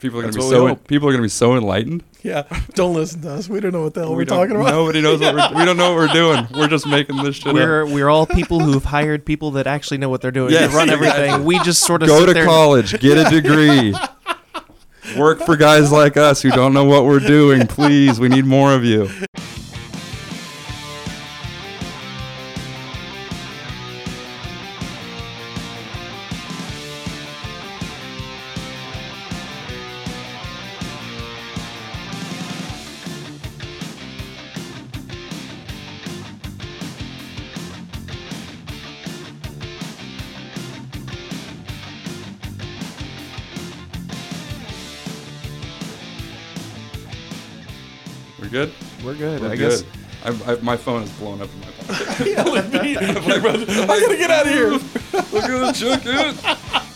People 0.00 0.20
are 0.20 0.22
gonna 0.22 0.34
be 0.34 0.40
so 0.42 0.68
hope. 0.68 0.86
people 0.86 1.08
are 1.08 1.10
gonna 1.10 1.22
be 1.24 1.28
so 1.28 1.56
enlightened. 1.56 2.04
Yeah. 2.22 2.44
Don't 2.74 2.94
listen 2.94 3.20
to 3.22 3.32
us. 3.32 3.48
We 3.48 3.58
don't 3.58 3.72
know 3.72 3.82
what 3.82 3.94
the 3.94 4.02
hell 4.02 4.10
We 4.10 4.18
we 4.18 4.22
are 4.22 4.26
talking 4.26 4.54
about. 4.54 4.70
Nobody 4.70 5.00
knows 5.00 5.18
what 5.18 5.34
we're, 5.34 5.48
we 5.58 5.64
don't 5.64 5.76
know 5.76 5.88
what 5.92 5.96
we're 5.96 6.12
doing. 6.14 6.46
We're 6.54 6.68
just 6.68 6.86
making 6.86 7.16
this 7.24 7.34
shit 7.34 7.48
up. 7.48 7.54
We're 7.54 7.84
we're 7.84 8.08
all 8.08 8.24
people 8.24 8.60
who've 8.60 8.84
hired 8.84 9.26
people 9.26 9.50
that 9.52 9.66
actually 9.66 9.98
know 9.98 10.08
what 10.08 10.20
they're 10.20 10.30
doing 10.30 10.52
Yes, 10.52 10.70
to 10.70 10.76
run 10.76 10.88
everything. 10.88 11.24
exactly. 11.24 11.46
We 11.46 11.58
just 11.64 11.82
sort 11.84 12.02
of 12.04 12.08
Go 12.08 12.20
sit 12.20 12.26
to 12.26 12.34
there 12.34 12.44
college, 12.44 13.00
get 13.00 13.18
a 13.18 13.28
degree. 13.42 13.92
Work 15.16 15.40
for 15.40 15.56
guys 15.56 15.90
like 15.90 16.16
us 16.16 16.42
who 16.42 16.50
don't 16.50 16.72
know 16.74 16.84
what 16.84 17.04
we're 17.04 17.20
doing. 17.20 17.66
Please, 17.66 18.20
we 18.20 18.28
need 18.28 18.44
more 18.44 18.74
of 18.74 18.84
you. 18.84 19.08
Good. 49.18 49.40
We're 49.40 49.40
good. 49.40 49.42
We're 49.42 49.52
I 49.52 49.56
good. 49.56 49.70
guess. 49.70 49.84
I, 50.24 50.52
I, 50.52 50.56
my 50.62 50.76
phone 50.76 51.02
is 51.02 51.10
blowing 51.12 51.42
up 51.42 51.48
in 51.52 51.60
my 51.60 51.66
pocket. 51.66 52.38
I 52.38 54.00
gotta 54.00 54.16
get 54.16 54.30
out 54.30 54.46
of 54.46 54.52
here. 54.52 54.70
We're 55.32 55.48
gonna 55.48 55.72
check 55.72 56.02
it. 56.04 56.87